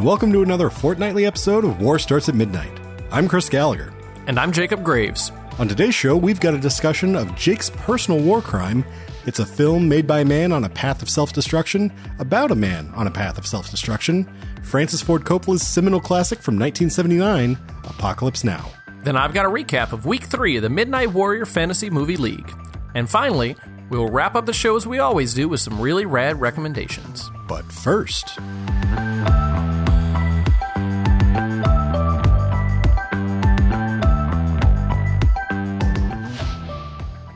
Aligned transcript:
and 0.00 0.06
welcome 0.06 0.32
to 0.32 0.40
another 0.40 0.70
fortnightly 0.70 1.26
episode 1.26 1.62
of 1.62 1.78
War 1.78 1.98
Starts 1.98 2.30
at 2.30 2.34
Midnight. 2.34 2.72
I'm 3.12 3.28
Chris 3.28 3.50
Gallagher. 3.50 3.92
And 4.26 4.40
I'm 4.40 4.50
Jacob 4.50 4.82
Graves. 4.82 5.30
On 5.58 5.68
today's 5.68 5.94
show, 5.94 6.16
we've 6.16 6.40
got 6.40 6.54
a 6.54 6.58
discussion 6.58 7.14
of 7.14 7.36
Jake's 7.36 7.68
personal 7.68 8.18
war 8.18 8.40
crime. 8.40 8.82
It's 9.26 9.40
a 9.40 9.44
film 9.44 9.90
made 9.90 10.06
by 10.06 10.20
a 10.20 10.24
man 10.24 10.52
on 10.52 10.64
a 10.64 10.70
path 10.70 11.02
of 11.02 11.10
self 11.10 11.34
destruction, 11.34 11.92
about 12.18 12.50
a 12.50 12.54
man 12.54 12.90
on 12.94 13.08
a 13.08 13.10
path 13.10 13.36
of 13.36 13.46
self 13.46 13.70
destruction. 13.70 14.26
Francis 14.62 15.02
Ford 15.02 15.26
Coppola's 15.26 15.60
seminal 15.60 16.00
classic 16.00 16.40
from 16.40 16.54
1979, 16.54 17.58
Apocalypse 17.84 18.42
Now. 18.42 18.70
Then 19.04 19.18
I've 19.18 19.34
got 19.34 19.44
a 19.44 19.50
recap 19.50 19.92
of 19.92 20.06
week 20.06 20.24
three 20.24 20.56
of 20.56 20.62
the 20.62 20.70
Midnight 20.70 21.12
Warrior 21.12 21.44
Fantasy 21.44 21.90
Movie 21.90 22.16
League. 22.16 22.50
And 22.94 23.06
finally, 23.06 23.54
we 23.90 23.98
will 23.98 24.10
wrap 24.10 24.34
up 24.34 24.46
the 24.46 24.54
show 24.54 24.76
as 24.76 24.86
we 24.86 24.98
always 24.98 25.34
do 25.34 25.46
with 25.46 25.60
some 25.60 25.78
really 25.78 26.06
rad 26.06 26.40
recommendations. 26.40 27.30
But 27.46 27.70
first, 27.70 28.38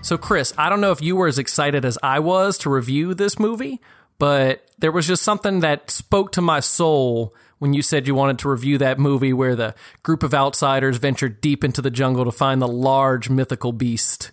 So, 0.04 0.18
Chris, 0.18 0.52
I 0.58 0.68
don't 0.68 0.82
know 0.82 0.90
if 0.90 1.00
you 1.00 1.16
were 1.16 1.28
as 1.28 1.38
excited 1.38 1.82
as 1.82 1.96
I 2.02 2.18
was 2.18 2.58
to 2.58 2.68
review 2.68 3.14
this 3.14 3.38
movie, 3.38 3.80
but 4.18 4.62
there 4.78 4.92
was 4.92 5.06
just 5.06 5.22
something 5.22 5.60
that 5.60 5.90
spoke 5.90 6.30
to 6.32 6.42
my 6.42 6.60
soul 6.60 7.34
when 7.58 7.72
you 7.72 7.80
said 7.80 8.06
you 8.06 8.14
wanted 8.14 8.38
to 8.40 8.50
review 8.50 8.76
that 8.76 8.98
movie 8.98 9.32
where 9.32 9.56
the 9.56 9.74
group 10.02 10.22
of 10.22 10.34
outsiders 10.34 10.98
ventured 10.98 11.40
deep 11.40 11.64
into 11.64 11.80
the 11.80 11.90
jungle 11.90 12.26
to 12.26 12.30
find 12.30 12.60
the 12.60 12.68
large 12.68 13.30
mythical 13.30 13.72
beast. 13.72 14.32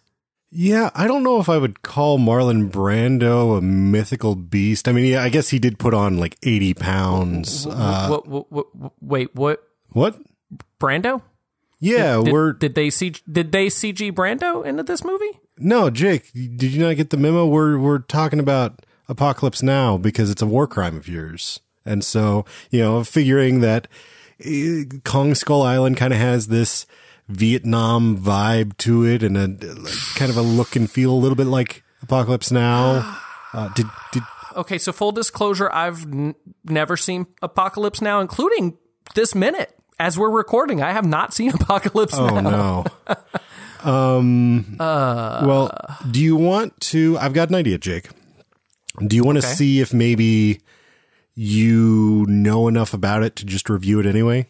Yeah, 0.50 0.90
I 0.94 1.08
don't 1.08 1.24
know 1.24 1.40
if 1.40 1.48
I 1.48 1.58
would 1.58 1.82
call 1.84 2.20
Marlon 2.20 2.70
Brando 2.70 3.58
a 3.58 3.62
mythical 3.62 4.36
beast. 4.36 4.90
I 4.90 4.92
mean, 4.92 5.06
yeah, 5.06 5.24
I 5.24 5.30
guess 5.30 5.48
he 5.48 5.60
did 5.60 5.80
put 5.80 5.94
on 5.94 6.18
like 6.18 6.36
80 6.44 6.74
pounds. 6.74 7.66
Uh, 7.66 8.08
what, 8.10 8.28
what, 8.28 8.52
what, 8.52 8.92
wait, 9.00 9.34
what? 9.36 9.64
what? 9.92 10.20
Brando? 10.82 11.22
Yeah, 11.80 12.22
Did, 12.24 12.34
we're. 12.34 12.54
did 12.54 12.76
they 12.76 12.92
see 12.92 13.14
did 13.30 13.52
they 13.52 13.68
CG 13.68 14.12
Brando 14.12 14.64
into 14.64 14.84
this 14.84 15.04
movie? 15.04 15.40
No, 15.62 15.90
Jake, 15.90 16.32
did 16.34 16.64
you 16.64 16.84
not 16.86 16.96
get 16.96 17.10
the 17.10 17.18
memo? 17.18 17.46
We're, 17.46 17.78
we're 17.78 18.00
talking 18.00 18.40
about 18.40 18.86
Apocalypse 19.08 19.62
Now 19.64 19.98
because 19.98 20.30
it's 20.30 20.42
a 20.42 20.46
war 20.48 20.68
crime 20.68 20.98
of 20.98 21.08
yours. 21.08 21.60
And 21.86 22.04
so, 22.04 22.46
you 22.70 22.80
know, 22.82 23.04
figuring 23.04 23.62
that 23.62 23.88
eh, 24.44 24.84
Kong 25.04 25.34
Skull 25.36 25.62
Island 25.64 25.98
kind 25.98 26.14
of 26.14 26.20
has 26.20 26.48
this 26.48 26.86
Vietnam 27.28 28.18
vibe 28.18 28.78
to 28.78 29.06
it 29.06 29.24
and 29.24 29.38
a 29.38 29.48
like, 29.48 29.94
kind 30.16 30.30
of 30.32 30.38
a 30.38 30.42
look 30.42 30.76
and 30.76 30.90
feel 30.90 31.12
a 31.12 31.16
little 31.16 31.36
bit 31.36 31.48
like 31.48 31.84
Apocalypse 32.02 32.52
Now. 32.52 33.18
Uh, 33.54 33.68
did, 33.74 33.86
did, 34.14 34.24
Okay, 34.56 34.78
so 34.78 34.94
full 34.94 35.12
disclosure, 35.12 35.70
I've 35.74 36.04
n- 36.04 36.36
never 36.64 36.96
seen 36.96 37.28
Apocalypse 37.42 38.00
Now, 38.00 38.22
including 38.22 38.78
this 39.14 39.36
minute 39.36 39.78
as 40.00 40.18
we're 40.18 40.30
recording. 40.30 40.82
I 40.82 40.94
have 40.94 41.06
not 41.06 41.34
seen 41.34 41.52
Apocalypse 41.54 42.14
Oh 42.18 42.40
Now. 42.40 42.50
no. 42.50 42.86
um. 43.86 44.76
well, 44.80 45.72
do 46.10 46.22
you 46.22 46.36
want 46.36 46.80
to? 46.82 47.18
I've 47.20 47.34
got 47.34 47.50
an 47.50 47.56
idea, 47.56 47.78
Jake. 47.78 48.10
Do 49.06 49.16
you 49.16 49.24
want 49.24 49.40
to 49.40 49.46
Okay. 49.46 49.56
see 49.56 49.80
if 49.80 49.94
maybe 49.94 50.62
you 51.36 52.26
know 52.28 52.68
enough 52.68 52.94
about 52.94 53.24
it 53.24 53.36
to 53.38 53.46
just 53.46 53.70
review 53.70 54.00
it 54.00 54.06
anyway? 54.06 54.46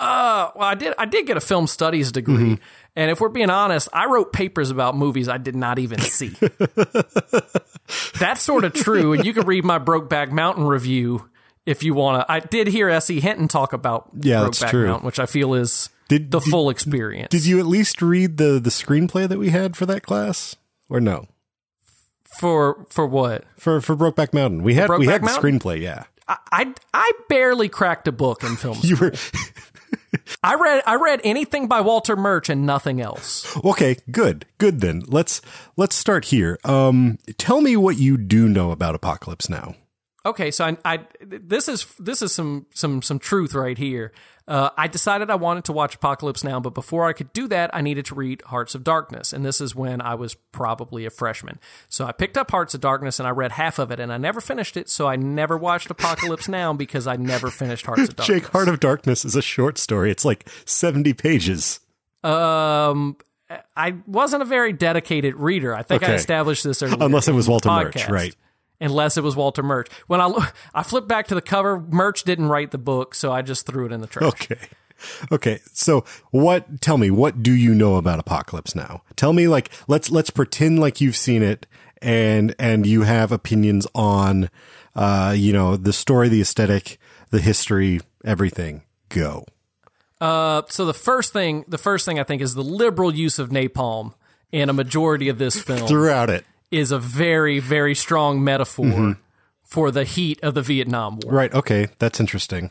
Uh, 0.00 0.50
well, 0.56 0.68
I 0.68 0.74
did. 0.74 0.92
I 0.98 1.04
did 1.06 1.26
get 1.26 1.36
a 1.36 1.40
film 1.40 1.66
studies 1.68 2.10
degree, 2.10 2.34
Mm-hmm. 2.34 2.62
and 2.96 3.10
if 3.12 3.20
we're 3.20 3.28
being 3.28 3.48
honest, 3.48 3.88
I 3.92 4.06
wrote 4.06 4.32
papers 4.32 4.70
about 4.70 4.96
movies 4.96 5.28
I 5.28 5.38
did 5.38 5.54
not 5.54 5.78
even 5.78 6.00
see. 6.00 6.30
That's 8.18 8.42
sort 8.42 8.64
of 8.64 8.72
true, 8.74 9.12
and 9.12 9.24
you 9.24 9.32
can 9.32 9.46
read 9.46 9.64
my 9.64 9.78
Brokeback 9.78 10.30
Mountain 10.32 10.64
review 10.66 11.28
if 11.64 11.82
you 11.84 11.94
want 11.94 12.20
to. 12.26 12.30
I 12.32 12.40
did 12.40 12.66
hear 12.66 12.88
S.E. 12.90 13.20
Hinton 13.20 13.46
talk 13.48 13.72
about 13.72 14.10
Yeah, 14.20 14.40
Brokeback. 14.40 14.86
Mountain, 14.86 15.06
which 15.06 15.20
I 15.20 15.26
feel 15.26 15.54
is 15.54 15.90
Did- 16.08 16.30
the 16.30 16.40
did- 16.40 16.50
full 16.50 16.70
experience. 16.70 17.28
Did 17.30 17.46
you 17.46 17.58
at 17.58 17.66
least 17.66 18.02
read 18.02 18.36
the 18.36 18.60
the 18.60 18.70
screenplay 18.70 19.28
that 19.28 19.38
we 19.38 19.50
had 19.50 19.76
for 19.76 19.86
that 19.86 20.02
class, 20.02 20.56
or 20.88 21.00
no? 21.00 21.26
for 22.40 22.86
for 22.90 23.06
what? 23.06 23.44
For 23.56 23.80
for 23.80 23.96
Brokeback 23.96 24.32
Mountain, 24.32 24.62
we 24.62 24.74
had 24.74 24.90
we 24.90 25.06
Brokeback 25.06 25.10
had 25.12 25.20
the 25.22 25.26
Mountain? 25.26 25.58
screenplay. 25.60 25.80
Yeah, 25.80 26.04
I, 26.28 26.36
I 26.52 26.74
I 26.92 27.12
barely 27.28 27.68
cracked 27.68 28.08
a 28.08 28.12
book 28.12 28.42
in 28.42 28.56
film. 28.56 28.78
you 28.82 28.96
were 28.96 29.12
I 30.42 30.54
read 30.56 30.82
I 30.86 30.96
read 30.96 31.20
anything 31.24 31.68
by 31.68 31.80
Walter 31.80 32.16
Murch 32.16 32.48
and 32.48 32.66
nothing 32.66 33.00
else. 33.00 33.56
okay. 33.64 33.96
Good, 34.10 34.46
good. 34.58 34.80
Then 34.80 35.02
let's 35.06 35.40
let's 35.76 35.94
start 35.94 36.26
here. 36.26 36.58
Um, 36.64 37.18
tell 37.38 37.60
me 37.60 37.76
what 37.76 37.98
you 37.98 38.16
do 38.16 38.48
know 38.48 38.70
about 38.72 38.94
Apocalypse 38.94 39.48
Now. 39.48 39.74
Okay, 40.26 40.50
so 40.50 40.64
I, 40.64 40.76
I 40.84 41.00
this 41.20 41.68
is 41.68 41.86
this 41.98 42.22
is 42.22 42.32
some 42.32 42.66
some 42.72 43.02
some 43.02 43.18
truth 43.18 43.54
right 43.54 43.76
here. 43.76 44.12
Uh, 44.46 44.70
I 44.76 44.88
decided 44.88 45.30
I 45.30 45.36
wanted 45.36 45.64
to 45.64 45.72
watch 45.72 45.94
Apocalypse 45.94 46.44
Now, 46.44 46.60
but 46.60 46.74
before 46.74 47.06
I 47.06 47.14
could 47.14 47.32
do 47.32 47.48
that, 47.48 47.74
I 47.74 47.80
needed 47.80 48.04
to 48.06 48.14
read 48.14 48.42
Hearts 48.42 48.74
of 48.74 48.84
Darkness, 48.84 49.32
and 49.32 49.44
this 49.44 49.60
is 49.60 49.74
when 49.74 50.00
I 50.02 50.14
was 50.14 50.34
probably 50.34 51.06
a 51.06 51.10
freshman. 51.10 51.58
So 51.88 52.06
I 52.06 52.12
picked 52.12 52.36
up 52.36 52.50
Hearts 52.50 52.74
of 52.74 52.80
Darkness 52.80 53.18
and 53.18 53.26
I 53.26 53.30
read 53.30 53.52
half 53.52 53.78
of 53.78 53.90
it, 53.90 54.00
and 54.00 54.12
I 54.12 54.16
never 54.18 54.40
finished 54.40 54.76
it. 54.76 54.88
So 54.90 55.06
I 55.06 55.16
never 55.16 55.56
watched 55.58 55.90
Apocalypse 55.90 56.48
Now 56.48 56.72
because 56.72 57.06
I 57.06 57.16
never 57.16 57.50
finished 57.50 57.86
Hearts 57.86 58.08
of 58.08 58.16
Darkness. 58.16 58.42
Jake, 58.42 58.50
Heart 58.50 58.68
of 58.68 58.80
Darkness 58.80 59.24
is 59.24 59.36
a 59.36 59.42
short 59.42 59.78
story. 59.78 60.10
It's 60.10 60.24
like 60.24 60.48
seventy 60.64 61.12
pages. 61.12 61.80
Um, 62.22 63.16
I 63.76 63.96
wasn't 64.06 64.42
a 64.42 64.46
very 64.46 64.72
dedicated 64.72 65.34
reader. 65.34 65.74
I 65.74 65.82
think 65.82 66.02
I 66.02 66.14
established 66.14 66.64
this 66.64 66.82
earlier. 66.82 66.96
Unless 67.00 67.28
it 67.28 67.32
was 67.32 67.48
Walter 67.48 67.68
Murch, 67.70 68.08
right. 68.08 68.34
Unless 68.84 69.16
it 69.16 69.22
was 69.22 69.34
Walter 69.34 69.62
Murch. 69.62 69.88
When 70.06 70.20
I 70.20 70.50
I 70.74 70.82
flipped 70.82 71.08
back 71.08 71.26
to 71.28 71.34
the 71.34 71.42
cover, 71.42 71.80
Murch 71.80 72.24
didn't 72.24 72.48
write 72.48 72.70
the 72.70 72.78
book, 72.78 73.14
so 73.14 73.32
I 73.32 73.42
just 73.42 73.66
threw 73.66 73.86
it 73.86 73.92
in 73.92 74.00
the 74.00 74.06
trash. 74.06 74.28
Okay. 74.28 74.58
Okay. 75.32 75.60
So 75.72 76.04
what 76.30 76.80
tell 76.80 76.98
me, 76.98 77.10
what 77.10 77.42
do 77.42 77.52
you 77.52 77.74
know 77.74 77.96
about 77.96 78.20
Apocalypse 78.20 78.74
Now? 78.74 79.02
Tell 79.16 79.32
me 79.32 79.48
like 79.48 79.70
let's 79.88 80.10
let's 80.10 80.30
pretend 80.30 80.78
like 80.78 81.00
you've 81.00 81.16
seen 81.16 81.42
it 81.42 81.66
and 82.00 82.54
and 82.58 82.86
you 82.86 83.02
have 83.02 83.32
opinions 83.32 83.86
on 83.94 84.50
uh, 84.94 85.34
you 85.36 85.52
know, 85.52 85.76
the 85.76 85.92
story, 85.92 86.28
the 86.28 86.40
aesthetic, 86.40 86.98
the 87.30 87.40
history, 87.40 88.00
everything. 88.24 88.82
Go. 89.08 89.44
Uh, 90.20 90.62
so 90.68 90.84
the 90.84 90.94
first 90.94 91.32
thing, 91.32 91.64
the 91.68 91.78
first 91.78 92.04
thing 92.04 92.18
I 92.18 92.22
think 92.22 92.40
is 92.40 92.54
the 92.54 92.62
liberal 92.62 93.14
use 93.14 93.38
of 93.38 93.50
napalm 93.50 94.14
in 94.52 94.68
a 94.68 94.72
majority 94.72 95.28
of 95.28 95.38
this 95.38 95.60
film 95.60 95.86
Throughout 95.88 96.30
it. 96.30 96.44
Is 96.78 96.90
a 96.92 96.98
very, 96.98 97.58
very 97.60 97.94
strong 97.94 98.42
metaphor 98.44 98.84
Mm-hmm. 98.86 99.12
for 99.62 99.90
the 99.90 100.04
heat 100.04 100.38
of 100.42 100.54
the 100.54 100.62
Vietnam 100.62 101.18
War. 101.22 101.32
Right. 101.32 101.52
Okay. 101.54 101.88
That's 101.98 102.20
interesting. 102.20 102.70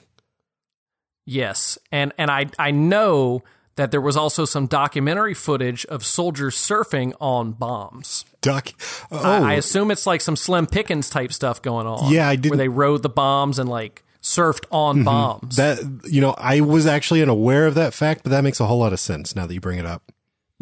Yes, 1.26 1.78
and 1.92 2.12
and 2.18 2.30
I 2.30 2.48
I 2.60 2.72
know 2.72 3.44
that 3.76 3.92
there 3.92 4.02
was 4.02 4.18
also 4.18 4.46
some 4.46 4.68
documentary 4.68 5.34
footage 5.34 5.86
of 5.86 6.06
soldiers 6.06 6.56
surfing 6.56 7.14
on 7.20 7.54
bombs. 7.54 8.26
Doc. 8.42 8.70
Oh, 9.10 9.18
I, 9.18 9.52
I 9.52 9.54
assume 9.54 9.90
it's 9.90 10.06
like 10.06 10.22
some 10.22 10.36
Slim 10.36 10.68
Pickens 10.68 11.10
type 11.10 11.32
stuff 11.34 11.62
going 11.62 11.88
on. 11.88 12.12
Yeah, 12.12 12.28
I 12.28 12.36
did. 12.36 12.50
Where 12.50 12.58
they 12.58 12.68
rode 12.68 13.02
the 13.04 13.10
bombs 13.10 13.58
and 13.58 13.70
like 13.70 14.04
surfed 14.22 14.66
on 14.70 15.04
bombs. 15.04 15.56
that 15.56 15.80
you 16.10 16.20
know, 16.22 16.36
I 16.38 16.60
was 16.62 16.86
actually 16.86 17.22
unaware 17.22 17.66
of 17.68 17.76
that 17.76 17.94
fact, 17.94 18.24
but 18.24 18.30
that 18.32 18.44
makes 18.44 18.60
a 18.60 18.66
whole 18.66 18.80
lot 18.80 18.92
of 18.94 19.00
sense 19.00 19.34
now 19.36 19.46
that 19.48 19.54
you 19.54 19.62
bring 19.62 19.80
it 19.80 19.86
up. 19.86 20.04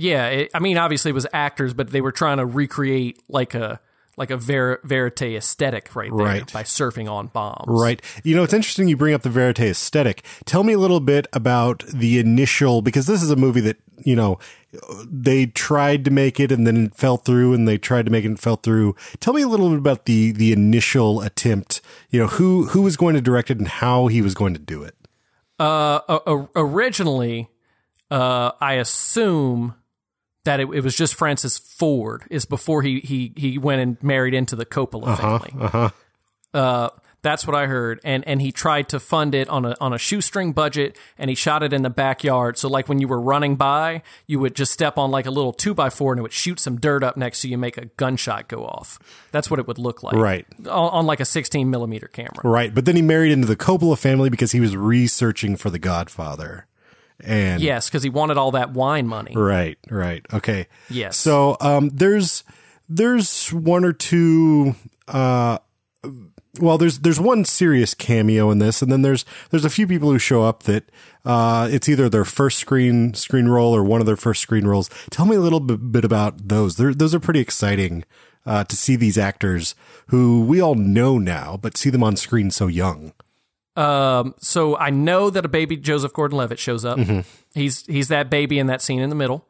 Yeah, 0.02 0.28
it, 0.28 0.52
I 0.54 0.60
mean, 0.60 0.78
obviously 0.78 1.10
it 1.12 1.14
was 1.14 1.28
actors, 1.34 1.74
but 1.74 1.92
they 1.92 2.02
were 2.02 2.12
trying 2.12 2.38
to 2.38 2.46
recreate 2.46 3.22
like 3.30 3.54
a 3.56 3.80
like 4.18 4.30
a 4.30 4.38
ver- 4.38 4.80
verite 4.84 5.22
aesthetic 5.22 5.96
right 5.96 6.12
there 6.12 6.26
Right. 6.26 6.54
by 6.54 6.64
surfing 6.64 7.10
on 7.10 7.28
bombs. 7.28 7.64
Right. 7.68 8.02
You 8.24 8.36
know, 8.36 8.44
it's 8.44 8.54
interesting 8.54 8.90
you 8.90 8.98
bring 8.98 9.14
up 9.14 9.22
the 9.22 9.30
verite 9.30 9.60
aesthetic. 9.62 10.24
Tell 10.46 10.64
me 10.64 10.74
a 10.74 10.78
little 10.78 11.00
bit 11.00 11.28
about 11.32 11.86
the 11.88 12.20
initial, 12.20 12.82
because 12.82 13.06
this 13.08 13.24
is 13.24 13.32
a 13.32 13.38
movie 13.38 13.62
that, 13.62 13.78
you 14.04 14.16
know, 14.18 14.38
they 15.10 15.46
tried 15.48 16.04
to 16.06 16.12
make 16.12 16.42
it 16.42 16.52
and 16.52 16.68
then 16.68 16.86
it 16.88 16.96
fell 16.96 17.18
through 17.18 17.54
and 17.54 17.68
they 17.68 17.78
tried 17.78 18.06
to 18.06 18.12
make 18.12 18.26
it 18.26 18.28
and 18.28 18.40
fell 18.40 18.58
through. 18.58 18.96
Tell 19.22 19.34
me 19.34 19.42
a 19.44 19.48
little 19.48 19.70
bit 19.70 19.78
about 19.80 20.06
the, 20.06 20.34
the 20.34 20.52
initial 20.52 21.22
attempt, 21.22 21.80
you 22.10 22.20
know, 22.20 22.28
who, 22.28 22.66
who 22.68 22.82
was 22.82 22.98
going 22.98 23.16
to 23.16 23.22
direct 23.22 23.50
it 23.50 23.60
and 23.60 23.68
how 23.68 24.08
he 24.08 24.22
was 24.22 24.34
going 24.34 24.54
to 24.54 24.60
do 24.60 24.84
it. 24.84 24.94
Uh, 25.58 26.00
originally, 26.56 27.50
uh, 28.12 28.52
I 28.60 28.74
assume 28.74 29.76
that 30.44 30.60
it, 30.60 30.70
it 30.74 30.84
was 30.84 30.96
just 30.96 31.16
Francis 31.16 31.58
Ford. 31.58 32.24
Is 32.30 32.46
before 32.46 32.82
he 32.82 33.00
he 33.00 33.34
he 33.36 33.58
went 33.58 33.82
and 33.82 34.02
married 34.04 34.34
into 34.34 34.56
the 34.56 34.66
Coppola 34.66 35.18
family. 35.18 35.54
Uh-huh. 35.60 35.90
Uh, 36.54 36.90
that's 37.24 37.46
what 37.46 37.56
I 37.56 37.68
heard, 37.68 38.00
and 38.04 38.28
and 38.28 38.42
he 38.42 38.52
tried 38.52 38.90
to 38.90 39.00
fund 39.00 39.36
it 39.36 39.48
on 39.48 39.64
a 39.64 39.76
on 39.80 39.94
a 39.94 40.00
shoestring 40.00 40.54
budget, 40.54 40.98
and 41.20 41.30
he 41.30 41.36
shot 41.36 41.62
it 41.62 41.72
in 41.72 41.84
the 41.84 41.90
backyard. 41.90 42.58
So 42.58 42.68
like 42.68 42.90
when 42.90 43.00
you 43.00 43.08
were 43.08 43.22
running 43.22 43.58
by, 43.58 44.02
you 44.26 44.40
would 44.40 44.56
just 44.56 44.72
step 44.72 44.98
on 44.98 45.12
like 45.12 45.28
a 45.28 45.32
little 45.32 45.54
two 45.54 45.76
by 45.76 45.92
four, 45.92 46.14
and 46.14 46.20
it 46.20 46.24
would 46.24 46.34
shoot 46.34 46.60
some 46.60 46.80
dirt 46.80 47.04
up 47.04 47.18
next 47.18 47.42
to 47.42 47.48
you, 47.48 47.58
make 47.60 47.78
a 47.78 47.86
gunshot 47.86 48.48
go 48.48 48.66
off. 48.66 48.98
That's 49.32 49.52
what 49.52 49.60
it 49.60 49.68
would 49.68 49.78
look 49.78 50.02
like, 50.02 50.16
Right. 50.16 50.48
On, 50.62 50.68
on 50.68 51.06
like 51.06 51.20
a 51.20 51.26
sixteen 51.26 51.70
millimeter 51.70 52.08
camera. 52.08 52.42
Right. 52.44 52.74
But 52.74 52.86
then 52.86 52.96
he 52.96 53.04
married 53.04 53.32
into 53.32 53.48
the 53.48 53.56
Coppola 53.56 53.98
family 53.98 54.32
because 54.32 54.52
he 54.52 54.60
was 54.60 54.76
researching 54.76 55.58
for 55.58 55.70
The 55.70 55.80
Godfather. 55.80 56.66
And 57.24 57.62
Yes, 57.62 57.90
because 57.90 58.04
he 58.04 58.10
wanted 58.10 58.38
all 58.38 58.52
that 58.52 58.72
wine 58.72 59.08
money. 59.08 59.34
Right, 59.36 59.78
right. 59.90 60.26
Okay. 60.34 60.68
Yes. 60.90 61.18
So 61.18 61.58
um 61.62 61.90
there's 61.90 62.44
there's 62.90 63.52
one 63.54 63.86
or 63.86 63.94
two 63.94 64.76
uh 65.08 65.60
well, 66.60 66.78
there's 66.78 67.00
there's 67.00 67.20
one 67.20 67.46
serious 67.46 67.94
cameo 67.94 68.52
in 68.52 68.60
this, 68.60 68.82
and 68.82 68.92
then 68.92 69.04
there's 69.04 69.24
there's 69.52 69.64
a 69.64 69.70
few 69.70 69.88
people 69.88 70.12
who 70.12 70.20
show 70.20 70.44
up 70.44 70.64
that 70.64 70.92
uh, 71.24 71.70
it's 71.72 71.88
either 71.88 72.10
their 72.10 72.26
first 72.26 72.60
screen 72.60 73.14
screen 73.14 73.48
role 73.48 73.74
or 73.76 73.84
one 73.84 74.02
of 74.02 74.06
their 74.06 74.18
first 74.18 74.42
screen 74.42 74.68
roles. 74.68 74.90
Tell 75.10 75.26
me 75.26 75.36
a 75.36 75.40
little 75.40 75.62
bit, 75.62 75.92
bit 75.92 76.04
about 76.04 76.50
those. 76.50 76.76
They're, 76.76 76.94
those 76.94 77.16
are 77.16 77.20
pretty 77.20 77.40
exciting 77.40 78.04
uh, 78.46 78.66
to 78.66 78.76
see 78.76 78.96
these 78.96 79.18
actors 79.18 79.76
who 80.08 80.44
we 80.44 80.60
all 80.60 80.76
know 80.76 81.18
now, 81.18 81.58
but 81.62 81.78
see 81.78 81.90
them 81.90 82.04
on 82.04 82.18
screen 82.18 82.52
so 82.52 82.68
young. 82.68 83.14
Um, 83.76 84.36
so 84.40 84.76
I 84.78 84.90
know 84.90 85.30
that 85.30 85.46
a 85.46 85.50
baby 85.50 85.78
Joseph 85.78 86.14
Gordon-Levitt 86.14 86.60
shows 86.60 86.84
up. 86.84 87.00
He's 87.54 87.86
he's 87.86 88.10
that 88.10 88.30
baby 88.30 88.60
in 88.60 88.68
that 88.68 88.82
scene 88.82 89.02
in 89.02 89.10
the 89.10 89.16
middle, 89.16 89.48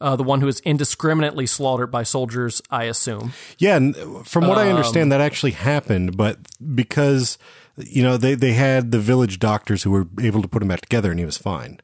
uh, 0.00 0.14
the 0.16 0.22
one 0.22 0.40
who 0.40 0.48
is 0.48 0.60
indiscriminately 0.60 1.46
slaughtered 1.46 1.90
by 1.90 2.04
soldiers. 2.04 2.62
I 2.70 2.84
assume. 2.84 3.32
Yeah, 3.58 3.76
and 3.76 4.26
from 4.26 4.46
what 4.46 4.58
I 4.58 4.68
understand, 4.70 5.10
that 5.12 5.20
actually 5.20 5.52
happened, 5.52 6.16
but 6.16 6.38
because 6.74 7.38
you 7.76 8.02
know 8.02 8.16
they 8.16 8.34
they 8.34 8.52
had 8.52 8.92
the 8.92 9.00
village 9.00 9.38
doctors 9.38 9.82
who 9.82 9.90
were 9.90 10.06
able 10.20 10.42
to 10.42 10.48
put 10.48 10.62
him 10.62 10.68
back 10.68 10.80
together, 10.80 11.10
and 11.10 11.18
he 11.18 11.26
was 11.26 11.38
fine. 11.38 11.80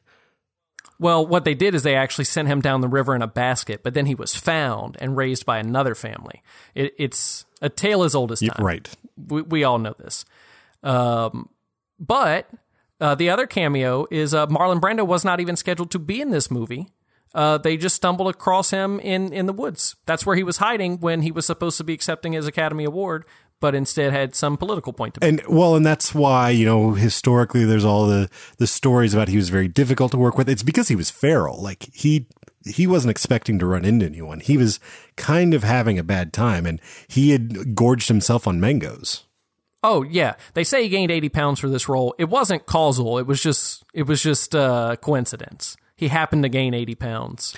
Well, 0.99 1.25
what 1.25 1.43
they 1.43 1.55
did 1.55 1.75
is 1.75 1.83
they 1.83 1.95
actually 1.95 2.25
sent 2.25 2.47
him 2.47 2.61
down 2.61 2.79
the 2.79 2.87
river 2.87 3.13
in 3.13 3.21
a 3.21 3.27
basket, 3.27 3.83
but 3.83 3.93
then 3.93 4.05
he 4.05 4.15
was 4.15 4.35
found 4.35 4.95
and 5.01 5.17
raised 5.17 5.45
by 5.45 5.57
another 5.57 5.95
family. 5.95 6.41
It, 6.75 6.93
it's 6.97 7.43
a 7.61 7.67
tale 7.67 8.03
as 8.03 8.15
old 8.15 8.31
as 8.31 8.39
time. 8.39 8.63
Right. 8.63 8.87
We, 9.17 9.41
we 9.41 9.63
all 9.65 9.79
know 9.79 9.95
this. 9.97 10.23
Um, 10.81 11.49
but 11.99 12.49
uh, 12.99 13.15
the 13.15 13.29
other 13.29 13.47
cameo 13.47 14.05
is 14.11 14.33
uh, 14.33 14.47
Marlon 14.47 14.79
Brando 14.79 15.05
was 15.05 15.25
not 15.25 15.39
even 15.39 15.55
scheduled 15.55 15.91
to 15.91 15.99
be 15.99 16.21
in 16.21 16.31
this 16.31 16.49
movie. 16.49 16.87
Uh, 17.33 17.57
they 17.57 17.77
just 17.77 17.95
stumbled 17.95 18.27
across 18.29 18.69
him 18.69 18.99
in, 18.99 19.33
in 19.33 19.47
the 19.47 19.53
woods. 19.53 19.95
That's 20.05 20.25
where 20.25 20.35
he 20.35 20.43
was 20.43 20.57
hiding 20.57 20.99
when 20.99 21.23
he 21.23 21.31
was 21.31 21.45
supposed 21.45 21.77
to 21.77 21.83
be 21.83 21.93
accepting 21.93 22.33
his 22.33 22.45
Academy 22.45 22.83
Award, 22.83 23.25
but 23.59 23.73
instead 23.73 24.13
had 24.13 24.35
some 24.35 24.55
political 24.55 24.93
point 24.93 25.15
to 25.15 25.19
make. 25.21 25.41
And 25.41 25.55
well, 25.57 25.75
and 25.75 25.85
that's 25.85 26.13
why 26.13 26.51
you 26.51 26.65
know 26.65 26.93
historically 26.93 27.65
there's 27.65 27.85
all 27.85 28.05
the 28.05 28.29
the 28.57 28.67
stories 28.67 29.13
about 29.13 29.29
he 29.29 29.37
was 29.37 29.49
very 29.49 29.67
difficult 29.67 30.11
to 30.11 30.17
work 30.17 30.37
with. 30.37 30.47
It's 30.47 30.63
because 30.63 30.89
he 30.89 30.95
was 30.95 31.09
feral. 31.09 31.61
Like 31.61 31.89
he 31.93 32.27
he 32.65 32.85
wasn't 32.85 33.11
expecting 33.11 33.57
to 33.59 33.65
run 33.65 33.85
into 33.85 34.05
anyone. 34.05 34.39
He 34.39 34.57
was 34.57 34.79
kind 35.15 35.53
of 35.53 35.63
having 35.63 35.97
a 35.97 36.03
bad 36.03 36.33
time, 36.33 36.65
and 36.65 36.79
he 37.07 37.31
had 37.31 37.73
gorged 37.73 38.09
himself 38.09 38.47
on 38.47 38.59
mangoes. 38.59 39.23
Oh 39.83 40.01
yeah, 40.03 40.35
they 40.53 40.63
say 40.63 40.83
he 40.83 40.89
gained 40.89 41.11
eighty 41.11 41.27
pounds 41.29 41.59
for 41.59 41.67
this 41.67 41.89
role. 41.89 42.15
It 42.17 42.29
wasn't 42.29 42.65
causal. 42.65 43.17
It 43.17 43.27
was 43.27 43.43
just 43.43 43.83
it 43.93 44.03
was 44.03 44.23
just 44.23 44.55
uh, 44.55 44.95
coincidence. 44.95 45.75
He 45.97 46.07
happened 46.07 46.43
to 46.43 46.49
gain 46.49 46.73
eighty 46.73 46.95
pounds, 46.95 47.57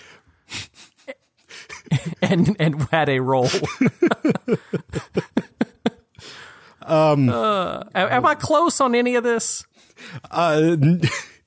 and 2.21 2.55
and 2.59 2.81
had 2.89 3.09
a 3.09 3.19
role. 3.19 3.49
um, 6.81 7.29
uh, 7.29 7.83
am 7.93 8.25
I 8.25 8.33
close 8.33 8.81
on 8.81 8.95
any 8.95 9.15
of 9.15 9.23
this? 9.23 9.63
Uh, 10.31 10.75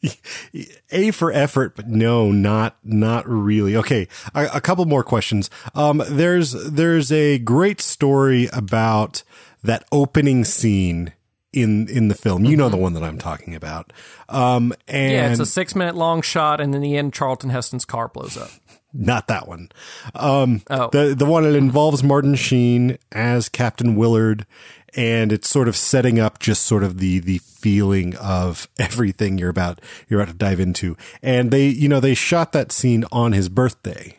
a 0.92 1.10
for 1.10 1.32
effort, 1.32 1.74
but 1.74 1.88
no, 1.88 2.30
not 2.30 2.76
not 2.84 3.28
really. 3.28 3.74
Okay, 3.76 4.06
a, 4.32 4.48
a 4.54 4.60
couple 4.60 4.84
more 4.84 5.02
questions. 5.02 5.50
Um, 5.74 6.02
there's 6.08 6.52
there's 6.52 7.10
a 7.10 7.38
great 7.38 7.80
story 7.80 8.48
about 8.52 9.24
that 9.62 9.84
opening 9.92 10.44
scene 10.44 11.12
in 11.52 11.88
in 11.88 12.08
the 12.08 12.14
film. 12.14 12.44
You 12.44 12.56
know 12.56 12.68
the 12.68 12.76
one 12.76 12.92
that 12.94 13.02
I'm 13.02 13.18
talking 13.18 13.54
about. 13.54 13.92
Um, 14.28 14.74
and 14.86 15.12
Yeah, 15.12 15.30
it's 15.30 15.40
a 15.40 15.46
six 15.46 15.74
minute 15.74 15.94
long 15.94 16.22
shot, 16.22 16.60
and 16.60 16.74
in 16.74 16.80
the 16.82 16.96
end, 16.96 17.12
Charlton 17.14 17.50
Heston's 17.50 17.84
car 17.84 18.08
blows 18.08 18.36
up. 18.36 18.50
not 18.92 19.28
that 19.28 19.48
one. 19.48 19.70
Um, 20.14 20.62
Oh. 20.70 20.88
the 20.92 21.14
the 21.14 21.26
one 21.26 21.44
that 21.44 21.54
involves 21.54 22.02
Martin 22.04 22.34
Sheen 22.34 22.98
as 23.12 23.48
Captain 23.48 23.96
Willard, 23.96 24.46
and 24.94 25.32
it's 25.32 25.48
sort 25.48 25.68
of 25.68 25.76
setting 25.76 26.18
up 26.20 26.38
just 26.38 26.64
sort 26.66 26.84
of 26.84 26.98
the 26.98 27.18
the 27.20 27.38
feeling 27.38 28.14
of 28.16 28.68
everything 28.78 29.38
you're 29.38 29.48
about 29.50 29.80
you're 30.08 30.20
about 30.20 30.30
to 30.32 30.36
dive 30.38 30.60
into. 30.60 30.96
And 31.22 31.50
they, 31.50 31.66
you 31.68 31.88
know, 31.88 32.00
they 32.00 32.14
shot 32.14 32.52
that 32.52 32.72
scene 32.72 33.04
on 33.10 33.32
his 33.32 33.48
birthday, 33.48 34.16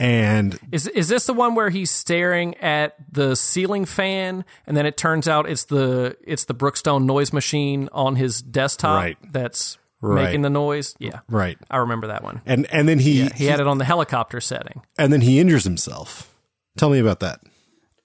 and 0.00 0.58
Is 0.72 0.86
is 0.88 1.08
this 1.08 1.26
the 1.26 1.32
one 1.34 1.54
where 1.54 1.70
he's 1.70 1.90
staring 1.90 2.56
at 2.58 2.94
the 3.12 3.34
ceiling 3.34 3.84
fan, 3.84 4.44
and 4.66 4.76
then 4.76 4.86
it 4.86 4.96
turns 4.96 5.26
out 5.28 5.48
it's 5.48 5.64
the 5.64 6.16
it's 6.24 6.44
the 6.44 6.54
Brookstone 6.54 7.04
noise 7.04 7.32
machine 7.32 7.88
on 7.92 8.16
his 8.16 8.40
desktop 8.42 8.96
Right. 8.96 9.16
that's 9.32 9.78
Right. 10.00 10.26
making 10.26 10.42
the 10.42 10.50
noise? 10.50 10.94
Yeah, 11.00 11.20
right, 11.28 11.58
I 11.70 11.78
remember 11.78 12.06
that 12.06 12.22
one. 12.22 12.40
and 12.46 12.66
and 12.72 12.88
then 12.88 13.00
he, 13.00 13.26
He 13.34 13.46
had 13.46 13.58
it 13.58 13.66
on 13.66 13.78
the 13.78 13.84
helicopter 13.84 14.40
setting. 14.40 14.82
and 14.96 15.12
then 15.12 15.22
he 15.22 15.40
injures 15.40 15.64
himself. 15.64 16.32
Tell 16.76 16.88
me 16.90 17.00
about 17.00 17.18
that. 17.20 17.40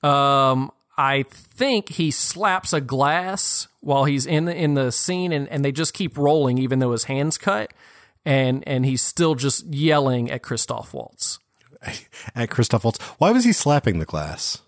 Um, 0.07 0.71
I 0.97 1.23
think 1.29 1.89
he 1.89 2.09
slaps 2.09 2.73
a 2.73 2.81
glass 2.81 3.67
while 3.81 4.05
he's 4.05 4.25
in 4.25 4.45
the 4.45 4.55
in 4.55 4.73
the 4.73 4.91
scene, 4.91 5.31
and, 5.31 5.47
and 5.49 5.63
they 5.63 5.71
just 5.71 5.93
keep 5.93 6.17
rolling 6.17 6.57
even 6.57 6.79
though 6.79 6.91
his 6.93 7.03
hands 7.03 7.37
cut, 7.37 7.71
and 8.25 8.63
and 8.67 8.85
he's 8.85 9.01
still 9.03 9.35
just 9.35 9.65
yelling 9.67 10.31
at 10.31 10.41
Christoph 10.41 10.93
Waltz. 10.95 11.37
At 12.35 12.49
Christoph 12.49 12.83
Waltz, 12.83 12.99
why 13.17 13.31
was 13.31 13.43
he 13.43 13.51
slapping 13.51 13.99
the 13.99 14.05
glass? 14.05 14.61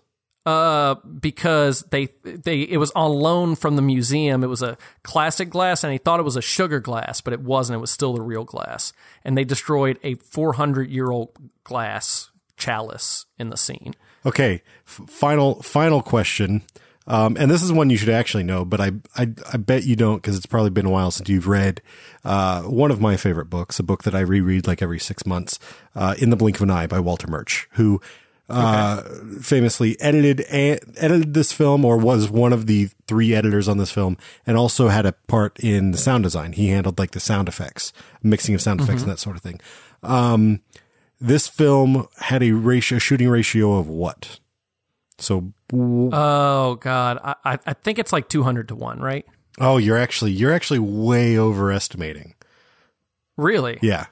Uh, 0.44 0.94
because 1.18 1.80
they 1.90 2.06
they 2.22 2.60
it 2.60 2.76
was 2.76 2.92
on 2.92 3.10
loan 3.10 3.56
from 3.56 3.74
the 3.74 3.82
museum. 3.82 4.44
It 4.44 4.46
was 4.46 4.62
a 4.62 4.78
classic 5.02 5.50
glass, 5.50 5.82
and 5.82 5.92
he 5.92 5.98
thought 5.98 6.20
it 6.20 6.24
was 6.24 6.36
a 6.36 6.40
sugar 6.42 6.78
glass, 6.78 7.20
but 7.20 7.32
it 7.32 7.40
wasn't. 7.40 7.78
It 7.78 7.80
was 7.80 7.90
still 7.90 8.12
the 8.14 8.22
real 8.22 8.44
glass, 8.44 8.92
and 9.24 9.36
they 9.36 9.42
destroyed 9.42 9.98
a 10.04 10.14
400 10.14 10.88
year 10.88 11.10
old 11.10 11.30
glass 11.64 12.30
chalice 12.56 13.26
in 13.38 13.50
the 13.50 13.56
scene. 13.56 13.94
Okay, 14.24 14.62
f- 14.86 15.08
final 15.08 15.62
final 15.62 16.00
question. 16.00 16.62
Um, 17.08 17.36
and 17.38 17.50
this 17.50 17.62
is 17.62 17.72
one 17.72 17.88
you 17.88 17.96
should 17.96 18.08
actually 18.08 18.42
know, 18.42 18.64
but 18.64 18.80
I 18.80 18.92
I, 19.16 19.32
I 19.52 19.56
bet 19.56 19.84
you 19.84 19.96
don't 19.96 20.16
because 20.16 20.36
it's 20.36 20.46
probably 20.46 20.70
been 20.70 20.86
a 20.86 20.90
while 20.90 21.10
since 21.10 21.28
you've 21.28 21.46
read 21.46 21.80
uh, 22.24 22.62
one 22.62 22.90
of 22.90 23.00
my 23.00 23.16
favorite 23.16 23.48
books, 23.48 23.78
a 23.78 23.84
book 23.84 24.02
that 24.02 24.14
I 24.14 24.20
reread 24.20 24.66
like 24.66 24.82
every 24.82 24.98
six 24.98 25.24
months, 25.24 25.58
uh, 25.94 26.14
"In 26.18 26.30
the 26.30 26.36
Blink 26.36 26.56
of 26.56 26.62
an 26.62 26.70
Eye" 26.70 26.86
by 26.86 26.98
Walter 26.98 27.28
Murch, 27.28 27.68
who 27.72 28.00
uh, 28.48 29.02
famously 29.40 30.00
edited 30.00 30.40
and, 30.42 30.80
edited 30.98 31.34
this 31.34 31.52
film, 31.52 31.84
or 31.84 31.96
was 31.96 32.30
one 32.30 32.52
of 32.52 32.66
the 32.66 32.88
three 33.06 33.34
editors 33.34 33.68
on 33.68 33.78
this 33.78 33.90
film, 33.90 34.16
and 34.46 34.56
also 34.56 34.88
had 34.88 35.06
a 35.06 35.12
part 35.12 35.58
in 35.60 35.90
the 35.92 35.98
sound 35.98 36.24
design. 36.24 36.52
He 36.52 36.68
handled 36.68 36.98
like 36.98 37.12
the 37.12 37.20
sound 37.20 37.48
effects, 37.48 37.92
mixing 38.22 38.54
of 38.54 38.62
sound 38.62 38.80
effects, 38.80 39.02
and 39.02 39.10
that 39.10 39.18
sort 39.18 39.36
of 39.36 39.42
thing. 39.42 39.60
Um, 40.02 40.60
this 41.20 41.48
film 41.48 42.08
had 42.18 42.42
a 42.42 42.52
ratio, 42.52 42.98
shooting 42.98 43.28
ratio 43.28 43.74
of 43.74 43.88
what? 43.88 44.38
So, 45.18 45.52
Oh 45.72 46.74
God, 46.80 47.18
I 47.22 47.58
I 47.66 47.72
think 47.72 47.98
it's 47.98 48.12
like 48.12 48.28
200 48.28 48.68
to 48.68 48.74
one, 48.74 49.00
right? 49.00 49.24
oh, 49.58 49.78
you're 49.78 49.96
actually 49.96 50.32
you're 50.32 50.52
actually 50.52 50.78
way 50.80 51.38
overestimating. 51.38 52.34
Really? 53.38 53.78
Yeah, 53.82 54.06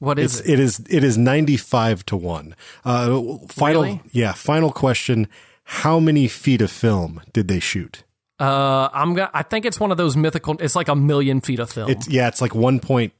What 0.00 0.18
is 0.18 0.40
it's 0.40 0.48
it? 0.48 0.52
it 0.54 0.60
is 0.60 0.80
it 0.90 1.04
is 1.04 1.16
ninety 1.18 1.56
five 1.56 2.04
to 2.06 2.16
one. 2.16 2.54
Uh, 2.84 3.22
final, 3.48 3.82
Really? 3.82 4.00
yeah, 4.12 4.32
final 4.32 4.72
question: 4.72 5.28
How 5.64 6.00
many 6.00 6.26
feet 6.28 6.60
of 6.62 6.70
film 6.70 7.20
did 7.32 7.48
they 7.48 7.60
shoot? 7.60 8.04
Uh, 8.40 8.88
I'm 8.92 9.14
gonna. 9.14 9.30
I 9.34 9.42
think 9.42 9.64
it's 9.64 9.78
one 9.78 9.90
of 9.92 9.96
those 9.98 10.16
mythical. 10.16 10.56
It's 10.60 10.74
like 10.76 10.88
a 10.88 10.96
million 10.96 11.40
feet 11.40 11.58
of 11.60 11.70
film. 11.70 11.90
It's 11.90 12.08
yeah, 12.08 12.26
it's 12.28 12.40
like 12.40 12.54
one 12.54 12.80
point. 12.80 13.12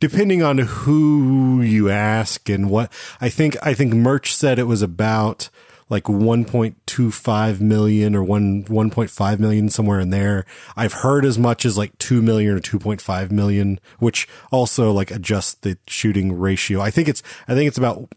Depending 0.00 0.42
on 0.42 0.58
who 0.58 1.62
you 1.62 1.88
ask 1.88 2.48
and 2.50 2.68
what 2.68 2.92
I 3.20 3.28
think, 3.30 3.56
I 3.62 3.72
think 3.74 3.94
Murch 3.94 4.34
said 4.34 4.58
it 4.58 4.64
was 4.66 4.82
about 4.82 5.48
like 5.88 6.04
1.25 6.04 7.60
million 7.60 8.14
or 8.14 8.24
1 8.24 8.64
1.5 8.64 9.38
million 9.38 9.68
somewhere 9.68 10.00
in 10.00 10.10
there. 10.10 10.44
I've 10.76 10.92
heard 10.92 11.24
as 11.24 11.38
much 11.38 11.64
as 11.64 11.76
like 11.76 11.96
2 11.98 12.22
million 12.22 12.54
or 12.54 12.60
2.5 12.60 13.30
million, 13.30 13.80
which 13.98 14.28
also 14.50 14.92
like 14.92 15.10
adjusts 15.10 15.54
the 15.54 15.78
shooting 15.86 16.38
ratio. 16.38 16.80
I 16.80 16.90
think 16.90 17.08
it's 17.08 17.22
I 17.48 17.54
think 17.54 17.68
it's 17.68 17.78
about 17.78 18.12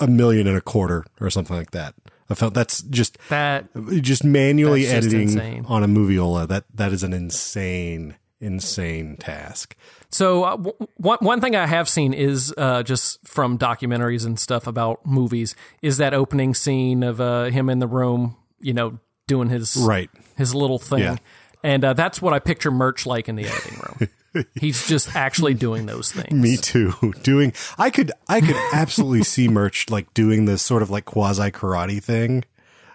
a 0.00 0.06
million 0.06 0.46
and 0.46 0.56
a 0.56 0.60
quarter 0.60 1.04
or 1.20 1.30
something 1.30 1.56
like 1.56 1.72
that. 1.72 1.94
I 2.28 2.34
felt 2.34 2.54
that's 2.54 2.82
just 2.82 3.18
that 3.28 3.68
just 4.00 4.22
manually 4.22 4.84
That's 4.84 5.06
just 5.06 5.36
editing 5.36 5.66
on 5.66 5.82
a 5.82 5.88
moviola. 5.88 6.46
That 6.46 6.64
that 6.74 6.92
is 6.92 7.02
an 7.02 7.12
insane 7.12 8.16
insane 8.40 9.16
task. 9.16 9.76
So 10.10 10.44
uh, 10.44 10.50
w- 10.56 10.74
one 10.96 11.18
one 11.20 11.40
thing 11.40 11.54
I 11.56 11.66
have 11.66 11.88
seen 11.88 12.12
is 12.12 12.52
uh, 12.56 12.82
just 12.82 13.26
from 13.26 13.58
documentaries 13.58 14.26
and 14.26 14.38
stuff 14.38 14.66
about 14.66 15.04
movies 15.06 15.54
is 15.82 15.98
that 15.98 16.14
opening 16.14 16.54
scene 16.54 17.02
of 17.02 17.20
uh, 17.20 17.44
him 17.44 17.68
in 17.70 17.78
the 17.78 17.86
room, 17.86 18.36
you 18.60 18.72
know, 18.74 18.98
doing 19.26 19.48
his 19.48 19.76
Right. 19.76 20.10
his 20.36 20.54
little 20.54 20.78
thing, 20.78 21.00
Yeah. 21.00 21.16
and 21.62 21.84
uh, 21.84 21.92
that's 21.92 22.20
what 22.20 22.32
I 22.32 22.38
picture 22.40 22.70
Murch 22.70 23.06
like 23.06 23.28
in 23.28 23.36
the 23.36 23.46
editing 23.46 23.78
room. 23.78 24.08
He's 24.60 24.86
just 24.86 25.16
actually 25.16 25.54
doing 25.54 25.86
those 25.86 26.12
things. 26.12 26.32
Me 26.32 26.56
too. 26.56 26.92
Doing 27.24 27.52
I 27.78 27.90
could 27.90 28.12
I 28.28 28.40
could 28.40 28.54
absolutely 28.72 29.24
see 29.24 29.48
Murch 29.48 29.90
like 29.90 30.14
doing 30.14 30.44
this 30.44 30.62
sort 30.62 30.82
of 30.82 30.90
like 30.90 31.04
quasi 31.04 31.50
karate 31.50 32.00
thing. 32.00 32.44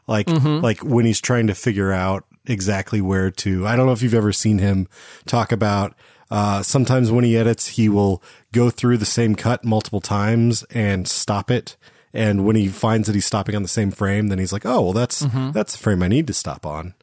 Like 0.08 0.30
like 0.30 0.80
when 0.82 1.06
he's 1.06 1.20
trying 1.20 1.48
to 1.48 1.54
figure 1.56 1.92
out 1.92 2.24
exactly 2.48 3.02
where 3.02 3.32
to 3.32 3.66
I 3.68 3.76
don't 3.76 3.86
know 3.86 3.92
if 3.92 4.02
you've 4.02 4.14
ever 4.14 4.32
seen 4.32 4.60
him 4.60 4.88
talk 5.26 5.52
about 5.52 5.94
uh 6.32 6.62
sometimes 6.64 7.12
when 7.12 7.24
he 7.24 7.38
edits 7.38 7.68
he 7.68 7.88
will 7.90 8.22
go 8.52 8.70
through 8.70 8.98
the 8.98 9.06
same 9.06 9.36
cut 9.36 9.64
multiple 9.64 10.02
times 10.02 10.64
and 10.72 11.08
stop 11.08 11.52
it. 11.52 11.76
And 12.14 12.46
when 12.46 12.56
he 12.56 12.70
finds 12.70 13.08
that 13.08 13.14
he's 13.14 13.26
stopping 13.26 13.56
on 13.56 13.62
the 13.62 13.68
same 13.68 13.92
frame, 13.92 14.30
then 14.30 14.40
he's 14.40 14.54
like, 14.54 14.66
"Oh, 14.66 14.80
well, 14.82 14.94
that's 14.94 15.20
that's 15.52 15.74
the 15.74 15.80
frame 15.80 16.02
I 16.02 16.08
need 16.08 16.28
to 16.28 16.34
stop 16.34 16.66
on." 16.66 16.94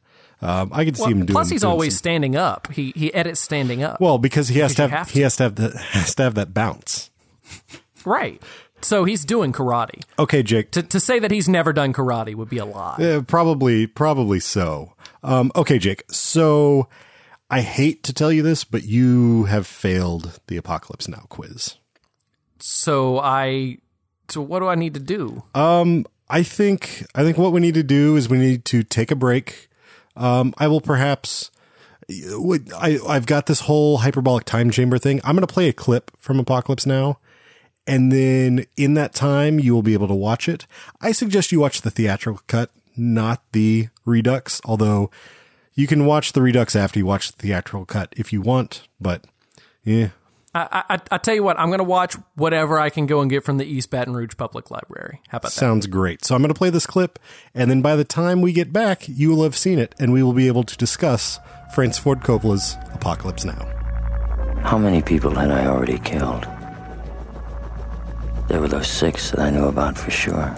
Um, 0.41 0.71
I 0.73 0.83
could 0.85 0.97
see 0.97 1.03
him 1.03 1.19
doing. 1.19 1.29
It. 1.29 1.31
Plus, 1.33 1.49
he's 1.49 1.61
doing 1.61 1.71
always 1.71 1.93
some- 1.93 1.97
standing 1.99 2.35
up. 2.35 2.71
He 2.71 2.93
he 2.95 3.13
edits 3.13 3.39
standing 3.39 3.83
up. 3.83 4.01
well 4.01 4.17
because 4.17 4.47
he 4.47 4.57
has 4.59 4.73
to 4.75 4.81
have, 4.81 4.91
have 4.91 5.09
he 5.11 5.21
has 5.21 5.35
to 5.35 5.43
have 5.43 5.55
the 5.55 5.77
has 5.91 6.15
to 6.15 6.23
have 6.23 6.33
that 6.33 6.53
bounce. 6.55 7.11
right. 8.05 8.41
So 8.83 9.05
he's 9.05 9.25
doing 9.25 9.51
karate. 9.53 10.03
Okay, 10.19 10.43
Jake. 10.43 10.71
To 10.71 10.83
to 10.83 10.99
say 10.99 11.19
that 11.19 11.31
he's 11.31 11.49
never 11.49 11.73
done 11.73 11.93
karate 11.93 12.35
would 12.35 12.49
be 12.49 12.57
a 12.57 12.65
lie. 12.65 12.97
Uh, 12.97 13.21
probably, 13.21 13.87
probably 13.87 14.39
so. 14.39 14.93
Um, 15.23 15.51
okay, 15.55 15.79
Jake. 15.79 16.03
So 16.11 16.87
I 17.49 17.61
hate 17.61 18.03
to 18.03 18.13
tell 18.13 18.31
you 18.31 18.43
this, 18.43 18.63
but 18.63 18.83
you 18.83 19.45
have 19.45 19.67
failed 19.67 20.39
the 20.47 20.57
Apocalypse 20.57 21.07
Now 21.07 21.25
quiz. 21.29 21.75
So 22.59 23.19
I. 23.19 23.77
So 24.29 24.41
what 24.41 24.59
do 24.59 24.67
I 24.67 24.75
need 24.75 24.93
to 24.93 24.99
do? 24.99 25.43
Um, 25.53 26.05
I 26.29 26.43
think 26.43 27.05
I 27.13 27.23
think 27.23 27.37
what 27.37 27.51
we 27.51 27.61
need 27.61 27.75
to 27.75 27.83
do 27.83 28.15
is 28.15 28.29
we 28.29 28.37
need 28.37 28.65
to 28.65 28.83
take 28.83 29.11
a 29.11 29.15
break. 29.15 29.69
Um, 30.15 30.53
I 30.57 30.67
will 30.67 30.81
perhaps. 30.81 31.51
I 32.09 32.99
I've 33.07 33.25
got 33.25 33.45
this 33.45 33.61
whole 33.61 33.99
hyperbolic 33.99 34.45
time 34.45 34.69
chamber 34.71 34.97
thing. 34.97 35.21
I'm 35.23 35.35
going 35.35 35.45
to 35.45 35.53
play 35.53 35.69
a 35.69 35.73
clip 35.73 36.11
from 36.17 36.39
Apocalypse 36.39 36.85
Now, 36.85 37.19
and 37.85 38.11
then 38.11 38.65
in 38.77 38.93
that 38.95 39.13
time 39.13 39.59
you 39.59 39.73
will 39.73 39.81
be 39.81 39.93
able 39.93 40.07
to 40.07 40.13
watch 40.13 40.47
it. 40.47 40.65
I 41.01 41.11
suggest 41.11 41.51
you 41.51 41.59
watch 41.59 41.81
the 41.81 41.91
theatrical 41.91 42.41
cut, 42.47 42.71
not 42.95 43.41
the 43.51 43.89
Redux. 44.05 44.61
Although 44.65 45.11
you 45.73 45.87
can 45.87 46.05
watch 46.05 46.33
the 46.33 46.41
Redux 46.41 46.75
after 46.75 46.99
you 46.99 47.05
watch 47.05 47.31
the 47.31 47.41
theatrical 47.41 47.85
cut 47.85 48.13
if 48.15 48.31
you 48.31 48.41
want. 48.41 48.87
But 48.99 49.25
yeah, 49.83 50.09
I, 50.55 50.83
I 50.89 50.99
I 51.11 51.17
tell 51.17 51.33
you 51.33 51.43
what, 51.43 51.59
I'm 51.59 51.69
going 51.69 51.79
to 51.79 51.83
watch 51.83 52.15
whatever 52.35 52.79
I 52.79 52.89
can 52.89 53.05
go 53.05 53.21
and 53.21 53.29
get 53.29 53.43
from 53.43 53.57
the 53.57 53.65
East 53.65 53.89
Baton 53.89 54.13
Rouge 54.13 54.37
Public 54.37 54.69
Library. 54.69 55.19
How 55.29 55.37
about 55.37 55.51
that? 55.51 55.57
Sounds 55.57 55.87
great. 55.87 56.23
So 56.23 56.35
I'm 56.35 56.41
going 56.41 56.53
to 56.53 56.57
play 56.57 56.69
this 56.69 56.85
clip, 56.85 57.17
and 57.55 57.71
then 57.71 57.81
by 57.81 57.95
the 57.95 58.03
time 58.03 58.41
we 58.41 58.53
get 58.53 58.71
back, 58.71 59.07
you 59.09 59.29
will 59.29 59.43
have 59.43 59.57
seen 59.57 59.79
it, 59.79 59.95
and 59.99 60.13
we 60.13 60.21
will 60.21 60.33
be 60.33 60.47
able 60.47 60.63
to 60.63 60.77
discuss 60.77 61.39
Francis 61.73 62.01
Ford 62.01 62.21
Coppola's 62.21 62.77
Apocalypse 62.93 63.45
Now. 63.45 63.67
How 64.63 64.77
many 64.77 65.01
people 65.01 65.31
had 65.31 65.51
I 65.51 65.65
already 65.65 65.97
killed? 65.99 66.47
There 68.47 68.59
were 68.59 68.67
those 68.67 68.87
six 68.87 69.31
that 69.31 69.39
I 69.39 69.49
knew 69.49 69.65
about 69.65 69.97
for 69.97 70.11
sure. 70.11 70.55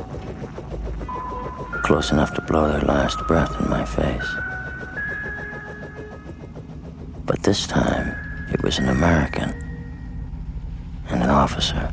Close 1.84 2.12
enough 2.12 2.34
to 2.34 2.42
blow 2.42 2.68
their 2.68 2.82
last 2.82 3.20
breath 3.28 3.60
in 3.62 3.70
my 3.70 3.86
face. 3.86 4.28
But 7.26 7.44
this 7.44 7.68
time, 7.68 8.16
it 8.52 8.62
was 8.64 8.80
an 8.80 8.90
American 8.90 9.54
and 11.10 11.24
an 11.24 11.30
officer. 11.30 11.92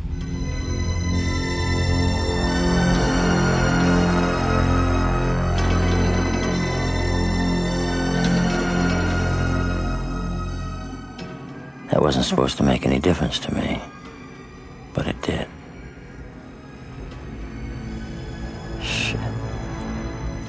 That 11.91 12.01
wasn't 12.01 12.25
supposed 12.25 12.57
to 12.57 12.63
make 12.63 12.87
any 12.87 12.99
difference 12.99 13.39
to 13.41 13.55
me, 13.55 13.81
but 14.95 15.07
it 15.07 15.21
did. 15.21 15.47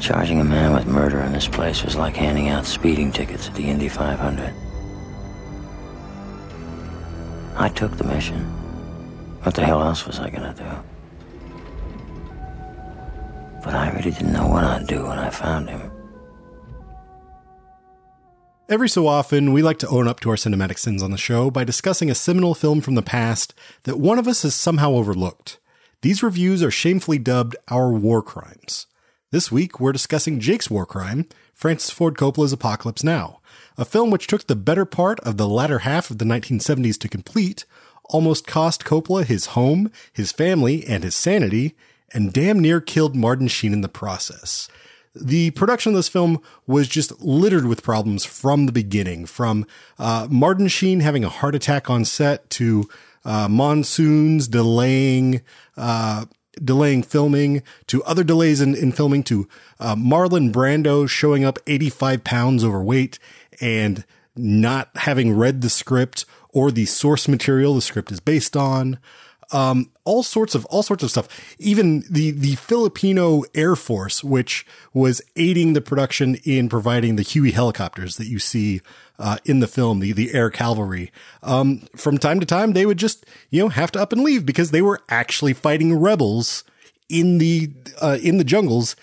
Charging 0.04 0.42
a 0.42 0.44
man 0.44 0.74
with 0.74 0.86
murder 0.86 1.22
in 1.22 1.32
this 1.32 1.48
place 1.48 1.82
was 1.82 1.96
like 1.96 2.18
handing 2.18 2.50
out 2.50 2.66
speeding 2.66 3.10
tickets 3.10 3.48
at 3.48 3.56
the 3.56 3.64
Indy 3.64 3.88
500. 3.88 4.54
I 7.56 7.70
took 7.70 7.96
the 7.96 8.04
mission. 8.04 8.42
What 9.44 9.56
the 9.56 9.64
hell 9.64 9.82
else 9.82 10.06
was 10.06 10.20
I 10.20 10.30
gonna 10.30 10.54
do? 10.58 10.66
But 13.64 13.76
I 13.76 13.92
really 13.92 14.12
didn't 14.12 14.34
know 14.34 14.46
what 14.46 14.66
I'd 14.66 14.88
do 14.88 15.06
when 15.06 15.18
I 15.18 15.30
found 15.30 15.70
him. 15.70 15.90
Every 18.68 18.90
so 18.90 19.08
often, 19.08 19.54
we 19.54 19.62
like 19.62 19.80
to 19.80 19.88
own 19.88 20.10
up 20.10 20.20
to 20.20 20.30
our 20.32 20.36
cinematic 20.36 20.80
sins 20.80 21.02
on 21.02 21.12
the 21.12 21.18
show 21.18 21.50
by 21.50 21.64
discussing 21.64 22.12
a 22.12 22.16
seminal 22.16 22.54
film 22.54 22.82
from 22.82 22.96
the 22.96 23.02
past 23.02 23.54
that 23.84 24.02
one 24.02 24.20
of 24.20 24.28
us 24.28 24.42
has 24.44 24.54
somehow 24.54 24.92
overlooked. 24.92 25.60
These 26.02 26.22
reviews 26.22 26.62
are 26.62 26.72
shamefully 26.72 27.20
dubbed 27.20 27.56
our 27.70 27.90
war 27.90 28.22
crimes. 28.22 28.86
This 29.34 29.52
week, 29.52 29.80
we're 29.80 29.94
discussing 29.94 30.40
Jake's 30.40 30.70
war 30.70 30.86
crime, 30.86 31.26
Francis 31.56 31.90
Ford 31.90 32.14
Coppola's 32.14 32.54
Apocalypse 32.54 33.04
Now, 33.04 33.40
a 33.80 33.84
film 33.84 34.12
which 34.12 34.28
took 34.28 34.46
the 34.46 34.56
better 34.56 34.86
part 34.86 35.20
of 35.22 35.38
the 35.38 35.48
latter 35.48 35.80
half 35.80 36.12
of 36.12 36.20
the 36.20 36.26
1970s 36.26 37.00
to 37.00 37.10
complete, 37.10 37.66
almost 38.04 38.46
cost 38.46 38.84
Coppola 38.86 39.26
his 39.26 39.48
home, 39.48 39.92
his 40.14 40.32
family, 40.32 40.86
and 40.86 41.04
his 41.04 41.16
sanity, 41.16 41.74
and 42.14 42.32
damn 42.32 42.60
near 42.60 42.80
killed 42.80 43.16
Martin 43.16 43.48
Sheen 43.48 43.74
in 43.74 43.82
the 43.82 43.90
process. 43.90 44.70
The 45.16 45.50
production 45.50 45.94
of 45.94 45.96
this 45.96 46.10
film 46.10 46.40
was 46.68 46.88
just 46.88 47.20
littered 47.20 47.66
with 47.66 47.82
problems 47.82 48.26
from 48.26 48.68
the 48.68 48.72
beginning, 48.72 49.26
from 49.26 49.66
uh, 49.98 50.28
Martin 50.30 50.68
Sheen 50.68 51.00
having 51.00 51.24
a 51.24 51.30
heart 51.30 51.56
attack 51.56 51.90
on 51.90 52.06
set 52.06 52.52
to 52.52 52.88
uh, 53.26 53.48
monsoons 53.48 54.48
delaying 54.48 55.42
uh, 55.76 56.26
delaying 56.64 57.04
filming 57.04 57.64
to 57.88 58.04
other 58.04 58.24
delays 58.24 58.62
in, 58.62 58.76
in 58.76 58.92
filming 58.92 59.24
to 59.24 59.48
uh, 59.80 59.96
Marlon 59.96 60.52
Brando 60.52 61.08
showing 61.08 61.44
up 61.44 61.60
85 61.68 62.24
pounds 62.24 62.64
overweight 62.64 63.20
and 63.62 64.04
not 64.36 64.90
having 64.96 65.36
read 65.36 65.62
the 65.62 65.70
script 65.70 66.26
or 66.50 66.72
the 66.72 66.86
source 66.86 67.28
material 67.28 67.76
the 67.76 67.82
script 67.82 68.12
is 68.12 68.20
based 68.20 68.56
on 68.56 69.00
um, 69.52 69.90
all 70.04 70.24
sorts 70.24 70.56
of 70.56 70.66
all 70.66 70.84
sorts 70.84 71.04
of 71.04 71.12
stuff. 71.12 71.56
Even 71.60 72.04
the 72.10 72.32
the 72.32 72.56
Filipino 72.56 73.44
Air 73.54 73.76
Force, 73.76 74.24
which 74.24 74.66
was 74.94 75.22
aiding 75.36 75.74
the 75.74 75.82
production 75.82 76.36
in 76.44 76.70
providing 76.70 77.16
the 77.16 77.22
Huey 77.22 77.52
helicopters 77.52 78.18
that 78.18 78.28
you 78.28 78.40
see 78.40 78.82
uh, 79.20 79.38
in 79.46 79.60
the 79.60 79.68
film, 79.68 80.00
the 80.00 80.12
the 80.12 80.34
Air 80.34 80.50
Cavalry. 80.50 81.12
Um, 81.42 81.88
from 81.96 82.18
time 82.18 82.40
to 82.40 82.46
time, 82.46 82.74
they 82.74 82.86
would 82.86 82.98
just 82.98 83.26
you 83.50 83.62
know 83.62 83.70
have 83.70 83.92
to 83.92 84.02
up 84.02 84.12
and 84.12 84.24
leave 84.24 84.46
because 84.46 84.72
they 84.72 84.82
were 84.82 85.02
actually 85.10 85.54
fighting 85.54 86.00
rebels 86.00 86.64
in 87.10 87.38
the 87.38 87.72
uh, 88.02 88.18
in 88.22 88.38
the 88.38 88.44
jungles 88.44 88.96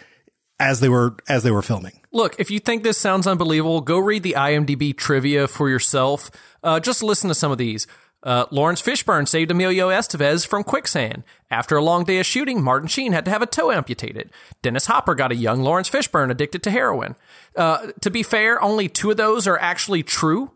as 0.58 0.80
they 0.80 0.88
were 0.88 1.16
as 1.28 1.42
they 1.42 1.50
were 1.50 1.62
filming. 1.62 2.00
Look, 2.12 2.34
if 2.38 2.50
you 2.50 2.58
think 2.58 2.82
this 2.82 2.98
sounds 2.98 3.26
unbelievable, 3.26 3.80
go 3.80 3.98
read 3.98 4.22
the 4.22 4.34
IMDb 4.36 4.96
trivia 4.96 5.46
for 5.46 5.68
yourself. 5.68 6.30
Uh, 6.62 6.80
just 6.80 7.02
listen 7.02 7.28
to 7.28 7.34
some 7.34 7.52
of 7.52 7.58
these. 7.58 7.86
Uh, 8.22 8.44
Laurence 8.50 8.82
Fishburne 8.82 9.26
saved 9.26 9.50
Emilio 9.50 9.88
Estevez 9.88 10.46
from 10.46 10.62
quicksand. 10.62 11.24
After 11.50 11.76
a 11.76 11.82
long 11.82 12.04
day 12.04 12.18
of 12.18 12.26
shooting, 12.26 12.62
Martin 12.62 12.88
Sheen 12.88 13.12
had 13.12 13.24
to 13.24 13.30
have 13.30 13.40
a 13.40 13.46
toe 13.46 13.70
amputated. 13.72 14.30
Dennis 14.60 14.86
Hopper 14.86 15.14
got 15.14 15.32
a 15.32 15.36
young 15.36 15.62
Laurence 15.62 15.88
Fishburne 15.88 16.30
addicted 16.30 16.62
to 16.64 16.70
heroin. 16.70 17.16
Uh, 17.56 17.92
to 18.00 18.10
be 18.10 18.22
fair, 18.22 18.62
only 18.62 18.88
two 18.88 19.10
of 19.10 19.16
those 19.16 19.46
are 19.46 19.58
actually 19.58 20.02
true, 20.02 20.52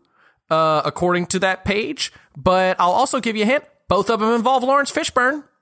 uh, 0.49 0.81
according 0.85 1.27
to 1.27 1.39
that 1.39 1.65
page. 1.65 2.11
But 2.35 2.77
I'll 2.79 2.91
also 2.91 3.19
give 3.19 3.35
you 3.35 3.43
a 3.43 3.47
hint. 3.47 3.63
Both 3.87 4.09
of 4.09 4.19
them 4.19 4.33
involve 4.33 4.63
Laurence 4.63 4.91
Fishburne. 4.91 5.43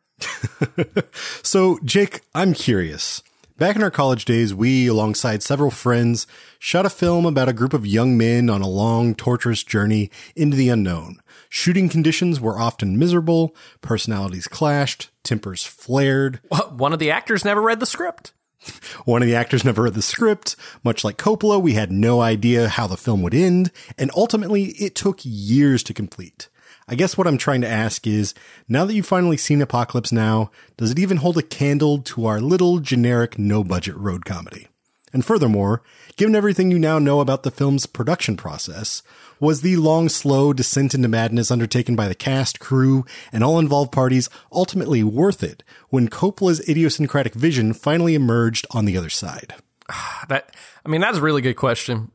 So, 1.43 1.79
Jake, 1.83 2.21
I'm 2.33 2.53
curious. 2.53 3.21
Back 3.57 3.75
in 3.75 3.83
our 3.83 3.91
college 3.91 4.25
days, 4.25 4.53
we, 4.53 4.87
alongside 4.87 5.43
several 5.43 5.69
friends, 5.69 6.25
shot 6.57 6.85
a 6.85 6.89
film 6.89 7.25
about 7.25 7.49
a 7.49 7.53
group 7.53 7.73
of 7.73 7.85
young 7.85 8.17
men 8.17 8.49
on 8.49 8.61
a 8.61 8.67
long, 8.67 9.13
torturous 9.13 9.63
journey 9.63 10.09
into 10.35 10.57
the 10.57 10.69
unknown. 10.69 11.21
Shooting 11.49 11.87
conditions 11.89 12.41
were 12.41 12.59
often 12.59 12.97
miserable, 12.97 13.55
personalities 13.81 14.47
clashed, 14.47 15.11
tempers 15.23 15.63
flared. 15.63 16.39
One 16.71 16.93
of 16.93 16.99
the 16.99 17.11
actors 17.11 17.45
never 17.45 17.61
read 17.61 17.79
the 17.79 17.85
script. 17.85 18.33
One 19.05 19.21
of 19.21 19.27
the 19.27 19.35
actors 19.35 19.63
never 19.63 19.83
read 19.83 19.93
the 19.93 20.01
script. 20.01 20.55
Much 20.83 21.03
like 21.03 21.17
Coppola, 21.17 21.61
we 21.61 21.73
had 21.73 21.91
no 21.91 22.21
idea 22.21 22.67
how 22.67 22.87
the 22.87 22.97
film 22.97 23.21
would 23.21 23.33
end, 23.33 23.71
and 23.97 24.11
ultimately 24.15 24.65
it 24.79 24.95
took 24.95 25.19
years 25.23 25.83
to 25.83 25.93
complete. 25.93 26.49
I 26.87 26.95
guess 26.95 27.17
what 27.17 27.27
I'm 27.27 27.37
trying 27.37 27.61
to 27.61 27.69
ask 27.69 28.05
is, 28.05 28.33
now 28.67 28.83
that 28.85 28.93
you've 28.93 29.05
finally 29.05 29.37
seen 29.37 29.61
Apocalypse 29.61 30.11
Now, 30.11 30.51
does 30.77 30.91
it 30.91 30.99
even 30.99 31.17
hold 31.17 31.37
a 31.37 31.43
candle 31.43 31.99
to 31.99 32.25
our 32.25 32.41
little 32.41 32.79
generic 32.79 33.39
no 33.39 33.63
budget 33.63 33.95
road 33.95 34.25
comedy? 34.25 34.67
And 35.13 35.23
furthermore, 35.23 35.83
given 36.15 36.35
everything 36.35 36.71
you 36.71 36.79
now 36.79 36.99
know 36.99 37.19
about 37.19 37.43
the 37.43 37.51
film's 37.51 37.85
production 37.85 38.37
process, 38.37 39.03
was 39.39 39.61
the 39.61 39.75
long, 39.75 40.09
slow 40.09 40.53
descent 40.53 40.93
into 40.93 41.07
madness 41.07 41.51
undertaken 41.51 41.95
by 41.95 42.07
the 42.07 42.15
cast, 42.15 42.59
crew, 42.59 43.05
and 43.31 43.43
all 43.43 43.59
involved 43.59 43.91
parties 43.91 44.29
ultimately 44.51 45.03
worth 45.03 45.43
it 45.43 45.63
when 45.89 46.07
Coppola's 46.07 46.67
idiosyncratic 46.69 47.33
vision 47.33 47.73
finally 47.73 48.15
emerged 48.15 48.65
on 48.71 48.85
the 48.85 48.97
other 48.97 49.09
side? 49.09 49.55
That 50.29 50.55
I 50.85 50.89
mean, 50.89 51.01
that's 51.01 51.17
a 51.17 51.21
really 51.21 51.41
good 51.41 51.55
question. 51.55 52.09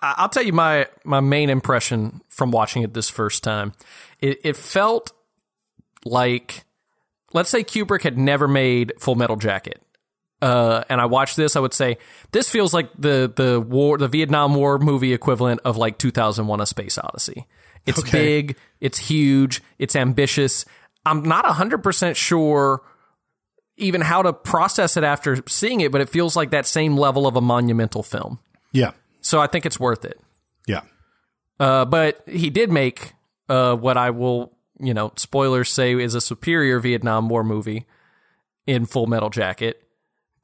I'll 0.00 0.28
tell 0.28 0.44
you 0.44 0.52
my 0.52 0.86
my 1.04 1.18
main 1.18 1.50
impression 1.50 2.20
from 2.28 2.52
watching 2.52 2.82
it 2.82 2.94
this 2.94 3.08
first 3.08 3.42
time. 3.42 3.72
It, 4.20 4.38
it 4.44 4.56
felt 4.56 5.12
like, 6.04 6.64
let's 7.32 7.50
say 7.50 7.64
Kubrick 7.64 8.02
had 8.02 8.16
never 8.16 8.46
made 8.46 8.92
Full 9.00 9.16
Metal 9.16 9.34
Jacket, 9.34 9.82
uh, 10.42 10.84
and 10.88 11.00
I 11.00 11.06
watched 11.06 11.36
this, 11.36 11.56
I 11.56 11.60
would 11.60 11.74
say 11.74 11.98
this 12.32 12.48
feels 12.48 12.72
like 12.74 12.90
the 12.98 13.32
the 13.34 13.60
war, 13.60 13.98
the 13.98 14.08
Vietnam 14.08 14.54
War 14.54 14.78
movie 14.78 15.12
equivalent 15.12 15.60
of 15.64 15.76
like 15.76 15.98
2001: 15.98 16.60
A 16.60 16.66
Space 16.66 16.98
Odyssey. 16.98 17.46
It's 17.86 17.98
Okay. 17.98 18.10
big, 18.42 18.56
it's 18.80 18.98
huge, 18.98 19.62
it's 19.78 19.96
ambitious. 19.96 20.64
I'm 21.06 21.22
not 21.22 21.46
100% 21.46 22.14
sure 22.14 22.82
even 23.78 24.02
how 24.02 24.20
to 24.20 24.34
process 24.34 24.98
it 24.98 25.04
after 25.04 25.42
seeing 25.48 25.80
it, 25.80 25.90
but 25.90 26.02
it 26.02 26.10
feels 26.10 26.36
like 26.36 26.50
that 26.50 26.66
same 26.66 26.96
level 26.98 27.26
of 27.26 27.36
a 27.36 27.40
monumental 27.40 28.02
film. 28.02 28.38
Yeah. 28.72 28.90
So 29.22 29.40
I 29.40 29.46
think 29.46 29.64
it's 29.64 29.80
worth 29.80 30.04
it. 30.04 30.20
Yeah. 30.66 30.82
Uh, 31.58 31.86
but 31.86 32.22
he 32.28 32.50
did 32.50 32.70
make 32.70 33.14
uh, 33.48 33.74
what 33.76 33.96
I 33.96 34.10
will, 34.10 34.52
you 34.78 34.92
know, 34.92 35.12
spoilers 35.16 35.70
say 35.70 35.94
is 35.94 36.14
a 36.14 36.20
superior 36.20 36.78
Vietnam 36.80 37.30
War 37.30 37.42
movie 37.42 37.86
in 38.66 38.84
Full 38.84 39.06
Metal 39.06 39.30
Jacket, 39.30 39.82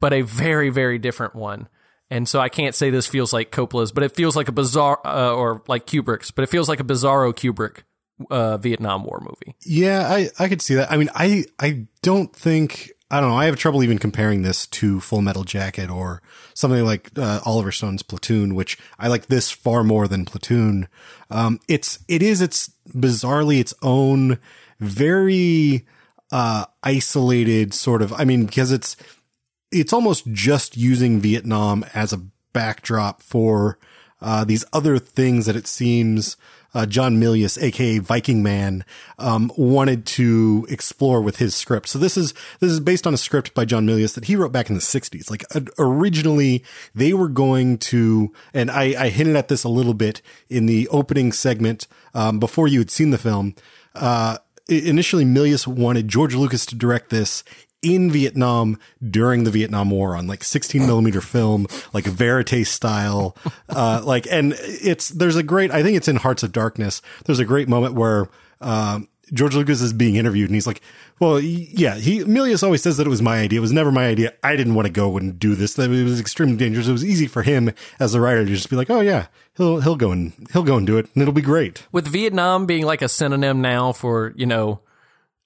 but 0.00 0.12
a 0.12 0.22
very, 0.22 0.70
very 0.70 0.98
different 0.98 1.34
one. 1.34 1.68
And 2.08 2.28
so 2.28 2.38
I 2.38 2.48
can't 2.48 2.74
say 2.74 2.90
this 2.90 3.08
feels 3.08 3.32
like 3.32 3.50
Coppola's, 3.50 3.90
but 3.90 4.04
it 4.04 4.14
feels 4.14 4.36
like 4.36 4.46
a 4.46 4.52
bizarre, 4.52 5.00
uh, 5.04 5.34
or 5.34 5.62
like 5.66 5.86
Kubrick's, 5.86 6.30
but 6.30 6.44
it 6.44 6.48
feels 6.48 6.68
like 6.68 6.78
a 6.78 6.84
bizarro 6.84 7.34
Kubrick 7.34 7.82
uh, 8.30 8.58
Vietnam 8.58 9.02
War 9.02 9.20
movie. 9.20 9.56
Yeah, 9.64 10.06
I, 10.08 10.28
I 10.38 10.48
could 10.48 10.62
see 10.62 10.76
that. 10.76 10.92
I 10.92 10.98
mean, 10.98 11.10
I, 11.14 11.46
I 11.58 11.88
don't 12.02 12.32
think, 12.32 12.92
I 13.10 13.20
don't 13.20 13.30
know, 13.30 13.36
I 13.36 13.46
have 13.46 13.56
trouble 13.56 13.82
even 13.82 13.98
comparing 13.98 14.42
this 14.42 14.68
to 14.68 15.00
Full 15.00 15.20
Metal 15.20 15.42
Jacket 15.42 15.90
or 15.90 16.22
something 16.54 16.84
like 16.84 17.10
uh, 17.18 17.40
Oliver 17.44 17.72
Stone's 17.72 18.04
Platoon, 18.04 18.54
which 18.54 18.78
I 19.00 19.08
like 19.08 19.26
this 19.26 19.50
far 19.50 19.82
more 19.82 20.06
than 20.06 20.26
Platoon. 20.26 20.86
Um, 21.28 21.58
it's, 21.66 21.98
it 22.06 22.22
is, 22.22 22.40
it's 22.40 22.70
bizarrely 22.88 23.58
its 23.58 23.74
own 23.82 24.38
very, 24.78 25.86
uh, 26.30 26.66
isolated 26.84 27.74
sort 27.74 28.00
of, 28.00 28.12
I 28.12 28.24
mean, 28.24 28.46
because 28.46 28.70
it's, 28.70 28.96
it's 29.80 29.92
almost 29.92 30.26
just 30.32 30.76
using 30.76 31.20
Vietnam 31.20 31.84
as 31.94 32.12
a 32.12 32.22
backdrop 32.52 33.22
for 33.22 33.78
uh, 34.20 34.44
these 34.44 34.64
other 34.72 34.98
things 34.98 35.46
that 35.46 35.56
it 35.56 35.66
seems 35.66 36.36
uh, 36.74 36.84
John 36.84 37.18
Milius, 37.18 37.62
aka 37.62 37.98
Viking 37.98 38.42
Man, 38.42 38.84
um, 39.18 39.50
wanted 39.56 40.04
to 40.06 40.66
explore 40.68 41.22
with 41.22 41.36
his 41.36 41.54
script. 41.54 41.88
So 41.88 41.98
this 41.98 42.16
is 42.18 42.34
this 42.60 42.70
is 42.70 42.80
based 42.80 43.06
on 43.06 43.14
a 43.14 43.18
script 43.18 43.54
by 43.54 43.64
John 43.64 43.86
Milius 43.86 44.14
that 44.14 44.26
he 44.26 44.36
wrote 44.36 44.52
back 44.52 44.68
in 44.68 44.74
the 44.74 44.82
'60s. 44.82 45.30
Like 45.30 45.44
uh, 45.54 45.60
originally, 45.78 46.64
they 46.94 47.14
were 47.14 47.28
going 47.28 47.78
to, 47.78 48.32
and 48.52 48.70
I, 48.70 49.04
I, 49.04 49.08
hinted 49.08 49.36
at 49.36 49.48
this 49.48 49.64
a 49.64 49.70
little 49.70 49.94
bit 49.94 50.20
in 50.50 50.66
the 50.66 50.86
opening 50.88 51.32
segment 51.32 51.86
um, 52.14 52.38
before 52.38 52.68
you 52.68 52.78
had 52.80 52.90
seen 52.90 53.10
the 53.10 53.18
film. 53.18 53.54
Uh, 53.94 54.36
initially, 54.68 55.24
Milius 55.24 55.66
wanted 55.66 56.08
George 56.08 56.34
Lucas 56.34 56.66
to 56.66 56.74
direct 56.74 57.10
this 57.10 57.42
in 57.82 58.10
Vietnam 58.10 58.78
during 59.08 59.44
the 59.44 59.50
Vietnam 59.50 59.90
War 59.90 60.16
on 60.16 60.26
like 60.26 60.42
16 60.42 60.86
millimeter 60.86 61.20
film, 61.20 61.66
like 61.92 62.04
verite 62.04 62.66
style. 62.66 63.36
Uh, 63.68 64.02
like, 64.04 64.26
and 64.30 64.54
it's, 64.58 65.10
there's 65.10 65.36
a 65.36 65.42
great, 65.42 65.70
I 65.70 65.82
think 65.82 65.96
it's 65.96 66.08
in 66.08 66.16
Hearts 66.16 66.42
of 66.42 66.52
Darkness. 66.52 67.02
There's 67.24 67.38
a 67.38 67.44
great 67.44 67.68
moment 67.68 67.94
where, 67.94 68.28
um, 68.60 69.08
George 69.32 69.56
Lucas 69.56 69.80
is 69.80 69.92
being 69.92 70.14
interviewed 70.14 70.48
and 70.48 70.54
he's 70.54 70.68
like, 70.68 70.80
well, 71.18 71.40
yeah, 71.40 71.96
he, 71.96 72.20
Milius 72.20 72.62
always 72.62 72.82
says 72.82 72.96
that 72.96 73.06
it 73.06 73.10
was 73.10 73.22
my 73.22 73.38
idea. 73.38 73.58
It 73.58 73.60
was 73.60 73.72
never 73.72 73.90
my 73.90 74.06
idea. 74.06 74.34
I 74.42 74.54
didn't 74.54 74.74
want 74.76 74.86
to 74.86 74.92
go 74.92 75.16
and 75.16 75.36
do 75.36 75.56
this. 75.56 75.74
That 75.74 75.90
it 75.90 76.04
was 76.04 76.20
extremely 76.20 76.56
dangerous. 76.56 76.86
It 76.86 76.92
was 76.92 77.04
easy 77.04 77.26
for 77.26 77.42
him 77.42 77.72
as 77.98 78.14
a 78.14 78.20
writer 78.20 78.44
to 78.44 78.50
just 78.50 78.70
be 78.70 78.76
like, 78.76 78.88
oh 78.88 79.00
yeah, 79.00 79.26
he'll, 79.56 79.80
he'll 79.80 79.96
go 79.96 80.12
and 80.12 80.32
he'll 80.52 80.62
go 80.62 80.76
and 80.76 80.86
do 80.86 80.96
it 80.96 81.08
and 81.12 81.22
it'll 81.22 81.34
be 81.34 81.42
great. 81.42 81.86
With 81.90 82.06
Vietnam 82.06 82.66
being 82.66 82.84
like 82.84 83.02
a 83.02 83.08
synonym 83.08 83.60
now 83.60 83.92
for, 83.92 84.32
you 84.36 84.46
know, 84.46 84.80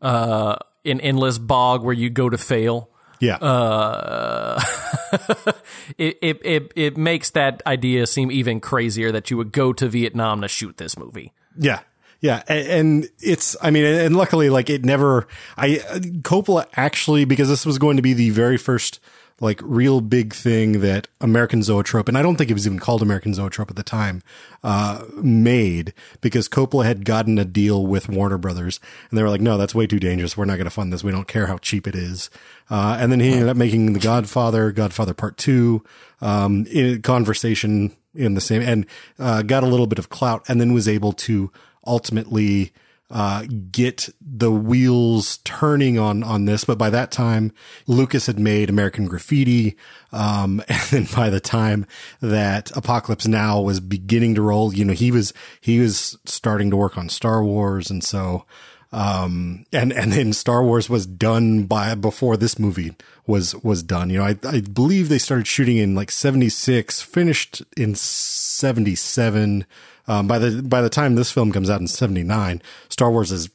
uh, 0.03 0.57
an 0.85 1.01
endless 1.01 1.39
bog 1.39 1.83
where 1.83 1.95
you 1.95 2.11
go 2.11 2.29
to 2.29 2.39
fail. 2.39 2.89
Yeah. 3.21 3.37
Uh, 3.37 4.61
it, 5.99 6.19
it, 6.23 6.41
it, 6.45 6.73
it 6.75 6.97
makes 6.97 7.31
that 7.31 7.63
idea 7.67 8.07
seem 8.07 8.31
even 8.31 8.61
crazier 8.61 9.13
that 9.13 9.31
you 9.31 9.37
would 9.37 9.53
go 9.53 9.73
to 9.75 9.89
Vietnam 9.89 10.41
to 10.41 10.49
shoot 10.49 10.79
this 10.79 10.99
movie. 10.99 11.33
Yeah. 11.57 11.81
Yeah. 12.21 12.43
And 12.49 13.09
it's, 13.21 13.57
I 13.63 13.71
mean, 13.71 13.85
and 13.85 14.17
luckily, 14.17 14.51
like 14.51 14.71
it 14.71 14.85
never, 14.85 15.27
I, 15.57 15.81
Coppola 16.23 16.67
actually, 16.75 17.25
because 17.25 17.49
this 17.49 17.67
was 17.67 17.79
going 17.79 17.97
to 17.97 18.03
be 18.03 18.15
the 18.15 18.31
very 18.31 18.57
first 18.57 19.01
like 19.41 19.59
real 19.63 20.03
big 20.03 20.35
thing 20.35 20.81
that 20.81 21.09
American 21.21 21.63
Zoetrope, 21.63 22.09
and 22.09 22.19
I 22.19 22.23
don't 22.23 22.37
think 22.37 22.51
it 22.51 22.55
was 22.55 22.67
even 22.67 22.79
called 22.79 23.01
American 23.01 23.33
Zoetrope 23.33 23.71
at 23.71 23.77
the 23.77 23.83
time, 23.83 24.23
uh, 24.63 25.03
made 25.15 25.95
because 26.21 26.47
Coppola 26.47 26.85
had 26.85 27.07
gotten 27.07 27.39
a 27.39 27.45
deal 27.47 27.87
with 27.87 28.09
Warner 28.09 28.37
Brothers 28.37 28.81
and 29.09 29.19
they 29.19 29.23
were 29.23 29.31
like, 29.31 29.41
no, 29.41 29.57
that's 29.57 29.75
way 29.75 29.87
too 29.87 29.99
dangerous. 29.99 30.37
We're 30.37 30.45
not 30.45 30.57
going 30.57 30.67
to 30.67 30.71
fund 30.71 30.93
this. 30.93 31.03
We 31.03 31.11
don't 31.11 31.27
care 31.27 31.47
how 31.47 31.57
cheap 31.57 31.87
it 31.87 31.95
is. 31.95 32.29
Uh, 32.69 32.99
and 33.01 33.11
then 33.11 33.21
he 33.21 33.33
ended 33.33 33.49
up 33.49 33.57
making 33.57 33.95
The 33.95 33.99
Godfather, 33.99 34.73
Godfather 34.73 35.15
Part 35.15 35.39
Two, 35.39 35.83
um, 36.21 36.67
in 36.67 37.01
conversation 37.01 37.97
in 38.15 38.35
the 38.35 38.41
same, 38.43 38.61
and, 38.61 38.87
uh, 39.19 39.41
got 39.41 39.63
a 39.63 39.67
little 39.67 39.87
bit 39.87 39.99
of 39.99 40.11
clout 40.11 40.45
and 40.49 40.61
then 40.61 40.75
was 40.75 40.87
able 40.87 41.13
to 41.13 41.51
ultimately, 41.87 42.73
uh, 43.11 43.45
get 43.73 44.09
the 44.21 44.53
wheels 44.53 45.39
turning 45.39 45.99
on 45.99 46.23
on 46.23 46.45
this. 46.45 46.65
But 46.65 46.79
by 46.79 46.91
that 46.91 47.11
time, 47.11 47.53
Lucas 47.87 48.27
had 48.27 48.39
made 48.39 48.71
American 48.71 49.07
Graffiti, 49.07 49.77
um, 50.13 50.63
and 50.69 50.81
then 50.91 51.07
by 51.15 51.31
the 51.31 51.41
time 51.41 51.87
that 52.21 52.75
Apocalypse 52.77 53.27
Now 53.27 53.61
was 53.61 53.81
beginning 53.81 54.35
to 54.37 54.43
roll, 54.43 54.73
you 54.73 54.85
know, 54.85 54.93
he 54.93 55.11
was 55.11 55.33
he 55.61 55.81
was 55.81 56.17
starting 56.25 56.71
to 56.71 56.77
work 56.77 56.97
on 56.97 57.09
Star 57.09 57.45
Wars, 57.45 57.91
and 57.91 58.03
so. 58.05 58.47
Um, 58.93 59.67
and, 59.73 59.93
and 59.93 60.13
then 60.13 60.33
Star 60.33 60.65
Wars 60.65 60.91
was 60.91 61.07
done 61.07 61.67
by, 61.67 61.95
before 61.95 62.37
this 62.37 62.59
movie 62.59 62.97
was, 63.25 63.55
was 63.63 63.85
done. 63.85 64.11
You 64.11 64.19
know, 64.19 64.25
I, 64.25 64.37
I 64.43 64.63
believe 64.63 65.09
they 65.09 65.19
started 65.19 65.47
shooting 65.47 65.77
in 65.77 65.95
like 65.95 66.11
76, 66.11 67.01
finished 67.01 67.63
in 67.77 67.95
77. 67.95 69.65
Um, 70.09 70.27
by 70.27 70.39
the 70.39 70.63
by 70.63 70.81
the 70.81 70.91
time 70.91 71.15
this 71.15 71.31
film 71.31 71.53
comes 71.53 71.71
out 71.71 71.81
in 71.81 71.87
'79, 71.87 72.63
Star 72.89 73.11
Wars 73.11 73.31
has 73.31 73.51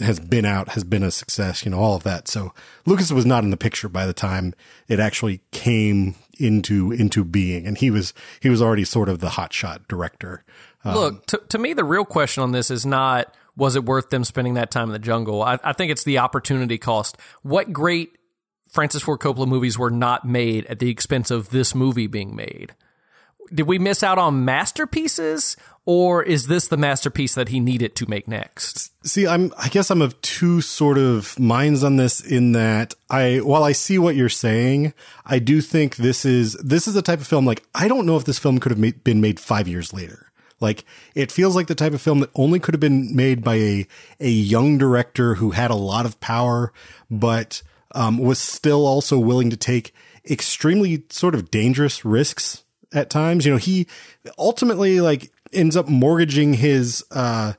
has 0.00 0.20
been 0.20 0.44
out, 0.44 0.70
has 0.70 0.84
been 0.84 1.02
a 1.02 1.10
success, 1.10 1.64
you 1.64 1.70
know, 1.70 1.78
all 1.78 1.96
of 1.96 2.02
that. 2.02 2.28
So 2.28 2.52
Lucas 2.84 3.10
was 3.10 3.24
not 3.24 3.44
in 3.44 3.50
the 3.50 3.56
picture 3.56 3.88
by 3.88 4.04
the 4.04 4.12
time 4.12 4.54
it 4.88 5.00
actually 5.00 5.40
came 5.52 6.16
into 6.38 6.92
into 6.92 7.24
being, 7.24 7.66
and 7.66 7.78
he 7.78 7.90
was 7.90 8.12
he 8.40 8.48
was 8.48 8.60
already 8.60 8.84
sort 8.84 9.08
of 9.08 9.20
the 9.20 9.30
hotshot 9.30 9.88
director. 9.88 10.44
Um, 10.84 10.94
Look, 10.94 11.26
to, 11.26 11.40
to 11.48 11.58
me, 11.58 11.72
the 11.72 11.84
real 11.84 12.04
question 12.04 12.42
on 12.42 12.52
this 12.52 12.70
is 12.70 12.84
not 12.84 13.34
was 13.56 13.76
it 13.76 13.84
worth 13.84 14.10
them 14.10 14.24
spending 14.24 14.54
that 14.54 14.70
time 14.70 14.88
in 14.88 14.92
the 14.92 14.98
jungle. 14.98 15.42
I, 15.42 15.58
I 15.62 15.72
think 15.72 15.92
it's 15.92 16.04
the 16.04 16.18
opportunity 16.18 16.76
cost. 16.76 17.16
What 17.42 17.72
great 17.72 18.18
Francis 18.68 19.02
Ford 19.02 19.20
Coppola 19.20 19.46
movies 19.46 19.78
were 19.78 19.90
not 19.90 20.26
made 20.26 20.66
at 20.66 20.80
the 20.80 20.90
expense 20.90 21.30
of 21.30 21.50
this 21.50 21.74
movie 21.74 22.08
being 22.08 22.34
made? 22.34 22.74
Did 23.52 23.66
we 23.66 23.78
miss 23.78 24.02
out 24.02 24.18
on 24.18 24.44
masterpieces 24.44 25.56
or 25.86 26.22
is 26.22 26.46
this 26.46 26.68
the 26.68 26.76
masterpiece 26.76 27.34
that 27.34 27.48
he 27.48 27.60
needed 27.60 27.94
to 27.96 28.08
make 28.08 28.26
next? 28.26 28.90
See, 29.06 29.26
I'm 29.26 29.52
I 29.58 29.68
guess 29.68 29.90
I'm 29.90 30.00
of 30.00 30.20
two 30.22 30.60
sort 30.60 30.96
of 30.98 31.38
minds 31.38 31.84
on 31.84 31.96
this 31.96 32.20
in 32.20 32.52
that 32.52 32.94
I 33.10 33.38
while 33.38 33.64
I 33.64 33.72
see 33.72 33.98
what 33.98 34.16
you're 34.16 34.28
saying, 34.28 34.94
I 35.26 35.38
do 35.38 35.60
think 35.60 35.96
this 35.96 36.24
is 36.24 36.54
this 36.54 36.88
is 36.88 36.94
the 36.94 37.02
type 37.02 37.20
of 37.20 37.26
film 37.26 37.44
like 37.44 37.62
I 37.74 37.88
don't 37.88 38.06
know 38.06 38.16
if 38.16 38.24
this 38.24 38.38
film 38.38 38.58
could 38.58 38.72
have 38.72 38.78
made, 38.78 39.04
been 39.04 39.20
made 39.20 39.38
5 39.38 39.68
years 39.68 39.92
later. 39.92 40.30
Like 40.60 40.84
it 41.14 41.30
feels 41.30 41.54
like 41.54 41.66
the 41.66 41.74
type 41.74 41.92
of 41.92 42.00
film 42.00 42.20
that 42.20 42.30
only 42.34 42.58
could 42.58 42.74
have 42.74 42.80
been 42.80 43.14
made 43.14 43.44
by 43.44 43.56
a 43.56 43.86
a 44.20 44.30
young 44.30 44.78
director 44.78 45.34
who 45.34 45.50
had 45.50 45.70
a 45.70 45.76
lot 45.76 46.06
of 46.06 46.20
power 46.20 46.72
but 47.10 47.62
um, 47.94 48.18
was 48.18 48.38
still 48.38 48.86
also 48.86 49.18
willing 49.18 49.50
to 49.50 49.56
take 49.56 49.92
extremely 50.28 51.04
sort 51.10 51.34
of 51.34 51.50
dangerous 51.50 52.04
risks 52.04 52.63
at 52.94 53.10
times. 53.10 53.44
You 53.44 53.52
know, 53.52 53.58
he 53.58 53.86
ultimately 54.38 55.00
like 55.00 55.30
ends 55.52 55.76
up 55.76 55.88
mortgaging 55.88 56.54
his 56.54 57.04
uh, 57.10 57.54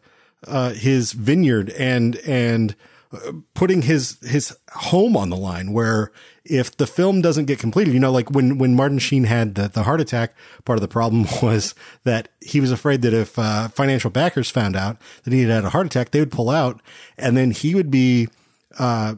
uh, 0.48 0.72
his 0.72 1.12
vineyard 1.12 1.70
and 1.72 2.16
and 2.28 2.76
uh, 3.12 3.34
putting 3.54 3.84
his 3.84 4.18
his 4.22 4.56
home 4.72 5.16
on 5.16 5.30
the 5.30 5.38
line. 5.38 5.74
Where 5.74 6.12
if 6.44 6.76
the 6.76 6.88
film 6.88 7.22
doesn't 7.22 7.46
get 7.46 7.60
completed, 7.60 7.94
you 7.94 8.00
know, 8.00 8.12
like 8.12 8.32
when 8.32 8.58
when 8.58 8.76
Martin 8.76 9.00
Sheen 9.00 9.26
had 9.26 9.56
the, 9.56 9.68
the 9.68 9.84
heart 9.84 10.02
attack, 10.02 10.34
part 10.64 10.78
of 10.78 10.82
the 10.82 10.88
problem 10.88 11.26
was 11.42 11.76
that 12.04 12.30
he 12.42 12.60
was 12.60 12.72
afraid 12.72 13.02
that 13.04 13.14
if 13.14 13.38
uh, 13.38 13.68
financial 13.68 14.10
backers 14.10 14.50
found 14.50 14.76
out 14.76 14.98
that 15.24 15.34
he 15.34 15.42
had 15.42 15.52
had 15.52 15.66
a 15.66 15.70
heart 15.70 15.86
attack, 15.86 16.12
they 16.12 16.20
would 16.20 16.32
pull 16.32 16.50
out, 16.50 16.82
and 17.18 17.36
then 17.36 17.52
he 17.52 17.76
would 17.76 17.92
be 17.92 18.30
uh, 18.80 19.16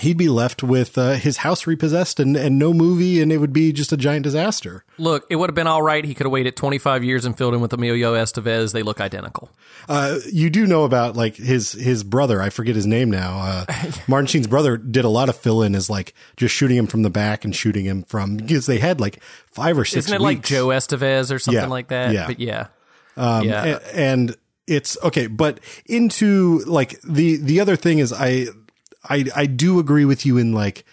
he'd 0.00 0.16
be 0.16 0.28
left 0.28 0.62
with 0.62 0.96
uh, 0.98 1.12
his 1.12 1.38
house 1.38 1.66
repossessed 1.66 2.18
and, 2.20 2.36
and 2.36 2.58
no 2.58 2.72
movie, 2.74 3.22
and 3.22 3.30
it 3.32 3.38
would 3.38 3.52
be 3.52 3.72
just 3.72 3.92
a 3.92 3.96
giant 3.96 4.24
disaster. 4.24 4.84
Look, 4.98 5.24
it 5.30 5.36
would 5.36 5.48
have 5.50 5.54
been 5.54 5.66
all 5.66 5.82
right. 5.82 6.04
He 6.04 6.14
could 6.14 6.24
have 6.26 6.32
waited 6.32 6.56
25 6.56 7.04
years 7.04 7.24
and 7.24 7.36
filled 7.36 7.54
in 7.54 7.60
with 7.60 7.72
Emilio 7.72 8.14
Estevez. 8.14 8.72
They 8.72 8.82
look 8.82 9.00
identical. 9.00 9.50
Uh, 9.88 10.18
you 10.32 10.50
do 10.50 10.66
know 10.66 10.84
about 10.84 11.16
like 11.16 11.36
his 11.36 11.72
his 11.72 12.02
brother. 12.04 12.40
I 12.42 12.50
forget 12.50 12.74
his 12.76 12.86
name 12.86 13.10
now. 13.10 13.38
Uh, 13.68 13.90
Martin 14.08 14.26
Sheen's 14.26 14.46
brother 14.46 14.76
did 14.76 15.04
a 15.04 15.08
lot 15.08 15.28
of 15.28 15.36
fill 15.36 15.62
in 15.62 15.74
as 15.74 15.88
like 15.90 16.14
just 16.36 16.54
shooting 16.54 16.76
him 16.76 16.86
from 16.86 17.02
the 17.02 17.10
back 17.10 17.44
and 17.44 17.54
shooting 17.54 17.84
him 17.84 18.02
from 18.04 18.36
because 18.36 18.66
they 18.66 18.78
had 18.78 19.00
like 19.00 19.22
five 19.52 19.78
or 19.78 19.84
six. 19.84 20.06
Isn't 20.06 20.14
it 20.22 20.24
weeks. 20.24 20.38
like 20.50 20.58
Joe 20.58 20.68
Estevez 20.68 21.32
or 21.34 21.38
something 21.38 21.62
Yeah, 21.62 21.68
like 21.68 21.88
that? 21.88 22.12
yeah. 22.12 22.26
But 22.26 22.40
yeah. 22.40 22.66
Um, 23.16 23.46
Yeah. 23.48 23.64
a- 23.64 23.96
and 23.96 24.34
it's 24.66 24.96
okay, 25.02 25.26
but 25.26 25.60
into 25.86 26.60
like 26.66 27.00
the 27.02 27.36
the 27.36 27.60
other 27.60 27.76
thing 27.76 27.98
is 27.98 28.12
I 28.12 28.46
I 29.08 29.24
I 29.34 29.46
do 29.46 29.78
agree 29.78 30.04
with 30.04 30.24
you 30.26 30.38
in 30.38 30.52
like 30.52 30.84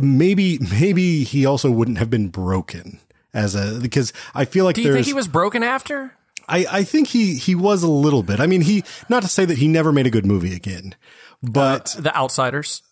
maybe 0.00 0.58
maybe 0.70 1.24
he 1.24 1.44
also 1.46 1.70
wouldn't 1.70 1.98
have 1.98 2.10
been 2.10 2.28
broken 2.28 2.98
as 3.34 3.54
a 3.54 3.78
because 3.80 4.12
I 4.34 4.44
feel 4.44 4.64
like 4.64 4.76
Do 4.76 4.82
you 4.82 4.92
think 4.92 5.06
he 5.06 5.12
was 5.12 5.28
broken 5.28 5.62
after? 5.62 6.14
I 6.48 6.66
I 6.70 6.82
think 6.84 7.08
he 7.08 7.34
he 7.36 7.54
was 7.54 7.82
a 7.82 7.88
little 7.90 8.22
bit. 8.22 8.40
I 8.40 8.46
mean 8.46 8.62
he 8.62 8.84
not 9.08 9.22
to 9.22 9.28
say 9.28 9.44
that 9.44 9.58
he 9.58 9.68
never 9.68 9.92
made 9.92 10.06
a 10.06 10.10
good 10.10 10.26
movie 10.26 10.54
again, 10.54 10.94
but 11.42 11.96
uh, 11.96 12.00
The 12.00 12.16
Outsiders. 12.16 12.82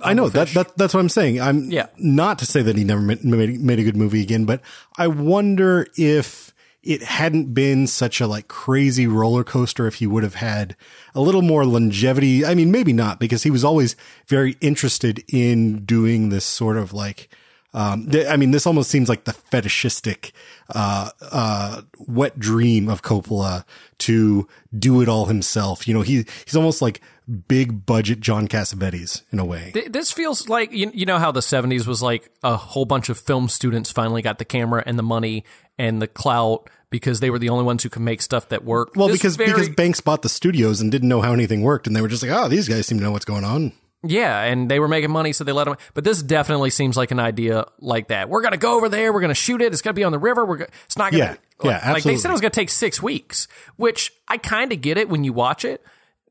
I 0.00 0.14
know 0.14 0.28
that, 0.28 0.48
that 0.50 0.76
that's 0.76 0.94
what 0.94 1.00
I'm 1.00 1.08
saying. 1.08 1.40
I'm 1.40 1.68
Yeah. 1.70 1.86
not 1.98 2.38
to 2.38 2.46
say 2.46 2.62
that 2.62 2.76
he 2.76 2.84
never 2.84 3.00
made, 3.00 3.24
made 3.24 3.60
made 3.60 3.78
a 3.80 3.82
good 3.82 3.96
movie 3.96 4.22
again, 4.22 4.44
but 4.44 4.60
I 4.96 5.08
wonder 5.08 5.88
if 5.96 6.53
it 6.84 7.02
hadn't 7.02 7.54
been 7.54 7.86
such 7.86 8.20
a 8.20 8.26
like 8.26 8.48
crazy 8.48 9.06
roller 9.06 9.44
coaster 9.44 9.86
if 9.86 9.96
he 9.96 10.06
would 10.06 10.22
have 10.22 10.34
had 10.36 10.76
a 11.14 11.20
little 11.20 11.42
more 11.42 11.64
longevity. 11.64 12.44
I 12.44 12.54
mean, 12.54 12.70
maybe 12.70 12.92
not 12.92 13.18
because 13.18 13.42
he 13.42 13.50
was 13.50 13.64
always 13.64 13.96
very 14.26 14.56
interested 14.60 15.22
in 15.28 15.84
doing 15.84 16.28
this 16.28 16.44
sort 16.44 16.76
of 16.76 16.92
like, 16.92 17.28
um, 17.72 18.08
th- 18.08 18.26
I 18.28 18.36
mean, 18.36 18.52
this 18.52 18.66
almost 18.66 18.90
seems 18.90 19.08
like 19.08 19.24
the 19.24 19.32
fetishistic, 19.32 20.32
uh, 20.74 21.10
uh, 21.32 21.82
wet 21.98 22.38
dream 22.38 22.88
of 22.88 23.02
Coppola 23.02 23.64
to 23.98 24.46
do 24.78 25.00
it 25.00 25.08
all 25.08 25.26
himself. 25.26 25.88
You 25.88 25.94
know, 25.94 26.02
he, 26.02 26.24
he's 26.44 26.54
almost 26.56 26.80
like 26.82 27.00
big 27.48 27.86
budget 27.86 28.20
John 28.20 28.46
Cassavetes 28.46 29.22
in 29.32 29.38
a 29.38 29.44
way. 29.44 29.70
Th- 29.72 29.90
This 29.90 30.12
feels 30.12 30.48
like 30.48 30.72
you, 30.72 30.90
you 30.94 31.06
know 31.06 31.18
how 31.18 31.32
the 31.32 31.40
70s 31.40 31.86
was 31.86 32.02
like 32.02 32.30
a 32.42 32.56
whole 32.56 32.84
bunch 32.84 33.08
of 33.08 33.18
film 33.18 33.48
students 33.48 33.90
finally 33.90 34.22
got 34.22 34.38
the 34.38 34.44
camera 34.44 34.82
and 34.86 34.98
the 34.98 35.02
money 35.02 35.42
and 35.78 36.00
the 36.02 36.06
clout 36.06 36.68
because 36.94 37.18
they 37.18 37.28
were 37.28 37.40
the 37.40 37.48
only 37.48 37.64
ones 37.64 37.82
who 37.82 37.88
could 37.88 38.02
make 38.02 38.22
stuff 38.22 38.48
that 38.50 38.62
worked. 38.64 38.96
Well, 38.96 39.08
This 39.08 39.16
because 39.18 39.34
very- 39.34 39.50
because 39.50 39.68
Banks 39.68 40.00
bought 40.00 40.22
the 40.22 40.28
studios 40.28 40.80
and 40.80 40.92
didn't 40.92 41.08
know 41.08 41.20
how 41.22 41.32
anything 41.32 41.62
worked, 41.62 41.88
and 41.88 41.96
they 41.96 42.00
were 42.00 42.06
just 42.06 42.22
like, 42.22 42.30
"Oh, 42.30 42.46
these 42.46 42.68
guys 42.68 42.86
seem 42.86 42.98
to 42.98 43.02
know 43.04 43.10
what's 43.10 43.24
going 43.24 43.42
on." 43.42 43.72
Yeah, 44.06 44.42
and 44.42 44.70
they 44.70 44.78
were 44.78 44.86
making 44.86 45.10
money, 45.10 45.32
so 45.32 45.42
they 45.42 45.50
let 45.50 45.64
them. 45.64 45.74
But 45.94 46.04
this 46.04 46.22
definitely 46.22 46.70
seems 46.70 46.96
like 46.96 47.10
an 47.10 47.18
idea 47.18 47.64
like 47.80 48.08
that. 48.08 48.28
We're 48.28 48.42
gonna 48.42 48.56
go 48.58 48.76
over 48.76 48.88
there. 48.88 49.12
We're 49.12 49.22
gonna 49.22 49.34
shoot 49.34 49.60
it. 49.60 49.72
It's 49.72 49.82
gonna 49.82 49.94
be 49.94 50.04
on 50.04 50.12
the 50.12 50.18
river. 50.20 50.44
We're 50.44 50.58
go- 50.58 50.66
it's 50.86 50.96
not 50.96 51.10
gonna. 51.10 51.24
Yeah, 51.24 51.30
like, 51.30 51.82
yeah, 51.82 51.92
Like 51.92 52.02
they 52.04 52.16
said, 52.16 52.28
it 52.28 52.32
was 52.32 52.40
gonna 52.40 52.50
take 52.50 52.70
six 52.70 53.02
weeks, 53.02 53.48
which 53.74 54.12
I 54.28 54.36
kind 54.38 54.72
of 54.72 54.80
get 54.80 54.98
it 54.98 55.08
when 55.08 55.24
you 55.24 55.32
watch 55.32 55.64
it. 55.64 55.82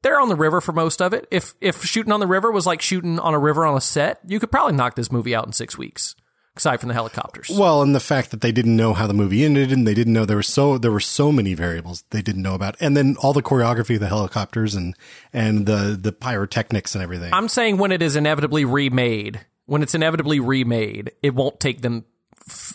They're 0.01 0.19
on 0.21 0.29
the 0.29 0.35
river 0.35 0.61
for 0.61 0.71
most 0.71 1.01
of 1.01 1.13
it. 1.13 1.27
If 1.31 1.55
if 1.61 1.83
shooting 1.83 2.13
on 2.13 2.19
the 2.21 2.27
river 2.27 2.51
was 2.51 2.65
like 2.65 2.81
shooting 2.81 3.19
on 3.19 3.33
a 3.33 3.39
river 3.39 3.65
on 3.65 3.75
a 3.75 3.81
set, 3.81 4.19
you 4.25 4.39
could 4.39 4.51
probably 4.51 4.73
knock 4.75 4.95
this 4.95 5.11
movie 5.11 5.35
out 5.35 5.45
in 5.45 5.51
six 5.53 5.77
weeks, 5.77 6.15
aside 6.55 6.79
from 6.79 6.89
the 6.89 6.93
helicopters. 6.93 7.49
Well, 7.49 7.81
and 7.81 7.95
the 7.95 7.99
fact 7.99 8.31
that 8.31 8.41
they 8.41 8.51
didn't 8.51 8.75
know 8.75 8.93
how 8.93 9.07
the 9.07 9.13
movie 9.13 9.43
ended, 9.43 9.71
and 9.71 9.87
they 9.87 9.93
didn't 9.93 10.13
know 10.13 10.25
there 10.25 10.37
were 10.37 10.43
so 10.43 10.77
there 10.77 10.91
were 10.91 10.99
so 10.99 11.31
many 11.31 11.53
variables 11.53 12.03
they 12.11 12.21
didn't 12.21 12.41
know 12.41 12.55
about, 12.55 12.75
and 12.79 12.95
then 12.95 13.15
all 13.19 13.33
the 13.33 13.41
choreography 13.41 13.95
of 13.95 14.01
the 14.01 14.07
helicopters 14.07 14.75
and 14.75 14.95
and 15.31 15.65
the 15.65 15.97
the 15.99 16.11
pyrotechnics 16.11 16.95
and 16.95 17.03
everything. 17.03 17.33
I'm 17.33 17.49
saying 17.49 17.77
when 17.77 17.91
it 17.91 18.01
is 18.01 18.15
inevitably 18.15 18.65
remade, 18.65 19.45
when 19.65 19.81
it's 19.81 19.95
inevitably 19.95 20.39
remade, 20.39 21.11
it 21.21 21.33
won't 21.33 21.59
take 21.59 21.81
them. 21.81 22.05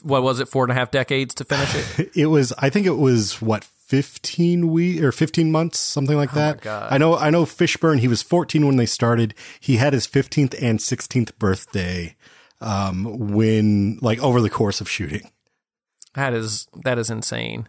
What 0.02 0.22
was 0.22 0.40
it? 0.40 0.48
Four 0.48 0.64
and 0.64 0.72
a 0.72 0.74
half 0.74 0.90
decades 0.90 1.34
to 1.34 1.44
finish 1.44 1.98
it. 1.98 2.10
it 2.16 2.26
was, 2.26 2.54
I 2.58 2.70
think, 2.70 2.86
it 2.86 2.96
was 2.96 3.40
what 3.42 3.64
fifteen 3.64 4.72
week 4.72 5.02
or 5.02 5.12
fifteen 5.12 5.52
months, 5.52 5.78
something 5.78 6.16
like 6.16 6.32
oh 6.32 6.36
that. 6.36 6.60
God. 6.62 6.92
I 6.92 6.98
know, 6.98 7.16
I 7.16 7.30
know. 7.30 7.44
Fishburne, 7.44 8.00
he 8.00 8.08
was 8.08 8.22
fourteen 8.22 8.66
when 8.66 8.76
they 8.76 8.86
started. 8.86 9.34
He 9.60 9.76
had 9.76 9.92
his 9.92 10.06
fifteenth 10.06 10.54
and 10.60 10.80
sixteenth 10.80 11.38
birthday 11.38 12.16
um, 12.60 13.32
when, 13.34 13.98
like, 14.00 14.22
over 14.22 14.40
the 14.40 14.50
course 14.50 14.80
of 14.80 14.88
shooting. 14.88 15.30
That 16.14 16.34
is 16.34 16.66
that 16.84 16.98
is 16.98 17.10
insane. 17.10 17.68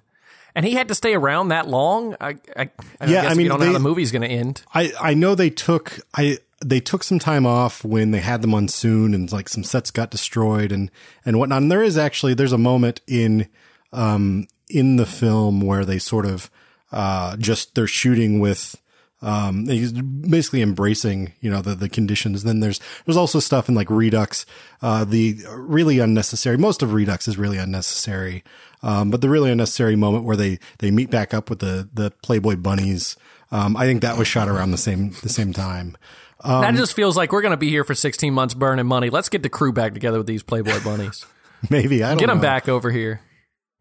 And 0.56 0.66
he 0.66 0.74
had 0.74 0.88
to 0.88 0.96
stay 0.96 1.14
around 1.14 1.50
that 1.50 1.68
long. 1.68 2.16
I, 2.20 2.36
I, 2.58 2.70
I 3.00 3.06
Yeah, 3.06 3.22
guess 3.22 3.32
I 3.32 3.36
mean, 3.36 3.44
you 3.46 3.50
don't 3.50 3.60
know 3.60 3.68
how 3.68 3.74
the 3.74 3.80
movie's 3.80 4.12
going 4.12 4.24
to 4.24 4.28
end. 4.28 4.64
I 4.74 4.92
I 5.00 5.14
know 5.14 5.36
they 5.36 5.52
took 5.52 6.00
I 6.16 6.40
they 6.66 6.80
took 6.80 7.04
some 7.04 7.20
time 7.20 7.46
off 7.46 7.86
when 7.86 8.12
they 8.12 8.20
had 8.20 8.42
the 8.42 8.48
monsoon 8.48 9.14
and 9.14 9.32
like 9.32 9.48
some 9.48 9.64
sets 9.64 9.92
got 9.92 10.10
destroyed 10.10 10.72
and 10.72 10.90
and 11.24 11.38
whatnot. 11.38 11.62
And 11.62 11.72
there 11.72 11.84
is 11.84 11.98
actually 11.98 12.34
there's 12.34 12.52
a 12.52 12.58
moment 12.58 13.02
in 13.08 13.48
um 13.94 14.48
in 14.70 14.96
the 14.96 15.06
film 15.06 15.62
where 15.62 15.86
they 15.86 16.00
sort 16.00 16.26
of 16.26 16.50
uh 16.92 17.38
just 17.38 17.76
they're 17.76 17.88
shooting 17.88 18.40
with 18.40 18.76
um 19.22 19.66
he's 19.68 19.92
basically 19.92 20.62
embracing 20.62 21.34
you 21.42 21.50
know 21.50 21.62
the 21.62 21.76
the 21.76 21.90
conditions 21.90 22.44
then 22.44 22.60
there's 22.62 22.80
there's 23.06 23.18
also 23.18 23.40
stuff 23.40 23.68
in 23.68 23.76
like 23.76 23.90
redux 23.90 24.46
uh 24.82 25.04
the 25.04 25.38
really 25.56 26.00
unnecessary 26.00 26.58
most 26.58 26.82
of 26.82 26.94
redux 26.94 27.28
is 27.28 27.38
really 27.38 27.58
unnecessary 27.58 28.44
um 28.82 29.12
but 29.12 29.22
the 29.22 29.30
really 29.30 29.52
unnecessary 29.52 29.96
moment 29.96 30.24
where 30.24 30.38
they 30.38 30.58
they 30.78 30.90
meet 30.90 31.10
back 31.10 31.34
up 31.34 31.50
with 31.50 31.60
the 31.60 31.90
the 31.94 32.12
playboy 32.22 32.56
bunnies 32.56 33.18
um 33.52 33.76
i 33.76 33.86
think 33.86 34.02
that 34.02 34.18
was 34.18 34.28
shot 34.28 34.48
around 34.48 34.72
the 34.72 34.78
same 34.78 35.12
the 35.22 35.30
same 35.30 35.52
time 35.54 35.98
Um, 36.42 36.62
that 36.62 36.74
just 36.76 36.94
feels 36.94 37.18
like 37.18 37.34
we're 37.34 37.42
going 37.42 37.52
to 37.52 37.58
be 37.58 37.70
here 37.70 37.84
for 37.84 37.94
16 37.94 38.34
months 38.34 38.54
burning 38.54 38.86
money. 38.86 39.10
Let's 39.10 39.28
get 39.28 39.44
the 39.44 39.50
crew 39.50 39.74
back 39.74 39.94
together 39.94 40.18
with 40.20 40.28
these 40.28 40.42
Playboy 40.42 40.82
bunnies. 40.86 41.26
maybe 41.70 42.02
i 42.02 42.12
don't 42.12 42.18
get 42.20 42.28
them 42.28 42.38
know. 42.38 42.42
back 42.42 42.70
over 42.70 42.90
here. 42.90 43.20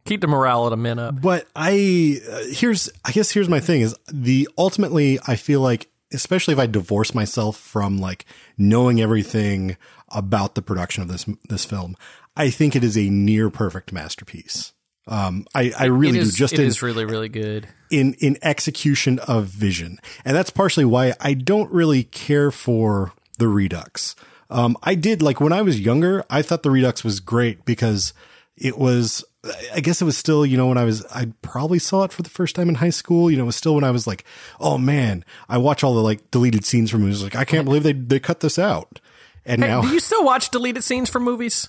Keep 0.09 0.23
the 0.23 0.27
morale 0.27 0.65
of 0.65 0.71
the 0.71 0.77
men 0.77 0.99
up. 0.99 1.21
but 1.21 1.47
I 1.55 2.21
uh, 2.31 2.45
here's 2.51 2.91
I 3.05 3.13
guess 3.13 3.31
here's 3.31 3.49
my 3.49 3.61
thing 3.61 3.83
is 3.83 3.95
the 4.13 4.49
ultimately 4.57 5.19
I 5.27 5.37
feel 5.37 5.61
like 5.61 5.89
especially 6.13 6.53
if 6.55 6.61
I 6.61 6.67
divorce 6.67 7.15
myself 7.15 7.57
from 7.57 7.99
like 7.99 8.25
knowing 8.57 9.01
everything 9.01 9.77
about 10.09 10.55
the 10.55 10.63
production 10.63 11.03
of 11.03 11.09
this 11.09 11.27
this 11.49 11.65
film, 11.65 11.97
I 12.37 12.51
think 12.51 12.75
it 12.75 12.85
is 12.85 12.97
a 12.97 13.11
near 13.11 13.51
perfect 13.51 13.93
masterpiece. 13.93 14.73
Um, 15.07 15.47
I, 15.55 15.73
I 15.79 15.85
really 15.87 16.19
is, 16.19 16.33
do 16.33 16.37
just 16.37 16.55
it 16.55 16.61
in, 16.61 16.67
is 16.67 16.83
really, 16.83 17.07
really 17.07 17.31
good. 17.31 17.67
in 17.91 18.15
in 18.15 18.37
execution 18.43 19.19
of 19.21 19.47
vision, 19.47 19.99
and 20.25 20.37
that's 20.37 20.51
partially 20.51 20.85
why 20.85 21.15
I 21.21 21.33
don't 21.35 21.73
really 21.73 22.05
care 22.05 22.51
for 22.51 23.13
the 23.39 23.49
Redux. 23.49 24.15
Um, 24.51 24.77
I 24.83 24.95
did 24.95 25.23
like 25.23 25.41
when 25.41 25.53
I 25.53 25.63
was 25.63 25.81
younger, 25.81 26.25
I 26.29 26.43
thought 26.43 26.63
the 26.63 26.71
Redux 26.71 27.05
was 27.05 27.21
great 27.21 27.65
because 27.65 28.13
it 28.57 28.79
was. 28.79 29.25
I 29.75 29.81
guess 29.81 30.01
it 30.01 30.05
was 30.05 30.17
still, 30.17 30.45
you 30.45 30.57
know, 30.57 30.67
when 30.67 30.79
I 30.79 30.85
was, 30.85 31.05
I 31.07 31.33
probably 31.43 31.79
saw 31.79 32.05
it 32.05 32.13
for 32.13 32.23
the 32.23 32.31
first 32.31 32.57
time 32.57 32.69
in 32.69 32.77
high 32.77 32.91
school. 32.91 33.31
You 33.31 33.37
know, 33.37 33.45
it 33.45 33.47
was 33.47 33.57
still 33.57 33.75
when 33.75 33.85
I 33.85 33.91
was 33.91 34.07
like, 34.07 34.25
oh 34.61 34.79
man, 34.79 35.25
I 35.49 35.59
watch 35.59 35.83
all 35.83 35.95
the 35.95 36.03
like 36.03 36.31
deleted 36.31 36.65
scenes 36.65 36.91
from 36.91 37.03
movies. 37.03 37.23
Like, 37.23 37.37
I 37.37 37.45
can't 37.45 37.65
believe 37.65 37.83
they 37.83 37.93
they 37.93 38.21
cut 38.21 38.41
this 38.41 38.59
out. 38.59 39.01
And 39.45 39.63
Hey, 39.63 39.69
now, 39.69 39.83
do 39.83 39.89
you 39.89 40.01
still 40.01 40.25
watch 40.25 40.51
deleted 40.51 40.85
scenes 40.85 41.11
from 41.11 41.25
movies? 41.25 41.69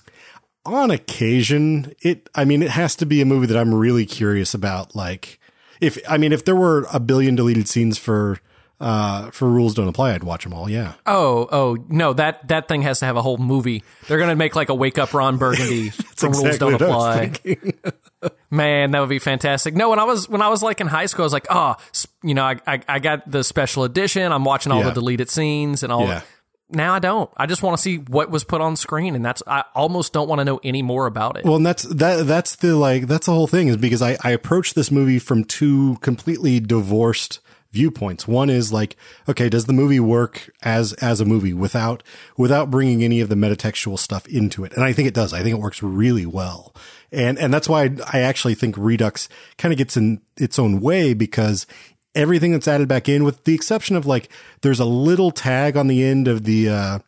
on 0.66 0.90
occasion 0.90 1.90
it 2.02 2.28
i 2.34 2.44
mean 2.44 2.62
it 2.62 2.68
has 2.70 2.94
to 2.94 3.06
be 3.06 3.22
a 3.22 3.24
movie 3.24 3.46
that 3.46 3.56
i'm 3.56 3.72
really 3.72 4.04
curious 4.04 4.52
about 4.52 4.94
like 4.94 5.40
if 5.80 5.98
i 6.06 6.18
mean 6.18 6.32
if 6.32 6.44
there 6.44 6.54
were 6.54 6.86
a 6.92 7.00
billion 7.00 7.34
deleted 7.34 7.66
scenes 7.66 7.96
for 7.96 8.38
uh 8.80 9.30
for 9.30 9.46
rules 9.48 9.74
don't 9.74 9.88
apply 9.88 10.14
i'd 10.14 10.22
watch 10.24 10.44
them 10.44 10.54
all 10.54 10.70
yeah 10.70 10.94
Oh, 11.06 11.48
oh 11.52 11.76
no! 11.88 12.12
That 12.14 12.48
that 12.48 12.66
thing 12.68 12.82
has 12.82 13.00
to 13.00 13.04
have 13.06 13.16
a 13.16 13.22
whole 13.22 13.36
movie. 13.36 13.82
They're 14.08 14.18
gonna 14.18 14.36
make 14.36 14.54
like 14.56 14.68
a 14.70 14.74
wake 14.74 14.96
up 14.96 15.12
Ron 15.12 15.36
Burgundy 15.38 15.90
from 16.16 16.32
Rules 16.32 16.56
Don't 16.58 16.72
what 16.72 16.82
I 16.82 16.86
was 17.26 17.36
Apply. 17.36 18.30
Man, 18.50 18.90
that 18.92 19.00
would 19.00 19.08
be 19.08 19.18
fantastic. 19.18 19.74
No, 19.74 19.90
when 19.90 19.98
I 19.98 20.04
was 20.04 20.28
when 20.28 20.42
I 20.42 20.48
was 20.48 20.62
like 20.62 20.80
in 20.80 20.86
high 20.86 21.06
school, 21.06 21.24
I 21.24 21.26
was 21.26 21.32
like, 21.32 21.46
oh, 21.50 21.76
you 22.22 22.34
know, 22.34 22.44
I 22.44 22.56
I, 22.66 22.80
I 22.88 22.98
got 22.98 23.30
the 23.30 23.42
special 23.44 23.84
edition. 23.84 24.30
I'm 24.32 24.44
watching 24.44 24.72
all 24.72 24.80
Yeah. 24.80 24.86
the 24.88 24.92
deleted 24.94 25.30
scenes 25.30 25.82
and 25.82 25.92
all. 25.92 26.06
Yeah. 26.06 26.22
Now 26.70 26.94
I 26.94 27.00
don't. 27.00 27.28
I 27.36 27.46
just 27.46 27.62
want 27.62 27.76
to 27.76 27.82
see 27.82 27.96
what 27.98 28.30
was 28.30 28.44
put 28.44 28.60
on 28.60 28.76
screen, 28.76 29.14
and 29.16 29.24
that's 29.24 29.42
I 29.46 29.64
almost 29.74 30.12
don't 30.12 30.28
want 30.28 30.38
to 30.40 30.44
know 30.44 30.60
any 30.62 30.82
more 30.82 31.06
about 31.06 31.36
it. 31.36 31.44
well 31.44 31.56
and 31.56 31.66
that's 31.66 31.82
that 31.84 32.26
that's 32.26 32.56
the 32.56 32.76
like 32.76 33.06
that's 33.08 33.26
the 33.26 33.32
whole 33.32 33.48
thing 33.48 33.68
is 33.68 33.76
because 33.76 34.00
i 34.02 34.16
i 34.22 34.30
approach 34.30 34.74
this 34.74 34.90
movie 34.90 35.18
from 35.18 35.44
two 35.44 35.96
completely 36.00 36.60
divorced 36.60 37.40
viewpoints. 37.72 38.26
One 38.26 38.50
is 38.50 38.72
like 38.72 38.96
okay 39.28 39.48
does 39.48 39.66
the 39.66 39.72
movie 39.72 40.00
work 40.00 40.50
as 40.62 40.92
as 40.94 41.20
a 41.20 41.24
movie 41.24 41.54
without 41.54 42.02
without 42.36 42.70
bringing 42.70 43.02
any 43.02 43.20
of 43.20 43.28
the 43.28 43.34
metatextual 43.34 43.98
stuff 43.98 44.26
into 44.26 44.64
it? 44.64 44.72
And 44.74 44.84
i 44.84 44.92
think 44.92 45.08
it 45.08 45.14
does. 45.14 45.32
I 45.32 45.42
think 45.42 45.56
it 45.56 45.62
works 45.62 45.82
really 45.82 46.26
well. 46.26 46.74
And 47.12 47.38
and 47.38 47.52
that's 47.52 47.68
why 47.68 47.84
i, 47.84 47.90
I 48.12 48.20
actually 48.20 48.54
think 48.54 48.76
redux 48.76 49.28
kind 49.58 49.72
of 49.72 49.78
gets 49.78 49.96
in 49.96 50.20
its 50.36 50.58
own 50.58 50.80
way 50.80 51.14
because 51.14 51.66
everything 52.14 52.52
that's 52.52 52.68
added 52.68 52.88
back 52.88 53.08
in 53.08 53.24
with 53.24 53.44
the 53.44 53.54
exception 53.54 53.96
of 53.96 54.06
like 54.06 54.28
there's 54.62 54.80
a 54.80 54.84
little 54.84 55.30
tag 55.30 55.76
on 55.76 55.86
the 55.86 56.04
end 56.04 56.26
of 56.26 56.44
the 56.44 56.68
uh 56.68 56.98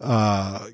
uh 0.00 0.66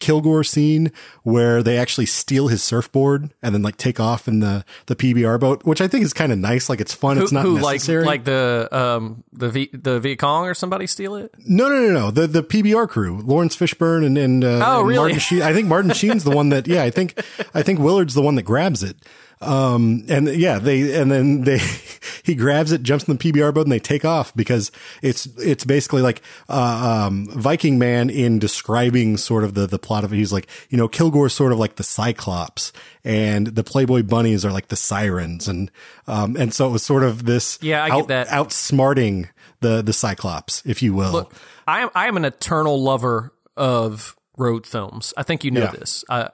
Kilgore 0.00 0.42
scene 0.42 0.90
where 1.22 1.62
they 1.62 1.78
actually 1.78 2.06
steal 2.06 2.48
his 2.48 2.62
surfboard 2.62 3.30
and 3.42 3.54
then 3.54 3.62
like 3.62 3.76
take 3.76 4.00
off 4.00 4.26
in 4.26 4.40
the 4.40 4.64
the 4.86 4.96
PBR 4.96 5.38
boat, 5.38 5.64
which 5.64 5.80
I 5.80 5.86
think 5.88 6.04
is 6.04 6.12
kind 6.12 6.32
of 6.32 6.38
nice. 6.38 6.68
Like 6.68 6.80
it's 6.80 6.92
fun. 6.94 7.16
who 7.18 7.22
it's 7.22 7.32
not 7.32 7.44
who, 7.44 7.58
like 7.58 7.74
necessary. 7.76 8.04
like 8.04 8.24
the 8.24 8.68
um 8.72 9.22
the 9.32 9.48
v, 9.50 9.70
the 9.72 10.00
Viet 10.00 10.18
Cong 10.18 10.46
or 10.46 10.54
somebody 10.54 10.86
steal 10.86 11.14
it? 11.14 11.32
no, 11.46 11.68
no, 11.68 11.80
no, 11.86 11.92
no. 11.92 12.10
The 12.10 12.26
the 12.26 12.42
PBR 12.42 12.88
crew, 12.88 13.20
Laurence 13.22 13.56
Fishburne 13.56 14.04
and 14.04 14.18
and, 14.18 14.42
uh, 14.42 14.60
Oh, 14.66 14.80
and 14.80 14.88
really? 14.88 14.98
Martin 15.00 15.18
Sheen. 15.20 15.42
I 15.42 15.52
think 15.52 15.68
Martin 15.68 15.90
Sheen's 15.94 16.24
the 16.24 16.30
one 16.34 16.48
that. 16.48 16.66
Yeah, 16.66 16.82
I 16.82 16.90
think 16.90 17.22
I 17.54 17.62
think 17.62 17.78
Willard's 17.78 18.14
the 18.14 18.22
one 18.22 18.34
that 18.36 18.42
grabs 18.42 18.82
it. 18.82 18.96
Um 19.42 20.04
and 20.08 20.28
yeah 20.28 20.58
they 20.58 21.00
and 21.00 21.10
then 21.10 21.44
they 21.44 21.58
he 22.24 22.34
grabs 22.34 22.72
it 22.72 22.82
jumps 22.82 23.08
in 23.08 23.16
the 23.16 23.32
PBR 23.32 23.54
boat 23.54 23.62
and 23.62 23.72
they 23.72 23.78
take 23.78 24.04
off 24.04 24.34
because 24.34 24.70
it's 25.00 25.24
it's 25.38 25.64
basically 25.64 26.02
like 26.02 26.20
uh, 26.50 27.06
um 27.08 27.26
Viking 27.30 27.78
man 27.78 28.10
in 28.10 28.38
describing 28.38 29.16
sort 29.16 29.44
of 29.44 29.54
the 29.54 29.66
the 29.66 29.78
plot 29.78 30.04
of 30.04 30.12
it 30.12 30.16
he's 30.16 30.30
like 30.32 30.46
you 30.68 30.76
know 30.76 30.88
Kilgore's 30.88 31.32
sort 31.32 31.52
of 31.52 31.58
like 31.58 31.76
the 31.76 31.82
Cyclops 31.82 32.70
and 33.02 33.46
the 33.46 33.64
Playboy 33.64 34.02
bunnies 34.02 34.44
are 34.44 34.52
like 34.52 34.68
the 34.68 34.76
sirens 34.76 35.48
and 35.48 35.70
um 36.06 36.36
and 36.36 36.52
so 36.52 36.68
it 36.68 36.70
was 36.70 36.82
sort 36.82 37.02
of 37.02 37.24
this 37.24 37.58
Yeah, 37.62 37.82
I 37.82 37.88
get 37.88 37.98
out- 37.98 38.08
that. 38.08 38.28
outsmarting 38.28 39.30
the 39.60 39.80
the 39.80 39.94
Cyclops 39.94 40.62
if 40.66 40.82
you 40.82 40.92
will 40.92 41.30
I 41.66 41.80
am 41.80 41.88
I 41.94 42.08
am 42.08 42.18
an 42.18 42.26
eternal 42.26 42.82
lover 42.82 43.32
of 43.56 44.16
road 44.36 44.66
films. 44.66 45.12
I 45.16 45.22
think 45.22 45.44
you 45.44 45.50
know 45.50 45.60
Yeah. 45.62 45.70
this. 45.72 46.04
Uh, 46.08 46.28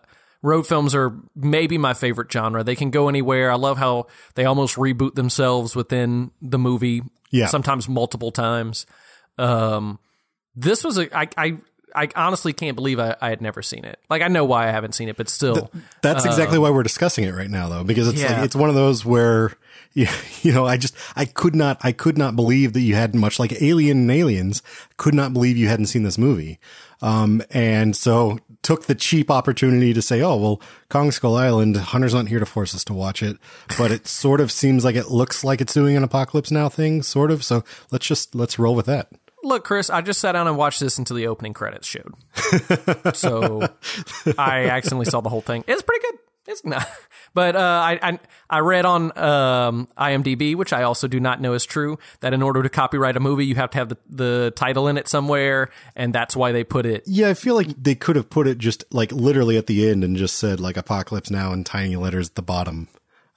road 0.46 0.66
films 0.66 0.94
are 0.94 1.12
maybe 1.34 1.76
my 1.76 1.92
favorite 1.92 2.30
genre. 2.32 2.62
They 2.62 2.76
can 2.76 2.90
go 2.90 3.08
anywhere. 3.08 3.50
I 3.50 3.56
love 3.56 3.76
how 3.78 4.06
they 4.36 4.44
almost 4.44 4.76
reboot 4.76 5.14
themselves 5.14 5.74
within 5.74 6.30
the 6.40 6.58
movie. 6.58 7.02
Yeah. 7.32 7.46
sometimes 7.48 7.88
multiple 7.88 8.30
times. 8.30 8.86
Um, 9.36 9.98
this 10.54 10.84
was 10.84 10.96
a 10.96 11.14
I 11.16 11.28
I 11.36 11.56
I 11.94 12.08
honestly 12.14 12.52
can't 12.52 12.76
believe 12.76 13.00
I, 13.00 13.16
I 13.20 13.30
had 13.30 13.40
never 13.40 13.62
seen 13.62 13.84
it. 13.84 13.98
Like 14.08 14.22
I 14.22 14.28
know 14.28 14.44
why 14.44 14.68
I 14.68 14.70
haven't 14.70 14.94
seen 14.94 15.08
it, 15.08 15.16
but 15.16 15.28
still, 15.28 15.70
That's 16.02 16.24
exactly 16.24 16.58
why 16.58 16.70
we're 16.70 16.82
discussing 16.84 17.24
it 17.24 17.34
right 17.34 17.50
now, 17.50 17.68
though, 17.68 17.84
because 17.84 18.08
it's 18.08 18.20
Yeah. 18.20 18.36
like 18.36 18.44
it's 18.44 18.56
one 18.56 18.68
of 18.68 18.74
those 18.74 19.04
where 19.04 19.52
you, 19.92 20.06
you 20.42 20.52
know 20.52 20.66
I 20.66 20.76
just 20.76 20.94
I 21.16 21.24
could 21.24 21.54
not 21.56 21.78
I 21.82 21.92
could 21.92 22.16
not 22.16 22.36
believe 22.36 22.74
that 22.74 22.80
you 22.82 22.94
hadn't 22.94 23.18
much 23.20 23.38
like 23.38 23.60
Alien 23.60 23.98
and 23.98 24.10
Aliens 24.10 24.62
could 24.96 25.14
not 25.14 25.32
believe 25.32 25.56
you 25.56 25.68
hadn't 25.68 25.86
seen 25.86 26.04
this 26.04 26.16
movie, 26.18 26.58
um, 27.02 27.42
and 27.50 27.94
so 27.96 28.38
took 28.66 28.86
the 28.86 28.96
cheap 28.96 29.30
opportunity 29.30 29.94
to 29.94 30.02
say, 30.02 30.20
oh 30.20 30.34
well, 30.34 30.60
Kong 30.88 31.12
Skull 31.12 31.36
Island, 31.36 31.76
Hunter's 31.76 32.12
not 32.12 32.26
here 32.26 32.40
to 32.40 32.46
force 32.46 32.74
us 32.74 32.82
to 32.86 32.92
watch 32.92 33.22
it, 33.22 33.36
but 33.78 33.92
it 33.92 34.06
sort 34.08 34.40
of 34.40 34.50
seems 34.50 34.84
like 34.84 34.96
it 34.96 35.06
looks 35.08 35.44
like 35.44 35.60
it's 35.60 35.72
doing 35.72 35.96
an 35.96 36.02
Apocalypse 36.02 36.50
Now 36.50 36.68
thing, 36.68 37.00
sort 37.04 37.30
of. 37.30 37.44
So 37.44 37.62
let's 37.92 38.04
just 38.04 38.34
let's 38.34 38.58
roll 38.58 38.74
with 38.74 38.86
that. 38.86 39.08
look, 39.44 39.62
Chris, 39.62 39.88
I 39.88 40.00
just 40.00 40.20
sat 40.20 40.32
down 40.32 40.48
and 40.48 40.56
watched 40.56 40.80
this 40.80 40.98
until 40.98 41.16
the 41.16 41.28
opening 41.28 41.52
credits 41.52 41.86
showed. 41.86 42.12
so 43.14 43.68
I 44.36 44.64
accidentally 44.64 45.06
saw 45.06 45.20
the 45.20 45.28
whole 45.28 45.42
thing. 45.42 45.62
It's 45.68 45.82
pretty 45.82 46.04
good. 46.04 46.18
It's 46.48 46.64
not, 46.64 46.88
but 47.34 47.56
uh, 47.56 47.58
I, 47.58 47.98
I 48.02 48.18
I 48.48 48.58
read 48.60 48.84
on 48.84 49.16
um, 49.18 49.88
IMDb, 49.98 50.54
which 50.54 50.72
I 50.72 50.82
also 50.82 51.08
do 51.08 51.18
not 51.20 51.40
know 51.40 51.54
is 51.54 51.64
true, 51.64 51.98
that 52.20 52.32
in 52.32 52.42
order 52.42 52.62
to 52.62 52.68
copyright 52.68 53.16
a 53.16 53.20
movie, 53.20 53.46
you 53.46 53.56
have 53.56 53.70
to 53.70 53.78
have 53.78 53.88
the, 53.88 53.96
the 54.08 54.52
title 54.56 54.88
in 54.88 54.96
it 54.96 55.08
somewhere, 55.08 55.70
and 55.94 56.14
that's 56.14 56.36
why 56.36 56.52
they 56.52 56.64
put 56.64 56.86
it. 56.86 57.02
Yeah, 57.06 57.28
I 57.28 57.34
feel 57.34 57.54
like 57.54 57.68
they 57.82 57.94
could 57.94 58.16
have 58.16 58.30
put 58.30 58.46
it 58.46 58.58
just 58.58 58.84
like 58.92 59.12
literally 59.12 59.56
at 59.56 59.66
the 59.66 59.88
end 59.88 60.04
and 60.04 60.16
just 60.16 60.36
said 60.36 60.60
like 60.60 60.76
apocalypse 60.76 61.30
now 61.30 61.52
in 61.52 61.64
tiny 61.64 61.96
letters 61.96 62.28
at 62.28 62.34
the 62.34 62.42
bottom. 62.42 62.88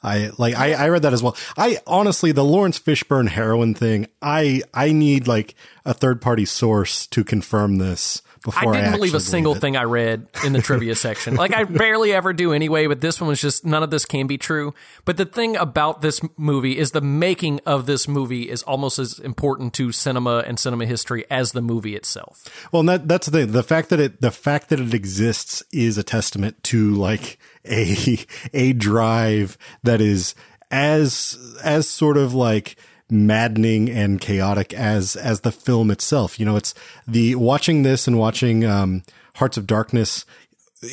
I 0.02 0.32
like 0.38 0.56
I, 0.56 0.74
I 0.74 0.90
read 0.90 1.02
that 1.02 1.14
as 1.14 1.22
well. 1.22 1.36
I 1.58 1.80
honestly 1.86 2.32
the 2.32 2.46
Laurence 2.46 2.80
Fishburne 2.80 3.30
heroin 3.30 3.74
thing, 3.74 4.08
I 4.22 4.62
I 4.74 4.92
need 4.92 5.28
like 5.28 5.56
a 5.86 5.94
third 5.94 6.22
party 6.22 6.46
source 6.46 7.06
to 7.08 7.24
confirm 7.24 7.78
this 7.78 8.22
before 8.44 8.74
I 8.74 8.78
I, 8.78 8.82
didn't 8.82 8.96
believe 8.96 9.14
a 9.14 9.20
single 9.20 9.56
it. 9.56 9.60
thing 9.60 9.76
I 9.76 9.84
read 9.84 10.28
in 10.46 10.54
the 10.54 10.62
trivia 10.62 10.96
section. 10.96 11.36
Like 11.36 11.54
I 11.54 11.64
barely 11.64 12.14
ever 12.14 12.34
do 12.34 12.54
anyway, 12.54 12.88
but 12.88 13.02
this 13.02 13.20
one 13.20 13.28
was 13.28 13.42
just 13.42 13.66
none 13.66 13.84
of 13.84 13.92
this 13.92 14.06
can 14.06 14.28
be 14.28 14.38
true. 14.38 14.74
But 15.06 15.18
the 15.18 15.26
thing 15.26 15.56
about 15.56 16.02
this 16.02 16.22
movie 16.38 16.78
is 16.78 16.92
the 16.92 17.02
making 17.02 17.60
of 17.66 17.86
this 17.86 18.08
movie 18.08 18.50
is 18.50 18.64
almost 18.64 19.00
as 19.00 19.20
important 19.20 19.74
to 19.76 19.92
cinema 19.92 20.44
and 20.46 20.60
cinema 20.60 20.86
history 20.86 21.26
as 21.30 21.52
the 21.52 21.62
movie 21.62 21.96
itself. 21.96 22.48
Well, 22.72 22.84
that 22.84 23.08
that's 23.08 23.28
the 23.28 23.40
thing. 23.40 23.52
The 23.52 23.64
fact 23.64 23.90
that 23.90 24.00
it 24.00 24.22
the 24.22 24.32
fact 24.32 24.70
that 24.70 24.80
it 24.80 24.94
exists 24.94 25.64
is 25.72 25.98
a 25.98 26.04
testament 26.04 26.64
to 26.66 26.94
like 26.96 27.38
a 27.66 28.20
a 28.54 28.74
drive 28.74 29.58
that 29.84 30.02
is 30.02 30.36
as 30.72 31.38
as 31.64 31.88
sort 31.88 32.18
of 32.18 32.34
like 32.34 32.76
maddening 33.10 33.90
and 33.90 34.22
chaotic 34.22 34.74
as 34.74 35.16
as 35.16 35.42
the 35.42 35.52
film 35.52 35.92
itself. 35.92 36.40
You 36.40 36.46
know, 36.46 36.56
it's 36.56 36.74
the 37.08 37.36
watching 37.36 37.84
this 37.84 38.08
and 38.08 38.18
watching 38.18 38.66
um 38.66 39.04
Hearts 39.36 39.58
of 39.58 39.68
Darkness 39.68 40.26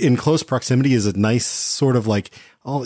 in 0.00 0.16
close 0.16 0.42
proximity 0.42 0.94
is 0.94 1.07
a 1.07 1.18
nice 1.18 1.46
sort 1.46 1.96
of 1.96 2.07
like 2.07 2.31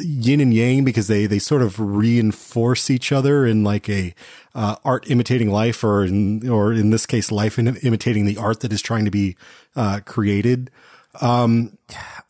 yin 0.01 0.41
and 0.41 0.53
yang 0.53 0.85
because 0.85 1.07
they 1.09 1.27
they 1.27 1.39
sort 1.39 1.63
of 1.63 1.79
reinforce 1.81 2.91
each 2.91 3.13
other 3.13 3.47
in 3.47 3.65
like 3.65 3.89
a 3.89 4.15
uh, 4.55 4.77
art 4.85 5.11
imitating 5.11 5.51
life 5.51 5.83
or 5.83 6.05
in 6.05 6.49
or 6.49 6.73
in 6.73 6.91
this 6.91 7.07
case 7.07 7.33
life 7.33 7.59
in, 7.59 7.77
imitating 7.79 8.27
the 8.27 8.37
art 8.37 8.61
that 8.61 8.73
is 8.73 8.83
trying 8.83 9.05
to 9.05 9.11
be 9.11 9.37
uh, 9.77 10.01
created 10.05 10.71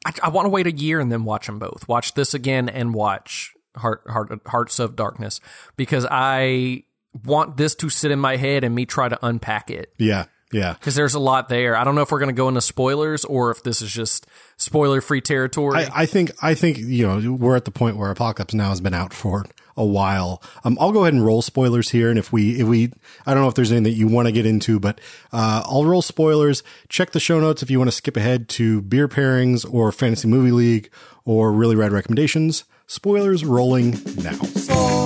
I, 0.07 0.13
I 0.23 0.29
want 0.31 0.47
to 0.47 0.51
wait 0.51 0.67
a 0.67 0.73
year 0.73 1.01
and 1.01 1.11
then 1.13 1.25
watch 1.25 1.47
them 1.47 1.59
both. 1.59 1.87
Watch 1.89 2.15
this 2.15 2.35
again 2.35 2.69
and 2.69 2.95
watch 2.95 3.55
Heart, 3.77 4.03
Heart, 4.09 4.41
Hearts 4.47 4.79
of 4.79 4.97
Darkness 4.97 5.41
because 5.77 6.07
I 6.11 6.85
want 7.25 7.57
this 7.57 7.75
to 7.77 7.89
sit 7.89 8.11
in 8.11 8.19
my 8.19 8.37
head 8.37 8.65
and 8.65 8.75
me 8.75 8.87
try 8.87 9.09
to 9.09 9.19
unpack 9.25 9.71
it. 9.71 9.93
yeah 9.99 10.27
yeah 10.53 10.73
because 10.75 10.95
there's 10.95 11.15
a 11.15 11.21
lot 11.21 11.49
there. 11.49 11.77
I 11.77 11.85
don't 11.85 11.95
know 11.95 12.03
if 12.03 12.11
we're 12.11 12.19
going 12.19 12.35
to 12.35 12.41
go 12.41 12.49
into 12.49 12.61
spoilers 12.61 13.25
or 13.25 13.51
if 13.51 13.63
this 13.63 13.83
is 13.83 13.93
just 13.93 14.27
spoiler 14.57 15.01
free 15.01 15.21
territory. 15.21 15.85
I, 15.85 16.03
I 16.03 16.07
think 16.07 16.33
I 16.43 16.55
think 16.55 16.79
you 16.79 17.07
know 17.07 17.33
we're 17.33 17.57
at 17.57 17.65
the 17.65 17.71
point 17.71 17.97
where 17.97 18.11
Apocalypse 18.11 18.55
Now 18.55 18.71
has 18.71 18.81
been 18.81 18.95
out 18.95 19.13
for 19.13 19.45
a 19.77 19.85
while. 19.85 20.43
Um, 20.65 20.77
I'll 20.81 20.93
go 20.93 21.03
ahead 21.03 21.15
and 21.15 21.25
roll 21.25 21.41
spoilers 21.41 21.91
here, 21.91 22.11
and 22.11 22.19
if 22.19 22.33
we 22.33 22.61
if 22.61 22.67
we 22.67 22.93
I 23.27 23.33
don't 23.33 23.43
know 23.43 23.49
if 23.49 23.55
there's 23.55 23.71
anything 23.71 23.85
that 23.85 23.99
you 23.99 24.09
want 24.09 24.27
to 24.27 24.33
get 24.33 24.45
into, 24.45 24.81
but 24.81 25.01
uh, 25.33 25.63
I'll 25.65 25.85
roll 25.85 26.03
spoilers. 26.03 26.63
Check 26.89 27.13
the 27.13 27.21
show 27.21 27.39
notes 27.39 27.63
if 27.63 27.71
you 27.71 27.79
want 27.79 27.89
to 27.89 27.97
skip 27.97 28.17
ahead 28.17 28.49
to 28.51 28.83
beer 28.83 29.07
pairings 29.09 29.65
or 29.73 29.93
fantasy 29.93 30.27
movie 30.27 30.53
league 30.53 30.91
or 31.25 31.53
really 31.53 31.77
rad 31.77 31.93
recommendations. 31.93 32.65
Spoilers 32.87 33.45
rolling 33.45 33.93
now. 34.17 35.00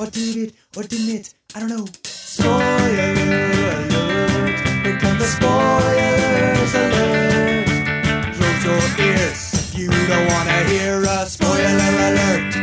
Or 0.00 0.06
did 0.06 0.36
it, 0.48 0.54
or 0.74 0.82
didn't 0.82 1.14
it? 1.14 1.34
I 1.54 1.60
don't 1.60 1.68
know. 1.68 1.84
Spoiler 2.04 3.12
alert. 3.12 4.58
Here 4.82 4.98
come 4.98 5.18
the 5.18 5.26
spoilers 5.26 6.74
alert. 6.74 7.66
Close 8.34 8.64
your 8.64 9.06
ears 9.06 9.52
if 9.52 9.78
you 9.78 9.90
don't 9.90 10.26
want 10.28 10.48
to 10.48 10.64
hear 10.70 11.02
a 11.02 11.26
spoiler 11.26 11.90
alert. 12.08 12.54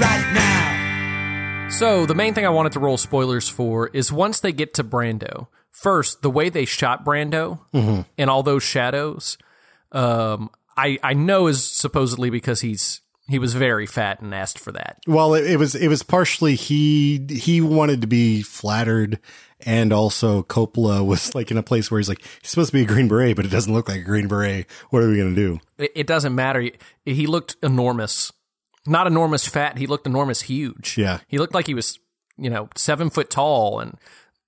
Right 0.00 0.32
now. 0.32 1.68
So 1.68 2.06
the 2.06 2.14
main 2.14 2.32
thing 2.32 2.46
I 2.46 2.48
wanted 2.48 2.72
to 2.72 2.80
roll 2.80 2.96
spoilers 2.96 3.50
for 3.50 3.88
is 3.88 4.10
once 4.10 4.40
they 4.40 4.52
get 4.52 4.72
to 4.74 4.82
Brando. 4.82 5.48
First, 5.68 6.22
the 6.22 6.30
way 6.30 6.48
they 6.48 6.64
shot 6.64 7.04
Brando 7.04 8.06
and 8.16 8.30
all 8.30 8.42
those 8.42 8.62
shadows, 8.62 9.36
um, 9.90 10.48
I 10.74 10.98
I 11.02 11.12
know 11.12 11.48
is 11.48 11.70
supposedly 11.70 12.30
because 12.30 12.62
he's 12.62 13.01
he 13.32 13.38
was 13.38 13.54
very 13.54 13.86
fat 13.86 14.20
and 14.20 14.34
asked 14.34 14.58
for 14.58 14.72
that. 14.72 14.98
Well, 15.06 15.32
it, 15.32 15.46
it 15.46 15.56
was 15.56 15.74
it 15.74 15.88
was 15.88 16.02
partially 16.02 16.54
he 16.54 17.26
he 17.30 17.62
wanted 17.62 18.02
to 18.02 18.06
be 18.06 18.42
flattered, 18.42 19.18
and 19.60 19.90
also 19.90 20.42
Coppola 20.42 21.04
was 21.04 21.34
like 21.34 21.50
in 21.50 21.56
a 21.56 21.62
place 21.62 21.90
where 21.90 21.98
he's 21.98 22.10
like 22.10 22.20
he's 22.42 22.50
supposed 22.50 22.72
to 22.72 22.76
be 22.76 22.82
a 22.82 22.86
green 22.86 23.08
beret, 23.08 23.34
but 23.34 23.46
it 23.46 23.50
doesn't 23.50 23.72
look 23.72 23.88
like 23.88 24.00
a 24.00 24.04
green 24.04 24.28
beret. 24.28 24.66
What 24.90 25.02
are 25.02 25.08
we 25.08 25.16
gonna 25.16 25.34
do? 25.34 25.60
It, 25.78 25.92
it 25.94 26.06
doesn't 26.06 26.34
matter. 26.34 26.70
He, 27.06 27.26
looked 27.26 27.56
enormous, 27.62 28.32
not 28.86 29.06
enormous 29.06 29.48
fat. 29.48 29.78
He 29.78 29.86
looked 29.86 30.06
enormous 30.06 30.42
huge. 30.42 30.98
Yeah. 30.98 31.20
he 31.26 31.38
looked 31.38 31.54
like 31.54 31.66
he 31.66 31.74
was 31.74 31.98
you 32.36 32.50
know 32.50 32.68
seven 32.76 33.08
foot 33.08 33.30
tall 33.30 33.80
and 33.80 33.96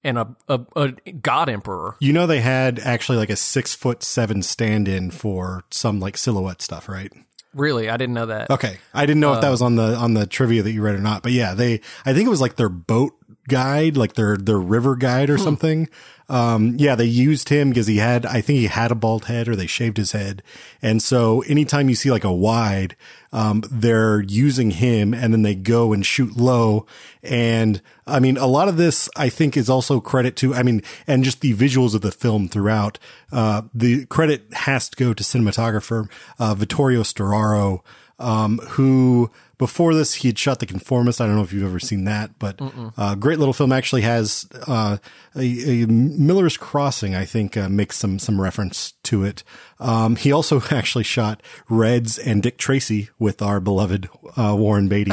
and 0.02 0.18
a 0.18 0.36
a, 0.46 0.60
a 0.76 0.88
god 1.12 1.48
emperor. 1.48 1.96
You 2.00 2.12
know 2.12 2.26
they 2.26 2.40
had 2.42 2.78
actually 2.80 3.16
like 3.16 3.30
a 3.30 3.36
six 3.36 3.74
foot 3.74 4.02
seven 4.02 4.42
stand 4.42 4.88
in 4.88 5.10
for 5.10 5.64
some 5.70 6.00
like 6.00 6.18
silhouette 6.18 6.60
stuff, 6.60 6.86
right? 6.86 7.10
Really, 7.54 7.88
I 7.88 7.96
didn't 7.96 8.14
know 8.14 8.26
that. 8.26 8.50
Okay, 8.50 8.78
I 8.92 9.06
didn't 9.06 9.20
know 9.20 9.34
if 9.34 9.40
that 9.40 9.46
um, 9.48 9.52
was 9.52 9.62
on 9.62 9.76
the 9.76 9.94
on 9.94 10.14
the 10.14 10.26
trivia 10.26 10.62
that 10.62 10.72
you 10.72 10.82
read 10.82 10.94
or 10.94 11.00
not, 11.00 11.22
but 11.22 11.32
yeah, 11.32 11.54
they 11.54 11.80
I 12.04 12.12
think 12.12 12.26
it 12.26 12.30
was 12.30 12.40
like 12.40 12.56
their 12.56 12.68
boat 12.68 13.14
guide, 13.48 13.96
like 13.96 14.14
their 14.14 14.36
their 14.36 14.58
river 14.58 14.96
guide 14.96 15.30
or 15.30 15.36
hmm. 15.36 15.42
something. 15.44 15.88
Um, 16.28 16.74
yeah, 16.78 16.94
they 16.94 17.04
used 17.04 17.50
him 17.50 17.68
because 17.68 17.86
he 17.86 17.98
had 17.98 18.24
I 18.24 18.40
think 18.40 18.58
he 18.58 18.66
had 18.66 18.90
a 18.90 18.94
bald 18.94 19.26
head 19.26 19.46
or 19.46 19.56
they 19.56 19.66
shaved 19.66 19.98
his 19.98 20.12
head, 20.12 20.42
and 20.80 21.02
so 21.02 21.42
anytime 21.42 21.88
you 21.88 21.94
see 21.94 22.10
like 22.10 22.24
a 22.24 22.32
wide, 22.32 22.96
um, 23.32 23.62
they're 23.70 24.22
using 24.22 24.70
him, 24.70 25.12
and 25.12 25.32
then 25.34 25.42
they 25.42 25.54
go 25.54 25.92
and 25.92 26.04
shoot 26.04 26.36
low, 26.36 26.86
and 27.22 27.82
I 28.06 28.20
mean 28.20 28.38
a 28.38 28.46
lot 28.46 28.68
of 28.68 28.78
this 28.78 29.08
I 29.16 29.28
think 29.28 29.56
is 29.56 29.68
also 29.68 30.00
credit 30.00 30.36
to 30.36 30.54
I 30.54 30.62
mean 30.62 30.80
and 31.06 31.24
just 31.24 31.42
the 31.42 31.52
visuals 31.54 31.94
of 31.94 32.00
the 32.00 32.12
film 32.12 32.48
throughout. 32.48 32.98
Uh, 33.30 33.62
the 33.74 34.06
credit 34.06 34.46
has 34.52 34.88
to 34.88 34.96
go 34.96 35.12
to 35.12 35.22
cinematographer 35.22 36.08
uh, 36.38 36.54
Vittorio 36.54 37.02
Storaro 37.02 37.80
um, 38.18 38.58
who 38.70 39.30
before 39.58 39.94
this 39.94 40.14
he 40.14 40.28
had 40.28 40.38
shot 40.38 40.58
The 40.58 40.66
Conformist. 40.66 41.20
I 41.20 41.26
don't 41.26 41.36
know 41.36 41.42
if 41.42 41.52
you've 41.52 41.64
ever 41.64 41.78
seen 41.78 42.04
that, 42.04 42.38
but 42.38 42.60
uh, 42.96 43.14
great 43.14 43.38
little 43.38 43.54
film. 43.54 43.72
Actually 43.72 44.02
has 44.02 44.46
uh, 44.66 44.98
a, 45.36 45.82
a 45.82 45.86
Miller's 45.86 46.56
Crossing. 46.56 47.14
I 47.14 47.24
think 47.24 47.56
uh, 47.56 47.68
makes 47.68 47.96
some 47.96 48.18
some 48.18 48.40
reference 48.40 48.92
to 49.04 49.24
it. 49.24 49.44
Um, 49.78 50.16
he 50.16 50.32
also 50.32 50.60
actually 50.70 51.04
shot 51.04 51.42
Reds 51.68 52.18
and 52.18 52.42
Dick 52.42 52.58
Tracy 52.58 53.10
with 53.18 53.42
our 53.42 53.60
beloved 53.60 54.08
uh, 54.36 54.54
Warren 54.58 54.88
Beatty. 54.88 55.12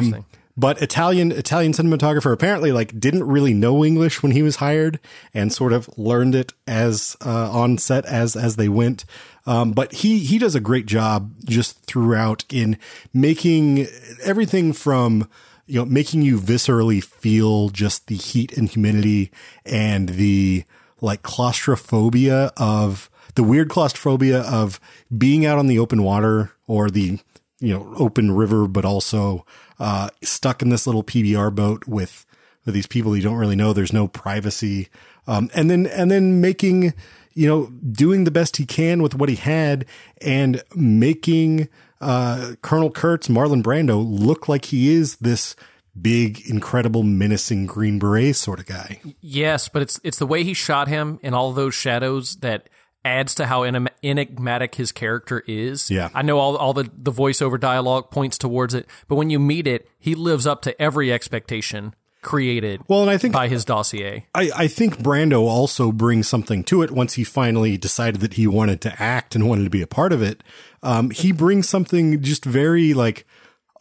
Interesting. 0.00 0.24
But 0.54 0.82
Italian 0.82 1.32
Italian 1.32 1.72
cinematographer 1.72 2.30
apparently 2.30 2.72
like 2.72 2.98
didn't 3.00 3.24
really 3.24 3.54
know 3.54 3.82
English 3.84 4.22
when 4.22 4.32
he 4.32 4.42
was 4.42 4.56
hired 4.56 5.00
and 5.32 5.50
sort 5.50 5.72
of 5.72 5.88
learned 5.96 6.34
it 6.34 6.52
as 6.66 7.16
uh, 7.24 7.50
on 7.50 7.78
set 7.78 8.04
as 8.04 8.36
as 8.36 8.56
they 8.56 8.68
went. 8.68 9.06
Um, 9.46 9.72
but 9.72 9.92
he 9.92 10.20
he 10.20 10.38
does 10.38 10.54
a 10.54 10.60
great 10.60 10.86
job 10.86 11.34
just 11.44 11.84
throughout 11.84 12.44
in 12.50 12.78
making 13.12 13.86
everything 14.22 14.72
from 14.72 15.28
you 15.66 15.80
know 15.80 15.84
making 15.84 16.22
you 16.22 16.38
viscerally 16.38 17.02
feel 17.02 17.68
just 17.70 18.06
the 18.06 18.14
heat 18.16 18.56
and 18.56 18.68
humidity 18.68 19.32
and 19.64 20.10
the 20.10 20.64
like 21.00 21.22
claustrophobia 21.22 22.52
of 22.56 23.10
the 23.34 23.42
weird 23.42 23.68
claustrophobia 23.68 24.42
of 24.42 24.78
being 25.16 25.44
out 25.44 25.58
on 25.58 25.66
the 25.66 25.78
open 25.78 26.02
water 26.02 26.52
or 26.66 26.90
the 26.90 27.18
you 27.60 27.72
know 27.72 27.92
open 27.96 28.32
river, 28.32 28.66
but 28.66 28.84
also 28.84 29.46
uh, 29.78 30.10
stuck 30.22 30.62
in 30.62 30.68
this 30.68 30.86
little 30.86 31.02
PBR 31.04 31.54
boat 31.54 31.86
with 31.86 32.26
with 32.64 32.74
these 32.74 32.86
people 32.86 33.16
you 33.16 33.22
don't 33.22 33.36
really 33.36 33.56
know. 33.56 33.72
There's 33.72 33.92
no 33.92 34.08
privacy, 34.08 34.88
um, 35.26 35.48
and 35.54 35.70
then 35.70 35.86
and 35.86 36.10
then 36.10 36.40
making 36.40 36.92
you 37.34 37.48
know, 37.48 37.66
doing 37.66 38.24
the 38.24 38.30
best 38.30 38.56
he 38.56 38.66
can 38.66 39.02
with 39.02 39.14
what 39.14 39.28
he 39.28 39.36
had 39.36 39.84
and 40.20 40.62
making 40.74 41.68
uh, 42.00 42.54
Colonel 42.62 42.90
Kurtz, 42.90 43.28
Marlon 43.28 43.62
Brando, 43.62 44.04
look 44.04 44.48
like 44.48 44.66
he 44.66 44.92
is 44.92 45.16
this 45.16 45.54
big, 46.00 46.48
incredible, 46.48 47.02
menacing 47.02 47.66
Green 47.66 47.98
Beret 47.98 48.36
sort 48.36 48.58
of 48.58 48.66
guy. 48.66 49.00
Yes, 49.20 49.68
but 49.68 49.82
it's 49.82 50.00
it's 50.02 50.18
the 50.18 50.26
way 50.26 50.42
he 50.42 50.54
shot 50.54 50.88
him 50.88 51.20
and 51.22 51.34
all 51.34 51.52
those 51.52 51.74
shadows 51.74 52.36
that 52.36 52.68
adds 53.04 53.34
to 53.34 53.46
how 53.46 53.64
enigmatic 53.64 54.74
his 54.76 54.92
character 54.92 55.42
is. 55.46 55.90
Yeah. 55.90 56.10
I 56.14 56.22
know 56.22 56.38
all 56.38 56.56
all 56.56 56.72
the 56.72 56.90
the 56.96 57.12
voiceover 57.12 57.58
dialogue 57.58 58.10
points 58.10 58.38
towards 58.38 58.74
it, 58.74 58.86
but 59.08 59.16
when 59.16 59.30
you 59.30 59.38
meet 59.38 59.66
it, 59.66 59.88
he 59.98 60.14
lives 60.14 60.46
up 60.46 60.62
to 60.62 60.82
every 60.82 61.12
expectation 61.12 61.94
created 62.22 62.80
Well, 62.88 63.02
and 63.02 63.10
I 63.10 63.18
think 63.18 63.34
by 63.34 63.48
his 63.48 63.64
dossier. 63.64 64.26
I, 64.34 64.50
I 64.56 64.68
think 64.68 64.98
Brando 64.98 65.40
also 65.42 65.92
brings 65.92 66.28
something 66.28 66.64
to 66.64 66.82
it 66.82 66.90
once 66.90 67.14
he 67.14 67.24
finally 67.24 67.76
decided 67.76 68.20
that 68.20 68.34
he 68.34 68.46
wanted 68.46 68.80
to 68.82 69.02
act 69.02 69.34
and 69.34 69.48
wanted 69.48 69.64
to 69.64 69.70
be 69.70 69.82
a 69.82 69.86
part 69.86 70.12
of 70.12 70.22
it. 70.22 70.42
Um, 70.82 71.10
he 71.10 71.32
brings 71.32 71.68
something 71.68 72.22
just 72.22 72.44
very 72.44 72.94
like 72.94 73.26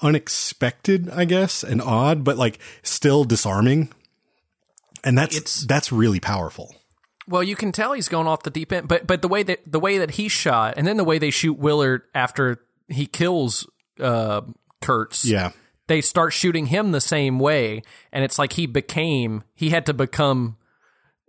unexpected, 0.01 1.09
I 1.09 1.25
guess, 1.25 1.63
and 1.63 1.81
odd, 1.81 2.23
but 2.23 2.37
like 2.37 2.59
still 2.83 3.23
disarming. 3.23 3.89
And 5.03 5.17
that's 5.17 5.35
It's- 5.35 5.65
that's 5.67 5.91
really 5.91 6.19
powerful. 6.19 6.75
Well, 7.27 7.43
you 7.43 7.55
can 7.55 7.71
tell 7.71 7.93
he's 7.93 8.09
going 8.09 8.27
off 8.27 8.43
the 8.43 8.49
deep 8.49 8.71
end, 8.73 8.87
but 8.87 9.07
but 9.07 9.21
the 9.21 9.27
way 9.27 9.43
that 9.43 9.59
the 9.65 9.79
way 9.79 9.99
that 9.99 10.11
he 10.11 10.27
shot, 10.27 10.73
and 10.77 10.85
then 10.87 10.97
the 10.97 11.03
way 11.03 11.17
they 11.19 11.29
shoot 11.29 11.53
Willard 11.57 12.01
after 12.13 12.61
he 12.89 13.05
kills 13.05 13.67
uh, 13.99 14.41
Kurtz, 14.81 15.23
Yeah. 15.25 15.51
They 15.91 16.01
start 16.01 16.31
shooting 16.31 16.67
him 16.67 16.91
the 16.93 17.01
same 17.01 17.37
way, 17.37 17.83
and 18.13 18.23
it's 18.23 18.39
like 18.39 18.53
he 18.53 18.65
became 18.65 19.43
he 19.53 19.71
had 19.71 19.85
to 19.85 19.93
become 19.93 20.55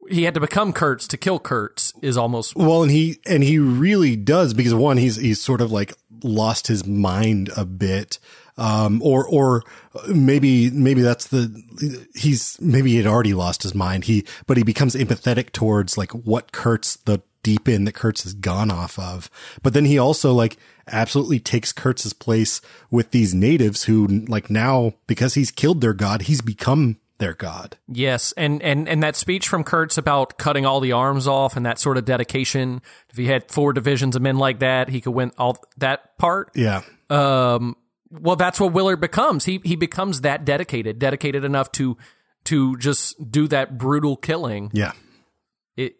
he 0.08 0.22
had 0.22 0.34
to 0.34 0.40
become 0.40 0.72
Kurtz 0.72 1.08
to 1.08 1.16
kill 1.16 1.40
Kurtz 1.40 1.92
is 2.00 2.16
almost 2.16 2.54
Well, 2.54 2.82
and 2.82 2.90
he 2.90 3.18
and 3.26 3.42
he 3.42 3.58
really 3.58 4.14
does 4.14 4.54
because 4.54 4.72
one, 4.72 4.98
he's 4.98 5.16
he's 5.16 5.40
sort 5.40 5.60
of 5.60 5.72
like 5.72 5.94
lost 6.22 6.68
his 6.68 6.86
mind 6.86 7.50
a 7.56 7.64
bit, 7.64 8.20
um, 8.56 9.00
or 9.02 9.26
or 9.26 9.62
maybe 10.08 10.70
maybe 10.70 11.02
that's 11.02 11.28
the 11.28 12.06
he's 12.14 12.60
maybe 12.60 12.90
he 12.90 12.96
had 12.96 13.06
already 13.06 13.34
lost 13.34 13.62
his 13.62 13.74
mind. 13.74 14.04
He 14.04 14.26
but 14.46 14.56
he 14.56 14.62
becomes 14.62 14.94
empathetic 14.94 15.52
towards 15.52 15.96
like 15.96 16.12
what 16.12 16.52
Kurtz 16.52 16.96
the 16.96 17.22
deep 17.42 17.68
end 17.68 17.86
that 17.86 17.94
Kurtz 17.94 18.22
has 18.22 18.34
gone 18.34 18.70
off 18.70 18.98
of. 18.98 19.30
But 19.62 19.74
then 19.74 19.84
he 19.84 19.98
also 19.98 20.32
like 20.32 20.56
absolutely 20.86 21.40
takes 21.40 21.72
Kurtz's 21.72 22.12
place 22.12 22.60
with 22.90 23.10
these 23.10 23.34
natives 23.34 23.84
who 23.84 24.06
like 24.06 24.50
now 24.50 24.94
because 25.06 25.34
he's 25.34 25.50
killed 25.50 25.80
their 25.80 25.94
god, 25.94 26.22
he's 26.22 26.40
become 26.40 26.98
their 27.18 27.34
god. 27.34 27.76
Yes, 27.88 28.32
and 28.36 28.60
and 28.62 28.88
and 28.88 29.02
that 29.02 29.16
speech 29.16 29.48
from 29.48 29.64
Kurtz 29.64 29.96
about 29.96 30.38
cutting 30.38 30.66
all 30.66 30.80
the 30.80 30.92
arms 30.92 31.28
off 31.28 31.56
and 31.56 31.64
that 31.64 31.78
sort 31.78 31.96
of 31.96 32.04
dedication. 32.04 32.82
If 33.10 33.16
he 33.16 33.26
had 33.26 33.50
four 33.50 33.72
divisions 33.72 34.16
of 34.16 34.22
men 34.22 34.36
like 34.36 34.58
that, 34.58 34.88
he 34.88 35.00
could 35.00 35.12
win 35.12 35.32
all 35.38 35.64
that 35.78 36.18
part. 36.18 36.50
Yeah. 36.54 36.82
Um, 37.10 37.76
well, 38.20 38.36
that's 38.36 38.60
what 38.60 38.72
Willard 38.72 39.00
becomes. 39.00 39.44
He 39.44 39.60
he 39.64 39.76
becomes 39.76 40.20
that 40.20 40.44
dedicated, 40.44 40.98
dedicated 40.98 41.44
enough 41.44 41.72
to 41.72 41.96
to 42.44 42.76
just 42.76 43.30
do 43.30 43.48
that 43.48 43.78
brutal 43.78 44.16
killing. 44.16 44.70
Yeah. 44.72 44.92
It 45.76 45.96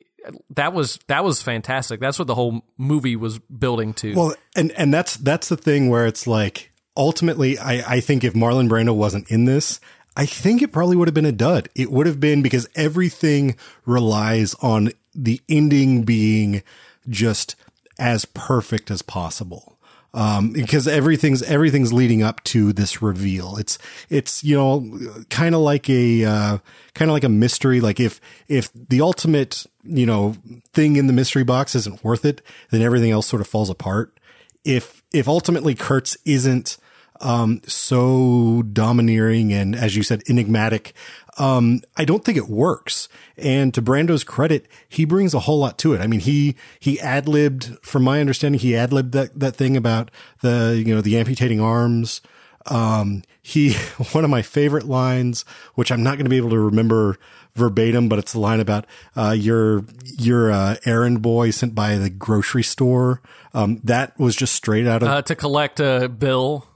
that 0.51 0.73
was 0.73 0.99
that 1.07 1.25
was 1.25 1.43
fantastic. 1.43 2.01
That's 2.01 2.19
what 2.19 2.29
the 2.29 2.35
whole 2.35 2.63
movie 2.77 3.17
was 3.17 3.39
building 3.39 3.95
to. 3.95 4.15
Well, 4.15 4.35
and 4.55 4.73
and 4.73 4.93
that's 4.93 5.17
that's 5.17 5.49
the 5.49 5.57
thing 5.57 5.89
where 5.89 6.07
it's 6.07 6.27
like 6.27 6.71
ultimately, 6.97 7.59
I 7.59 7.95
I 7.97 8.01
think 8.01 8.25
if 8.25 8.35
Marlon 8.35 8.69
Brando 8.69 8.95
wasn't 8.95 9.31
in 9.31 9.45
this, 9.47 9.81
I 10.17 10.27
think 10.27 10.63
it 10.63 10.73
probably 10.73 10.97
would 10.97 11.09
have 11.09 11.15
been 11.15 11.25
a 11.25 11.33
dud. 11.33 11.69
It 11.75 11.91
would 11.91 12.07
have 12.07 12.21
been 12.21 12.43
because 12.43 12.69
everything 12.75 13.57
relies 13.87 14.55
on 14.57 14.91
the 15.15 15.41
ending 15.49 16.03
being 16.03 16.63
just 17.09 17.57
as 17.99 18.25
perfect 18.25 18.91
as 18.91 19.03
possible. 19.03 19.72
Um, 20.15 20.51
because 20.51 20.87
everything's 20.87 21.43
everything's 21.43 21.91
leading 21.91 22.23
up 22.23 22.45
to 22.45 22.75
this 22.75 23.01
reveal. 23.01 23.57
It's 23.57 23.79
it's 24.11 24.45
you 24.45 24.57
know 24.57 25.25
kind 25.31 25.55
of 25.55 25.63
like 25.63 25.89
a 25.89 26.25
uh, 26.25 26.59
kind 26.95 27.11
of 27.11 27.15
like 27.15 27.25
a 27.25 27.31
mystery. 27.31 27.81
Like 27.81 27.99
if 27.99 28.21
if 28.47 28.71
the 28.75 29.01
ultimate 29.01 29.65
you 29.85 30.05
know 30.05 30.37
thing 30.75 30.97
in 30.97 31.07
the 31.07 31.15
mystery 31.15 31.45
box 31.45 31.75
isn't 31.75 32.05
worth 32.05 32.27
it, 32.27 32.43
then 32.71 32.83
everything 32.83 33.11
else 33.11 33.27
sort 33.27 33.41
of 33.41 33.47
falls 33.47 33.71
apart. 33.71 34.19
If 34.65 35.03
if 35.15 35.29
ultimately 35.29 35.75
Kurtz 35.75 36.17
isn't 36.27 36.77
um, 37.21 37.61
so 37.67 38.63
domineering 38.73 39.53
and, 39.53 39.75
as 39.75 39.97
you 39.97 40.03
said, 40.03 40.23
enigmatic. 40.29 40.95
Um, 41.39 41.81
I 41.97 42.05
don't 42.05 42.25
think 42.25 42.37
it 42.37 42.49
works. 42.49 43.09
And 43.37 43.73
to 43.75 43.83
Brando's 43.83 44.25
credit, 44.25 44.67
he 44.89 45.05
brings 45.05 45.33
a 45.33 45.41
whole 45.41 45.59
lot 45.59 45.79
to 45.79 45.95
it. 45.95 46.01
I 46.01 46.07
mean, 46.07 46.21
he, 46.21 46.57
he 46.79 47.01
ad 47.01 47.29
libbed, 47.29 47.79
from 47.83 48.03
my 48.03 48.21
understanding, 48.21 48.61
he 48.61 48.77
ad 48.77 48.93
libbed 48.93 49.13
that, 49.13 49.39
that 49.39 49.57
thing 49.57 49.77
about 49.77 50.11
the, 50.41 50.83
you 50.85 50.95
know, 50.95 51.01
the 51.01 51.17
amputating 51.17 51.61
arms. 51.61 52.21
Um, 52.67 53.23
he, 53.41 53.73
one 54.13 54.25
of 54.25 54.31
my 54.31 54.43
favorite 54.43 54.85
lines, 54.85 55.45
which 55.75 55.91
I'm 55.91 56.03
not 56.03 56.13
going 56.13 56.25
to 56.25 56.31
be 56.31 56.37
able 56.37 56.51
to 56.51 56.59
remember 56.59 57.19
verbatim, 57.55 58.09
but 58.09 58.19
it's 58.19 58.33
the 58.33 58.41
line 58.41 58.61
about, 58.61 58.87
uh, 59.17 59.35
your, 59.37 59.85
your, 60.19 60.51
uh, 60.51 60.77
errand 60.85 61.23
boy 61.23 61.51
sent 61.51 61.75
by 61.75 61.97
the 61.97 62.11
grocery 62.11 62.63
store. 62.63 63.21
Um, 63.55 63.81
that 63.85 64.19
was 64.19 64.37
just 64.37 64.55
straight 64.55 64.87
out 64.87 65.03
of, 65.03 65.09
uh, 65.09 65.23
to 65.23 65.35
collect 65.35 65.81
a 65.81 66.09
bill. 66.09 66.67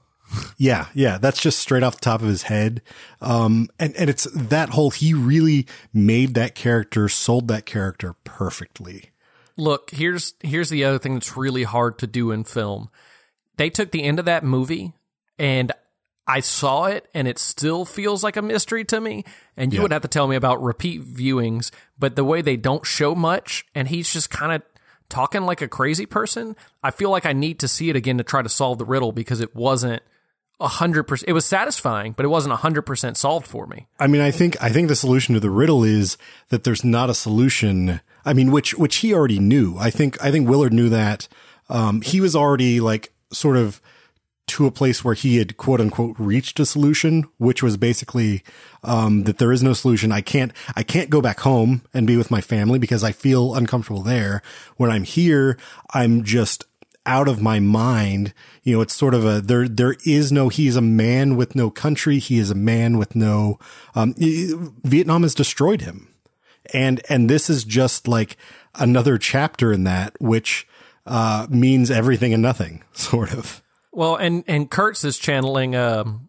Yeah, 0.57 0.87
yeah, 0.95 1.19
that's 1.19 1.41
just 1.41 1.59
straight 1.59 1.83
off 1.83 1.95
the 1.97 2.01
top 2.01 2.21
of 2.23 2.29
his 2.29 2.43
head. 2.45 2.83
Um, 3.21 3.69
and, 3.79 3.95
and 3.97 4.11
it's 4.11 4.25
that 4.33 4.71
whole, 4.71 4.91
he 4.91 5.15
really 5.15 5.67
made 5.93 6.35
that 6.35 6.55
character, 6.55 7.09
sold 7.09 7.49
that 7.49 7.67
character 7.67 8.15
perfectly. 8.25 9.11
Look, 9.57 9.91
here's 9.91 10.35
here's 10.41 10.69
the 10.69 10.85
other 10.85 10.99
thing 10.99 11.15
that's 11.15 11.37
really 11.37 11.63
hard 11.63 11.99
to 12.01 12.07
do 12.07 12.31
in 12.31 12.45
film. 12.45 12.91
They 13.57 13.71
took 13.71 13.91
the 13.91 14.03
end 14.03 14.19
of 14.19 14.27
that 14.27 14.45
movie 14.45 14.93
and 15.39 15.73
I 16.27 16.41
saw 16.41 16.87
it 16.87 17.09
and 17.15 17.27
it 17.27 17.39
still 17.39 17.85
feels 17.87 18.23
like 18.23 18.37
a 18.37 18.43
mystery 18.43 18.85
to 18.87 19.01
me. 19.01 19.25
And 19.57 19.73
you 19.73 19.79
Yeah. 19.79 19.83
would 19.85 19.93
have 19.93 20.03
to 20.03 20.09
tell 20.09 20.29
me 20.29 20.37
about 20.37 20.63
repeat 20.63 21.03
viewings, 21.07 21.71
but 21.99 22.17
the 22.17 22.25
way 22.25 22.43
they 22.43 22.57
don't 22.57 22.85
show 22.85 23.15
much 23.15 23.65
and 23.75 23.89
he's 23.89 24.13
just 24.13 24.29
kind 24.29 24.53
of 24.53 24.63
talking 25.09 25.43
like 25.43 25.63
a 25.63 25.69
crazy 25.69 26.05
person, 26.05 26.55
I 26.83 26.91
feel 26.91 27.09
like 27.11 27.25
I 27.25 27.33
need 27.33 27.59
to 27.61 27.69
see 27.69 27.89
it 27.89 27.97
again 27.97 28.19
to 28.19 28.25
try 28.25 28.43
to 28.43 28.49
solve 28.51 28.77
the 28.77 28.85
riddle 28.85 29.13
because 29.13 29.41
it 29.41 29.55
wasn't 29.57 30.03
a 30.59 30.69
hundred 30.69 31.05
percent. 31.05 31.29
It 31.29 31.33
was 31.33 31.45
satisfying, 31.45 32.13
but 32.13 32.25
it 32.25 32.29
wasn't 32.29 32.53
a 32.53 32.57
hundred 32.57 32.83
percent 32.83 33.17
solved 33.17 33.47
for 33.47 33.67
me. 33.67 33.87
I 33.99 34.07
mean, 34.07 34.23
I 34.23 34.31
think, 34.31 34.57
I 34.63 34.71
think 34.71 34.89
the 34.89 34.97
solution 34.97 35.35
to 35.35 35.41
the 35.41 35.51
riddle 35.51 35.85
is 35.85 36.17
that 36.49 36.65
there's 36.65 36.85
not 36.85 37.11
a 37.11 37.15
solution. 37.15 38.01
I 38.25 38.33
mean, 38.33 38.51
which, 38.51 38.75
which 38.75 38.97
he 38.97 39.13
already 39.13 39.39
knew. 39.39 39.77
I 39.79 39.91
think, 39.91 40.23
I 40.23 40.31
think 40.31 40.49
Willard 40.49 40.73
knew 40.73 40.89
that. 40.89 41.29
Um, 41.69 42.01
he 42.01 42.21
was 42.21 42.35
already 42.35 42.81
like 42.81 43.13
sort 43.33 43.57
of 43.57 43.81
to 44.47 44.67
a 44.67 44.71
place 44.71 45.05
where 45.05 45.15
he 45.15 45.39
had 45.39 45.57
quote 45.57 45.81
unquote 45.81 46.15
reached 46.19 46.61
a 46.61 46.65
solution, 46.65 47.25
which 47.37 47.63
was 47.63 47.77
basically, 47.77 48.43
um, 48.85 49.25
that 49.25 49.39
there 49.39 49.53
is 49.53 49.63
no 49.63 49.73
solution. 49.73 50.13
I 50.13 50.21
can't, 50.21 50.53
I 50.77 50.85
can't 50.85 51.11
go 51.11 51.21
back 51.21 51.41
home 51.41 51.83
and 51.93 52.07
be 52.07 52.17
with 52.17 52.31
my 52.31 52.41
family 52.41 52.79
because 52.79 53.03
I 53.03 53.13
feel 53.13 53.55
uncomfortable 53.57 54.03
there. 54.03 54.43
When 54.77 54.91
I'm 54.91 55.05
here, 55.05 55.59
I'm 55.93 56.23
just 56.23 56.65
out 57.07 57.29
of 57.29 57.41
my 57.41 57.61
mind. 57.61 58.35
You 58.63 58.77
know, 58.77 58.81
it's 58.83 58.95
sort 58.95 59.15
of 59.15 59.25
a, 59.25 59.41
there, 59.41 59.69
there 59.69 59.97
is 60.05 60.31
no, 60.31 60.49
he's 60.49 60.77
a 60.77 60.83
man 60.83 61.37
with 61.37 61.55
no 61.55 61.71
country. 61.71 62.19
He 62.19 62.39
is 62.39 62.51
a 62.51 62.55
man 62.55 62.99
with 62.99 63.17
no, 63.17 63.59
um, 63.95 64.15
Vietnam 64.19 65.23
has 65.23 65.35
destroyed 65.35 65.83
him. 65.83 66.09
And, 66.75 67.01
and 67.09 67.31
this 67.31 67.49
is 67.49 67.65
just 67.65 68.09
like 68.09 68.37
another 68.75 69.19
chapter 69.19 69.73
in 69.73 69.85
that, 69.85 70.21
which, 70.21 70.67
uh, 71.07 71.47
means 71.49 71.91
everything 71.91 72.35
and 72.35 72.43
nothing, 72.43 72.83
sort 72.93 73.33
of. 73.33 73.63
Well, 73.93 74.17
and 74.17 74.45
and 74.47 74.71
Kurtz 74.71 75.05
is 75.05 75.17
channeling 75.17 75.75
um, 75.75 76.29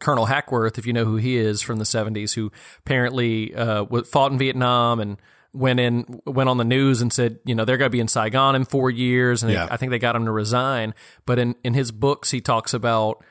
Colonel 0.00 0.26
Hackworth, 0.26 0.78
if 0.78 0.86
you 0.86 0.92
know 0.92 1.04
who 1.04 1.16
he 1.16 1.36
is 1.36 1.62
from 1.62 1.78
the 1.78 1.84
'70s, 1.84 2.34
who 2.34 2.50
apparently 2.80 3.54
uh, 3.54 3.84
fought 4.02 4.32
in 4.32 4.38
Vietnam 4.38 4.98
and 4.98 5.16
went 5.52 5.80
in 5.80 6.20
went 6.26 6.48
on 6.48 6.56
the 6.58 6.64
news 6.64 7.02
and 7.02 7.12
said, 7.12 7.38
you 7.44 7.54
know, 7.54 7.64
they're 7.64 7.76
going 7.76 7.90
to 7.90 7.92
be 7.92 8.00
in 8.00 8.08
Saigon 8.08 8.54
in 8.54 8.64
four 8.64 8.90
years, 8.90 9.42
and 9.42 9.52
Yeah. 9.52 9.68
I 9.70 9.76
think 9.76 9.90
they 9.90 9.98
got 9.98 10.16
him 10.16 10.24
to 10.24 10.32
resign. 10.32 10.94
But 11.26 11.38
in 11.38 11.54
in 11.62 11.74
his 11.74 11.90
books, 11.92 12.30
he 12.30 12.40
talks 12.40 12.72
about, 12.74 13.22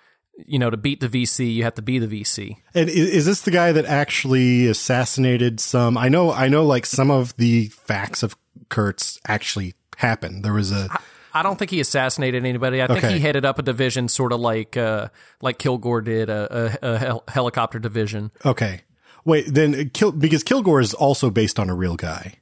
you 0.46 0.60
know, 0.60 0.70
to 0.70 0.78
beat 0.78 1.00
the 1.00 1.10
VC, 1.10 1.54
you 1.54 1.64
have 1.64 1.76
to 1.76 1.82
be 1.82 2.00
the 2.00 2.08
VC. 2.08 2.58
And 2.74 2.90
is, 2.90 3.10
is 3.10 3.26
this 3.26 3.42
the 3.42 3.52
guy 3.52 3.72
that 3.72 3.86
actually 3.86 4.68
assassinated 4.68 5.60
some? 5.60 5.98
I 5.98 6.10
know, 6.10 6.32
I 6.32 6.48
know, 6.48 6.66
like 6.66 6.86
some 6.86 7.10
of 7.12 7.36
the 7.38 7.68
facts 7.68 8.24
of 8.24 8.36
Kurtz 8.70 9.20
actually 9.28 9.74
happened. 9.98 10.44
There 10.46 10.54
was 10.54 10.72
a, 10.72 10.90
I 11.34 11.44
don't 11.44 11.58
think 11.58 11.72
he 11.72 11.80
assassinated 11.80 12.46
anybody. 12.46 12.82
I 12.82 12.88
think 12.88 13.04
Okay. 13.04 13.14
he 13.14 13.20
headed 13.20 13.46
up 13.46 13.58
a 13.60 13.62
division, 13.62 14.08
sort 14.10 14.32
of 14.34 14.40
like 14.40 14.78
uh, 14.78 15.08
like 15.42 15.58
Kilgore 15.60 16.02
did, 16.02 16.30
a, 16.30 16.78
a, 16.82 16.94
a 16.94 16.98
hel- 16.98 17.24
helicopter 17.28 17.80
division. 17.80 18.32
okay. 18.46 18.82
Wait, 19.26 19.46
then 19.48 19.90
Kil, 19.90 20.12
because 20.12 20.44
Kilgore 20.44 20.80
is 20.80 20.94
also 20.94 21.30
based 21.30 21.60
on 21.60 21.70
a 21.70 21.76
real 21.76 21.96
guy. 21.96 22.36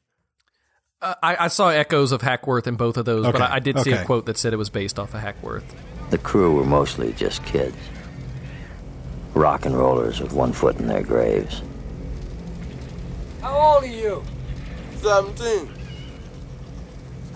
Uh, 1.01 1.15
I, 1.23 1.45
I 1.45 1.47
saw 1.47 1.69
echoes 1.69 2.11
of 2.11 2.21
Hackworth 2.21 2.67
in 2.67 2.75
both 2.75 2.97
of 2.97 3.05
those, 3.05 3.25
but 3.25 3.41
I, 3.41 3.55
I 3.55 3.59
did 3.59 3.79
see 3.79 3.91
a 3.91 4.03
quote 4.03 4.25
that 4.25 4.37
said 4.37 4.53
it 4.53 4.57
was 4.57 4.69
based 4.69 4.99
off 4.99 5.13
of 5.13 5.21
Hackworth. 5.21 5.63
The 6.09 6.17
crew 6.17 6.55
were 6.55 6.65
mostly 6.65 7.13
just 7.13 7.43
kids. 7.45 7.77
Rock 9.33 9.65
and 9.65 9.77
rollers 9.77 10.19
with 10.19 10.33
one 10.33 10.51
foot 10.51 10.77
in 10.77 10.87
their 10.87 11.03
graves. 11.03 11.61
How 13.41 13.57
old 13.57 13.83
are 13.83 13.87
you? 13.87 14.23
17. 14.97 15.71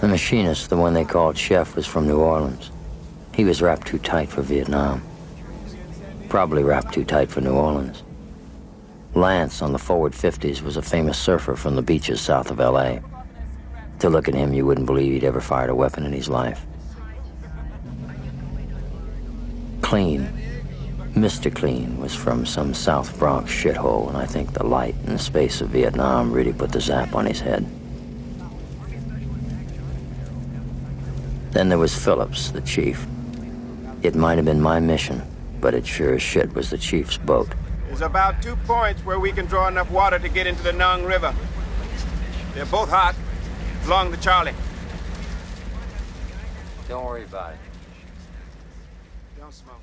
The 0.01 0.07
machinist, 0.09 0.69
the 0.69 0.75
one 0.75 0.93
they 0.93 1.05
called 1.05 1.37
Chef, 1.37 1.75
was 1.75 1.87
from 1.87 2.07
New 2.07 2.19
Orleans. 2.19 2.71
He 3.33 3.45
was 3.45 3.61
wrapped 3.61 3.87
too 3.87 3.99
tight 3.99 4.29
for 4.29 4.41
Vietnam. 4.41 5.01
Probably 6.27 6.63
wrapped 6.63 6.93
too 6.93 7.05
tight 7.05 7.29
for 7.29 7.39
New 7.39 7.53
Orleans. 7.53 8.03
Lance 9.15 9.61
on 9.61 9.73
the 9.73 9.79
forward 9.79 10.13
50s 10.13 10.63
was 10.63 10.75
a 10.75 10.81
famous 10.81 11.19
surfer 11.19 11.55
from 11.55 11.75
the 11.75 11.83
beaches 11.83 12.19
south 12.19 12.49
of 12.49 12.57
LA. 12.57 12.97
To 13.99 14.09
look 14.09 14.27
at 14.27 14.33
him, 14.33 14.53
you 14.53 14.65
wouldn't 14.65 14.87
believe 14.87 15.13
he'd 15.13 15.23
ever 15.23 15.39
fired 15.39 15.69
a 15.69 15.75
weapon 15.75 16.03
in 16.03 16.11
his 16.11 16.27
life. 16.27 16.65
Clean, 19.81 20.27
Mr. 21.13 21.53
Clean, 21.53 21.95
was 21.99 22.15
from 22.15 22.43
some 22.45 22.73
South 22.73 23.17
Bronx 23.19 23.51
shithole, 23.51 24.07
and 24.07 24.17
I 24.17 24.25
think 24.25 24.53
the 24.53 24.65
light 24.65 24.95
and 25.05 25.21
space 25.21 25.61
of 25.61 25.69
Vietnam 25.69 26.31
really 26.31 26.53
put 26.53 26.71
the 26.71 26.81
zap 26.81 27.13
on 27.13 27.27
his 27.27 27.39
head. 27.39 27.65
Then 31.51 31.69
there 31.69 31.77
was 31.77 31.93
Phillips, 31.93 32.49
the 32.49 32.61
chief. 32.61 33.05
It 34.01 34.15
might 34.15 34.37
have 34.37 34.45
been 34.45 34.59
my 34.59 34.79
mission, 34.79 35.21
but 35.61 35.75
it 35.75 35.85
sure 35.85 36.15
as 36.15 36.21
shit 36.23 36.55
was 36.55 36.71
the 36.71 36.79
chief's 36.79 37.17
boat. 37.17 37.49
There's 37.93 38.01
about 38.01 38.41
two 38.41 38.55
points 38.55 39.05
where 39.05 39.19
we 39.19 39.31
can 39.31 39.45
draw 39.45 39.67
enough 39.67 39.91
water 39.91 40.17
to 40.17 40.27
get 40.27 40.47
into 40.47 40.63
the 40.63 40.73
Nung 40.73 41.03
River. 41.03 41.31
They're 42.55 42.65
both 42.65 42.89
hot, 42.89 43.13
along 43.85 44.09
the 44.09 44.17
Charlie. 44.17 44.55
Don't 46.89 47.05
worry 47.05 47.23
about 47.23 47.53
it. 47.53 47.59
Don't 49.39 49.53
smoke. 49.53 49.75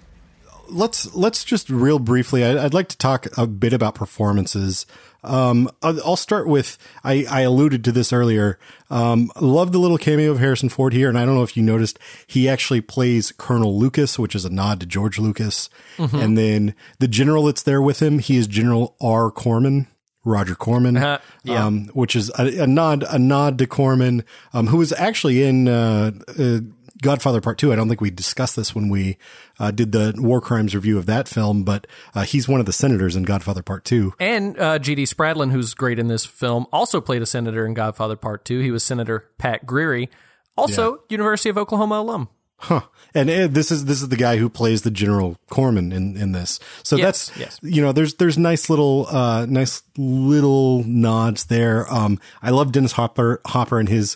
let's 0.69 1.15
let's 1.15 1.45
just 1.45 1.71
real 1.71 2.01
briefly. 2.01 2.45
I, 2.45 2.65
I'd 2.65 2.75
like 2.75 2.89
to 2.89 2.99
talk 2.99 3.29
a 3.39 3.47
bit 3.47 3.73
about 3.73 3.95
performances. 3.95 4.87
Um, 5.23 5.69
I'll 5.83 6.17
start 6.17 6.47
with 6.49 6.79
I, 7.05 7.27
I 7.31 7.41
alluded 7.43 7.85
to 7.85 7.93
this 7.93 8.13
earlier. 8.13 8.59
Um, 8.91 9.31
love 9.41 9.73
the 9.73 9.79
little 9.79 9.99
cameo 9.99 10.31
of 10.31 10.39
Harrison 10.39 10.69
Ford 10.69 10.93
here, 10.93 11.09
and 11.09 11.19
I 11.19 11.25
don't 11.25 11.35
know 11.35 11.43
if 11.43 11.57
you 11.57 11.63
noticed 11.63 11.99
he 12.27 12.49
actually 12.49 12.81
plays 12.81 13.33
Colonel 13.33 13.79
Lucas, 13.79 14.19
which 14.19 14.35
is 14.35 14.45
a 14.45 14.51
nod 14.51 14.81
to 14.81 14.87
George 14.87 15.19
Lucas. 15.19 15.69
And 15.99 16.37
then 16.39 16.75
the 16.99 17.09
general 17.09 17.45
that's 17.45 17.63
there 17.63 17.83
with 17.83 18.01
him, 18.01 18.19
he 18.21 18.37
is 18.37 18.47
General 18.47 18.97
R. 19.01 19.31
Corman. 19.31 19.87
Roger 20.23 20.55
Corman, 20.55 20.99
Uh-huh. 20.99 21.19
Yeah. 21.45 21.65
um, 21.65 21.87
which 21.95 22.15
is 22.15 22.31
a, 22.39 22.65
a 22.65 22.67
nod, 22.67 23.05
a 23.09 23.19
nod 23.19 23.57
to 23.57 23.67
Corman, 23.67 24.23
um, 24.53 24.67
who 24.67 24.77
was 24.77 24.93
actually 24.93 25.43
in 25.43 25.67
uh, 25.67 26.11
uh, 26.39 26.59
Godfather 27.01 27.41
Part 27.41 27.59
Two. 27.59 27.73
I 27.73 27.77
don't 27.77 27.89
think 27.89 28.01
we 28.01 28.11
discussed 28.11 28.57
this 28.57 28.75
when 28.75 28.89
we 28.89 29.17
uh, 29.59 29.71
did 29.71 29.93
the 29.93 30.15
war 30.19 30.41
crimes 30.41 30.75
review 30.75 30.99
of 30.99 31.07
that 31.07 31.29
film, 31.29 31.65
but 31.65 31.87
uh, 32.15 32.23
he's 32.23 32.49
one 32.49 32.61
of 32.61 32.67
the 32.67 32.73
senators 32.73 33.17
in 33.17 33.23
Godfather 33.25 33.63
Part 33.63 33.85
Two. 33.85 34.15
And 34.19 34.59
uh, 34.59 34.79
G.D. 34.79 35.05
Spradlin, 35.05 35.51
who's 35.53 35.75
great 35.75 35.99
in 35.99 36.09
this 36.09 36.25
film, 36.27 36.67
also 36.73 37.01
played 37.01 37.23
a 37.23 37.27
senator 37.27 37.67
in 37.67 37.75
Godfather 37.75 38.17
Part 38.17 38.45
2. 38.45 38.61
He 38.61 38.71
was 38.71 38.83
Senator 38.83 39.29
Pat 39.39 39.67
Greery, 39.67 40.09
also 40.57 41.03
University 41.09 41.49
of 41.49 41.59
Oklahoma 41.59 41.97
alum. 42.01 42.29
Huh. 42.63 42.83
And 43.15 43.31
uh, 43.31 43.47
this 43.47 43.73
is 43.73 43.87
this 43.87 44.03
is 44.03 44.11
the 44.11 44.17
guy 44.17 44.37
who 44.37 44.51
plays 44.51 44.83
the 44.83 44.91
General 44.91 45.39
Corman 45.49 45.93
in 45.93 46.17
in 46.19 46.33
this. 46.33 46.61
So 46.83 46.97
Yes, 46.97 47.31
that's 47.31 47.39
yes. 47.41 47.61
you 47.63 47.81
know 47.81 47.93
there's 47.93 48.15
there's 48.15 48.37
nice 48.37 48.69
little 48.69 49.07
uh 49.09 49.47
nice 49.47 49.83
little 49.97 50.85
nods 50.85 51.47
there. 51.47 51.91
Um 51.91 52.21
I 52.43 52.51
love 52.51 52.71
Dennis 52.71 52.93
Hopper 52.93 53.41
Hopper 53.47 53.81
and 53.81 53.89
his 53.89 54.15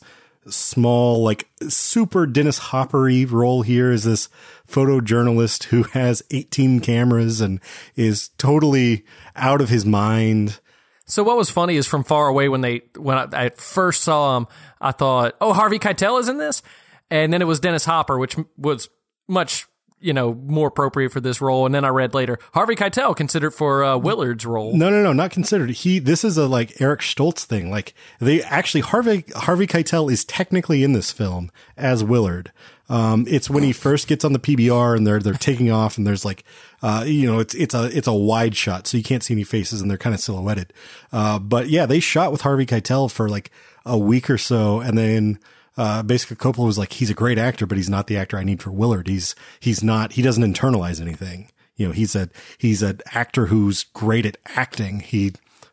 small 0.48 1.22
like 1.22 1.48
super 1.68 2.26
Dennis 2.26 2.58
Hoppery 2.58 3.24
role 3.24 3.62
here 3.62 3.90
as 3.90 4.04
this 4.04 4.28
photojournalist 4.68 5.64
who 5.64 5.82
has 5.92 6.22
18 6.30 6.80
cameras 6.80 7.40
and 7.40 7.60
is 7.96 8.28
totally 8.38 9.04
out 9.36 9.60
of 9.60 9.68
his 9.68 9.84
mind. 9.84 10.60
So 11.06 11.22
what 11.22 11.36
was 11.36 11.50
funny 11.50 11.76
is 11.76 11.86
from 11.86 12.04
far 12.04 12.28
away 12.28 12.48
when 12.48 12.62
they 12.62 12.82
when 12.96 13.18
I, 13.18 13.46
I 13.46 13.48
first 13.50 14.02
saw 14.02 14.38
him, 14.38 14.46
I 14.80 14.92
thought, 14.92 15.34
"Oh, 15.40 15.52
Harvey 15.52 15.78
Keitel 15.78 16.18
is 16.18 16.28
in 16.28 16.38
this," 16.38 16.62
and 17.10 17.32
then 17.32 17.42
it 17.42 17.46
was 17.46 17.60
Dennis 17.60 17.84
Hopper, 17.84 18.18
which 18.18 18.36
was 18.56 18.88
much 19.28 19.66
you 20.04 20.12
know 20.12 20.34
more 20.34 20.68
appropriate 20.68 21.10
for 21.10 21.20
this 21.20 21.40
role. 21.40 21.64
And 21.64 21.74
then 21.74 21.84
I 21.84 21.88
read 21.88 22.14
later 22.14 22.38
Harvey 22.52 22.76
Keitel 22.76 23.16
considered 23.16 23.52
for 23.52 23.82
uh, 23.82 23.96
Willard's 23.96 24.44
role. 24.44 24.76
No, 24.76 24.90
no, 24.90 25.02
no, 25.02 25.12
not 25.12 25.30
considered. 25.30 25.70
He 25.70 25.98
this 25.98 26.24
is 26.24 26.36
a 26.36 26.46
like 26.46 26.80
Eric 26.80 27.00
Stoltz 27.00 27.44
thing. 27.44 27.70
Like 27.70 27.94
they 28.20 28.42
actually 28.42 28.82
Harvey 28.82 29.24
Harvey 29.34 29.66
Keitel 29.66 30.12
is 30.12 30.24
technically 30.24 30.84
in 30.84 30.92
this 30.92 31.10
film 31.10 31.50
as 31.76 32.04
Willard. 32.04 32.52
Um, 32.90 33.24
it's 33.26 33.48
when 33.48 33.62
he 33.62 33.72
first 33.72 34.08
gets 34.08 34.26
on 34.26 34.34
the 34.34 34.38
PBR 34.38 34.94
and 34.94 35.06
they're 35.06 35.20
they're 35.20 35.32
taking 35.32 35.70
off 35.70 35.96
and 35.96 36.06
there's 36.06 36.24
like 36.24 36.44
uh, 36.82 37.04
you 37.06 37.26
know 37.30 37.38
it's 37.38 37.54
it's 37.54 37.74
a 37.74 37.84
it's 37.96 38.06
a 38.06 38.12
wide 38.12 38.54
shot 38.54 38.86
so 38.86 38.98
you 38.98 39.02
can't 39.02 39.22
see 39.22 39.32
any 39.32 39.44
faces 39.44 39.80
and 39.80 39.90
they're 39.90 39.96
kind 39.96 40.14
of 40.14 40.20
silhouetted. 40.20 40.72
Uh, 41.12 41.38
but 41.38 41.68
yeah, 41.68 41.86
they 41.86 42.00
shot 42.00 42.30
with 42.30 42.42
Harvey 42.42 42.66
Keitel 42.66 43.10
for 43.10 43.28
like 43.28 43.50
a 43.86 43.96
week 43.96 44.28
or 44.28 44.38
so 44.38 44.80
and 44.80 44.98
then 44.98 45.38
uh, 45.76 46.02
basically 46.02 46.36
Coppola 46.36 46.66
was 46.66 46.78
like, 46.78 46.92
he's 46.94 47.10
a 47.10 47.14
great 47.14 47.38
actor, 47.38 47.66
but 47.66 47.76
he's 47.76 47.90
not 47.90 48.06
the 48.06 48.16
actor 48.16 48.38
I 48.38 48.44
need 48.44 48.62
for 48.62 48.70
Willard. 48.70 49.08
He's, 49.08 49.34
he's 49.58 49.82
not, 49.82 50.12
he 50.12 50.22
doesn't 50.22 50.44
internalize 50.44 51.00
anything. 51.00 51.50
You 51.76 51.88
know, 51.88 51.92
he's 51.92 52.14
a, 52.14 52.28
he's 52.58 52.82
an 52.82 53.00
actor 53.12 53.46
who's 53.46 53.84
great 53.84 54.26
at 54.26 54.36
acting. 54.46 55.00
He, 55.00 55.32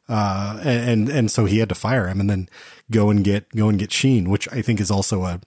uh, 0.10 0.60
and, 0.64 1.10
and 1.10 1.30
so 1.30 1.46
he 1.46 1.60
had 1.60 1.70
to 1.70 1.76
fire 1.76 2.08
him 2.08 2.20
and 2.20 2.30
then 2.30 2.50
go 2.90 3.10
and 3.10 3.24
get, 3.24 3.50
go 3.56 3.70
and 3.70 3.78
get 3.78 3.92
Sheen, 3.92 4.30
which 4.30 4.52
I 4.52 4.62
think 4.62 4.80
is 4.80 4.90
also 4.90 5.24
a, 5.24 5.40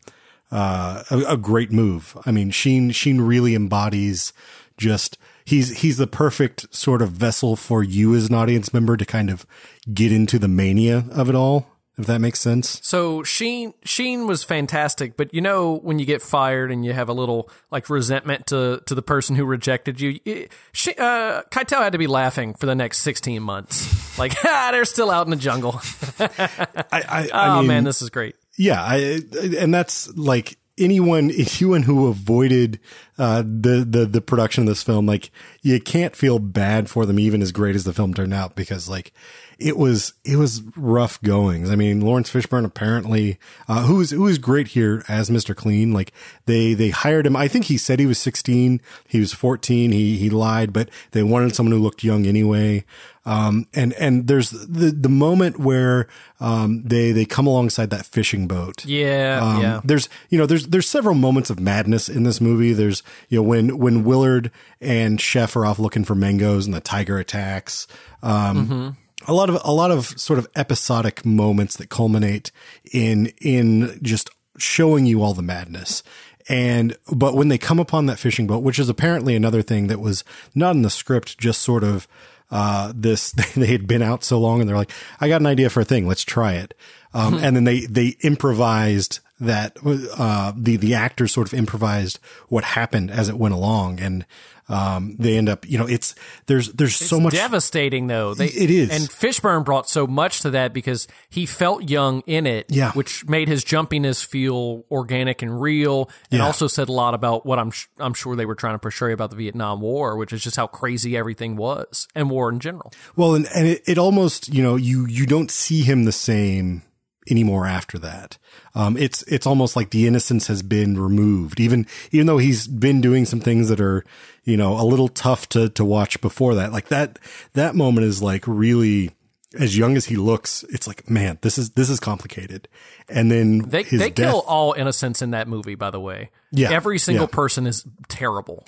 uh, 0.53 1.03
a, 1.11 1.19
a 1.31 1.37
great 1.37 1.73
move. 1.73 2.17
I 2.25 2.31
mean, 2.31 2.51
Sheen, 2.51 2.93
Sheen 2.93 3.21
really 3.21 3.57
embodies 3.57 4.33
just, 4.77 5.19
he's, 5.45 5.81
he's 5.81 5.99
the 5.99 6.07
perfect 6.07 6.73
sort 6.75 7.03
of 7.03 7.11
vessel 7.11 7.57
for 7.57 7.83
you 7.83 8.15
as 8.15 8.29
an 8.29 8.35
audience 8.35 8.73
member 8.73 8.97
to 8.97 9.05
kind 9.05 9.31
of 9.31 9.45
get 9.93 10.13
into 10.13 10.39
the 10.39 10.49
mania 10.49 11.05
of 11.11 11.29
it 11.29 11.35
all. 11.35 11.67
If 11.97 12.07
that 12.07 12.21
makes 12.21 12.41
sense. 12.41 12.81
So 12.83 13.23
Sheen 13.23 13.73
Sheen 13.85 14.27
was 14.27 14.43
fantastic, 14.43 15.17
but 15.17 15.33
you 15.33 15.41
know 15.41 15.77
when 15.77 16.01
you 16.01 16.05
get 16.05 16.23
fired 16.23 16.73
and 16.73 16.85
you 16.85 16.93
have 16.93 17.09
a 17.09 17.13
little 17.13 17.49
like 17.71 17.89
resentment 17.89 18.49
to 18.49 18.83
to 18.87 18.95
the 18.97 19.03
person 19.03 19.37
who 19.37 19.45
rejected 19.45 20.01
you, 20.01 20.19
it, 20.25 20.51
she, 20.73 20.93
uh, 20.97 21.43
Keitel 21.53 21.79
had 21.79 21.93
to 21.93 21.99
be 21.99 22.09
laughing 22.09 22.55
for 22.55 22.67
the 22.67 22.75
next 22.75 22.99
sixteen 22.99 23.43
months. 23.43 24.03
Like, 24.17 24.33
ah, 24.45 24.69
they're 24.71 24.85
still 24.85 25.11
out 25.11 25.27
in 25.27 25.31
the 25.31 25.37
jungle. 25.37 25.81
I, 26.21 26.63
I, 26.93 27.29
oh 27.33 27.37
I 27.37 27.59
mean, 27.59 27.67
man, 27.67 27.83
this 27.83 28.01
is 28.01 28.11
great. 28.11 28.37
yeah, 28.57 28.81
I, 28.81 29.19
and 29.59 29.75
that's 29.75 30.09
like 30.17 30.57
anyone, 30.79 31.31
anyone 31.61 31.83
who 31.83 32.09
avoided 32.09 32.81
uh, 33.19 33.43
the 33.43 33.87
the 33.89 34.07
the 34.07 34.21
production 34.21 34.65
of 34.65 34.69
this 34.69 34.83
film, 34.83 35.07
like 35.07 35.31
you 35.63 35.81
can't 35.81 36.17
feel 36.17 36.39
bad 36.39 36.91
for 36.91 37.07
them, 37.07 37.19
even 37.19 37.43
as 37.43 37.53
great 37.53 37.77
as 37.77 37.85
the 37.85 37.93
film 37.93 38.15
turned 38.15 38.35
out, 38.35 38.55
because 38.55 38.89
like 38.89 39.13
it 39.59 39.77
was 39.77 40.15
it 40.25 40.37
was 40.37 40.63
rough 40.77 41.21
goings. 41.23 41.71
I 41.71 41.77
mean, 41.77 42.01
Laurence 42.01 42.31
Fishburne 42.31 42.65
apparently, 42.65 43.39
uh, 43.69 43.85
who 43.85 44.01
is 44.01 44.11
who 44.11 44.27
is 44.27 44.39
great 44.39 44.69
here 44.69 45.05
as 45.09 45.31
Mister 45.31 45.55
Clean. 45.55 45.93
Like 45.93 46.13
they 46.47 46.75
they 46.75 46.91
hired 46.91 47.27
him. 47.27 47.37
I 47.37 47.49
think 47.49 47.67
he 47.67 47.79
said 47.79 48.01
he 48.01 48.07
was 48.07 48.19
sixteen. 48.19 48.81
He 49.07 49.21
was 49.21 49.33
fourteen. 49.33 49.93
He 49.93 50.17
he 50.17 50.31
lied, 50.31 50.73
but 50.73 50.89
they 51.13 51.23
wanted 51.23 51.55
someone 51.55 51.73
who 51.73 51.83
looked 51.83 52.05
young 52.05 52.27
anyway. 52.27 52.85
Um, 53.27 53.67
and, 53.73 53.95
and 53.95 54.27
there's 54.27 54.51
the, 54.51 54.91
the 54.91 55.09
moment 55.09 55.59
where, 55.59 56.09
um, 56.41 56.83
they, 56.83 57.11
they 57.13 57.25
come 57.25 57.47
alongside 57.47 57.89
that 57.89 58.05
fishing 58.05 58.47
boat. 58.47 58.85
Yeah, 58.85 59.41
Um, 59.43 59.63
yeah. 59.63 59.81
There's, 59.83 60.11
you 60.29 60.37
know, 60.37 60.45
there's, 60.45 60.67
there's 60.67 60.87
several 60.89 61.15
moments 61.15 61.49
of 61.49 61.59
madness 61.59 62.11
in 62.11 62.25
this 62.25 62.39
movie. 62.41 62.75
There's, 62.75 63.03
you 63.31 63.39
know, 63.39 63.43
when, 63.43 63.79
when 63.79 64.05
Willard 64.05 64.51
and 64.79 65.19
Chef 65.19 65.57
are 65.57 65.65
off 65.65 65.79
looking 65.79 66.05
for 66.05 66.15
mangoes 66.15 66.67
and 66.67 66.75
the 66.75 66.81
tiger 66.83 67.19
attacks. 67.19 67.87
Um, 68.23 68.97
a 69.27 69.33
lot 69.33 69.49
of, 69.49 69.59
a 69.65 69.73
lot 69.73 69.91
of 69.91 70.07
sort 70.21 70.39
of 70.39 70.47
episodic 70.55 71.25
moments 71.25 71.79
that 71.79 71.89
culminate 71.89 72.53
in, 72.93 73.33
in 73.41 73.99
just 74.03 74.29
showing 74.59 75.07
you 75.07 75.23
all 75.23 75.33
the 75.33 75.43
madness. 75.43 76.03
And, 76.47 76.95
but 77.11 77.35
when 77.35 77.49
they 77.49 77.57
come 77.57 77.79
upon 77.79 78.05
that 78.05 78.19
fishing 78.19 78.47
boat, 78.47 78.63
which 78.63 78.79
is 78.79 78.91
apparently 78.91 79.35
another 79.35 79.63
thing 79.63 79.87
that 79.87 79.99
was 79.99 80.25
not 80.55 80.77
in 80.77 80.83
the 80.83 80.91
script, 80.91 81.39
just 81.39 81.63
sort 81.63 81.83
of, 81.83 82.07
uh, 82.51 82.93
this, 82.95 83.33
they 83.57 83.67
had 83.67 83.87
been 83.87 84.03
out 84.03 84.25
so 84.25 84.41
long 84.41 84.61
and 84.61 84.69
they're 84.69 84.77
like, 84.77 84.93
I 85.21 85.29
got 85.29 85.41
an 85.41 85.47
idea 85.47 85.71
for 85.71 85.81
a 85.81 85.85
thing. 85.85 86.07
Let's 86.07 86.25
try 86.25 86.55
it. 86.55 86.75
Um, 87.13 87.35
and 87.35 87.55
then 87.55 87.65
they, 87.65 87.87
they 87.87 88.17
improvised 88.23 89.21
that, 89.39 89.77
uh, 89.85 90.53
the, 90.57 90.77
the 90.77 90.95
actors 90.95 91.33
sort 91.33 91.47
of 91.47 91.55
improvised 91.55 92.19
what 92.49 92.65
happened 92.65 93.11
as 93.11 93.29
it 93.29 93.39
went 93.39 93.55
along. 93.55 94.01
And, 94.01 94.27
um, 94.69 95.17
they 95.19 95.37
end 95.37 95.49
up, 95.49 95.69
you 95.69 95.79
know, 95.79 95.87
it's, 95.87 96.15
there's, 96.47 96.73
there's 96.73 96.97
so 96.97 97.21
much. 97.21 97.35
devastating 97.35 98.07
though. 98.07 98.35
They, 98.35 98.47
It 98.47 98.71
is. 98.71 98.91
and 98.91 99.09
Fishburne 99.11 99.65
brought 99.65 99.89
so 99.89 100.07
much 100.07 100.41
to 100.41 100.51
that 100.51 100.73
because 100.73 101.07
he 101.29 101.45
felt 101.47 101.89
young 101.91 102.23
in 102.27 102.47
it, 102.47 102.67
Yeah. 102.71 102.93
which 102.93 103.27
made 103.29 103.49
his 103.49 103.65
jumpiness 103.65 104.25
feel 104.25 104.85
organic 104.91 105.43
and 105.43 105.61
real, 105.61 106.09
and 106.31 106.39
Yeah. 106.39 106.47
also 106.47 106.67
said 106.67 106.89
a 106.89 106.93
lot 106.93 107.15
about 107.15 107.45
what 107.45 107.59
I'm 107.59 107.71
sh- 107.71 107.87
I'm 107.99 108.15
sure 108.15 108.37
they 108.37 108.47
were 108.47 108.55
trying 108.55 108.75
to 108.75 108.79
portray 108.79 109.13
about 109.13 109.31
the 109.31 109.37
Vietnam 109.37 109.81
War, 109.81 110.17
which 110.17 110.33
is 110.33 110.43
just 110.43 110.57
how 110.57 110.67
crazy 110.67 111.17
everything 111.17 111.57
was 111.57 112.09
and 112.15 112.31
war 112.31 112.49
in 112.51 112.59
general. 112.61 112.93
Well, 113.17 113.35
and, 113.35 113.47
and 113.55 113.67
it, 113.69 113.83
it 113.87 113.99
almost, 113.99 114.53
you 114.53 114.63
know, 114.63 114.77
you, 114.77 115.07
you 115.07 115.27
don't 115.27 115.51
see 115.51 115.83
him 115.83 116.05
the 116.05 116.13
same 116.13 116.83
anymore 117.31 117.67
after 117.67 117.99
that. 117.99 118.39
Um, 118.75 118.97
it's, 118.97 119.23
it's 119.25 119.47
almost 119.47 119.77
like 119.77 119.91
the 119.91 120.07
innocence 120.07 120.47
has 120.49 120.63
been 120.63 120.99
removed, 120.99 121.61
even, 121.61 121.87
even 122.11 122.27
though 122.27 122.39
he's 122.39 122.67
been 122.67 123.01
doing 123.01 123.25
some 123.25 123.41
things 123.41 123.69
that 123.69 123.81
are, 123.81 124.05
you 124.45 124.57
know, 124.57 124.81
a 124.81 124.85
little 124.85 125.09
tough 125.09 125.49
to, 125.51 125.69
to 125.71 125.85
watch 125.85 126.21
before 126.21 126.55
that. 126.57 126.73
Like 126.73 126.89
that, 126.89 127.19
that 127.55 127.75
moment 127.75 128.07
is 128.07 128.23
like 128.23 128.47
really, 128.47 129.11
as 129.59 129.77
young 129.77 129.97
as 129.97 130.07
he 130.07 130.17
looks, 130.17 130.65
it's 130.71 130.87
like, 130.87 131.09
man, 131.09 131.39
this 131.43 131.59
is 131.59 131.71
this 131.71 131.89
is 131.89 132.01
complicated. 132.01 132.69
And 133.09 133.31
then 133.31 133.59
They 133.59 133.85
they 133.85 134.11
death, 134.11 134.31
kill 134.31 134.41
all 134.41 134.73
innocents 134.73 135.23
in 135.23 135.31
that 135.31 135.49
movie, 135.49 135.75
by 135.75 135.91
the 135.91 136.01
way. 136.01 136.31
Yeah, 136.51 136.73
Every 136.73 136.99
single 136.99 137.29
yeah. 137.31 137.35
person 137.35 137.67
is 137.67 137.85
terrible. 138.09 138.67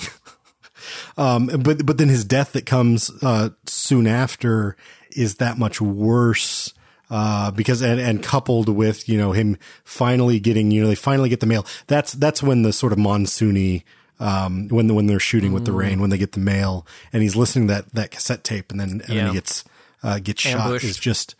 um, 1.16 1.46
but 1.46 1.84
but 1.84 1.98
then 1.98 2.08
his 2.08 2.24
death 2.24 2.52
that 2.52 2.66
comes 2.66 3.10
uh, 3.22 3.50
soon 3.66 4.06
after 4.06 4.76
is 5.10 5.36
that 5.36 5.58
much 5.58 5.80
worse. 5.80 6.72
Uh, 7.08 7.52
because 7.52 7.82
and, 7.82 8.00
and 8.00 8.20
coupled 8.22 8.68
with 8.68 9.08
you 9.08 9.16
know 9.16 9.30
him 9.30 9.56
finally 9.84 10.40
getting 10.40 10.72
you 10.72 10.82
know 10.82 10.88
they 10.88 10.96
finally 10.96 11.28
get 11.28 11.38
the 11.38 11.46
mail. 11.46 11.64
That's 11.86 12.12
that's 12.14 12.42
when 12.42 12.62
the 12.62 12.72
sort 12.72 12.92
of 12.92 12.98
monsoony 12.98 13.84
um 14.18 14.66
when 14.68 14.88
the, 14.88 14.94
when 14.94 15.06
they're 15.06 15.20
shooting 15.20 15.52
with 15.52 15.66
the 15.66 15.70
Mm. 15.70 15.76
rain 15.76 16.00
when 16.00 16.10
they 16.10 16.18
get 16.18 16.32
the 16.32 16.40
mail 16.40 16.84
and 17.12 17.22
he's 17.22 17.36
listening 17.36 17.68
to 17.68 17.74
that 17.74 17.92
that 17.94 18.10
cassette 18.10 18.42
tape 18.42 18.72
and 18.72 18.80
then 18.80 18.90
and 18.90 19.02
then 19.02 19.26
he 19.28 19.34
gets 19.34 19.62
uh 20.02 20.18
gets 20.18 20.40
shot 20.42 20.82
is 20.82 20.96
just 20.98 21.36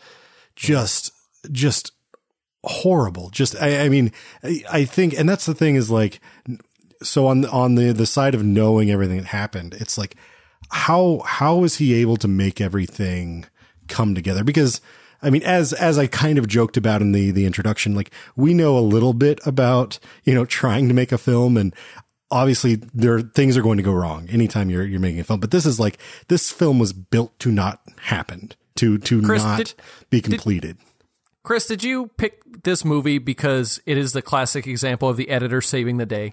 just 0.55 1.11
just 1.51 1.91
horrible. 2.65 3.31
Just 3.31 3.57
I, 3.61 3.85
I 3.85 3.89
mean 3.89 4.13
I, 4.45 4.63
I 4.71 4.85
think 4.85 5.15
and 5.19 5.29
that's 5.29 5.47
the 5.47 5.55
thing 5.55 5.75
is 5.75 5.91
like 5.91 6.21
so 7.03 7.27
on 7.27 7.45
on 7.47 7.75
the 7.75 7.93
the 7.93 8.07
side 8.07 8.35
of 8.35 8.45
knowing 8.45 8.91
everything 8.91 9.17
that 9.19 9.27
happened, 9.27 9.75
it's 9.81 9.99
like 9.99 10.15
how 10.71 11.23
how 11.25 11.65
is 11.65 11.77
he 11.79 11.95
able 11.95 12.17
to 12.19 12.29
make 12.29 12.61
everything 12.61 13.47
come 13.89 14.15
together? 14.15 14.45
Because 14.45 14.81
I 15.23 15.31
mean, 15.31 15.43
as 15.43 15.73
as 15.73 15.99
I 15.99 16.07
kind 16.07 16.39
of 16.39 16.47
joked 16.47 16.77
about 16.77 17.03
in 17.03 17.13
the 17.13 17.31
the 17.31 17.47
introduction, 17.47 17.95
like 17.95 18.11
we 18.37 18.55
know 18.55 18.79
a 18.79 18.81
little 18.81 19.15
bit 19.15 19.41
about 19.47 19.99
you 20.25 20.35
know 20.35 20.45
trying 20.45 20.89
to 20.89 20.95
make 20.95 21.13
a 21.13 21.19
film 21.19 21.57
and. 21.57 21.75
Obviously, 22.29 22.75
there 22.93 23.21
things 23.21 23.57
are 23.57 23.63
going 23.63 23.77
to 23.77 23.85
go 23.85 23.93
wrong 23.93 24.29
anytime 24.31 24.69
you're 24.69 24.85
you're 24.85 24.99
making 24.99 25.21
a 25.21 25.25
film. 25.25 25.39
But 25.39 25.53
this 25.53 25.65
is 25.65 25.79
like 25.79 25.99
this 26.27 26.51
film 26.51 26.81
was 26.81 26.93
built 26.93 27.39
to 27.39 27.53
not 27.53 27.83
happen, 28.01 28.51
to 28.75 28.99
to 28.99 29.23
Chris, 29.23 29.45
not 29.45 29.59
did- 29.59 29.75
be 30.11 30.21
completed. 30.21 30.77
Chris, 31.45 31.69
did 31.69 31.85
you 31.85 32.09
pick 32.17 32.43
this 32.65 32.85
movie 32.85 33.19
because 33.19 33.81
it 33.87 33.97
is 33.97 34.13
the 34.13 34.23
classic 34.23 34.67
example 34.67 35.09
of 35.09 35.17
the 35.17 35.29
editor 35.29 35.61
saving 35.61 35.99
the 35.99 36.05
day? 36.07 36.33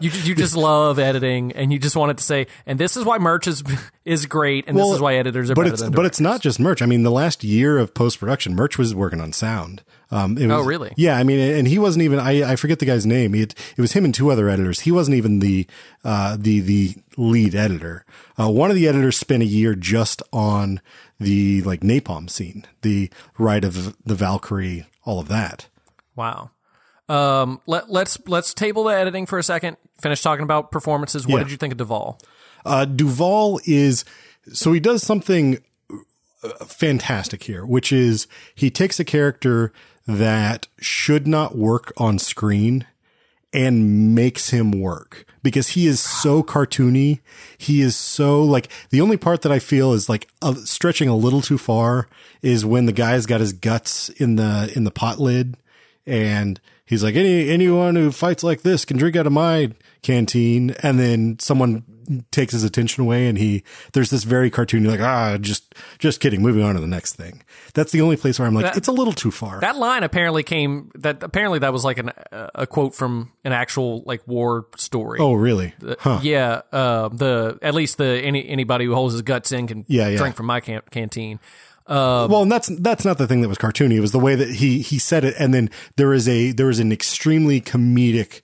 You 0.00 0.10
you 0.10 0.34
just 0.34 0.56
love 0.56 0.98
editing, 0.98 1.52
and 1.52 1.72
you 1.72 1.78
just 1.78 1.96
wanted 1.96 2.18
to 2.18 2.24
say, 2.24 2.46
and 2.66 2.78
this 2.78 2.96
is 2.96 3.04
why 3.04 3.18
Murch 3.18 3.46
is 3.46 3.62
is 4.04 4.26
great, 4.26 4.66
and 4.68 4.76
this 4.76 4.88
is 4.88 5.00
why 5.00 5.16
editors 5.16 5.50
are 5.50 5.54
but 5.54 5.62
better 5.62 5.74
it's 5.74 5.82
but 5.90 6.06
it's 6.06 6.20
not 6.20 6.40
just 6.40 6.58
Murch. 6.60 6.82
I 6.82 6.86
mean, 6.86 7.02
the 7.02 7.10
last 7.10 7.44
year 7.44 7.78
of 7.78 7.94
post 7.94 8.18
production, 8.20 8.54
Murch 8.54 8.78
was 8.78 8.94
working 8.94 9.20
on 9.20 9.32
sound. 9.32 9.82
Um, 10.10 10.38
it 10.38 10.46
was, 10.46 10.56
Oh, 10.56 10.60
really? 10.62 10.92
Yeah, 10.96 11.16
I 11.16 11.24
mean, 11.24 11.40
and 11.40 11.66
he 11.66 11.78
wasn't 11.78 12.04
even. 12.04 12.18
I, 12.20 12.52
I 12.52 12.56
forget 12.56 12.78
the 12.78 12.86
guy's 12.86 13.04
name. 13.06 13.34
It 13.34 13.54
it 13.76 13.80
was 13.80 13.92
him 13.92 14.04
and 14.04 14.14
two 14.14 14.30
other 14.30 14.48
editors. 14.48 14.80
He 14.80 14.92
wasn't 14.92 15.16
even 15.16 15.40
the 15.40 15.66
uh, 16.04 16.36
the 16.38 16.60
the 16.60 16.94
lead 17.16 17.54
editor. 17.54 18.04
Uh, 18.38 18.50
one 18.50 18.70
of 18.70 18.76
the 18.76 18.86
editors 18.86 19.16
spent 19.16 19.42
a 19.42 19.46
year 19.46 19.74
just 19.74 20.22
on 20.32 20.80
the 21.18 21.62
like 21.62 21.80
napalm 21.80 22.30
scene, 22.30 22.64
the 22.82 23.10
ride 23.38 23.64
of 23.64 23.96
the 24.04 24.14
Valkyrie, 24.14 24.86
all 25.04 25.18
of 25.18 25.28
that. 25.28 25.66
Wow. 26.14 26.50
Um, 27.08 27.60
let, 27.66 27.90
let's 27.90 28.18
let's 28.26 28.52
table 28.52 28.84
the 28.84 28.94
editing 28.94 29.26
for 29.26 29.38
a 29.38 29.42
second. 29.42 29.76
Finish 30.00 30.22
talking 30.22 30.42
about 30.42 30.70
performances. 30.70 31.26
What 31.26 31.38
Yeah. 31.38 31.42
did 31.44 31.50
you 31.52 31.56
think 31.56 31.72
of 31.72 31.78
Duvall? 31.78 32.18
Uh, 32.64 32.84
Duvall 32.84 33.60
is 33.64 34.04
so 34.52 34.72
he 34.72 34.80
does 34.80 35.02
something 35.02 35.58
uh, 36.42 36.64
fantastic 36.66 37.44
here, 37.44 37.64
which 37.64 37.92
is 37.92 38.26
he 38.54 38.70
takes 38.70 38.98
a 38.98 39.04
character 39.04 39.72
that 40.06 40.66
should 40.80 41.26
not 41.26 41.56
work 41.56 41.92
on 41.96 42.18
screen 42.18 42.86
and 43.52 44.14
makes 44.14 44.50
him 44.50 44.70
work 44.72 45.24
because 45.42 45.68
he 45.70 45.86
is 45.86 46.00
so 46.00 46.42
cartoony. 46.42 47.20
He 47.56 47.80
is 47.80 47.96
so 47.96 48.42
like 48.42 48.68
the 48.90 49.00
only 49.00 49.16
part 49.16 49.42
that 49.42 49.52
I 49.52 49.58
feel 49.60 49.92
is 49.92 50.08
like 50.08 50.26
uh, 50.42 50.54
stretching 50.64 51.08
a 51.08 51.16
little 51.16 51.40
too 51.40 51.56
far 51.58 52.08
is 52.42 52.64
when 52.66 52.86
the 52.86 52.92
guy's 52.92 53.26
got 53.26 53.40
his 53.40 53.52
guts 53.52 54.08
in 54.08 54.36
the 54.36 54.72
in 54.76 54.82
the 54.84 54.90
pot 54.90 55.18
lid 55.20 55.56
and 56.04 56.60
he's 56.86 57.02
like 57.04 57.14
any 57.16 57.48
anyone 57.50 57.96
who 57.96 58.10
fights 58.10 58.42
like 58.42 58.62
this 58.62 58.84
can 58.84 58.96
drink 58.96 59.16
out 59.16 59.26
of 59.26 59.32
my 59.32 59.70
canteen 60.02 60.70
and 60.82 60.98
then 60.98 61.38
someone 61.40 61.82
takes 62.30 62.52
his 62.52 62.62
attention 62.62 63.02
away 63.02 63.26
and 63.26 63.36
he 63.36 63.64
there's 63.92 64.10
this 64.10 64.22
very 64.22 64.48
cartoony 64.48 64.86
like 64.86 65.00
ah 65.00 65.36
just 65.40 65.74
just 65.98 66.20
kidding 66.20 66.40
moving 66.40 66.62
on 66.62 66.76
to 66.76 66.80
the 66.80 66.86
next 66.86 67.14
thing 67.16 67.42
that's 67.74 67.90
the 67.90 68.00
only 68.00 68.16
place 68.16 68.38
where 68.38 68.46
i'm 68.46 68.54
like 68.54 68.64
That- 68.66 68.76
it's 68.76 68.86
a 68.86 68.92
little 68.92 69.12
too 69.12 69.32
far 69.32 69.58
That 69.60 69.76
line 69.76 70.04
apparently 70.04 70.44
came 70.44 70.92
that 70.94 71.24
apparently 71.24 71.58
that 71.60 71.72
was 71.72 71.84
like 71.84 71.98
an 71.98 72.12
a 72.30 72.64
quote 72.68 72.94
from 72.94 73.32
an 73.42 73.50
actual 73.52 74.04
like 74.06 74.22
war 74.28 74.66
story. 74.76 75.18
oh 75.20 75.32
really 75.34 75.74
huh 75.98 76.20
Yeah, 76.22 76.62
uh, 76.70 77.08
the 77.08 77.58
at 77.60 77.74
least 77.74 77.98
the 77.98 78.06
any 78.22 78.46
anybody 78.48 78.84
who 78.84 78.94
holds 78.94 79.14
his 79.14 79.22
guts 79.22 79.50
in 79.50 79.66
can 79.66 79.84
Yeah, 79.88 80.06
yeah. 80.08 80.16
drink 80.18 80.36
from 80.36 80.46
my 80.46 80.60
can- 80.60 80.82
canteen. 80.92 81.40
Well 81.88 82.42
and 82.42 82.50
that's 82.50 82.68
that's 82.80 83.04
not 83.04 83.16
the 83.18 83.26
thing 83.26 83.42
that 83.42 83.48
was 83.48 83.58
cartoony 83.58 83.94
it 83.94 84.00
was 84.00 84.12
the 84.12 84.18
way 84.18 84.34
that 84.34 84.50
he 84.50 84.80
he 84.80 84.98
said 84.98 85.24
it 85.24 85.34
and 85.38 85.54
then 85.54 85.70
there 85.96 86.12
is 86.12 86.28
a 86.28 86.52
there 86.52 86.68
is 86.70 86.78
an 86.80 86.90
extremely 86.92 87.60
comedic 87.60 88.40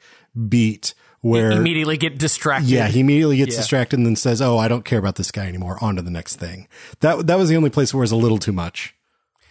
beat 0.49 0.95
where 1.21 1.53
Immediately 1.53 1.99
get 1.99 2.19
distracted. 2.19 2.69
Yeah, 2.69 2.89
he 2.89 2.99
immediately 2.99 3.37
gets 3.37 3.53
Yeah. 3.55 3.61
distracted 3.61 3.97
and 4.01 4.05
then 4.05 4.17
says, 4.17 4.43
"Oh, 4.43 4.59
I 4.59 4.67
don't 4.67 4.85
care 4.85 4.99
about 4.99 5.15
this 5.15 5.31
guy 5.31 5.47
anymore. 5.47 5.79
On 5.81 5.95
to 5.95 6.03
the 6.03 6.11
next 6.11 6.35
thing." 6.35 6.67
That 6.99 7.29
that 7.29 7.39
was 7.39 7.49
the 7.49 7.57
only 7.57 7.71
place 7.71 7.95
where 7.95 8.01
it 8.01 8.03
was 8.03 8.11
a 8.11 8.17
little 8.17 8.39
too 8.39 8.51
much. 8.51 8.93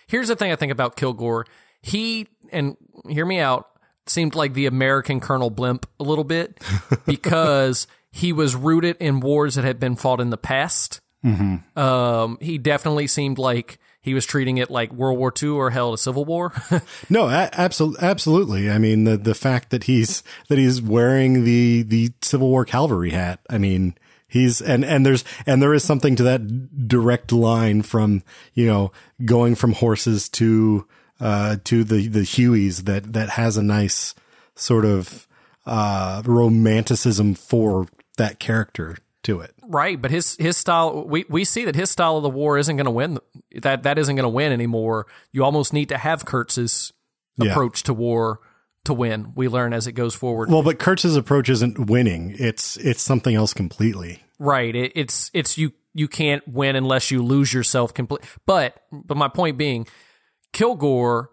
Here's 0.07 0.27
the 0.27 0.35
thing 0.35 0.51
I 0.51 0.57
think 0.57 0.73
about 0.73 0.97
Kilgore. 0.97 1.45
He 1.81 2.27
and 2.51 2.75
hear 3.07 3.25
me 3.25 3.39
out 3.39 3.69
seemed 4.05 4.35
like 4.35 4.53
the 4.53 4.65
American 4.65 5.21
Colonel 5.21 5.49
Blimp 5.49 5.85
a 5.97 6.03
little 6.03 6.25
bit 6.25 6.59
because 7.05 7.87
he 8.11 8.33
was 8.33 8.53
rooted 8.53 8.97
in 8.99 9.21
wars 9.21 9.55
that 9.55 9.63
had 9.63 9.79
been 9.79 9.95
fought 9.95 10.19
in 10.19 10.29
the 10.29 10.37
past. 10.37 10.99
Mm-hmm. 11.25 11.79
Um, 11.79 12.37
he 12.41 12.57
definitely 12.57 13.07
seemed 13.07 13.37
like 13.37 13.79
he 14.01 14.15
was 14.15 14.25
treating 14.25 14.57
it 14.57 14.71
like 14.71 14.91
World 14.91 15.19
War 15.19 15.31
II 15.41 15.49
or 15.49 15.69
hell, 15.69 15.93
a 15.93 15.97
Civil 15.97 16.25
War. 16.25 16.53
No, 17.09 17.27
absolutely, 17.29 18.05
absolutely. 18.07 18.71
I 18.71 18.77
mean, 18.77 19.03
the 19.03 19.17
the 19.17 19.35
fact 19.35 19.69
that 19.69 19.83
he's 19.83 20.23
that 20.47 20.57
he's 20.57 20.81
wearing 20.81 21.43
the 21.43 21.83
the 21.83 22.11
Civil 22.21 22.49
War 22.49 22.65
cavalry 22.65 23.11
hat. 23.11 23.39
I 23.49 23.57
mean, 23.57 23.95
he's 24.27 24.61
and 24.61 24.83
and 24.85 25.05
there's 25.05 25.23
and 25.45 25.61
there 25.61 25.73
is 25.73 25.83
something 25.83 26.15
to 26.15 26.23
that 26.23 26.87
direct 26.87 27.31
line 27.31 27.81
from 27.81 28.23
you 28.53 28.65
know 28.65 28.91
going 29.25 29.55
from 29.55 29.73
horses 29.73 30.29
to 30.29 30.87
uh 31.19 31.57
to 31.65 31.83
the 31.83 32.07
the 32.07 32.21
Hueys 32.21 32.85
that 32.85 33.13
that 33.13 33.31
has 33.31 33.57
a 33.57 33.63
nice 33.63 34.15
sort 34.55 34.85
of 34.85 35.27
uh 35.65 36.23
romanticism 36.25 37.35
for 37.35 37.87
that 38.17 38.39
character 38.39 38.97
to 39.23 39.39
it. 39.41 39.53
Right, 39.67 40.01
but 40.01 40.11
his 40.11 40.35
his 40.37 40.57
style 40.57 41.05
we 41.07 41.25
we 41.29 41.43
see 41.45 41.65
that 41.65 41.75
his 41.75 41.89
style 41.89 42.17
of 42.17 42.23
the 42.23 42.29
war 42.29 42.57
isn't 42.57 42.75
going 42.75 42.85
to 42.85 42.91
win 42.91 43.19
that 43.61 43.83
that 43.83 43.97
isn't 43.99 44.15
going 44.15 44.23
to 44.23 44.29
win 44.29 44.51
anymore. 44.51 45.07
You 45.31 45.43
almost 45.43 45.73
need 45.73 45.89
to 45.89 45.97
have 45.97 46.25
Kurtz's 46.25 46.91
Yeah. 47.37 47.51
approach 47.51 47.83
to 47.83 47.93
war 47.93 48.39
to 48.85 48.93
win. 48.93 49.33
We 49.35 49.47
learn 49.47 49.73
as 49.73 49.85
it 49.87 49.91
goes 49.93 50.15
forward. 50.15 50.49
Well, 50.49 50.63
but 50.63 50.79
Kurtz's 50.79 51.15
approach 51.15 51.49
isn't 51.49 51.87
winning. 51.89 52.35
It's 52.39 52.77
it's 52.77 53.01
something 53.01 53.35
else 53.35 53.53
completely. 53.53 54.23
right, 54.39 54.75
it, 54.75 54.91
it's 54.95 55.29
it's 55.33 55.57
you 55.57 55.71
you 55.93 56.07
can't 56.07 56.41
win 56.47 56.75
unless 56.75 57.11
you 57.11 57.21
lose 57.23 57.53
yourself 57.53 57.93
completely. 57.93 58.27
But 58.45 58.81
but 58.91 59.17
my 59.17 59.27
point 59.27 59.57
being 59.57 59.85
Kilgore 60.53 61.29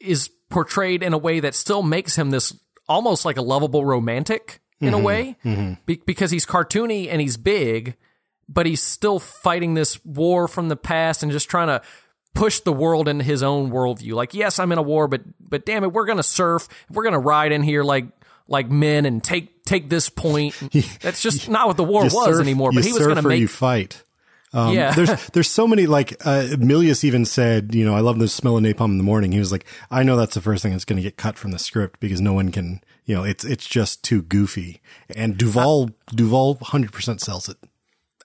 is 0.00 0.30
portrayed 0.50 1.02
in 1.02 1.12
a 1.12 1.18
way 1.18 1.40
that 1.40 1.54
still 1.54 1.82
makes 1.82 2.16
him 2.16 2.30
this 2.30 2.56
almost 2.88 3.24
like 3.24 3.36
a 3.36 3.42
lovable 3.42 3.84
romantic 3.84 4.60
in 4.80 4.94
a 4.94 4.98
way 4.98 5.36
Be- 5.44 6.02
because 6.06 6.30
he's 6.30 6.46
cartoony 6.46 7.08
and 7.10 7.20
he's 7.20 7.36
big, 7.36 7.96
but 8.48 8.66
he's 8.66 8.82
still 8.82 9.18
fighting 9.18 9.74
this 9.74 10.02
war 10.04 10.48
from 10.48 10.68
the 10.68 10.76
past 10.76 11.22
and 11.22 11.32
just 11.32 11.48
trying 11.48 11.68
to 11.68 11.82
push 12.34 12.60
the 12.60 12.72
world 12.72 13.08
into 13.08 13.24
his 13.24 13.42
own 13.42 13.70
worldview. 13.70 14.12
Like, 14.14 14.34
yes, 14.34 14.58
I'm 14.58 14.70
in 14.72 14.78
a 14.78 14.82
war, 14.82 15.08
but 15.08 15.22
but 15.40 15.66
damn 15.66 15.82
it, 15.84 15.92
we're 15.92 16.06
gonna 16.06 16.22
surf, 16.22 16.68
we're 16.90 17.04
gonna 17.04 17.18
ride 17.18 17.52
in 17.52 17.62
here 17.62 17.82
like 17.82 18.06
like 18.46 18.70
men 18.70 19.04
and 19.06 19.22
take 19.22 19.64
take 19.64 19.88
this 19.90 20.08
point. 20.08 20.54
That's 21.02 21.20
just 21.22 21.48
not 21.48 21.66
what 21.66 21.76
the 21.76 21.84
war 21.84 22.04
was 22.04 22.12
surf- 22.12 22.40
anymore. 22.40 22.70
But 22.72 22.84
he 22.84 22.92
was 22.92 23.06
gonna 23.06 23.22
make 23.22 23.40
you 23.40 23.48
fight. 23.48 24.02
Um, 24.54 24.72
Yeah. 24.72 24.92
there's 24.94 25.26
there's 25.30 25.50
so 25.50 25.66
many 25.66 25.86
like 25.86 26.12
uh, 26.24 26.44
Milius 26.56 27.04
even 27.04 27.26
said, 27.26 27.74
you 27.74 27.84
know, 27.84 27.94
I 27.94 28.00
love 28.00 28.18
the 28.18 28.28
smell 28.28 28.56
of 28.56 28.62
napalm 28.64 28.92
in 28.92 28.96
the 28.98 29.04
morning. 29.04 29.32
He 29.32 29.38
was 29.38 29.52
like, 29.52 29.66
I 29.90 30.02
know 30.04 30.16
that's 30.16 30.34
the 30.34 30.40
first 30.40 30.62
thing 30.62 30.72
that's 30.72 30.86
going 30.86 30.96
to 30.96 31.02
get 31.02 31.18
cut 31.18 31.36
from 31.36 31.50
the 31.50 31.58
script 31.58 32.00
because 32.00 32.22
no 32.22 32.32
one 32.32 32.50
can, 32.50 32.80
you 33.08 33.14
know, 33.14 33.24
it's 33.24 33.42
it's 33.44 33.66
just 33.66 34.04
too 34.04 34.20
goofy. 34.22 34.80
And 35.08 35.38
Duvall 35.38 35.90
Duvall 36.14 36.56
100% 36.56 37.20
sells 37.20 37.48
it. 37.48 37.56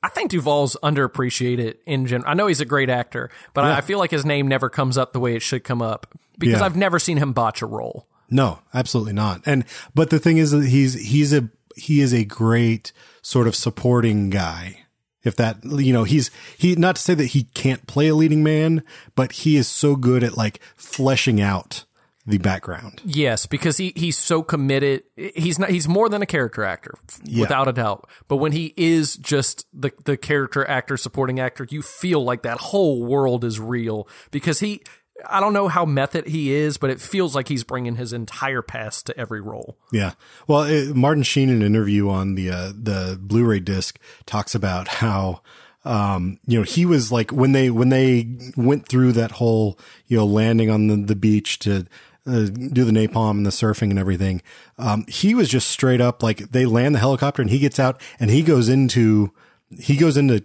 I 0.04 0.10
think 0.10 0.30
Duvall's 0.30 0.76
underappreciated 0.84 1.76
in 1.86 2.06
general. 2.06 2.30
I 2.30 2.34
know 2.34 2.48
he's 2.48 2.60
a 2.60 2.66
great 2.66 2.90
actor, 2.90 3.32
but 3.54 3.64
I, 3.64 3.78
I 3.78 3.82
feel 3.82 3.98
like 3.98 4.12
his 4.12 4.26
name 4.26 4.50
never 4.50 4.70
comes 4.70 4.98
up 4.98 5.14
the 5.14 5.22
way 5.22 5.36
it 5.38 5.42
should 5.42 5.64
come 5.64 5.82
up 5.82 6.08
because 6.38 6.60
Yeah. 6.60 6.66
I've 6.66 6.76
never 6.76 7.00
seen 7.00 7.16
him 7.18 7.32
botch 7.32 7.62
a 7.62 7.66
role. 7.66 8.08
No, 8.30 8.60
absolutely 8.74 9.14
not. 9.14 9.42
And 9.46 9.64
but 9.96 10.10
the 10.10 10.20
thing 10.20 10.38
is 10.38 10.52
that 10.52 10.66
he's 10.68 10.96
he's 10.96 11.32
a 11.34 11.50
he 11.78 12.02
is 12.02 12.14
a 12.14 12.26
great 12.26 12.92
sort 13.22 13.48
of 13.48 13.56
supporting 13.56 14.30
guy. 14.30 14.80
If 15.24 15.38
that 15.38 15.64
you 15.64 15.94
know, 15.94 16.04
he's 16.04 16.30
he 16.58 16.76
not 16.76 16.98
to 16.98 17.02
say 17.02 17.14
that 17.14 17.28
he 17.28 17.44
can't 17.54 17.88
play 17.88 18.10
a 18.10 18.16
leading 18.16 18.44
man, 18.44 18.84
but 19.16 19.32
he 19.32 19.56
is 19.56 19.70
so 19.70 19.96
good 19.96 20.22
at 20.26 20.36
like 20.36 20.60
fleshing 20.76 21.40
out 21.40 21.86
the 22.26 22.38
background. 22.38 23.02
Yes, 23.04 23.46
because 23.46 23.78
he 23.78 23.92
he's 23.96 24.18
so 24.18 24.44
committed. 24.44 25.04
He's 25.16 25.60
not. 25.60 25.70
He's 25.70 25.88
more 25.88 26.10
than 26.10 26.22
a 26.22 26.26
character 26.26 26.64
actor, 26.64 26.96
without 27.38 27.68
a 27.68 27.74
doubt. 27.74 28.10
But 28.28 28.38
when 28.38 28.54
he 28.54 28.74
is 28.78 29.16
just 29.18 29.68
the 29.74 29.92
the 30.06 30.16
character 30.18 30.68
actor, 30.68 30.96
supporting 30.98 31.40
actor, 31.40 31.68
you 31.70 31.82
feel 31.82 32.24
like 32.24 32.44
that 32.44 32.60
whole 32.60 33.04
world 33.04 33.44
is 33.44 33.60
real 33.60 34.08
because 34.32 34.60
he. 34.60 34.82
I 35.30 35.40
don't 35.40 35.54
know 35.54 35.68
how 35.68 35.86
method 35.86 36.26
he 36.26 36.52
is, 36.52 36.78
but 36.78 36.90
it 36.90 37.00
feels 37.00 37.36
like 37.36 37.48
he's 37.48 37.64
bringing 37.64 37.96
his 37.98 38.14
entire 38.14 38.64
past 38.64 39.06
to 39.06 39.18
every 39.18 39.42
role. 39.42 39.78
Yeah. 39.92 40.14
Well, 40.48 40.64
it, 40.64 40.96
Martin 40.96 41.22
Sheen 41.22 41.50
in 41.50 41.58
an 41.58 41.62
interview 41.62 42.10
on 42.10 42.34
the 42.34 42.50
uh, 42.50 42.74
the 42.76 43.20
Blu-ray 43.22 43.60
disc 43.60 44.00
talks 44.26 44.56
about 44.56 44.88
how 44.88 45.42
um, 45.86 46.40
you 46.48 46.58
know, 46.58 46.64
he 46.64 46.86
was 46.86 47.12
like 47.12 47.32
when 47.32 47.52
they 47.52 47.70
when 47.70 47.90
they 47.90 48.38
went 48.56 48.88
through 48.88 49.14
that 49.14 49.32
whole 49.32 49.78
you 50.08 50.18
know 50.18 50.26
landing 50.26 50.70
on 50.70 50.88
the, 50.88 50.96
the 50.96 51.16
beach 51.16 51.60
to 51.60 51.86
uh, 52.26 52.46
do 52.46 52.84
the 52.86 52.92
napalm 52.92 53.32
and 53.32 53.46
the 53.46 53.50
surfing 53.52 53.90
and 53.90 54.00
everything. 54.00 54.42
Um, 54.78 55.06
he 55.08 55.36
was 55.36 55.50
just 55.50 55.70
straight 55.70 56.02
up 56.02 56.24
like 56.24 56.38
they 56.52 56.66
land 56.66 56.96
the 56.96 57.00
helicopter 57.00 57.42
and 57.42 57.52
he 57.52 57.60
gets 57.60 57.80
out 57.80 58.02
and 58.20 58.30
he 58.32 58.42
goes 58.44 58.70
into 58.70 59.32
he 59.80 59.98
goes 59.98 60.18
into 60.18 60.44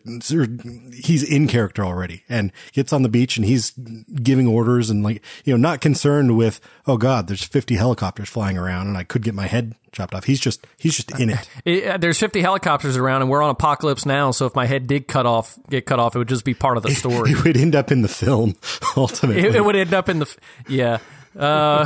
he's 0.94 1.22
in 1.22 1.46
character 1.46 1.84
already 1.84 2.22
and 2.30 2.50
gets 2.72 2.94
on 2.94 3.02
the 3.02 3.10
beach 3.10 3.36
and 3.36 3.44
he's 3.44 3.72
giving 4.22 4.46
orders 4.46 4.88
and 4.88 5.02
like 5.04 5.22
you 5.44 5.52
know 5.52 5.58
not 5.58 5.82
concerned 5.82 6.34
with 6.34 6.60
oh 6.86 6.96
god 6.96 7.26
there's 7.28 7.42
50 7.44 7.74
helicopters 7.74 8.28
flying 8.30 8.56
around 8.56 8.86
and 8.86 8.96
I 8.96 9.04
could 9.04 9.20
get 9.22 9.34
my 9.34 9.46
head 9.46 9.74
chopped 9.92 10.14
off 10.14 10.24
he's 10.24 10.40
just 10.40 10.66
he's 10.78 10.96
just 10.96 11.10
in 11.20 11.28
it, 11.30 11.48
It- 11.66 11.86
uh, 11.86 11.96
there's 11.98 12.18
50 12.18 12.40
helicopters 12.40 12.96
around, 12.96 13.20
and 13.22 13.30
we're 13.30 13.42
on 13.42 13.50
apocalypse 13.50 14.06
now. 14.06 14.30
So 14.30 14.46
if 14.46 14.54
my 14.54 14.64
head 14.66 14.86
did 14.86 15.08
cut 15.08 15.26
off, 15.26 15.58
get 15.68 15.84
cut 15.86 15.98
off, 15.98 16.14
it 16.14 16.18
would 16.18 16.28
just 16.28 16.44
be 16.44 16.54
part 16.54 16.76
of 16.78 16.82
the 16.82 16.90
story. 16.94 17.32
it 17.32 17.44
would 17.44 17.56
end 17.56 17.74
up 17.76 17.92
in 17.92 18.00
the 18.02 18.08
film 18.08 18.54
ultimately 18.96 19.42
it, 19.42 19.56
it 19.56 19.64
would 19.64 19.76
end 19.76 19.92
up 19.92 20.08
in 20.08 20.20
the 20.20 20.36
yeah. 20.68 20.98
Uh, 21.36 21.84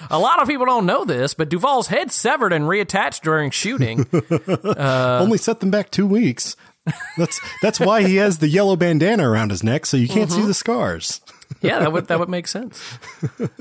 a 0.10 0.18
lot 0.18 0.40
of 0.40 0.48
people 0.48 0.66
don't 0.66 0.86
know 0.86 1.04
this, 1.04 1.34
but 1.34 1.48
Duvall's 1.48 1.88
head 1.88 2.10
severed 2.12 2.52
and 2.52 2.64
reattached 2.64 3.20
during 3.22 3.50
shooting. 3.50 4.06
only 4.78 5.38
set 5.38 5.60
them 5.60 5.70
back 5.70 5.90
two 5.90 6.06
weeks 6.06 6.56
that's 7.16 7.40
that's 7.62 7.78
why 7.78 8.02
he 8.02 8.16
has 8.16 8.38
the 8.38 8.48
yellow 8.48 8.74
bandana 8.74 9.28
around 9.30 9.50
his 9.50 9.62
neck 9.62 9.86
so 9.86 9.96
you 9.96 10.08
can't 10.08 10.28
Mm-hmm. 10.30 10.40
see 10.40 10.46
the 10.48 10.54
scars 10.54 11.20
yeah, 11.62 11.78
that 11.78 11.92
would 11.92 12.08
that 12.08 12.18
would 12.18 12.28
make 12.30 12.48
sense. 12.48 12.82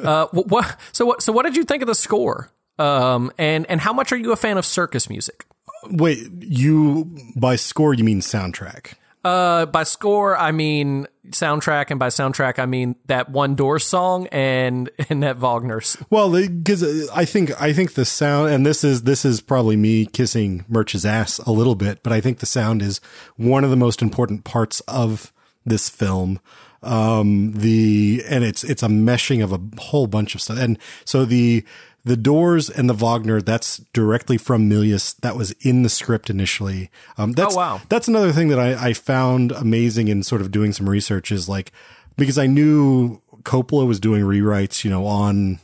Uh, 0.01 0.25
wh- 0.27 0.47
what? 0.49 0.75
So 0.91 1.05
what? 1.05 1.21
So 1.21 1.31
what 1.31 1.43
did 1.43 1.55
you 1.55 1.63
think 1.63 1.83
of 1.83 1.87
the 1.87 1.93
score? 1.93 2.49
Um, 2.79 3.31
and 3.37 3.69
and 3.69 3.79
how 3.81 3.93
much 3.93 4.11
are 4.11 4.17
you 4.17 4.31
a 4.31 4.35
fan 4.35 4.57
of 4.57 4.65
circus 4.65 5.07
music? 5.09 5.45
wait 5.91 6.19
you 6.39 7.15
by 7.35 7.55
score 7.57 7.93
you 7.93 8.03
mean 8.03 8.21
soundtrack 8.21 8.93
Uh, 9.23 9.67
by 9.67 9.83
score, 9.83 10.35
I 10.35 10.51
mean 10.51 11.05
soundtrack, 11.29 11.91
and 11.91 11.99
by 11.99 12.07
soundtrack, 12.07 12.57
I 12.57 12.65
mean 12.65 12.95
that 13.05 13.29
one 13.29 13.53
door 13.53 13.77
song 13.77 14.27
and 14.27 14.89
and 15.09 15.21
that 15.21 15.37
Wagner's. 15.37 15.95
Well, 16.09 16.31
because 16.31 17.09
I 17.09 17.25
think 17.25 17.59
I 17.61 17.71
think 17.71 17.93
the 17.93 18.05
sound, 18.05 18.49
and 18.49 18.65
this 18.65 18.83
is 18.83 19.03
this 19.03 19.23
is 19.23 19.39
probably 19.39 19.75
me 19.75 20.07
kissing 20.07 20.65
Murch's 20.67 21.05
ass 21.05 21.37
a 21.39 21.51
little 21.51 21.75
bit, 21.75 22.01
but 22.01 22.11
I 22.11 22.19
think 22.19 22.39
the 22.39 22.47
sound 22.47 22.81
is 22.81 22.99
one 23.37 23.63
of 23.63 23.69
the 23.69 23.75
most 23.75 24.01
important 24.01 24.43
parts 24.43 24.79
of 24.81 25.31
this 25.65 25.87
film. 25.87 26.39
Um, 26.83 27.51
the 27.53 28.23
and 28.27 28.43
it's 28.43 28.63
it's 28.63 28.81
a 28.81 28.87
meshing 28.87 29.43
of 29.43 29.51
a 29.51 29.61
whole 29.79 30.07
bunch 30.07 30.33
of 30.33 30.41
stuff, 30.41 30.57
and 30.57 30.79
so 31.05 31.25
the 31.25 31.63
the 32.03 32.17
Doors 32.17 32.69
and 32.69 32.89
the 32.89 32.93
Wagner 32.93 33.41
that's 33.41 33.77
directly 33.93 34.37
from 34.37 34.69
Milius. 34.69 35.15
That 35.21 35.35
was 35.35 35.51
in 35.61 35.83
the 35.83 35.89
script 35.89 36.29
initially. 36.29 36.89
Um, 37.17 37.33
that's 37.33 37.53
Oh, 37.55 37.57
wow. 37.57 37.81
that's 37.89 38.07
another 38.07 38.31
thing 38.31 38.47
that 38.49 38.59
I, 38.59 38.89
I 38.89 38.93
found 38.93 39.51
amazing 39.51 40.07
in 40.07 40.23
sort 40.23 40.41
of 40.41 40.51
doing 40.51 40.73
some 40.73 40.89
research 40.89 41.31
is 41.31 41.47
like 41.47 41.71
because 42.17 42.37
I 42.37 42.47
knew 42.47 43.21
Coppola 43.43 43.87
was 43.87 43.99
doing 43.99 44.23
rewrites, 44.23 44.83
you 44.83 44.89
know, 44.89 45.05
on 45.05 45.59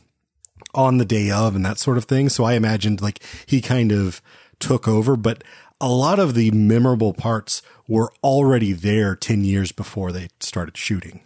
on 0.74 0.98
the 0.98 1.04
day 1.04 1.30
of 1.30 1.56
and 1.56 1.64
that 1.64 1.78
sort 1.78 1.96
of 1.98 2.04
thing. 2.04 2.28
So 2.28 2.44
I 2.44 2.52
imagined 2.54 3.00
like 3.00 3.20
he 3.46 3.60
kind 3.60 3.90
of 3.90 4.20
took 4.60 4.86
over, 4.86 5.16
but 5.16 5.42
a 5.80 5.88
lot 5.88 6.18
of 6.18 6.34
the 6.34 6.50
memorable 6.50 7.12
parts 7.14 7.62
were 7.86 8.12
already 8.22 8.72
there 8.72 9.14
10 9.16 9.44
years 9.44 9.72
before 9.72 10.12
they 10.12 10.28
started 10.40 10.76
shooting, 10.76 11.22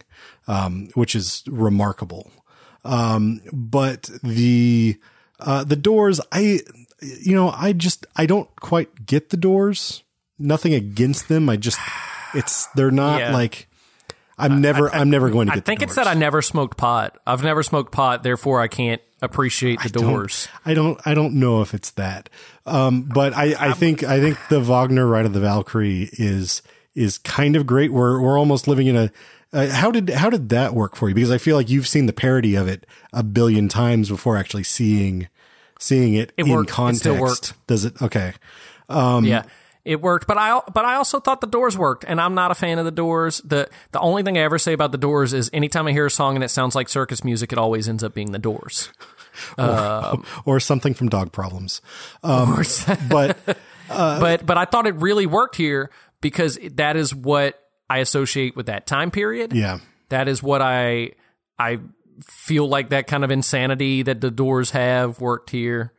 um, 0.47 0.89
which 0.93 1.13
is 1.15 1.43
remarkable. 1.47 2.31
Um, 2.83 3.41
but 3.51 4.09
the, 4.23 4.97
uh, 5.39 5.63
the 5.63 5.75
doors, 5.75 6.19
I, 6.31 6.59
you 7.01 7.35
know, 7.35 7.49
I 7.49 7.73
just, 7.73 8.05
I 8.15 8.25
don't 8.25 8.53
quite 8.57 9.05
get 9.05 9.29
the 9.29 9.37
doors. 9.37 10.03
Nothing 10.39 10.73
against 10.73 11.27
them. 11.29 11.49
I 11.49 11.55
just, 11.57 11.79
it's, 12.33 12.67
they're 12.75 12.91
not 12.91 13.19
Yeah. 13.19 13.33
like, 13.33 13.67
I'm 14.37 14.61
never, 14.61 14.93
I, 14.93 14.99
am 14.99 15.09
never 15.09 15.29
going 15.29 15.47
to 15.47 15.53
I 15.53 15.59
think 15.59 15.81
it's 15.81 15.95
that 15.95 16.07
I 16.07 16.15
never 16.15 16.41
smoked 16.41 16.75
pot. 16.75 17.17
I've 17.25 17.43
never 17.43 17.61
smoked 17.61 17.91
pot, 17.91 18.23
therefore 18.23 18.61
I 18.61 18.67
can't 18.67 19.01
appreciate 19.21 19.79
the 19.81 19.89
don't- 19.89 20.03
Doors. 20.09 20.47
I 20.65 20.73
don't 20.73 20.99
I 21.05 21.13
don't 21.13 21.35
know 21.35 21.61
if 21.61 21.73
it's 21.73 21.91
that. 21.91 22.29
Um, 22.65 23.03
but 23.03 23.33
I, 23.33 23.53
I 23.57 23.73
think 23.73 24.03
I 24.03 24.19
think 24.19 24.37
the 24.49 24.59
Wagner 24.59 25.05
Ride 25.05 25.25
of 25.25 25.33
the 25.33 25.39
Valkyrie 25.39 26.09
is 26.13 26.61
is 26.95 27.17
kind 27.17 27.55
of 27.55 27.65
great. 27.65 27.91
We're 27.91 28.21
we're 28.21 28.37
almost 28.37 28.67
living 28.67 28.87
in 28.87 28.95
a 28.95 29.11
uh, 29.53 29.69
how 29.69 29.91
did 29.91 30.09
how 30.09 30.29
did 30.29 30.49
that 30.49 30.73
work 30.73 30.95
for 30.95 31.09
you? 31.09 31.15
Because 31.15 31.31
I 31.31 31.37
feel 31.37 31.55
like 31.55 31.69
you've 31.69 31.87
seen 31.87 32.07
the 32.07 32.13
parody 32.13 32.55
of 32.55 32.67
it 32.67 32.85
a 33.13 33.23
billion 33.23 33.67
times 33.69 34.09
before 34.09 34.35
actually 34.35 34.63
seeing 34.63 35.27
seeing 35.79 36.13
it, 36.15 36.33
It 36.37 36.45
in 36.45 36.51
worked. 36.51 36.69
It 36.69 36.73
context. 36.73 36.99
still 37.01 37.21
worked. 37.21 37.67
Does 37.67 37.85
it? 37.85 38.01
Okay. 38.01 38.33
Um, 38.89 39.25
yeah, 39.25 39.43
it 39.85 40.01
worked. 40.01 40.27
But 40.27 40.37
I 40.37 40.59
but 40.73 40.85
I 40.85 40.95
also 40.95 41.19
thought 41.19 41.39
the 41.41 41.47
Doors 41.47 41.77
worked, 41.77 42.03
and 42.07 42.19
I'm 42.19 42.33
not 42.33 42.49
a 42.51 42.55
fan 42.55 42.79
of 42.79 42.85
the 42.85 42.91
Doors. 42.91 43.41
the 43.45 43.69
The 43.91 43.99
only 43.99 44.23
thing 44.23 44.37
I 44.37 44.41
ever 44.41 44.57
say 44.57 44.73
about 44.73 44.91
the 44.91 44.97
Doors 44.97 45.33
is 45.33 45.49
anytime 45.53 45.87
I 45.87 45.91
hear 45.91 46.07
a 46.07 46.11
song 46.11 46.35
and 46.35 46.43
it 46.43 46.49
sounds 46.49 46.73
like 46.73 46.89
circus 46.89 47.23
music, 47.23 47.51
it 47.51 47.57
always 47.59 47.87
ends 47.87 48.03
up 48.03 48.13
being 48.13 48.31
the 48.31 48.39
Doors. 48.39 48.89
or 50.45 50.59
something 50.59 50.93
from 50.93 51.09
Dog 51.09 51.31
Problems. 51.31 51.81
Um, 52.23 52.63
but 53.09 53.37
but 53.87 54.45
but 54.45 54.57
I 54.57 54.65
thought 54.65 54.87
it 54.87 54.95
really 54.95 55.25
worked 55.25 55.55
here 55.55 55.89
because 56.23 56.57
that 56.71 56.95
is 56.97 57.13
what 57.13 57.61
I 57.87 57.99
associate 57.99 58.55
with 58.55 58.65
that 58.65 58.87
time 58.87 59.11
period. 59.11 59.53
yeah. 59.53 59.77
That 60.09 60.27
is 60.27 60.41
what 60.41 60.61
I 60.61 61.11
I 61.59 61.79
feel 62.23 62.67
like 62.67 62.89
that 62.89 63.07
kind 63.07 63.23
of 63.23 63.31
insanity 63.31 64.03
that 64.03 64.21
the 64.21 64.31
Doors 64.31 64.71
have 64.71 65.19
worked 65.19 65.49
here. 65.49 65.91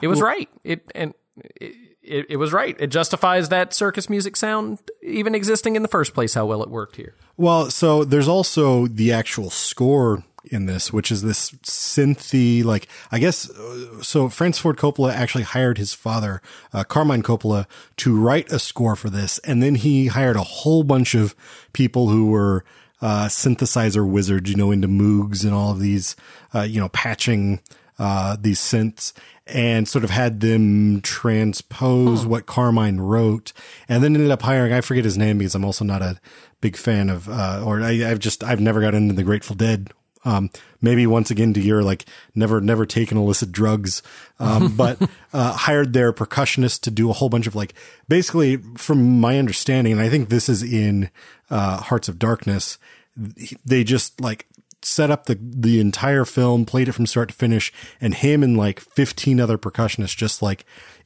It 0.00 0.08
was 0.08 0.20
right. 0.20 0.48
It 0.64 0.90
and 0.94 1.14
it, 1.56 1.74
it, 2.02 2.26
it 2.30 2.36
was 2.36 2.52
right. 2.52 2.76
It 2.78 2.88
justifies 2.88 3.48
that 3.48 3.74
circus 3.74 4.08
music 4.08 4.36
sound 4.36 4.78
even 5.02 5.34
existing 5.34 5.76
in 5.76 5.82
the 5.82 5.88
first 5.88 6.14
place. 6.14 6.34
How 6.34 6.46
well 6.46 6.62
it 6.62 6.70
worked 6.70 6.96
here. 6.96 7.14
Well, 7.36 7.70
so 7.70 8.04
there's 8.04 8.28
also 8.28 8.86
the 8.86 9.12
actual 9.12 9.50
score 9.50 10.24
in 10.44 10.66
this, 10.66 10.92
which 10.92 11.12
is 11.12 11.22
this 11.22 11.50
synthy, 11.62 12.64
like 12.64 12.88
I 13.10 13.18
guess. 13.18 13.48
uh, 13.50 14.02
So 14.02 14.28
Francis 14.28 14.60
Ford 14.60 14.76
Coppola 14.76 15.12
actually 15.12 15.44
hired 15.44 15.78
his 15.78 15.94
father, 15.94 16.42
uh, 16.72 16.84
Carmine 16.84 17.22
Coppola, 17.22 17.66
to 17.98 18.18
write 18.18 18.50
a 18.52 18.58
score 18.58 18.96
for 18.96 19.10
this, 19.10 19.38
and 19.40 19.62
then 19.62 19.76
he 19.76 20.08
hired 20.08 20.36
a 20.36 20.42
whole 20.42 20.82
bunch 20.82 21.14
of 21.14 21.34
people 21.72 22.08
who 22.08 22.26
were 22.26 22.64
uh, 23.00 23.26
synthesizer 23.26 24.08
wizards, 24.08 24.48
you 24.50 24.56
know, 24.56 24.70
into 24.70 24.88
Moogs 24.88 25.44
and 25.44 25.52
all 25.52 25.72
of 25.72 25.80
these, 25.80 26.14
uh, 26.54 26.62
you 26.62 26.80
know, 26.80 26.88
patching 26.90 27.60
uh, 27.98 28.36
these 28.40 28.58
synths 28.60 29.12
and 29.46 29.88
sort 29.88 30.04
of 30.04 30.10
had 30.10 30.40
them 30.40 31.00
transpose 31.00 32.24
what 32.24 32.46
Carmine 32.46 33.00
wrote 33.00 33.52
and 33.88 34.02
then 34.02 34.14
ended 34.14 34.30
up 34.30 34.42
hiring, 34.42 34.72
I 34.72 34.80
forget 34.80 35.04
his 35.04 35.18
name 35.18 35.38
because 35.38 35.54
I'm 35.54 35.64
also 35.64 35.84
not 35.84 36.00
a 36.00 36.18
big 36.60 36.76
fan 36.76 37.10
of, 37.10 37.28
uh, 37.28 37.62
or 37.64 37.82
I, 37.82 38.08
I've 38.08 38.20
just, 38.20 38.44
I've 38.44 38.60
never 38.60 38.80
got 38.80 38.94
into 38.94 39.14
the 39.14 39.24
Grateful 39.24 39.56
Dead. 39.56 39.90
Um, 40.24 40.50
maybe 40.80 41.06
once 41.06 41.30
again 41.30 41.52
to 41.54 41.60
your 41.60 41.82
like 41.82 42.04
never, 42.34 42.60
never 42.60 42.86
taken 42.86 43.18
illicit 43.18 43.50
drugs. 43.52 44.02
Um, 44.38 44.76
but, 44.76 45.00
uh, 45.32 45.52
hired 45.52 45.92
their 45.92 46.12
percussionist 46.12 46.82
to 46.82 46.90
do 46.90 47.10
a 47.10 47.12
whole 47.12 47.28
bunch 47.28 47.46
of 47.46 47.54
like, 47.54 47.74
basically 48.08 48.58
from 48.76 49.20
my 49.20 49.38
understanding, 49.38 49.92
and 49.92 50.02
I 50.02 50.08
think 50.08 50.28
this 50.28 50.48
is 50.48 50.62
in, 50.62 51.10
uh, 51.50 51.78
Hearts 51.78 52.08
of 52.08 52.18
Darkness, 52.18 52.78
they 53.64 53.84
just 53.84 54.20
like 54.20 54.46
set 54.82 55.10
up 55.10 55.26
the 55.26 55.38
the 55.40 55.80
entire 55.80 56.24
film, 56.24 56.64
played 56.64 56.88
it 56.88 56.92
from 56.92 57.06
start 57.06 57.28
to 57.28 57.34
finish, 57.34 57.72
and 58.00 58.14
him 58.14 58.42
and 58.42 58.56
like 58.56 58.80
15 58.80 59.40
other 59.40 59.58
percussionists 59.58 60.16
just 60.16 60.42
like 60.42 60.64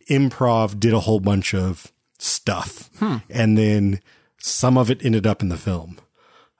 improv 0.09 0.79
did 0.79 0.95
a 0.95 1.01
whole 1.01 1.21
bunch 1.21 1.55
of 1.55 1.93
stuff. 2.19 2.91
And 3.29 3.59
then 3.59 4.01
some 4.39 4.79
of 4.79 4.91
it 4.91 5.05
ended 5.05 5.27
up 5.27 5.43
in 5.43 5.49
the 5.49 5.57
film. 5.57 5.99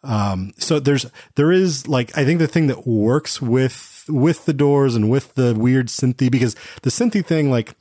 Um, 0.07 0.53
so 0.59 0.79
there's 0.79 1.07
there 1.35 1.51
is 1.51 1.89
like 1.89 2.17
I 2.17 2.25
think 2.25 2.39
the 2.39 2.47
thing 2.47 2.69
that 2.69 2.87
works 2.87 3.43
with 3.43 4.05
with 4.09 4.45
the 4.45 4.53
doors 4.53 4.95
and 4.95 5.11
with 5.11 5.35
the 5.35 5.55
weird 5.55 5.89
synthy 5.89 6.31
because 6.31 6.55
the 6.83 6.91
synthy 6.91 7.25
thing 7.25 7.51
like 7.51 7.75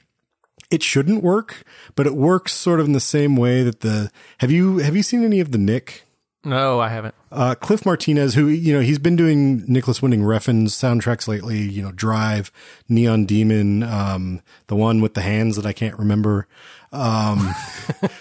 it 0.71 0.82
shouldn't 0.82 1.21
work, 1.23 1.63
but 1.95 2.07
it 2.07 2.15
works 2.15 2.51
sort 2.53 2.80
of 2.80 2.88
in 2.88 2.93
the 2.93 2.99
same 2.99 3.36
way 3.36 3.61
that 3.61 3.82
the 3.82 4.09
have 4.39 4.49
you 4.51 4.80
have 4.80 4.95
you 4.95 5.03
seen 5.03 5.23
any 5.23 5.39
of 5.39 5.51
the 5.51 5.59
Knick 5.59 6.03
No, 6.43 6.80
I 6.80 6.89
haven't. 6.89 7.13
uh, 7.32 7.53
Cliff 7.53 7.86
Martinez, 7.86 8.34
who 8.34 8.47
you 8.47 8.73
know 8.73 8.82
he's 8.82 8.97
been 8.99 9.15
doing 9.15 9.63
Nicolas 9.67 10.01
Winding 10.01 10.21
Refn's 10.21 10.73
soundtracks 10.73 11.28
lately. 11.28 11.59
You 11.59 11.84
know, 11.84 11.91
Drive, 11.91 12.51
Neon 12.89 13.26
Demon, 13.26 13.84
um, 13.84 14.41
the 14.67 14.76
one 14.76 14.99
with 15.01 15.13
the 15.13 15.21
hands 15.21 15.55
that 15.57 15.65
I 15.67 15.73
can't 15.73 15.99
remember. 15.99 16.47
Um, 16.91 17.53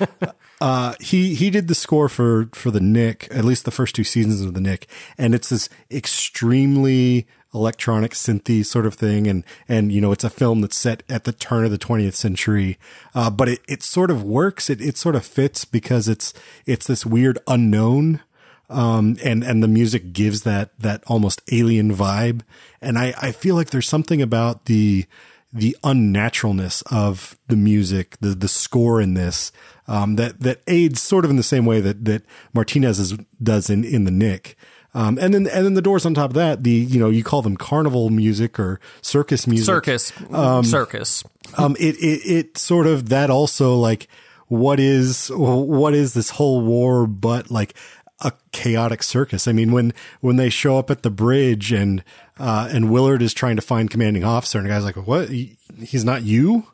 uh, 0.64 0.94
he 0.98 1.34
he 1.34 1.50
did 1.50 1.68
the 1.68 1.74
score 1.74 2.08
for 2.08 2.48
for 2.54 2.70
the 2.70 2.80
Knick, 2.80 3.28
at 3.30 3.44
least 3.44 3.66
the 3.66 3.70
first 3.70 3.94
two 3.94 4.02
seasons 4.02 4.40
of 4.40 4.54
the 4.54 4.62
Knick, 4.62 4.88
and 5.18 5.34
it's 5.34 5.50
this 5.50 5.68
extremely 5.90 7.26
electronic 7.52 8.12
synthy 8.12 8.64
sort 8.64 8.86
of 8.86 8.94
thing, 8.94 9.26
and 9.26 9.44
and 9.68 9.92
you 9.92 10.00
know 10.00 10.10
it's 10.10 10.24
a 10.24 10.30
film 10.30 10.62
that's 10.62 10.78
set 10.78 11.02
at 11.06 11.24
the 11.24 11.32
turn 11.32 11.66
of 11.66 11.70
the 11.70 11.76
20th 11.76 12.14
century, 12.14 12.78
uh, 13.14 13.28
but 13.28 13.46
it 13.46 13.60
it 13.68 13.82
sort 13.82 14.10
of 14.10 14.22
works. 14.22 14.70
It 14.70 14.80
it 14.80 14.96
sort 14.96 15.16
of 15.16 15.26
fits 15.26 15.66
because 15.66 16.08
it's 16.08 16.32
it's 16.64 16.86
this 16.86 17.04
weird 17.04 17.38
unknown 17.46 18.22
um, 18.70 19.18
and 19.22 19.44
and 19.44 19.62
the 19.62 19.68
music 19.68 20.14
gives 20.14 20.44
that 20.44 20.70
that 20.78 21.04
almost 21.06 21.42
alien 21.52 21.94
vibe. 21.94 22.40
And 22.80 22.98
I 22.98 23.12
I 23.20 23.32
feel 23.32 23.54
like 23.54 23.68
there's 23.68 23.88
something 23.88 24.22
about 24.22 24.64
the 24.64 25.04
the 25.54 25.76
unnaturalness 25.84 26.82
of 26.92 27.38
the 27.46 27.56
music, 27.56 28.16
the 28.20 28.30
the 28.30 28.48
score 28.48 29.00
in 29.00 29.14
this 29.14 29.52
um, 29.86 30.16
that 30.16 30.40
that 30.40 30.60
aids 30.66 31.00
sort 31.00 31.24
of 31.24 31.30
in 31.30 31.36
the 31.36 31.42
same 31.42 31.64
way 31.64 31.80
that 31.80 32.04
that 32.04 32.24
Martinez 32.52 32.98
is, 32.98 33.12
does 33.42 33.70
in 33.70 33.84
in 33.84 34.04
the 34.04 34.10
Knick. 34.10 34.56
Um, 34.94 35.18
and 35.20 35.32
then 35.34 35.46
and 35.46 35.64
then 35.64 35.74
the 35.74 35.82
doors 35.82 36.04
on 36.04 36.14
top 36.14 36.30
of 36.30 36.34
that, 36.34 36.64
the 36.64 36.70
you 36.70 36.98
know 36.98 37.08
you 37.08 37.24
call 37.24 37.40
them 37.42 37.56
carnival 37.56 38.10
music 38.10 38.58
or 38.58 38.80
circus 39.00 39.46
music, 39.46 39.66
Circus, 39.66 40.12
circus. 40.64 41.24
um, 41.56 41.76
it, 41.78 41.96
it, 41.96 42.20
it 42.26 42.58
sort 42.58 42.86
of 42.86 43.08
that 43.08 43.30
also 43.30 43.74
like 43.76 44.08
what 44.48 44.78
is 44.78 45.30
what 45.34 45.94
is 45.94 46.14
this 46.14 46.30
whole 46.30 46.60
war 46.60 47.06
but 47.06 47.50
like 47.50 47.74
a 48.20 48.32
chaotic 48.52 49.02
circus. 49.02 49.48
I 49.48 49.52
mean, 49.52 49.72
when 49.72 49.92
when 50.20 50.36
they 50.36 50.48
show 50.48 50.78
up 50.78 50.90
at 50.90 51.02
the 51.02 51.10
bridge 51.10 51.72
and 51.72 52.02
uh, 52.38 52.68
and 52.72 52.90
Willard 52.90 53.22
is 53.22 53.32
trying 53.34 53.56
to 53.56 53.62
find 53.62 53.90
commanding 53.90 54.24
officer, 54.24 54.58
and 54.58 54.66
the 54.66 54.70
guy's 54.72 54.84
like, 54.84 54.96
"What? 54.96 55.28
He's 55.30 56.04
not 56.04 56.22
you?" 56.22 56.64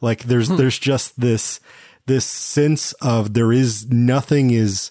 Like 0.00 0.24
there's 0.24 0.48
there's 0.48 0.78
just 0.78 1.20
this 1.20 1.60
this 2.06 2.24
sense 2.26 2.92
of 2.94 3.32
there 3.34 3.52
is 3.52 3.86
nothing 3.90 4.50
is 4.50 4.90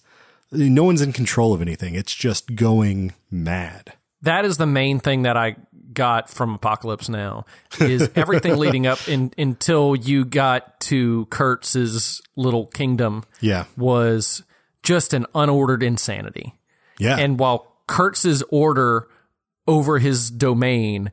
no 0.51 0.83
one's 0.83 1.01
in 1.01 1.13
control 1.13 1.53
of 1.53 1.61
anything. 1.61 1.95
It's 1.95 2.13
just 2.15 2.55
going 2.55 3.13
mad. 3.29 3.93
that 4.21 4.45
is 4.45 4.57
the 4.57 4.65
main 4.65 4.99
thing 4.99 5.23
that 5.23 5.35
I 5.37 5.55
got 5.93 6.29
from 6.29 6.55
Apocalypse 6.55 7.09
Now 7.09 7.45
is 7.79 8.09
everything 8.15 8.57
leading 8.57 8.87
up 8.87 9.07
in, 9.07 9.31
until 9.37 9.95
you 9.95 10.25
got 10.25 10.79
to 10.81 11.25
Kurtz's 11.27 12.19
little 12.35 12.65
kingdom 12.67 13.23
Yeah, 13.41 13.65
was 13.77 14.41
just 14.81 15.13
an 15.13 15.25
unordered 15.35 15.83
insanity. 15.83 16.55
yeah, 16.97 17.17
And 17.17 17.37
while 17.37 17.67
Kurtz's 17.87 18.43
order 18.49 19.07
over 19.67 19.99
his 19.99 20.29
domain 20.29 21.11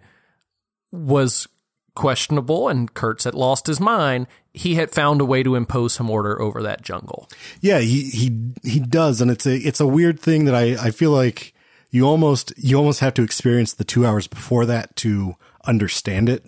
was 0.92 1.46
questionable 1.94 2.68
and 2.68 2.92
Kurtz 2.94 3.24
had 3.24 3.34
lost 3.34 3.66
his 3.66 3.80
mind, 3.80 4.26
he 4.52 4.74
had 4.76 4.90
found 4.90 5.20
a 5.20 5.24
way 5.24 5.42
to 5.42 5.54
impose 5.54 5.92
some 5.92 6.10
order 6.10 6.40
over 6.40 6.62
that 6.62 6.82
jungle. 6.82 7.28
Yeah, 7.60 7.78
he 7.80 8.10
he 8.10 8.52
he 8.62 8.80
does, 8.80 9.20
and 9.20 9.30
it's 9.30 9.46
a 9.46 9.56
it's 9.56 9.80
a 9.80 9.86
weird 9.86 10.18
thing 10.18 10.44
that 10.46 10.54
I 10.54 10.76
I 10.86 10.90
feel 10.90 11.10
like 11.10 11.54
you 11.90 12.04
almost 12.06 12.52
you 12.56 12.76
almost 12.76 13.00
have 13.00 13.14
to 13.14 13.22
experience 13.22 13.74
the 13.74 13.84
two 13.84 14.06
hours 14.06 14.26
before 14.26 14.66
that 14.66 14.96
to 14.96 15.34
understand 15.64 16.28
it. 16.28 16.44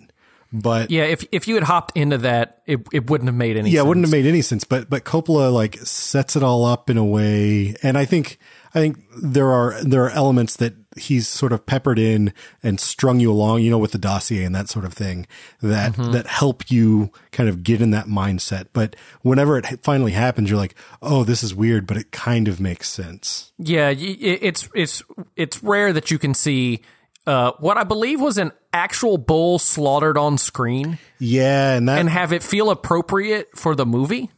But 0.51 0.91
yeah, 0.91 1.03
Yeah, 1.05 1.11
if 1.11 1.25
if 1.31 1.47
you 1.47 1.55
had 1.55 1.63
hopped 1.63 1.97
into 1.97 2.17
that, 2.19 2.61
it, 2.65 2.85
it 2.91 3.09
wouldn't 3.09 3.27
have 3.27 3.35
made 3.35 3.57
any 3.57 3.71
sense. 3.71 3.83
it 3.83 3.87
wouldn't 3.87 4.05
have 4.05 4.11
made 4.11 4.25
any 4.25 4.41
sense. 4.41 4.63
But 4.63 4.89
but 4.89 5.03
Coppola 5.03 5.51
like 5.51 5.77
sets 5.77 6.35
it 6.35 6.43
all 6.43 6.65
up 6.65 6.89
in 6.89 6.97
a 6.97 7.05
way, 7.05 7.75
and 7.81 7.97
I 7.97 8.05
think 8.05 8.37
I 8.75 8.79
think 8.79 8.99
there 9.21 9.49
are 9.49 9.81
there 9.83 10.03
are 10.05 10.11
elements 10.11 10.57
that 10.57 10.82
he's 10.97 11.27
sort 11.27 11.51
of 11.51 11.65
peppered 11.65 11.99
in 11.99 12.33
and 12.61 12.79
strung 12.79 13.19
you 13.19 13.31
along, 13.31 13.61
you 13.61 13.69
know, 13.69 13.77
with 13.77 13.91
the 13.91 13.97
dossier 13.97 14.43
and 14.43 14.53
that 14.55 14.69
sort 14.69 14.85
of 14.85 14.93
thing 14.93 15.27
that 15.61 15.95
that 15.95 16.27
help 16.27 16.69
you 16.71 17.11
kind 17.31 17.49
of 17.49 17.63
get 17.63 17.81
in 17.81 17.91
that 17.91 18.05
mindset. 18.05 18.67
But 18.73 18.95
whenever 19.21 19.57
it 19.57 19.65
finally 19.83 20.11
happens, 20.11 20.49
you're 20.49 20.59
like, 20.59 20.75
oh, 21.01 21.23
this 21.23 21.43
is 21.43 21.53
weird, 21.55 21.87
but 21.87 21.97
it 21.97 22.11
kind 22.11 22.47
of 22.47 22.59
makes 22.59 22.89
sense. 22.89 23.51
Yeah, 23.57 23.93
it's 23.97 24.69
it's 24.73 25.03
it's 25.35 25.63
rare 25.63 25.93
that 25.93 26.11
you 26.11 26.17
can 26.19 26.33
see 26.33 26.81
uh, 27.25 27.51
what 27.59 27.77
I 27.77 27.83
believe 27.83 28.19
was 28.19 28.37
an 28.37 28.51
actual 28.73 29.17
bull 29.17 29.59
slaughtered 29.59 30.17
on 30.17 30.37
screen 30.37 30.97
Yeah, 31.19 31.75
and 31.75 31.87
that 31.87 31.99
and 31.99 32.09
have 32.09 32.33
it 32.33 32.43
feel 32.43 32.69
appropriate 32.69 33.49
for 33.55 33.75
the 33.75 33.85
movie. 33.85 34.29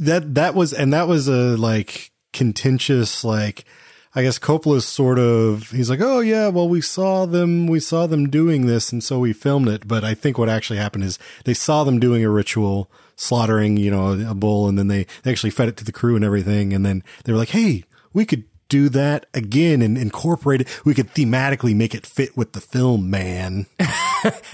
that 0.00 0.34
that 0.34 0.54
was 0.54 0.72
and 0.72 0.92
that 0.92 1.06
was 1.08 1.28
a 1.28 1.56
like 1.56 2.10
contentious 2.32 3.24
like 3.24 3.64
I 4.14 4.22
guess 4.22 4.38
Coppola's 4.40 4.86
sort 4.86 5.18
of 5.18 5.70
he's 5.70 5.88
like, 5.88 6.00
"Oh 6.00 6.20
yeah, 6.20 6.48
well 6.48 6.68
we 6.68 6.80
saw 6.80 7.26
them 7.26 7.66
we 7.66 7.78
saw 7.78 8.06
them 8.06 8.28
doing 8.28 8.66
this 8.66 8.92
and 8.92 9.02
so 9.04 9.20
we 9.20 9.32
filmed 9.32 9.68
it." 9.68 9.86
But 9.86 10.04
I 10.04 10.14
think 10.14 10.36
what 10.36 10.48
actually 10.48 10.78
happened 10.78 11.04
is 11.04 11.18
they 11.44 11.54
saw 11.54 11.84
them 11.84 12.00
doing 12.00 12.24
a 12.24 12.30
ritual 12.30 12.90
slaughtering, 13.14 13.76
you 13.76 13.90
know, 13.90 14.12
a 14.28 14.34
bull 14.34 14.68
and 14.68 14.78
then 14.78 14.88
they, 14.88 15.06
they 15.22 15.30
actually 15.30 15.50
fed 15.50 15.68
it 15.68 15.76
to 15.76 15.84
the 15.84 15.92
crew 15.92 16.16
and 16.16 16.24
everything 16.24 16.72
and 16.72 16.84
then 16.84 17.04
they 17.24 17.32
were 17.32 17.38
like, 17.38 17.50
"Hey, 17.50 17.84
we 18.12 18.24
could 18.26 18.44
do 18.70 18.88
that 18.88 19.26
again 19.34 19.82
and 19.82 19.98
incorporate 19.98 20.62
it. 20.62 20.80
We 20.86 20.94
could 20.94 21.12
thematically 21.12 21.76
make 21.76 21.94
it 21.94 22.06
fit 22.06 22.36
with 22.36 22.52
the 22.52 22.60
film, 22.60 23.10
man." 23.10 23.66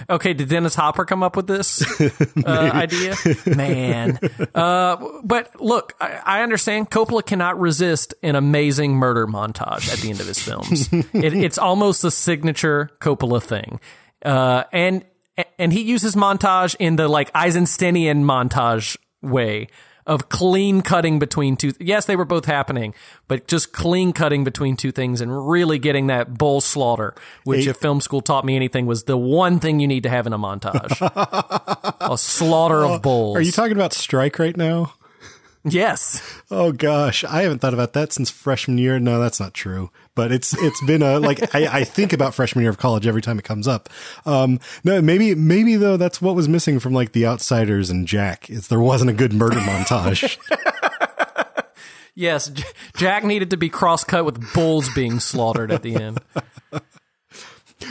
Okay, 0.08 0.32
did 0.32 0.48
Dennis 0.48 0.76
Hopper 0.76 1.04
come 1.04 1.24
up 1.24 1.34
with 1.34 1.48
this 1.48 1.82
uh, 2.46 2.70
idea? 2.72 3.16
Man. 3.46 4.18
Uh, 4.54 5.20
but 5.24 5.60
look, 5.60 5.94
I, 6.00 6.20
I 6.24 6.42
understand 6.42 6.88
Coppola 6.90 7.24
cannot 7.24 7.58
resist 7.58 8.14
an 8.22 8.36
amazing 8.36 8.94
murder 8.94 9.26
montage 9.26 9.92
at 9.92 9.98
the 9.98 10.10
end 10.10 10.20
of 10.20 10.26
his 10.26 10.38
films. 10.38 10.88
it, 10.92 11.34
it's 11.34 11.58
almost 11.58 12.04
a 12.04 12.10
signature 12.10 12.90
Coppola 13.00 13.42
thing. 13.42 13.80
Uh, 14.24 14.64
and 14.72 15.04
and 15.58 15.72
he 15.72 15.82
uses 15.82 16.14
montage 16.14 16.76
in 16.78 16.96
the 16.96 17.08
like 17.08 17.32
Eisensteinian 17.32 18.24
montage 18.24 18.96
way 19.20 19.68
of 20.06 20.28
clean 20.28 20.82
cutting 20.82 21.18
between 21.18 21.56
two. 21.56 21.72
Yes, 21.80 22.06
they 22.06 22.16
were 22.16 22.24
both 22.24 22.44
happening, 22.44 22.94
but 23.28 23.46
just 23.48 23.72
clean 23.72 24.12
cutting 24.12 24.44
between 24.44 24.76
two 24.76 24.92
things 24.92 25.20
and 25.20 25.48
really 25.48 25.78
getting 25.78 26.06
that 26.06 26.38
bull 26.38 26.60
slaughter, 26.60 27.14
which 27.44 27.64
Hey. 27.64 27.70
if 27.70 27.76
film 27.78 28.00
school 28.00 28.20
taught 28.20 28.44
me 28.44 28.56
anything 28.56 28.86
was 28.86 29.04
the 29.04 29.16
one 29.16 29.58
thing 29.60 29.80
you 29.80 29.88
need 29.88 30.02
to 30.04 30.08
have 30.08 30.26
in 30.26 30.32
a 30.32 30.38
montage. 30.38 30.96
a 32.12 32.16
slaughter 32.18 32.84
of 32.84 33.02
bulls. 33.02 33.36
Are 33.36 33.40
you 33.40 33.52
talking 33.52 33.76
about 33.76 33.92
Strike 33.92 34.38
right 34.38 34.56
now? 34.56 34.94
Yes. 35.66 36.22
Oh 36.50 36.72
gosh, 36.72 37.24
I 37.24 37.42
haven't 37.42 37.58
thought 37.60 37.74
about 37.74 37.92
that 37.94 38.12
since 38.12 38.30
freshman 38.30 38.78
year. 38.78 38.98
No, 38.98 39.18
that's 39.20 39.40
not 39.40 39.52
true. 39.54 39.90
But 40.14 40.32
it's 40.32 40.56
it's 40.62 40.82
been 40.84 41.02
a 41.02 41.18
like 41.18 41.54
I, 41.54 41.80
I 41.80 41.84
think 41.84 42.12
about 42.12 42.34
freshman 42.34 42.62
year 42.62 42.70
of 42.70 42.78
college 42.78 43.06
every 43.06 43.20
time 43.22 43.38
it 43.38 43.44
comes 43.44 43.68
up. 43.68 43.88
Um, 44.24 44.60
no, 44.84 45.02
maybe 45.02 45.34
maybe 45.34 45.76
though 45.76 45.96
that's 45.96 46.22
what 46.22 46.34
was 46.34 46.48
missing 46.48 46.78
from 46.78 46.92
like 46.94 47.12
The 47.12 47.26
Outsiders 47.26 47.90
and 47.90 48.06
Jack 48.06 48.48
is 48.48 48.68
there 48.68 48.80
wasn't 48.80 49.10
a 49.10 49.14
good 49.14 49.32
murder 49.32 49.58
montage. 49.58 50.38
Yes, 52.18 52.48
J- 52.48 52.64
Jack 52.96 53.24
needed 53.24 53.50
to 53.50 53.58
be 53.58 53.68
cross 53.68 54.02
cut 54.02 54.24
with 54.24 54.54
bulls 54.54 54.88
being 54.94 55.20
slaughtered 55.20 55.70
at 55.70 55.82
the 55.82 55.94
end. 55.96 56.18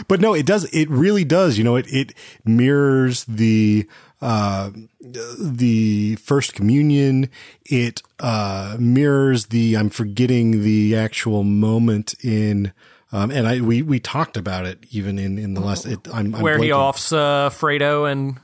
but 0.08 0.20
no, 0.20 0.34
it 0.34 0.48
does. 0.48 0.64
It 0.74 0.90
really 0.90 1.24
does. 1.24 1.60
You 1.60 1.64
know, 1.64 1.76
it 1.76 1.86
it 1.94 2.14
mirrors 2.44 3.24
the 3.26 3.88
uh, 4.22 4.72
the 5.40 6.16
first 6.18 6.54
communion. 6.54 7.30
It 7.66 8.02
uh, 8.20 8.78
mirrors 8.80 9.48
the. 9.48 9.76
I'm 9.78 9.90
forgetting 9.90 10.64
the 10.64 10.96
actual 10.96 11.44
moment 11.44 12.16
in. 12.24 12.74
Um, 13.12 13.32
and 13.32 13.48
I 13.48 13.62
we 13.62 13.82
we 13.82 14.00
talked 14.00 14.36
about 14.36 14.66
it 14.66 14.86
even 14.92 15.20
in 15.20 15.38
in 15.38 15.54
the 15.54 15.62
last. 15.62 15.86
It, 15.86 16.00
I'm, 16.14 16.34
I'm 16.36 16.42
Where 16.42 16.58
he 16.58 16.70
blanking. 16.70 16.76
offs 16.78 17.12
uh, 17.14 17.50
Fredo 17.52 18.12
and 18.12 18.38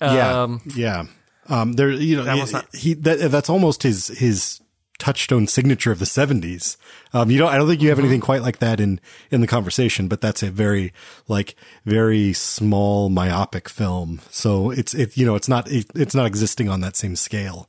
Yeah, 0.00 0.42
um, 0.42 0.60
yeah. 0.76 1.04
Um, 1.48 1.72
there, 1.72 1.90
you 1.90 2.22
know, 2.22 2.36
was 2.36 2.52
not- 2.52 2.72
he 2.74 2.94
that 2.94 3.30
that's 3.30 3.50
almost 3.50 3.82
his 3.82 4.08
his 4.08 4.60
touchstone 5.00 5.48
signature 5.48 5.90
of 5.90 5.98
the 5.98 6.04
'70s. 6.04 6.76
Um, 7.12 7.30
you 7.30 7.38
don't, 7.38 7.48
I 7.52 7.56
don't 7.58 7.66
think 7.66 7.82
you 7.82 7.88
have 7.88 7.98
Mm-hmm. 7.98 8.04
anything 8.06 8.20
quite 8.20 8.42
like 8.42 8.58
that 8.58 8.78
in 8.78 9.00
in 9.32 9.40
the 9.40 9.46
conversation, 9.48 10.06
but 10.06 10.20
that's 10.20 10.42
a 10.44 10.50
very 10.50 10.92
like 11.26 11.56
very 11.84 12.32
small 12.32 13.08
myopic 13.08 13.68
film. 13.68 14.20
So 14.30 14.70
it's 14.70 14.94
it 14.94 15.16
you 15.16 15.26
know 15.26 15.34
it's 15.34 15.48
not 15.48 15.68
it, 15.70 15.86
it's 15.96 16.14
not 16.14 16.26
existing 16.26 16.68
on 16.68 16.80
that 16.82 16.94
same 16.94 17.16
scale. 17.16 17.68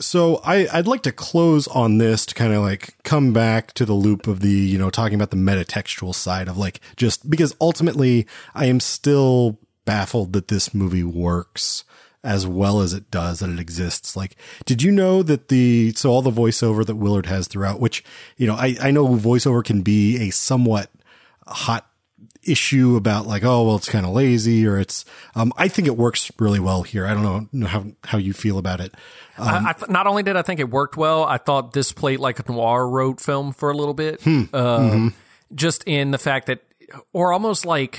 So 0.00 0.40
I, 0.44 0.66
I'd 0.72 0.86
like 0.86 1.02
to 1.02 1.12
close 1.12 1.68
on 1.68 1.98
this 1.98 2.24
to 2.26 2.34
kind 2.34 2.54
of 2.54 2.62
like 2.62 2.94
come 3.04 3.34
back 3.34 3.74
to 3.74 3.84
the 3.84 3.92
loop 3.92 4.26
of 4.26 4.40
the, 4.40 4.48
you 4.48 4.78
know, 4.78 4.88
talking 4.88 5.14
about 5.14 5.30
the 5.30 5.36
metatextual 5.36 6.14
side 6.14 6.48
of 6.48 6.56
like 6.56 6.80
just 6.96 7.28
because 7.28 7.54
ultimately 7.60 8.26
I 8.54 8.64
am 8.64 8.80
still 8.80 9.58
baffled 9.84 10.32
that 10.32 10.48
this 10.48 10.72
movie 10.72 11.04
works 11.04 11.84
as 12.22 12.46
well 12.46 12.80
as 12.80 12.92
it 12.92 13.10
does, 13.10 13.40
that 13.40 13.50
it 13.50 13.58
exists. 13.58 14.16
Like, 14.16 14.36
did 14.66 14.82
you 14.82 14.90
know 14.90 15.22
that 15.22 15.48
the, 15.48 15.92
so 15.92 16.10
all 16.10 16.22
the 16.22 16.30
voiceover 16.30 16.84
that 16.84 16.96
Willard 16.96 17.26
has 17.26 17.48
throughout, 17.48 17.80
which, 17.80 18.04
you 18.36 18.46
know, 18.46 18.54
I, 18.54 18.76
I 18.80 18.90
know 18.90 19.06
voiceover 19.08 19.64
can 19.64 19.82
be 19.82 20.28
a 20.28 20.30
somewhat 20.30 20.90
hot 21.46 21.86
issue 22.42 22.96
about 22.96 23.26
like, 23.26 23.44
oh, 23.44 23.66
well, 23.66 23.76
it's 23.76 23.88
kind 23.88 24.06
of 24.06 24.12
lazy 24.12 24.66
or 24.66 24.78
it's, 24.78 25.04
um, 25.34 25.52
I 25.56 25.68
think 25.68 25.88
it 25.88 25.96
works 25.96 26.30
really 26.38 26.60
well 26.60 26.82
here. 26.82 27.06
I 27.06 27.14
don't 27.14 27.22
know, 27.22 27.48
know 27.52 27.66
how, 27.66 27.84
how 28.04 28.18
you 28.18 28.32
feel 28.32 28.58
about 28.58 28.80
it. 28.80 28.94
I, 29.38 29.70
I 29.70 29.72
th- 29.72 29.90
not 29.90 30.06
only 30.06 30.22
did 30.22 30.36
I 30.36 30.42
think 30.42 30.60
it 30.60 30.70
worked 30.70 30.96
well, 30.96 31.24
I 31.24 31.38
thought 31.38 31.72
this 31.72 31.92
played 31.92 32.20
like 32.20 32.38
a 32.38 32.52
noir 32.52 32.88
road 32.88 33.20
film 33.20 33.52
for 33.52 33.70
a 33.70 33.74
little 33.74 33.94
bit. 33.94 34.22
Hmm. 34.22 34.44
Um, 34.52 35.14
Just 35.52 35.82
in 35.84 36.12
the 36.12 36.18
fact 36.18 36.46
that, 36.46 36.60
or 37.12 37.32
almost 37.32 37.66
like 37.66 37.98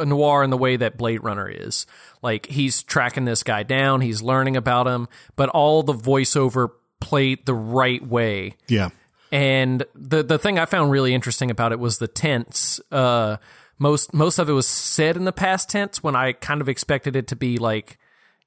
a 0.00 0.06
noir 0.06 0.42
in 0.42 0.50
the 0.50 0.56
way 0.56 0.76
that 0.76 0.96
Blade 0.96 1.22
Runner 1.22 1.48
is. 1.48 1.86
Like 2.22 2.46
he's 2.46 2.82
tracking 2.82 3.24
this 3.24 3.42
guy 3.42 3.62
down, 3.62 4.00
he's 4.00 4.22
learning 4.22 4.56
about 4.56 4.86
him, 4.86 5.08
but 5.36 5.48
all 5.50 5.82
the 5.82 5.92
voiceover 5.94 6.68
played 7.00 7.46
the 7.46 7.54
right 7.54 8.04
way. 8.06 8.54
Yeah. 8.68 8.90
And 9.30 9.84
the 9.94 10.22
the 10.22 10.38
thing 10.38 10.58
I 10.58 10.64
found 10.64 10.90
really 10.90 11.12
interesting 11.14 11.50
about 11.50 11.72
it 11.72 11.78
was 11.78 11.98
the 11.98 12.08
tense. 12.08 12.80
Uh, 12.90 13.36
most 13.78 14.12
most 14.14 14.38
of 14.38 14.48
it 14.48 14.52
was 14.52 14.66
said 14.66 15.16
in 15.16 15.24
the 15.24 15.32
past 15.32 15.68
tense 15.68 16.02
when 16.02 16.16
I 16.16 16.32
kind 16.32 16.60
of 16.60 16.68
expected 16.68 17.14
it 17.14 17.28
to 17.28 17.36
be 17.36 17.58
like 17.58 17.98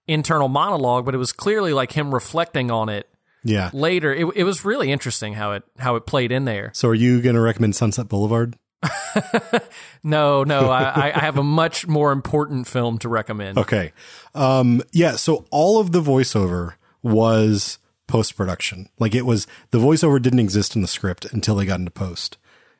internal 0.07 0.47
monologue, 0.47 1.05
but 1.05 1.13
it 1.13 1.19
was 1.19 1.31
clearly 1.31 1.71
like 1.73 1.91
him 1.91 2.13
reflecting 2.13 2.71
on 2.71 2.89
it 2.89 3.07
Yeah. 3.43 3.69
later. 3.73 4.11
It, 4.13 4.25
it 4.35 4.43
was 4.43 4.65
really 4.65 4.91
interesting 4.91 5.33
how 5.33 5.51
it 5.53 5.63
how 5.77 5.95
it 5.95 6.05
played 6.07 6.31
in 6.31 6.45
there. 6.45 6.71
So 6.73 6.89
are 6.89 6.95
you 6.95 7.21
going 7.21 7.35
to 7.35 7.41
recommend 7.41 7.75
Sunset 7.75 8.09
Boulevard? 8.09 8.57
No, 10.03 10.43
no, 10.43 10.69
I, 10.69 11.11
I 11.15 11.19
have 11.19 11.37
a 11.37 11.43
much 11.43 11.87
more 11.87 12.11
important 12.11 12.67
film 12.67 12.97
to 12.99 13.09
recommend. 13.09 13.57
Okay. 13.57 13.93
Um, 14.33 14.81
yeah. 14.91 15.15
So 15.15 15.45
all 15.51 15.79
of 15.79 15.91
the 15.91 16.01
voiceover 16.01 16.73
was 17.03 17.77
post 18.07 18.35
production. 18.35 18.89
Like 18.97 19.13
it 19.13 19.25
was, 19.25 19.45
the 19.69 19.77
voiceover 19.77 20.21
didn't 20.21 20.39
exist 20.39 20.75
in 20.75 20.81
the 20.81 20.87
script 20.87 21.25
until 21.25 21.55
they 21.55 21.65
got 21.65 21.79
into 21.79 21.91
post. 21.91 22.37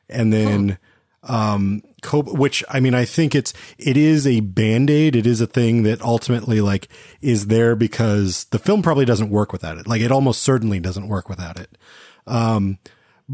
And 0.08 0.32
then, 0.32 0.78
um, 1.22 1.82
which 2.12 2.64
I 2.68 2.80
mean, 2.80 2.94
I 2.94 3.04
think 3.04 3.36
it's, 3.36 3.54
it 3.78 3.96
is 3.96 4.26
a 4.26 4.40
band 4.40 4.90
aid. 4.90 5.14
It 5.14 5.26
is 5.26 5.40
a 5.40 5.46
thing 5.46 5.84
that 5.84 6.02
ultimately 6.02 6.60
like 6.60 6.88
is 7.20 7.46
there 7.46 7.76
because 7.76 8.44
the 8.46 8.58
film 8.58 8.82
probably 8.82 9.04
doesn't 9.04 9.30
work 9.30 9.52
without 9.52 9.78
it. 9.78 9.86
Like 9.86 10.00
it 10.00 10.10
almost 10.10 10.42
certainly 10.42 10.80
doesn't 10.80 11.06
work 11.06 11.28
without 11.28 11.60
it. 11.60 11.78
Um, 12.26 12.78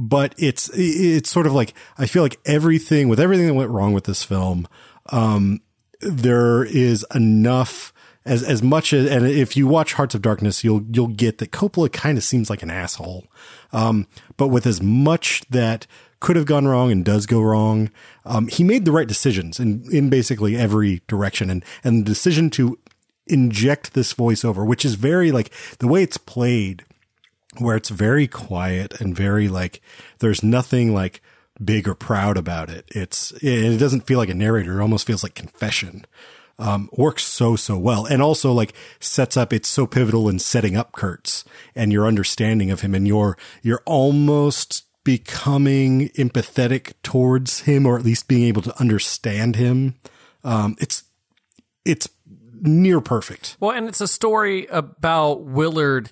but 0.01 0.33
it's 0.39 0.71
it's 0.75 1.29
sort 1.29 1.49
of 1.49 1.53
like 1.53 1.75
I 1.99 2.07
feel 2.07 2.23
like 2.23 2.39
everything 2.47 3.09
with 3.09 3.19
everything 3.19 3.49
that 3.49 3.55
went 3.55 3.71
wrong 3.71 3.93
with 3.93 4.05
this 4.05 4.23
film, 4.23 4.69
um, 5.07 5.61
there 6.01 6.63
is 6.63 7.05
enough 7.13 7.93
as 8.25 8.45
as 8.45 8.63
much 8.63 8.93
as 8.93 9.11
and 9.11 9.27
if 9.27 9.57
you 9.57 9.67
watch 9.67 9.95
Hearts 9.95 10.15
of 10.15 10.23
Darkness, 10.23 10.63
you'll 10.63 10.85
you'll 10.93 11.09
get 11.09 11.39
that 11.39 11.51
Coppola 11.51 11.93
kind 11.93 12.17
of 12.17 12.23
seems 12.23 12.49
like 12.49 12.63
an 12.63 12.71
asshole, 12.71 13.27
um, 13.73 14.07
but 14.37 14.49
with 14.49 14.69
as 14.69 14.81
much 14.81 15.43
that 15.51 15.89
could 16.21 16.37
have 16.37 16.47
gone 16.47 16.69
wrong 16.69 16.93
and 16.93 17.05
does 17.05 17.27
go 17.27 17.41
wrong, 17.41 17.91
um, 18.25 18.47
he 18.47 18.63
made 18.63 18.85
the 18.85 18.93
right 18.93 19.09
decisions 19.09 19.59
in 19.59 19.85
in 19.91 20.11
basically 20.11 20.57
every 20.57 21.03
direction, 21.09 21.51
and 21.51 21.65
and 21.83 22.03
the 22.03 22.09
decision 22.09 22.51
to 22.51 22.79
inject 23.27 23.95
this 23.95 24.15
voiceover, 24.15 24.65
which 24.65 24.85
is 24.85 24.95
very 24.95 25.33
like 25.33 25.51
the 25.81 25.89
way 25.89 26.05
it's 26.05 26.19
played 26.19 26.85
where 27.57 27.77
it's 27.77 27.89
very 27.89 28.29
quiet 28.29 29.01
and 29.01 29.17
very 29.17 29.49
like 29.49 29.81
there's 30.19 30.43
nothing 30.43 30.93
like 30.93 31.23
big 31.63 31.89
or 31.89 31.95
proud 31.95 32.37
about 32.37 32.71
it. 32.71 32.85
It's 32.89 33.33
it 33.43 33.79
doesn't 33.79 34.07
feel 34.07 34.19
like 34.19 34.29
a 34.29 34.35
narrator. 34.35 34.79
It 34.79 34.83
almost 34.83 35.07
feels 35.07 35.23
like 35.23 35.35
confession. 35.35 36.05
Um, 36.61 36.89
works 36.93 37.23
so 37.23 37.55
so 37.55 37.79
well, 37.79 38.05
and 38.05 38.21
also 38.21 38.53
like 38.53 38.75
sets 38.99 39.37
up. 39.37 39.53
It's 39.53 39.69
so 39.69 39.87
pivotal 39.87 40.29
in 40.29 40.41
setting 40.41 40.77
up 40.77 40.93
Kurtz 40.93 41.45
and 41.77 41.93
your 41.93 42.07
understanding 42.07 42.71
of 42.71 42.81
him, 42.81 42.95
and 42.95 43.07
you're 43.07 43.39
you're 43.63 43.83
almost 43.87 44.85
becoming 45.05 46.09
empathetic 46.11 46.95
towards 47.03 47.61
him, 47.61 47.87
or 47.87 47.97
at 47.97 48.05
least 48.05 48.27
being 48.27 48.43
able 48.43 48.63
to 48.63 48.79
understand 48.81 49.55
him. 49.55 49.95
Um, 50.43 50.77
it's 50.81 51.05
it's 51.85 52.09
near 52.61 53.01
perfect. 53.01 53.57
Well, 53.61 53.71
and 53.71 53.87
it's 53.87 54.01
a 54.01 54.09
story 54.09 54.67
about 54.67 55.43
Willard 55.45 56.11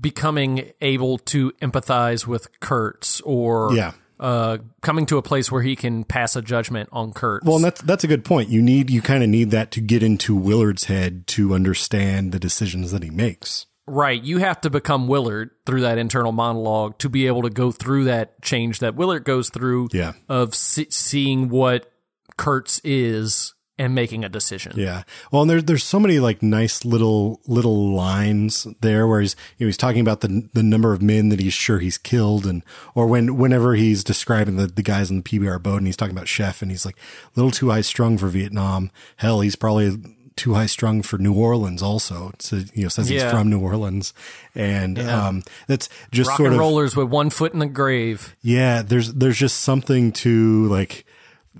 becoming 0.00 0.72
able 0.80 1.18
to 1.18 1.52
empathize 1.62 2.26
with 2.26 2.48
Kurtz 2.60 3.20
or 3.22 3.72
Yeah. 3.74 3.92
uh, 4.20 4.58
coming 4.82 5.06
to 5.06 5.16
a 5.18 5.22
place 5.22 5.50
where 5.50 5.62
he 5.62 5.76
can 5.76 6.04
pass 6.04 6.36
a 6.36 6.42
judgment 6.42 6.88
on 6.92 7.12
Kurtz. 7.12 7.44
Well, 7.46 7.56
and 7.56 7.64
that's 7.64 7.80
that's 7.82 8.04
a 8.04 8.06
good 8.06 8.24
point. 8.24 8.48
You 8.48 8.62
need 8.62 8.90
you 8.90 9.02
kind 9.02 9.22
of 9.22 9.28
need 9.28 9.50
that 9.52 9.70
to 9.72 9.80
get 9.80 10.02
into 10.02 10.34
Willard's 10.34 10.84
head 10.84 11.26
to 11.28 11.54
understand 11.54 12.32
the 12.32 12.38
decisions 12.38 12.90
that 12.92 13.02
he 13.02 13.10
makes. 13.10 13.66
right. 13.88 14.20
You 14.20 14.38
have 14.38 14.60
to 14.62 14.70
become 14.70 15.06
Willard 15.06 15.50
through 15.64 15.82
that 15.82 15.96
internal 15.96 16.32
monologue 16.32 16.98
to 16.98 17.08
be 17.08 17.28
able 17.28 17.42
to 17.42 17.50
go 17.50 17.70
through 17.70 18.04
that 18.06 18.42
change 18.42 18.80
that 18.80 18.96
Willard 18.96 19.24
goes 19.24 19.48
through 19.48 19.90
Yeah. 19.92 20.14
of 20.28 20.54
see- 20.56 20.88
seeing 20.90 21.48
what 21.48 21.88
Kurtz 22.36 22.80
is 22.82 23.54
and 23.78 23.94
making 23.94 24.24
a 24.24 24.28
decision. 24.28 24.72
Yeah. 24.76 25.02
Well, 25.30 25.42
and 25.42 25.50
there's 25.50 25.64
there's 25.64 25.84
so 25.84 26.00
many 26.00 26.18
like 26.18 26.42
nice 26.42 26.84
little 26.84 27.40
little 27.46 27.92
lines 27.92 28.66
there 28.80 29.06
where 29.06 29.20
he's 29.20 29.36
you 29.58 29.66
know 29.66 29.68
he's 29.68 29.76
talking 29.76 30.00
about 30.00 30.20
the 30.22 30.48
the 30.54 30.62
number 30.62 30.92
of 30.92 31.02
men 31.02 31.28
that 31.28 31.40
he's 31.40 31.54
sure 31.54 31.78
he's 31.78 31.98
killed 31.98 32.46
and 32.46 32.62
or 32.94 33.06
when 33.06 33.36
whenever 33.36 33.74
he's 33.74 34.02
describing 34.02 34.56
the 34.56 34.66
the 34.66 34.82
guys 34.82 35.10
in 35.10 35.18
the 35.18 35.22
PBR 35.22 35.62
boat 35.62 35.78
and 35.78 35.86
he's 35.86 35.96
talking 35.96 36.16
about 36.16 36.28
Chef 36.28 36.62
and 36.62 36.70
he's 36.70 36.86
like 36.86 36.96
a 36.96 37.30
little 37.38 37.50
too 37.50 37.70
high 37.70 37.82
strung 37.82 38.16
for 38.16 38.28
Vietnam. 38.28 38.90
Hell, 39.16 39.40
he's 39.40 39.56
probably 39.56 39.96
too 40.36 40.54
high 40.54 40.66
strung 40.66 41.02
for 41.02 41.18
New 41.18 41.34
Orleans 41.34 41.82
also. 41.82 42.32
So 42.38 42.62
you 42.72 42.84
know 42.84 42.88
says 42.88 43.08
he's 43.08 43.24
from 43.24 43.50
New 43.50 43.60
Orleans 43.60 44.14
and 44.54 44.98
um 44.98 45.42
that's 45.66 45.90
just 46.12 46.28
Rock 46.28 46.38
sort 46.38 46.46
and 46.48 46.54
of 46.54 46.60
rollers 46.60 46.96
with 46.96 47.08
one 47.08 47.28
foot 47.28 47.52
in 47.52 47.58
the 47.58 47.66
grave. 47.66 48.36
Yeah, 48.40 48.80
there's 48.80 49.12
there's 49.12 49.38
just 49.38 49.60
something 49.60 50.12
to 50.12 50.66
like 50.68 51.04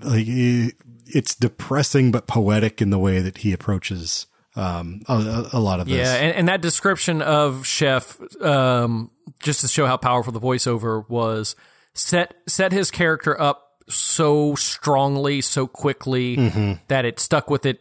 like 0.01 0.25
it, 0.27 0.75
it's 1.15 1.35
depressing 1.35 2.11
but 2.11 2.27
poetic 2.27 2.81
in 2.81 2.89
the 2.89 2.99
way 2.99 3.19
that 3.19 3.39
he 3.39 3.53
approaches 3.53 4.27
um 4.55 5.01
a, 5.07 5.13
a- 5.13 5.49
a 5.53 5.59
lot 5.59 5.79
of 5.79 5.87
this. 5.87 5.95
Yeah, 5.97 6.13
and, 6.15 6.35
and 6.35 6.47
that 6.47 6.61
description 6.61 7.21
of 7.21 7.65
Chef, 7.65 8.17
um, 8.41 9.11
just 9.39 9.61
to 9.61 9.67
show 9.67 9.85
how 9.85 9.97
powerful 9.97 10.33
the 10.33 10.39
voiceover 10.41 11.07
was, 11.09 11.55
set 11.93 12.33
set 12.47 12.71
his 12.71 12.89
character 12.91 13.39
up 13.39 13.63
so 13.89 14.55
strongly, 14.55 15.41
so 15.41 15.65
quickly 15.67 16.37
Mm-hmm. 16.37 16.73
that 16.87 17.05
it 17.05 17.19
stuck 17.19 17.49
with 17.49 17.65
it 17.65 17.79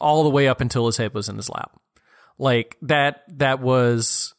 all 0.00 0.22
the 0.22 0.30
way 0.30 0.46
up 0.48 0.60
until 0.60 0.86
his 0.86 0.96
head 0.98 1.14
was 1.14 1.28
in 1.28 1.36
his 1.36 1.48
lap. 1.50 1.72
Like 2.38 2.76
that, 2.82 3.22
that 3.38 3.58
was 3.60 4.34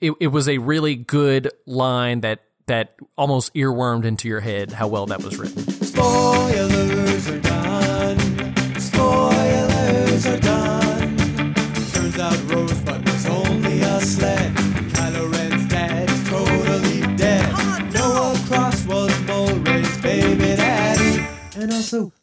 it. 0.00 0.12
It 0.20 0.28
was 0.28 0.48
a 0.48 0.56
really 0.58 0.94
good 0.94 1.50
line 1.66 2.20
that 2.22 2.40
that 2.66 2.94
almost 3.18 3.52
earwormed 3.54 4.04
into 4.06 4.28
your 4.28 4.40
head. 4.40 4.72
How 4.72 4.88
well 4.88 5.06
that 5.06 5.22
was 5.22 5.36
written. 5.36 5.62
Spoilers 5.82 6.95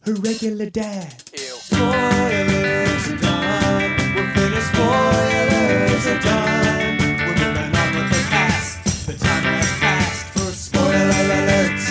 her 0.05 0.13
regular 0.15 0.69
dad. 0.69 1.13
Spoilers 1.33 3.07
are 3.09 3.17
done. 3.17 3.91
We're 4.15 4.33
finished. 4.33 4.67
Spoilers 4.73 6.07
are 6.07 6.19
done. 6.19 6.97
We're 6.99 7.35
moving 7.39 7.73
on 7.73 7.95
with 7.95 8.09
the 8.11 8.23
past. 8.29 9.07
The 9.07 9.13
time 9.13 9.43
has 9.43 9.71
passed 9.79 10.25
for 10.33 10.51
spoiler 10.51 11.13
alerts. 11.39 11.85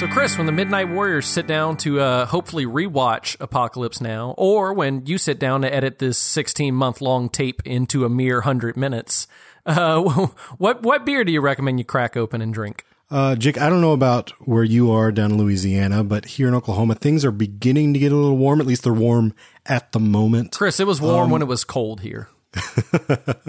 So, 0.00 0.08
Chris, 0.08 0.36
when 0.36 0.46
the 0.46 0.52
Midnight 0.52 0.88
Warriors 0.88 1.26
sit 1.26 1.46
down 1.46 1.76
to 1.78 2.00
uh, 2.00 2.26
hopefully 2.26 2.66
rewatch 2.66 3.36
Apocalypse 3.38 4.00
Now, 4.00 4.34
or 4.36 4.72
when 4.72 5.06
you 5.06 5.18
sit 5.18 5.38
down 5.38 5.62
to 5.62 5.72
edit 5.72 6.00
this 6.00 6.18
16 6.18 6.74
month 6.74 7.00
long 7.00 7.28
tape 7.28 7.62
into 7.64 8.04
a 8.04 8.08
mere 8.08 8.38
100 8.38 8.76
minutes, 8.76 9.28
uh, 9.66 10.02
what, 10.58 10.82
what 10.82 11.06
beer 11.06 11.22
do 11.22 11.30
you 11.30 11.40
recommend 11.40 11.78
you 11.78 11.84
crack 11.84 12.16
open 12.16 12.42
and 12.42 12.52
drink? 12.52 12.84
Uh 13.10 13.36
Jake, 13.36 13.58
I 13.58 13.70
don't 13.70 13.80
know 13.80 13.92
about 13.92 14.30
where 14.46 14.64
you 14.64 14.90
are 14.90 15.10
down 15.10 15.32
in 15.32 15.38
Louisiana, 15.38 16.04
but 16.04 16.26
here 16.26 16.46
in 16.48 16.54
Oklahoma 16.54 16.94
things 16.94 17.24
are 17.24 17.30
beginning 17.30 17.94
to 17.94 17.98
get 17.98 18.12
a 18.12 18.16
little 18.16 18.36
warm. 18.36 18.60
At 18.60 18.66
least 18.66 18.82
they're 18.84 18.92
warm 18.92 19.34
at 19.64 19.92
the 19.92 20.00
moment. 20.00 20.52
Chris, 20.52 20.78
it 20.78 20.86
was 20.86 21.00
warm 21.00 21.30
when 21.30 21.40
it 21.42 21.48
was 21.48 21.64
cold 21.64 22.00
here. 22.02 22.28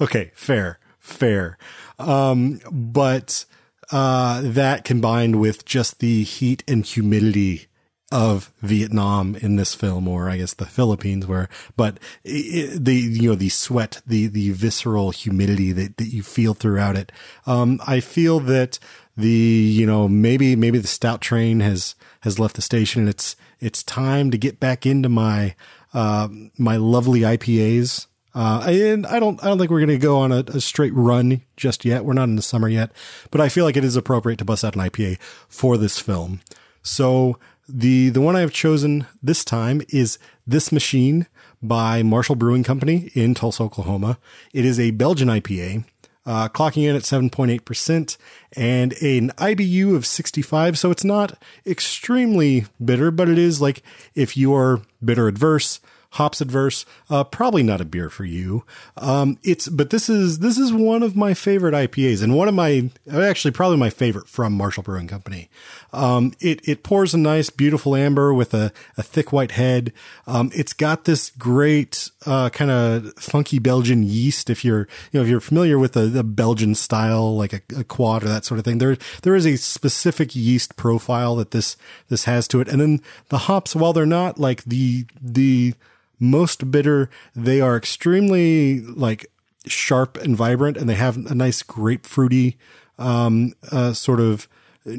Okay, 0.00 0.30
fair, 0.34 0.78
fair. 0.98 1.58
Um, 1.98 2.60
but 2.70 3.44
uh, 3.92 4.40
that 4.44 4.84
combined 4.84 5.40
with 5.40 5.64
just 5.64 6.00
the 6.00 6.24
heat 6.24 6.62
and 6.66 6.84
humidity 6.84 7.66
of 8.12 8.52
Vietnam 8.60 9.36
in 9.36 9.56
this 9.56 9.74
film, 9.74 10.08
or 10.08 10.28
I 10.28 10.38
guess 10.38 10.54
the 10.54 10.66
Philippines, 10.66 11.26
where, 11.26 11.48
but 11.76 11.98
i 12.26 12.28
i 12.28 12.68
the 12.74 12.94
you 12.94 13.30
know 13.30 13.34
the 13.34 13.48
sweat, 13.48 14.02
the 14.06 14.26
the 14.26 14.50
visceral 14.50 15.10
humidity 15.10 15.72
that 15.72 15.96
that 15.98 16.08
you 16.08 16.22
feel 16.22 16.54
throughout 16.54 16.96
it. 16.96 17.12
Um, 17.46 17.80
I 17.86 18.00
feel 18.00 18.40
that 18.40 18.78
the 19.16 19.28
you 19.28 19.86
know 19.86 20.08
maybe 20.08 20.56
maybe 20.56 20.78
the 20.78 20.88
stout 20.88 21.20
train 21.20 21.60
has 21.60 21.94
has 22.20 22.38
left 22.38 22.56
the 22.56 22.62
station, 22.62 23.02
and 23.02 23.08
it's 23.08 23.36
it's 23.60 23.82
time 23.82 24.30
to 24.30 24.38
get 24.38 24.58
back 24.58 24.86
into 24.86 25.08
my 25.08 25.54
uh, 25.94 26.28
my 26.58 26.76
lovely 26.76 27.20
IPAs. 27.20 28.06
Uh, 28.32 28.62
and 28.68 29.08
I 29.08 29.18
don't, 29.18 29.42
I 29.42 29.48
don't 29.48 29.58
think 29.58 29.72
we're 29.72 29.84
going 29.84 29.88
to 29.88 29.98
go 29.98 30.18
on 30.18 30.30
a, 30.30 30.44
a 30.54 30.60
straight 30.60 30.94
run 30.94 31.42
just 31.56 31.84
yet. 31.84 32.04
We're 32.04 32.12
not 32.12 32.28
in 32.28 32.36
the 32.36 32.42
summer 32.42 32.68
yet, 32.68 32.92
but 33.32 33.40
I 33.40 33.48
feel 33.48 33.64
like 33.64 33.76
it 33.76 33.82
is 33.82 33.96
appropriate 33.96 34.38
to 34.38 34.44
bust 34.44 34.64
out 34.64 34.76
an 34.76 34.82
IPA 34.82 35.20
for 35.48 35.76
this 35.76 35.98
film. 35.98 36.40
So 36.82 37.38
the, 37.72 38.08
the 38.10 38.20
one 38.20 38.36
I 38.36 38.40
have 38.40 38.52
chosen 38.52 39.06
this 39.22 39.44
time 39.44 39.82
is 39.88 40.18
This 40.46 40.72
Machine 40.72 41.26
by 41.62 42.02
Marshall 42.02 42.36
Brewing 42.36 42.64
Company 42.64 43.10
in 43.14 43.34
Tulsa, 43.34 43.62
Oklahoma. 43.62 44.18
It 44.52 44.64
is 44.64 44.80
a 44.80 44.90
Belgian 44.92 45.28
IPA, 45.28 45.84
uh, 46.26 46.48
clocking 46.48 46.88
in 46.88 46.96
at 46.96 47.02
7.8% 47.02 48.16
and 48.56 48.92
an 48.94 49.30
IBU 49.30 49.94
of 49.96 50.06
65. 50.06 50.78
So 50.78 50.90
it's 50.90 51.04
not 51.04 51.40
extremely 51.66 52.66
bitter, 52.82 53.10
but 53.10 53.28
it 53.28 53.38
is 53.38 53.60
like 53.60 53.82
if 54.14 54.36
you 54.36 54.54
are 54.54 54.82
bitter 55.02 55.28
adverse, 55.28 55.80
hops 56.14 56.40
adverse. 56.40 56.84
Uh, 57.08 57.24
probably 57.24 57.62
not 57.62 57.80
a 57.80 57.84
beer 57.84 58.10
for 58.10 58.24
you. 58.24 58.64
Um, 58.96 59.38
it's 59.42 59.68
but 59.68 59.90
this 59.90 60.08
is 60.08 60.40
this 60.40 60.58
is 60.58 60.72
one 60.72 61.02
of 61.02 61.16
my 61.16 61.34
favorite 61.34 61.74
IPAs 61.74 62.22
and 62.22 62.36
one 62.36 62.48
of 62.48 62.54
my 62.54 62.90
actually 63.12 63.52
probably 63.52 63.76
my 63.76 63.90
favorite 63.90 64.28
from 64.28 64.52
Marshall 64.52 64.82
Brewing 64.82 65.08
Company. 65.08 65.48
Um, 65.92 66.32
it 66.40 66.66
it 66.68 66.82
pours 66.82 67.14
a 67.14 67.18
nice, 67.18 67.50
beautiful 67.50 67.96
amber 67.96 68.32
with 68.32 68.54
a, 68.54 68.72
a 68.96 69.02
thick 69.02 69.32
white 69.32 69.52
head. 69.52 69.92
Um, 70.26 70.50
it's 70.54 70.72
got 70.72 71.04
this 71.04 71.30
great 71.30 72.10
uh, 72.26 72.50
kind 72.50 72.70
of 72.70 73.12
funky 73.14 73.58
Belgian 73.58 74.02
yeast. 74.02 74.50
If 74.50 74.64
you're 74.64 74.88
you 75.10 75.18
know 75.18 75.22
if 75.22 75.28
you're 75.28 75.40
familiar 75.40 75.78
with 75.78 75.92
the, 75.92 76.06
the 76.06 76.24
Belgian 76.24 76.74
style, 76.74 77.36
like 77.36 77.52
a, 77.52 77.60
a 77.76 77.84
quad 77.84 78.24
or 78.24 78.28
that 78.28 78.44
sort 78.44 78.58
of 78.58 78.64
thing, 78.64 78.78
there 78.78 78.96
there 79.22 79.34
is 79.34 79.46
a 79.46 79.56
specific 79.56 80.36
yeast 80.36 80.76
profile 80.76 81.36
that 81.36 81.50
this 81.50 81.76
this 82.08 82.24
has 82.24 82.46
to 82.48 82.60
it. 82.60 82.68
And 82.68 82.80
then 82.80 83.02
the 83.28 83.38
hops, 83.38 83.74
while 83.74 83.92
they're 83.92 84.06
not 84.06 84.38
like 84.38 84.64
the 84.64 85.06
the 85.20 85.74
most 86.18 86.70
bitter, 86.70 87.10
they 87.34 87.60
are 87.60 87.76
extremely 87.76 88.80
like 88.80 89.26
sharp 89.66 90.16
and 90.18 90.36
vibrant, 90.36 90.76
and 90.76 90.88
they 90.88 90.94
have 90.94 91.16
a 91.16 91.34
nice 91.34 91.62
grapefruity 91.62 92.56
um, 92.98 93.54
uh, 93.72 93.92
sort 93.92 94.20
of 94.20 94.46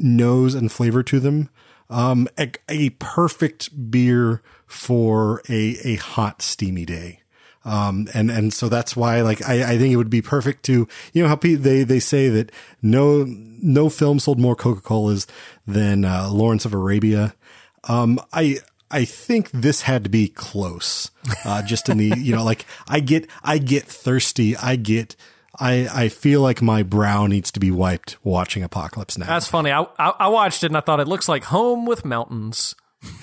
nose 0.00 0.54
and 0.54 0.70
flavor 0.70 1.02
to 1.02 1.20
them. 1.20 1.48
Um, 1.90 2.28
a, 2.38 2.52
a 2.68 2.90
perfect 2.90 3.90
beer 3.90 4.42
for 4.66 5.42
a 5.48 5.76
a 5.84 5.96
hot, 5.96 6.40
steamy 6.40 6.86
day. 6.86 7.20
Um, 7.64 8.08
and, 8.12 8.28
and 8.28 8.52
so 8.52 8.68
that's 8.68 8.96
why, 8.96 9.20
like, 9.20 9.48
I, 9.48 9.74
I 9.74 9.78
think 9.78 9.92
it 9.92 9.96
would 9.96 10.10
be 10.10 10.20
perfect 10.20 10.64
to, 10.64 10.88
you 11.12 11.22
know, 11.22 11.28
how 11.28 11.36
they, 11.36 11.84
they 11.84 12.00
say 12.00 12.28
that 12.28 12.50
no, 12.82 13.24
no 13.28 13.88
film 13.88 14.18
sold 14.18 14.40
more 14.40 14.56
Coca-Colas 14.56 15.28
than, 15.64 16.04
uh, 16.04 16.28
Lawrence 16.28 16.64
of 16.64 16.74
Arabia. 16.74 17.36
Um, 17.84 18.18
I, 18.32 18.58
I 18.90 19.04
think 19.04 19.52
this 19.52 19.82
had 19.82 20.02
to 20.02 20.10
be 20.10 20.26
close, 20.26 21.12
uh, 21.44 21.62
just 21.62 21.88
in 21.88 21.98
the, 21.98 22.18
you 22.18 22.34
know, 22.34 22.42
like 22.42 22.66
I 22.88 22.98
get, 22.98 23.28
I 23.44 23.58
get 23.58 23.84
thirsty. 23.84 24.56
I 24.56 24.74
get, 24.74 25.14
I, 25.58 25.88
I 25.92 26.08
feel 26.08 26.40
like 26.40 26.62
my 26.62 26.82
brow 26.82 27.26
needs 27.26 27.50
to 27.52 27.60
be 27.60 27.70
wiped 27.70 28.16
watching 28.24 28.62
Apocalypse 28.62 29.18
Now. 29.18 29.26
That's 29.26 29.48
funny. 29.48 29.70
I, 29.70 29.82
I 29.98 30.12
I 30.20 30.28
watched 30.28 30.62
it 30.62 30.66
and 30.66 30.76
I 30.76 30.80
thought 30.80 31.00
it 31.00 31.08
looks 31.08 31.28
like 31.28 31.44
home 31.44 31.84
with 31.86 32.04
mountains. 32.04 32.74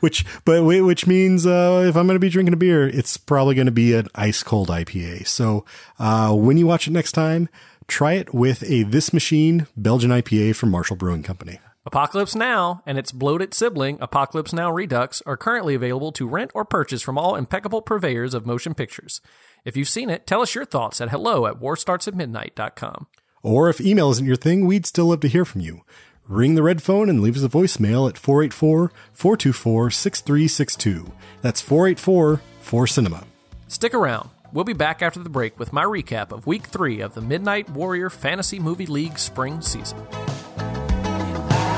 which 0.00 0.24
but 0.44 0.62
which 0.62 1.06
means 1.06 1.46
uh, 1.46 1.84
if 1.86 1.96
I'm 1.96 2.06
going 2.06 2.14
to 2.14 2.20
be 2.20 2.28
drinking 2.28 2.54
a 2.54 2.56
beer, 2.56 2.86
it's 2.88 3.16
probably 3.16 3.54
going 3.54 3.66
to 3.66 3.72
be 3.72 3.94
an 3.94 4.08
ice 4.14 4.42
cold 4.42 4.68
IPA. 4.68 5.26
So 5.26 5.64
uh, 5.98 6.32
when 6.34 6.56
you 6.56 6.66
watch 6.66 6.86
it 6.86 6.92
next 6.92 7.12
time, 7.12 7.48
try 7.88 8.12
it 8.14 8.32
with 8.32 8.62
a 8.70 8.84
This 8.84 9.12
Machine 9.12 9.66
Belgian 9.76 10.10
IPA 10.10 10.56
from 10.56 10.70
Marshall 10.70 10.96
Brewing 10.96 11.22
Company. 11.22 11.58
Apocalypse 11.86 12.34
Now 12.34 12.82
and 12.84 12.98
its 12.98 13.12
bloated 13.12 13.54
sibling, 13.54 13.98
Apocalypse 14.00 14.52
Now 14.52 14.72
Redux, 14.72 15.22
are 15.24 15.36
currently 15.36 15.76
available 15.76 16.10
to 16.12 16.26
rent 16.26 16.50
or 16.52 16.64
purchase 16.64 17.00
from 17.00 17.16
all 17.16 17.36
impeccable 17.36 17.80
purveyors 17.80 18.34
of 18.34 18.44
motion 18.44 18.74
pictures. 18.74 19.20
If 19.64 19.76
you've 19.76 19.88
seen 19.88 20.10
it, 20.10 20.26
tell 20.26 20.42
us 20.42 20.52
your 20.52 20.64
thoughts 20.64 21.00
at 21.00 21.10
hello 21.10 21.46
at 21.46 21.60
warstartsatmidnight.com. 21.60 23.06
Or 23.44 23.70
if 23.70 23.80
email 23.80 24.10
isn't 24.10 24.26
your 24.26 24.34
thing, 24.34 24.66
we'd 24.66 24.84
still 24.84 25.06
love 25.06 25.20
to 25.20 25.28
hear 25.28 25.44
from 25.44 25.60
you. 25.60 25.82
Ring 26.26 26.56
the 26.56 26.62
red 26.64 26.82
phone 26.82 27.08
and 27.08 27.22
leave 27.22 27.36
us 27.36 27.44
a 27.44 27.48
voicemail 27.48 28.08
at 28.08 28.18
484 28.18 28.90
424 29.12 29.90
6362. 29.92 31.12
That's 31.40 31.60
484 31.60 32.40
4 32.62 32.86
Cinema. 32.88 33.22
Stick 33.68 33.94
around. 33.94 34.30
We'll 34.52 34.64
be 34.64 34.72
back 34.72 35.02
after 35.02 35.22
the 35.22 35.30
break 35.30 35.56
with 35.60 35.72
my 35.72 35.84
recap 35.84 36.32
of 36.32 36.48
week 36.48 36.66
three 36.66 37.00
of 37.00 37.14
the 37.14 37.20
Midnight 37.20 37.70
Warrior 37.70 38.10
Fantasy 38.10 38.58
Movie 38.58 38.86
League 38.86 39.20
spring 39.20 39.60
season. 39.60 39.98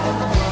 To 0.09 0.48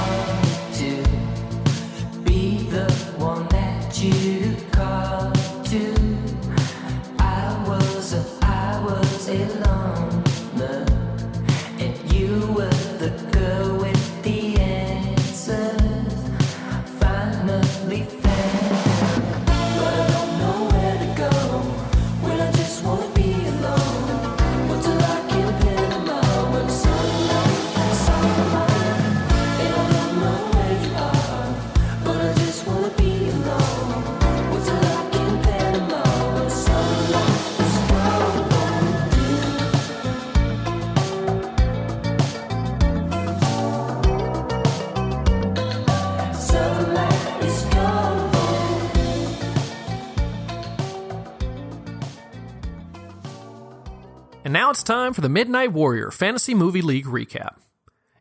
now 54.57 54.71
it's 54.71 54.83
time 54.83 55.13
for 55.13 55.21
the 55.21 55.29
Midnight 55.29 55.73
Warrior 55.73 56.11
Fantasy 56.11 56.55
Movie 56.55 56.81
League 56.81 57.05
recap. 57.05 57.57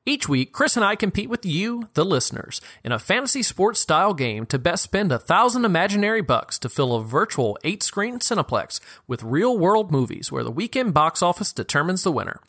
Each 0.05 0.27
week, 0.27 0.51
Chris 0.51 0.75
and 0.75 0.83
I 0.83 0.97
compete 0.97 1.29
with 1.29 1.45
you, 1.45 1.87
the 1.93 2.03
listeners, 2.03 2.59
in 2.83 2.91
a 2.91 2.99
fantasy 2.99 3.41
sports 3.41 3.79
style 3.79 4.13
game 4.13 4.45
to 4.47 4.59
best 4.59 4.83
spend 4.83 5.13
a 5.13 5.17
thousand 5.17 5.63
imaginary 5.63 6.19
bucks 6.19 6.59
to 6.59 6.67
fill 6.67 6.93
a 6.93 7.01
virtual 7.01 7.57
eight 7.63 7.81
screen 7.81 8.19
Cineplex 8.19 8.81
with 9.07 9.23
real 9.23 9.57
world 9.57 9.93
movies 9.93 10.29
where 10.29 10.43
the 10.43 10.51
weekend 10.51 10.93
box 10.93 11.21
office 11.21 11.53
determines 11.53 12.03
the 12.03 12.11
winner. 12.11 12.41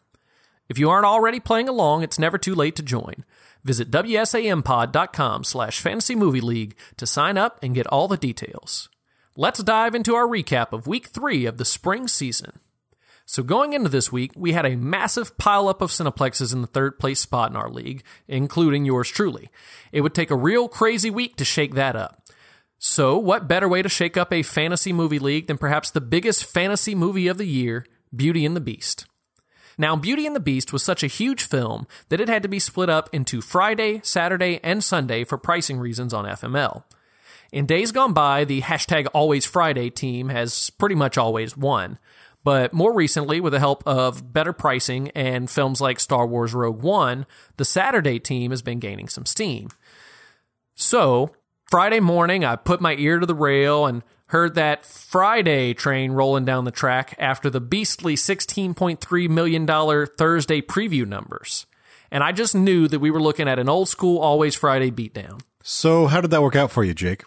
If 0.68 0.80
you 0.80 0.90
aren't 0.90 1.06
already 1.06 1.38
playing 1.38 1.68
along, 1.68 2.02
it's 2.02 2.18
never 2.18 2.38
too 2.38 2.56
late 2.56 2.74
to 2.74 2.82
join. 2.82 3.22
Visit 3.62 3.88
WSAMpod.com 3.92 5.44
slash 5.44 5.78
fantasy 5.78 6.16
movie 6.16 6.40
league 6.40 6.74
to 6.96 7.06
sign 7.06 7.38
up 7.38 7.60
and 7.62 7.72
get 7.72 7.86
all 7.86 8.08
the 8.08 8.16
details. 8.16 8.88
Let's 9.36 9.62
dive 9.62 9.94
into 9.94 10.16
our 10.16 10.26
recap 10.26 10.72
of 10.72 10.88
week 10.88 11.06
three 11.06 11.46
of 11.46 11.58
the 11.58 11.64
spring 11.64 12.08
season. 12.08 12.58
So 13.28 13.42
going 13.42 13.72
into 13.72 13.88
this 13.88 14.12
week, 14.12 14.30
we 14.36 14.52
had 14.52 14.64
a 14.64 14.76
massive 14.76 15.36
pileup 15.36 15.80
of 15.80 15.90
Cineplexes 15.90 16.52
in 16.52 16.60
the 16.60 16.68
third 16.68 17.00
place 17.00 17.18
spot 17.18 17.50
in 17.50 17.56
our 17.56 17.68
league, 17.68 18.04
including 18.28 18.84
yours 18.84 19.08
truly. 19.08 19.50
It 19.90 20.02
would 20.02 20.14
take 20.14 20.30
a 20.30 20.36
real 20.36 20.68
crazy 20.68 21.10
week 21.10 21.36
to 21.36 21.44
shake 21.44 21.74
that 21.74 21.96
up. 21.96 22.22
So, 22.78 23.18
what 23.18 23.48
better 23.48 23.68
way 23.68 23.82
to 23.82 23.88
shake 23.88 24.16
up 24.16 24.32
a 24.32 24.42
fantasy 24.42 24.92
movie 24.92 25.18
league 25.18 25.48
than 25.48 25.58
perhaps 25.58 25.90
the 25.90 26.00
biggest 26.00 26.44
fantasy 26.44 26.94
movie 26.94 27.26
of 27.26 27.36
the 27.36 27.46
year, 27.46 27.84
Beauty 28.14 28.46
and 28.46 28.54
the 28.54 28.60
Beast? 28.60 29.06
Now, 29.76 29.96
Beauty 29.96 30.24
and 30.26 30.36
the 30.36 30.40
Beast 30.40 30.72
was 30.72 30.82
such 30.82 31.02
a 31.02 31.08
huge 31.08 31.42
film 31.42 31.86
that 32.10 32.20
it 32.20 32.28
had 32.28 32.42
to 32.44 32.48
be 32.48 32.60
split 32.60 32.88
up 32.88 33.10
into 33.12 33.40
Friday, 33.40 34.00
Saturday, 34.04 34.60
and 34.62 34.84
Sunday 34.84 35.24
for 35.24 35.36
pricing 35.36 35.78
reasons 35.78 36.14
on 36.14 36.26
FML. 36.26 36.84
In 37.50 37.66
days 37.66 37.92
gone 37.92 38.12
by, 38.12 38.44
the 38.44 38.62
hashtag 38.62 39.06
Always 39.12 39.46
Friday 39.46 39.90
team 39.90 40.28
has 40.28 40.70
pretty 40.70 40.94
much 40.94 41.18
always 41.18 41.56
won. 41.56 41.98
But 42.46 42.72
more 42.72 42.94
recently, 42.94 43.40
with 43.40 43.54
the 43.54 43.58
help 43.58 43.82
of 43.88 44.32
better 44.32 44.52
pricing 44.52 45.10
and 45.16 45.50
films 45.50 45.80
like 45.80 45.98
Star 45.98 46.28
Wars 46.28 46.54
Rogue 46.54 46.80
One, 46.80 47.26
the 47.56 47.64
Saturday 47.64 48.20
team 48.20 48.52
has 48.52 48.62
been 48.62 48.78
gaining 48.78 49.08
some 49.08 49.26
steam. 49.26 49.70
So, 50.76 51.34
Friday 51.68 51.98
morning, 51.98 52.44
I 52.44 52.54
put 52.54 52.80
my 52.80 52.94
ear 52.94 53.18
to 53.18 53.26
the 53.26 53.34
rail 53.34 53.84
and 53.84 54.04
heard 54.28 54.54
that 54.54 54.86
Friday 54.86 55.74
train 55.74 56.12
rolling 56.12 56.44
down 56.44 56.64
the 56.64 56.70
track 56.70 57.16
after 57.18 57.50
the 57.50 57.60
beastly 57.60 58.14
$16.3 58.14 59.28
million 59.28 59.66
Thursday 59.66 60.62
preview 60.62 61.04
numbers. 61.04 61.66
And 62.12 62.22
I 62.22 62.30
just 62.30 62.54
knew 62.54 62.86
that 62.86 63.00
we 63.00 63.10
were 63.10 63.20
looking 63.20 63.48
at 63.48 63.58
an 63.58 63.68
old 63.68 63.88
school 63.88 64.20
Always 64.20 64.54
Friday 64.54 64.92
beatdown. 64.92 65.40
So, 65.64 66.06
how 66.06 66.20
did 66.20 66.30
that 66.30 66.42
work 66.42 66.54
out 66.54 66.70
for 66.70 66.84
you, 66.84 66.94
Jake? 66.94 67.24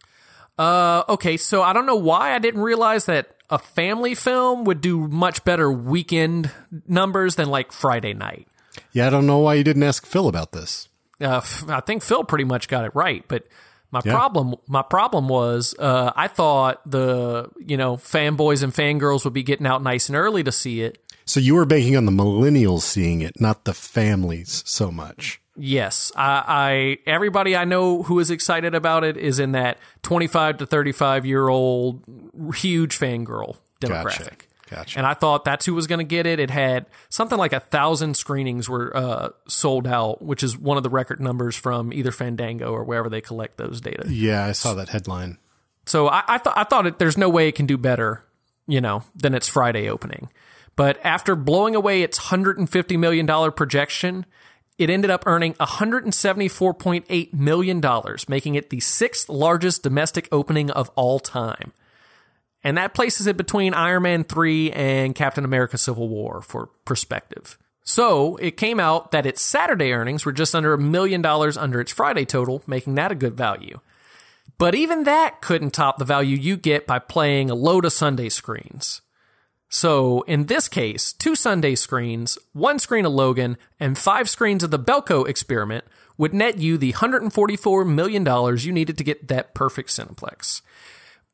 Uh, 0.57 1.03
okay, 1.09 1.35
so 1.35 1.61
I 1.61 1.73
don't 1.73 1.85
know 1.85 1.97
why 1.97 2.33
I 2.33 2.39
didn't 2.39 2.61
realize 2.61 3.05
that 3.07 3.35
a 3.49 3.57
family 3.59 4.15
film 4.15 4.63
would 4.65 4.81
do 4.81 5.07
much 5.07 5.43
better 5.43 5.71
weekend 5.71 6.51
numbers 6.87 7.35
than 7.35 7.49
like 7.49 7.71
Friday 7.71 8.13
night. 8.13 8.47
Yeah, 8.91 9.07
I 9.07 9.09
don't 9.09 9.25
know 9.25 9.39
why 9.39 9.55
you 9.55 9.63
didn't 9.63 9.83
ask 9.83 10.05
Phil 10.05 10.27
about 10.27 10.51
this. 10.51 10.87
Uh, 11.19 11.41
I 11.67 11.81
think 11.81 12.03
Phil 12.03 12.23
pretty 12.23 12.45
much 12.45 12.67
got 12.67 12.85
it 12.85 12.91
right, 12.95 13.25
but 13.27 13.45
my 13.91 14.01
Yeah. 14.05 14.13
problem, 14.13 14.55
my 14.67 14.83
problem 14.83 15.27
was, 15.27 15.75
uh, 15.79 16.11
I 16.15 16.27
thought 16.27 16.81
the 16.89 17.49
you 17.65 17.75
know 17.75 17.97
fanboys 17.97 18.63
and 18.63 18.73
fangirls 18.73 19.23
would 19.25 19.33
be 19.33 19.43
getting 19.43 19.65
out 19.67 19.81
nice 19.83 20.07
and 20.09 20.15
early 20.15 20.43
to 20.43 20.51
see 20.51 20.81
it. 20.81 20.97
So 21.25 21.39
you 21.39 21.55
were 21.55 21.65
banking 21.65 21.97
on 21.97 22.05
the 22.05 22.11
millennials 22.11 22.81
seeing 22.81 23.21
it, 23.21 23.39
not 23.41 23.65
the 23.65 23.73
families 23.73 24.63
so 24.65 24.91
much. 24.91 25.41
Yes, 25.61 26.11
I, 26.15 26.43
I 26.47 26.97
everybody 27.09 27.55
I 27.55 27.65
know 27.65 28.03
who 28.03 28.19
is 28.19 28.31
excited 28.31 28.73
about 28.73 29.03
it 29.03 29.17
is 29.17 29.39
in 29.39 29.51
that 29.51 29.77
twenty 30.01 30.27
five 30.27 30.57
to 30.57 30.65
thirty 30.65 30.93
five 30.93 31.25
year 31.25 31.47
old 31.47 32.03
huge 32.55 32.97
fangirl 32.97 33.57
demographic. 33.81 34.47
Gotcha. 34.69 34.99
And 34.99 35.07
I 35.07 35.15
thought 35.15 35.45
that's 35.45 35.65
who 35.65 35.73
was 35.73 35.87
going 35.87 35.99
to 35.99 36.05
get 36.05 36.27
it. 36.27 36.39
It 36.39 36.51
had 36.51 36.85
something 37.09 37.37
like 37.37 37.53
a 37.53 37.59
thousand 37.59 38.15
screenings 38.15 38.69
were 38.69 38.95
uh, 38.95 39.29
sold 39.47 39.87
out, 39.87 40.21
which 40.21 40.43
is 40.43 40.57
one 40.57 40.77
of 40.77 40.83
the 40.83 40.89
record 40.89 41.19
numbers 41.19 41.55
from 41.55 41.91
either 41.91 42.11
Fandango 42.11 42.71
or 42.71 42.83
wherever 42.83 43.09
they 43.09 43.21
collect 43.21 43.57
those 43.57 43.81
data. 43.81 44.05
Yeah, 44.07 44.45
I 44.45 44.51
saw 44.51 44.75
that 44.75 44.89
headline. 44.89 45.39
So 45.85 46.07
I, 46.07 46.23
I 46.27 46.37
thought 46.37 46.53
I 46.55 46.63
thought 46.65 46.85
it, 46.85 46.99
there's 46.99 47.17
no 47.17 47.29
way 47.29 47.47
it 47.47 47.55
can 47.55 47.65
do 47.65 47.77
better, 47.77 48.23
you 48.67 48.79
know, 48.79 49.03
than 49.15 49.33
its 49.33 49.47
Friday 49.47 49.89
opening. 49.89 50.29
But 50.75 50.99
after 51.03 51.35
blowing 51.35 51.75
away 51.75 52.03
its 52.03 52.19
150 52.19 52.95
million 52.95 53.25
dollar 53.25 53.51
projection, 53.51 54.25
it 54.79 54.89
ended 54.89 55.11
up 55.11 55.23
earning 55.27 55.53
174.8 55.55 57.33
million 57.33 57.81
dollars, 57.81 58.29
making 58.29 58.55
it 58.55 58.69
the 58.69 58.79
sixth 58.79 59.29
largest 59.29 59.83
domestic 59.83 60.27
opening 60.31 60.71
of 60.71 60.89
all 60.95 61.19
time. 61.19 61.73
And 62.63 62.77
that 62.77 62.93
places 62.93 63.27
it 63.27 63.37
between 63.37 63.73
Iron 63.73 64.03
Man 64.03 64.23
3 64.23 64.71
and 64.71 65.13
Captain 65.13 65.45
America 65.45 65.77
Civil 65.77 66.07
War 66.07 66.41
for 66.41 66.67
perspective. 66.85 67.57
So 67.83 68.37
it 68.37 68.57
came 68.57 68.79
out 68.79 69.11
that 69.11 69.25
its 69.25 69.41
Saturday 69.41 69.91
earnings 69.91 70.25
were 70.25 70.31
just 70.31 70.55
under 70.55 70.73
a 70.73 70.77
million 70.77 71.21
dollars 71.21 71.57
under 71.57 71.81
its 71.81 71.91
Friday 71.91 72.25
total, 72.25 72.63
making 72.65 72.95
that 72.95 73.11
a 73.11 73.15
good 73.15 73.33
value. 73.33 73.79
But 74.57 74.75
even 74.75 75.03
that 75.03 75.41
couldn't 75.41 75.71
top 75.71 75.97
the 75.97 76.05
value 76.05 76.37
you 76.37 76.55
get 76.55 76.87
by 76.87 76.99
playing 76.99 77.49
a 77.49 77.55
load 77.55 77.85
of 77.85 77.93
Sunday 77.93 78.29
screens. 78.29 79.01
So 79.69 80.21
in 80.23 80.47
this 80.47 80.67
case, 80.67 81.13
two 81.13 81.35
Sunday 81.35 81.75
screens, 81.75 82.37
one 82.53 82.79
screen 82.79 83.05
of 83.05 83.13
Logan, 83.13 83.57
and 83.79 83.97
five 83.97 84.29
screens 84.29 84.63
of 84.63 84.71
the 84.71 84.79
Belko 84.79 85.27
experiment 85.27 85.85
would 86.17 86.33
net 86.33 86.57
you 86.57 86.77
the 86.77 86.93
$144 86.93 87.87
million 87.87 88.57
you 88.57 88.71
needed 88.71 88.97
to 88.97 89.03
get 89.03 89.27
that 89.27 89.53
perfect 89.53 89.89
Cineplex. 89.89 90.61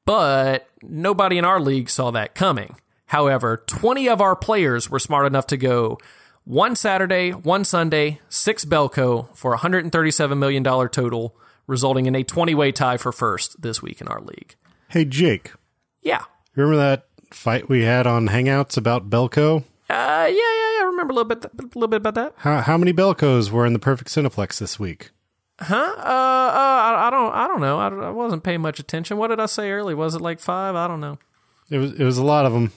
But 0.06 0.68
nobody 0.84 1.38
in 1.38 1.46
our 1.46 1.60
league 1.60 1.90
saw 1.90 2.12
that 2.12 2.36
coming. 2.36 2.76
However, 3.08 3.64
20 3.66 4.10
of 4.10 4.22
our 4.22 4.36
players 4.36 4.90
were 4.90 5.00
smart 5.00 5.26
enough 5.26 5.48
to 5.48 5.58
go 5.58 5.98
one 6.44 6.76
Saturday, 6.76 7.32
one 7.32 7.64
Sunday, 7.64 8.20
six 8.30 8.66
Belko 8.66 9.36
for 9.36 9.56
$137 9.58 10.38
million 10.38 10.64
total, 10.64 11.36
resulting 11.66 12.06
in 12.06 12.16
a 12.16 12.24
20 12.24 12.54
way 12.54 12.72
tie 12.72 12.98
for 12.98 13.12
first 13.12 13.62
this 13.62 13.82
week 13.82 14.02
in 14.02 14.08
our 14.08 14.22
league. 14.22 14.56
Hey, 14.90 15.06
Jake, 15.06 15.52
Yeah. 16.04 16.26
remember 16.56 16.78
that 16.78 17.08
fight 17.36 17.70
we 17.70 17.84
had 17.84 18.08
on 18.08 18.28
Hangouts 18.30 18.78
about 18.78 19.10
Belko? 19.10 19.58
Uh, 19.58 19.64
yeah, 19.90 20.28
yeah, 20.28 20.32
yeah. 20.32 20.82
I 20.82 20.88
remember 20.88 21.12
a 21.12 21.16
little 21.16 21.30
bit, 21.30 21.46
a 21.46 21.64
little 21.76 21.88
bit 21.88 21.98
about 21.98 22.16
that. 22.16 22.34
How, 22.38 22.62
how 22.62 22.78
many 22.78 22.94
Belkos 22.94 23.52
were 23.52 23.66
in 23.66 23.74
the 23.74 23.80
Perfect 23.80 24.10
Cineplex 24.10 24.58
this 24.60 24.80
week? 24.80 25.12
Huh? 25.60 25.76
Uh, 25.76 26.02
uh, 26.02 26.04
I, 26.04 27.08
I 27.08 27.10
don't, 27.12 27.34
I 27.34 27.48
don't 27.48 27.62
know. 27.62 27.80
I, 27.80 28.08
I 28.08 28.10
wasn't 28.10 28.44
paying 28.44 28.62
much 28.62 28.80
attention. 28.80 29.18
What 29.18 29.28
did 29.28 29.40
I 29.40 29.46
say 29.46 29.72
early? 29.72 29.94
Was 29.94 30.16
it 30.16 30.22
like 30.22 30.40
five? 30.40 30.76
I 30.76 30.88
don't 30.88 31.00
know. 31.00 31.18
It 31.70 31.78
was 31.78 31.94
it 31.94 32.04
was 32.04 32.18
a 32.18 32.24
lot 32.24 32.46
of 32.46 32.54
them. 32.54 32.72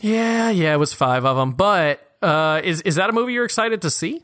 Yeah, 0.00 0.50
yeah, 0.50 0.74
it 0.74 0.78
was 0.78 0.92
five 0.92 1.24
of 1.24 1.36
them. 1.36 1.52
But 1.52 2.06
uh, 2.20 2.60
is 2.64 2.80
is 2.82 2.96
that 2.96 3.10
a 3.10 3.12
movie 3.12 3.32
you're 3.32 3.44
excited 3.44 3.80
to 3.82 3.90
see? 3.90 4.22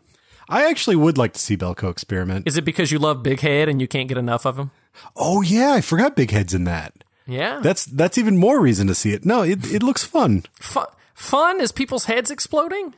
I 0.49 0.69
actually 0.69 0.97
would 0.97 1.19
like 1.19 1.33
to 1.33 1.41
see 1.41 1.57
Belko 1.57 1.91
Experiment. 1.91 2.47
Is 2.47 2.57
it 2.57 2.64
because 2.64 2.93
you 2.93 2.99
love 2.99 3.23
Big 3.23 3.41
Head 3.41 3.69
and 3.69 3.81
you 3.81 3.89
can't 3.89 4.09
get 4.09 4.19
enough 4.19 4.45
of 4.47 4.59
him? 4.59 4.71
Oh 5.17 5.43
yeah, 5.43 5.73
I 5.73 5.81
forgot 5.81 6.17
Big 6.17 6.31
Head's 6.31 6.55
in 6.55 6.64
that. 6.64 6.93
Yeah, 7.27 7.61
That's 7.62 7.85
that's 7.87 8.18
even 8.18 8.37
more 8.37 8.61
reason 8.61 8.87
to 8.87 8.95
see 8.95 9.12
it. 9.12 9.24
No, 9.24 9.43
it 9.43 9.66
it 9.72 9.83
looks 9.83 10.05
fun. 10.05 10.45
fun. 10.61 10.87
Fun 11.14 11.61
is 11.61 11.72
people's 11.72 12.05
heads 12.05 12.31
exploding. 12.31 12.95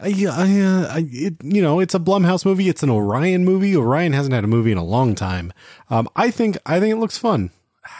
I, 0.00 0.26
I, 0.30 0.60
uh, 0.60 0.88
I, 0.94 1.08
it, 1.10 1.34
you 1.42 1.60
know, 1.60 1.80
it's 1.80 1.94
a 1.94 1.98
Blumhouse 1.98 2.44
movie. 2.44 2.68
It's 2.68 2.82
an 2.82 2.90
Orion 2.90 3.44
movie. 3.44 3.76
Orion 3.76 4.12
hasn't 4.12 4.34
had 4.34 4.44
a 4.44 4.48
movie 4.48 4.72
in 4.72 4.78
a 4.78 4.84
long 4.84 5.14
time. 5.14 5.52
Um, 5.90 6.08
I 6.16 6.30
think 6.30 6.56
I 6.64 6.80
think 6.80 6.92
it 6.92 6.98
looks 6.98 7.18
fun. 7.18 7.50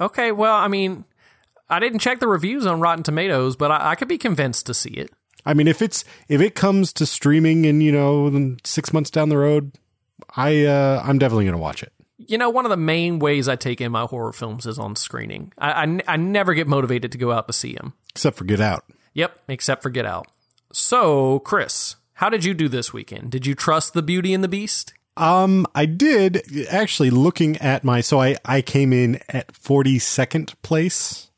Okay, 0.00 0.32
well, 0.32 0.54
I 0.56 0.66
mean, 0.66 1.04
I 1.68 1.78
didn't 1.78 1.98
check 1.98 2.20
the 2.20 2.26
reviews 2.26 2.64
on 2.64 2.80
Rotten 2.80 3.02
Tomatoes, 3.02 3.54
but 3.54 3.70
I, 3.70 3.90
I 3.90 3.94
could 3.96 4.08
be 4.08 4.16
convinced 4.16 4.64
to 4.64 4.72
see 4.72 4.88
it. 4.88 5.12
I 5.44 5.52
mean, 5.52 5.68
if 5.68 5.82
it's 5.82 6.06
if 6.26 6.40
it 6.40 6.54
comes 6.54 6.90
to 6.94 7.04
streaming 7.04 7.66
in 7.66 7.82
you 7.82 7.92
know 7.92 8.56
six 8.64 8.94
months 8.94 9.10
down 9.10 9.28
the 9.28 9.36
road, 9.36 9.72
I 10.34 10.64
uh, 10.64 11.02
I'm 11.04 11.18
definitely 11.18 11.44
gonna 11.44 11.58
watch 11.58 11.82
it. 11.82 11.92
You 12.26 12.38
know, 12.38 12.50
one 12.50 12.66
of 12.66 12.70
the 12.70 12.76
main 12.76 13.18
ways 13.18 13.48
I 13.48 13.56
take 13.56 13.80
in 13.80 13.92
my 13.92 14.02
horror 14.02 14.32
films 14.32 14.66
is 14.66 14.78
on 14.78 14.96
screening. 14.96 15.52
I, 15.58 15.84
I, 15.84 16.00
I 16.06 16.16
never 16.16 16.54
get 16.54 16.66
motivated 16.68 17.12
to 17.12 17.18
go 17.18 17.32
out 17.32 17.46
to 17.46 17.52
see 17.52 17.74
them. 17.74 17.94
Except 18.10 18.36
for 18.36 18.44
Get 18.44 18.60
Out. 18.60 18.84
Yep, 19.14 19.38
except 19.48 19.82
for 19.82 19.90
Get 19.90 20.06
Out. 20.06 20.26
So, 20.72 21.40
Chris, 21.40 21.96
how 22.14 22.28
did 22.28 22.44
you 22.44 22.54
do 22.54 22.68
this 22.68 22.92
weekend? 22.92 23.30
Did 23.30 23.46
you 23.46 23.54
trust 23.54 23.94
the 23.94 24.02
Beauty 24.02 24.34
and 24.34 24.44
the 24.44 24.48
Beast? 24.48 24.92
Um, 25.16 25.66
I 25.74 25.86
did 25.86 26.42
actually 26.70 27.10
looking 27.10 27.56
at 27.58 27.84
my 27.84 28.00
so 28.00 28.20
I 28.20 28.36
I 28.44 28.62
came 28.62 28.92
in 28.92 29.20
at 29.28 29.54
forty 29.54 29.98
second 29.98 30.54
place. 30.62 31.29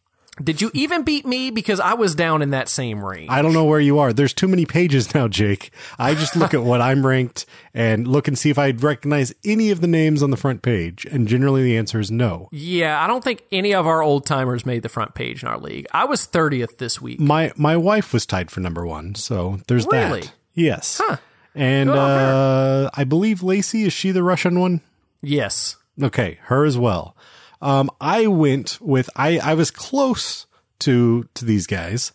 Did 0.43 0.63
you 0.63 0.71
even 0.73 1.03
beat 1.03 1.27
me 1.27 1.51
because 1.51 1.79
I 1.79 1.93
was 1.93 2.15
down 2.15 2.41
in 2.41 2.51
that 2.51 2.69
same 2.71 3.05
range? 3.05 3.29
I 3.31 3.43
don't 3.43 3.53
know 3.53 3.67
where 3.67 3.81
you 3.81 3.99
are. 3.99 4.15
There's 4.15 4.33
too 4.33 4.49
many 4.49 4.65
pages 4.65 5.15
now, 5.15 5.29
Jake. 5.29 5.71
I 5.99 6.15
just 6.15 6.35
look 6.37 6.55
at 6.55 6.63
what 6.63 6.81
I'm 6.81 7.05
ranked 7.07 7.45
and 7.75 8.09
look 8.09 8.29
and 8.29 8.39
see 8.39 8.49
if 8.49 8.59
I 8.59 8.71
recognize 8.71 9.35
any 9.45 9.71
of 9.71 9.83
the 9.83 9.87
names 9.87 10.23
on 10.23 10.31
the 10.31 10.39
front 10.39 10.63
page. 10.63 11.05
And 11.05 11.29
generally 11.29 11.63
the 11.65 11.77
answer 11.77 12.01
is 12.01 12.11
no. 12.11 12.49
yeah, 12.51 13.05
I 13.05 13.07
don't 13.07 13.23
think 13.23 13.43
any 13.53 13.75
of 13.75 13.87
our 13.87 14.03
old 14.03 14.25
timers 14.25 14.65
made 14.65 14.83
the 14.83 14.89
front 14.89 15.15
page 15.15 15.43
in 15.43 15.49
our 15.51 15.59
league. 15.59 15.87
I 15.93 16.07
was 16.07 16.27
30th 16.27 16.79
this 16.79 16.99
week. 17.01 17.21
My 17.21 17.53
my 17.57 17.77
wife 17.77 18.15
was 18.15 18.25
tied 18.25 18.51
for 18.51 18.61
number 18.61 18.87
one, 18.87 19.15
so 19.15 19.61
there's 19.67 19.87
Really? 19.93 20.23
that. 20.23 20.33
Yes. 20.55 20.99
Huh. 21.05 21.19
And 21.55 21.91
uh, 21.91 22.89
I 22.95 23.05
believe 23.05 23.43
Lacey 23.43 23.83
is 23.83 23.93
she 23.93 24.11
the 24.13 24.23
Russian 24.23 24.59
one? 24.59 24.81
Yes. 25.21 25.77
Okay, 26.03 26.39
her 26.45 26.65
as 26.65 26.79
well. 26.79 27.15
Um, 27.63 27.91
I 28.01 28.27
went 28.27 28.79
with 28.81 29.09
I 29.17 29.39
I 29.39 29.55
was 29.55 29.71
close 29.71 30.47
to 30.81 31.29
to 31.35 31.45
these 31.45 31.67
guys. 31.67 32.13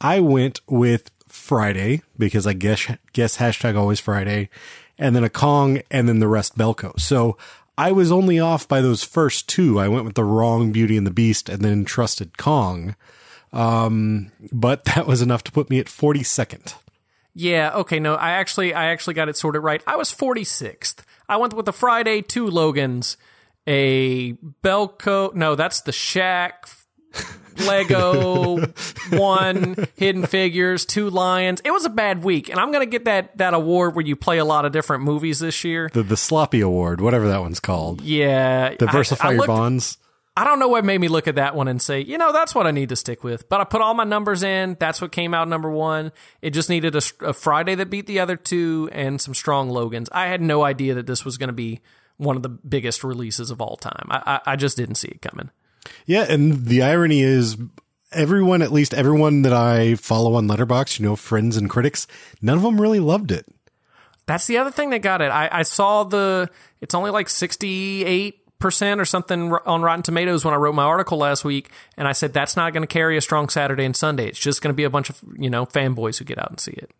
I 0.00 0.20
went 0.20 0.60
with 0.66 1.10
Friday 1.28 2.02
because 2.18 2.46
I 2.46 2.54
guess 2.54 2.90
guess 3.12 3.36
hashtag 3.36 3.76
always 3.76 4.00
Friday, 4.00 4.48
and 4.98 5.14
then 5.14 5.22
a 5.22 5.30
Kong, 5.30 5.82
and 5.90 6.08
then 6.08 6.18
the 6.18 6.28
rest 6.28 6.56
Belko. 6.56 6.98
So 6.98 7.36
I 7.76 7.92
was 7.92 8.10
only 8.10 8.40
off 8.40 8.66
by 8.66 8.80
those 8.80 9.04
first 9.04 9.48
two. 9.48 9.78
I 9.78 9.86
went 9.86 10.06
with 10.06 10.14
the 10.14 10.24
wrong 10.24 10.72
Beauty 10.72 10.96
and 10.96 11.06
the 11.06 11.12
Beast, 11.12 11.50
and 11.50 11.60
then 11.60 11.84
trusted 11.84 12.38
Kong. 12.38 12.96
Um, 13.52 14.32
but 14.50 14.84
that 14.96 15.06
was 15.06 15.20
enough 15.20 15.44
to 15.44 15.52
put 15.52 15.68
me 15.68 15.78
at 15.78 15.90
forty 15.90 16.22
second. 16.22 16.74
Yeah, 17.38 17.70
okay, 17.74 18.00
no, 18.00 18.14
I 18.14 18.30
actually 18.30 18.72
I 18.72 18.86
actually 18.86 19.12
got 19.12 19.28
it 19.28 19.36
sorted 19.36 19.62
right. 19.62 19.82
I 19.86 19.96
was 19.96 20.10
46th. 20.10 21.00
I 21.28 21.36
went 21.36 21.52
with 21.52 21.66
the 21.66 21.72
Friday, 21.72 22.22
two 22.22 22.46
Logans, 22.46 23.18
a 23.66 24.32
Belko, 24.62 25.34
no, 25.34 25.54
that's 25.54 25.80
the 25.82 25.92
Shack 25.92 26.68
Lego, 27.66 28.58
one 29.10 29.88
Hidden 29.96 30.26
Figures, 30.26 30.84
two 30.84 31.08
Lions. 31.10 31.60
It 31.64 31.70
was 31.70 31.84
a 31.84 31.90
bad 31.90 32.22
week, 32.22 32.48
and 32.48 32.60
I'm 32.60 32.70
gonna 32.72 32.86
get 32.86 33.06
that 33.06 33.36
that 33.38 33.54
award 33.54 33.94
where 33.94 34.04
you 34.04 34.16
play 34.16 34.38
a 34.38 34.44
lot 34.44 34.64
of 34.64 34.72
different 34.72 35.04
movies 35.04 35.38
this 35.38 35.64
year. 35.64 35.90
The 35.92 36.02
the 36.02 36.16
sloppy 36.16 36.60
award, 36.60 37.00
whatever 37.00 37.28
that 37.28 37.40
one's 37.40 37.60
called. 37.60 38.02
Yeah, 38.02 38.74
Diversify 38.74 39.24
I, 39.24 39.28
I 39.28 39.30
your 39.32 39.38
looked- 39.38 39.48
bonds. 39.48 39.98
I 40.38 40.44
don't 40.44 40.58
know 40.58 40.68
what 40.68 40.84
made 40.84 41.00
me 41.00 41.08
look 41.08 41.28
at 41.28 41.36
that 41.36 41.56
one 41.56 41.66
and 41.66 41.80
say, 41.80 42.02
you 42.02 42.18
know, 42.18 42.30
that's 42.30 42.54
what 42.54 42.66
I 42.66 42.70
need 42.70 42.90
to 42.90 42.96
stick 42.96 43.24
with. 43.24 43.48
But 43.48 43.62
I 43.62 43.64
put 43.64 43.80
all 43.80 43.94
my 43.94 44.04
numbers 44.04 44.42
in. 44.42 44.76
That's 44.78 45.00
what 45.00 45.10
came 45.10 45.32
out 45.32 45.48
number 45.48 45.70
one. 45.70 46.12
It 46.42 46.50
just 46.50 46.68
needed 46.68 46.94
a, 46.94 47.00
a 47.22 47.32
Friday 47.32 47.74
that 47.76 47.88
beat 47.88 48.06
the 48.06 48.20
other 48.20 48.36
two 48.36 48.90
and 48.92 49.18
some 49.18 49.32
strong 49.32 49.70
Logans. 49.70 50.10
I 50.12 50.26
had 50.26 50.42
no 50.42 50.62
idea 50.62 50.92
that 50.92 51.06
this 51.06 51.24
was 51.24 51.38
going 51.38 51.48
to 51.48 51.54
be 51.54 51.80
one 52.18 52.36
of 52.36 52.42
the 52.42 52.48
biggest 52.48 53.04
releases 53.04 53.50
of 53.50 53.60
all 53.60 53.76
time. 53.76 54.06
I, 54.10 54.22
I, 54.26 54.52
I 54.52 54.56
just 54.56 54.76
didn't 54.76 54.96
see 54.96 55.08
it 55.08 55.22
coming. 55.22 55.50
Yeah, 56.06 56.26
and 56.28 56.66
the 56.66 56.82
irony 56.82 57.20
is 57.20 57.56
everyone, 58.12 58.62
at 58.62 58.72
least 58.72 58.94
everyone 58.94 59.42
that 59.42 59.52
I 59.52 59.94
follow 59.94 60.34
on 60.34 60.48
Letterboxd, 60.48 60.98
you 60.98 61.06
know, 61.06 61.16
friends 61.16 61.56
and 61.56 61.70
critics, 61.70 62.06
none 62.42 62.56
of 62.56 62.62
them 62.62 62.80
really 62.80 63.00
loved 63.00 63.30
it. 63.30 63.46
That's 64.26 64.46
the 64.46 64.58
other 64.58 64.72
thing 64.72 64.90
that 64.90 65.02
got 65.02 65.22
it. 65.22 65.30
I, 65.30 65.48
I 65.52 65.62
saw 65.62 66.02
the, 66.02 66.50
it's 66.80 66.94
only 66.94 67.10
like 67.10 67.28
68 67.28 68.42
percent 68.58 69.00
or 69.00 69.04
something 69.04 69.52
on 69.66 69.82
Rotten 69.82 70.02
Tomatoes 70.02 70.44
when 70.44 70.54
I 70.54 70.56
wrote 70.56 70.74
my 70.74 70.84
article 70.84 71.18
last 71.18 71.44
week, 71.44 71.70
and 71.96 72.08
I 72.08 72.12
said 72.12 72.32
that's 72.32 72.56
not 72.56 72.72
going 72.72 72.82
to 72.82 72.86
carry 72.86 73.16
a 73.16 73.20
strong 73.20 73.48
Saturday 73.48 73.84
and 73.84 73.94
Sunday. 73.94 74.28
It's 74.28 74.38
just 74.38 74.62
going 74.62 74.72
to 74.72 74.76
be 74.76 74.84
a 74.84 74.90
bunch 74.90 75.10
of 75.10 75.20
you 75.36 75.50
know 75.50 75.66
fanboys 75.66 76.18
who 76.18 76.24
get 76.24 76.38
out 76.38 76.50
and 76.50 76.60
see 76.60 76.72
it. 76.72 76.90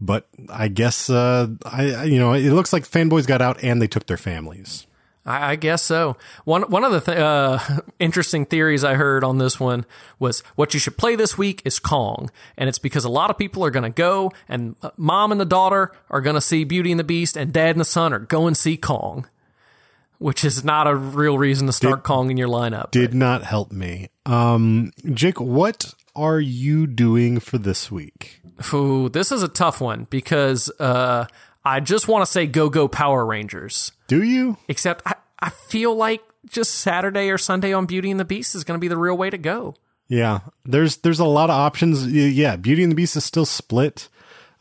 But 0.00 0.26
I 0.50 0.68
guess 0.68 1.08
uh, 1.08 1.48
I, 1.64 1.92
I- 1.94 2.04
you 2.04 2.18
know, 2.18 2.32
it 2.34 2.50
looks 2.52 2.72
like 2.72 2.84
fanboys 2.84 3.26
got 3.26 3.40
out 3.42 3.62
and 3.64 3.80
they 3.80 3.86
took 3.86 4.06
their 4.06 4.16
families. 4.18 4.86
I, 5.24 5.52
I 5.52 5.56
guess 5.56 5.82
so. 5.82 6.16
One 6.44 6.62
one 6.62 6.84
of 6.84 6.92
the 6.92 7.00
th- 7.00 7.18
uh, 7.18 7.58
interesting 7.98 8.46
theories 8.46 8.84
I 8.84 8.94
heard 8.94 9.24
on 9.24 9.38
this 9.38 9.58
one 9.58 9.84
was 10.18 10.40
what 10.54 10.72
you 10.74 10.78
should 10.78 10.96
play 10.98 11.16
this 11.16 11.36
week 11.36 11.62
is 11.64 11.78
Kong, 11.80 12.30
and 12.56 12.68
it's 12.68 12.78
because 12.78 13.04
a 13.04 13.08
lot 13.08 13.30
of 13.30 13.36
people 13.38 13.64
are 13.64 13.70
going 13.70 13.82
to 13.82 13.90
go, 13.90 14.30
and 14.48 14.76
uh, 14.82 14.90
mom 14.96 15.32
and 15.32 15.40
the 15.40 15.44
daughter 15.46 15.90
are 16.10 16.20
going 16.20 16.34
to 16.34 16.40
see 16.40 16.62
Beauty 16.64 16.90
and 16.92 17.00
the 17.00 17.04
Beast, 17.04 17.36
and 17.36 17.52
dad 17.52 17.70
and 17.70 17.80
the 17.80 17.84
son 17.84 18.12
are 18.12 18.18
going 18.20 18.54
to 18.54 18.60
see 18.60 18.76
Kong, 18.76 19.26
which 20.18 20.44
is 20.44 20.62
not 20.62 20.86
a 20.86 20.94
real 20.94 21.38
reason 21.38 21.66
to 21.66 21.72
start 21.72 22.04
Kong 22.04 22.30
in 22.30 22.36
your 22.36 22.48
lineup. 22.48 22.90
Did 22.92 23.12
not 23.14 23.42
help 23.42 23.72
me. 23.72 24.10
Um, 24.26 24.92
Jake, 25.12 25.40
what 25.40 25.92
are 26.14 26.38
you 26.40 26.86
doing 26.86 27.40
for 27.40 27.58
this 27.58 27.90
week? 27.90 28.40
Ooh, 28.72 29.08
this 29.08 29.32
is 29.32 29.42
a 29.42 29.48
tough 29.48 29.80
one 29.80 30.06
because 30.08 30.70
uh, 30.80 31.26
I 31.64 31.80
just 31.80 32.08
want 32.08 32.24
to 32.24 32.30
say 32.30 32.46
go 32.46 32.70
go 32.70 32.88
Power 32.88 33.24
Rangers. 33.24 33.92
Do 34.08 34.22
you? 34.22 34.56
Except 34.68 35.02
I, 35.06 35.14
I 35.38 35.50
feel 35.50 35.94
like 35.94 36.22
just 36.48 36.76
Saturday 36.76 37.28
or 37.30 37.38
Sunday 37.38 37.72
on 37.72 37.86
Beauty 37.86 38.10
and 38.10 38.20
the 38.20 38.24
Beast 38.24 38.54
is 38.54 38.64
going 38.64 38.78
to 38.78 38.80
be 38.80 38.88
the 38.88 38.96
real 38.96 39.16
way 39.16 39.30
to 39.30 39.38
go. 39.38 39.74
Yeah, 40.08 40.40
there's 40.64 40.98
there's 40.98 41.18
a 41.18 41.24
lot 41.24 41.50
of 41.50 41.56
options. 41.56 42.06
Yeah, 42.06 42.56
Beauty 42.56 42.82
and 42.82 42.92
the 42.92 42.96
Beast 42.96 43.16
is 43.16 43.24
still 43.24 43.44
split. 43.44 44.08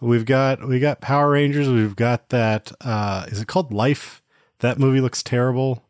We've 0.01 0.25
got 0.25 0.67
we 0.67 0.79
got 0.79 1.01
Power 1.01 1.31
Rangers. 1.31 1.69
We've 1.69 1.95
got 1.95 2.29
that. 2.29 2.71
Uh, 2.81 3.25
is 3.27 3.39
it 3.39 3.47
called 3.47 3.71
Life? 3.71 4.21
That 4.59 4.79
movie 4.79 5.01
looks 5.01 5.21
terrible. 5.21 5.83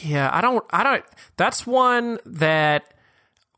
Yeah, 0.00 0.30
I 0.32 0.40
don't. 0.40 0.64
I 0.70 0.82
don't. 0.82 1.04
That's 1.36 1.66
one 1.66 2.18
that. 2.24 2.84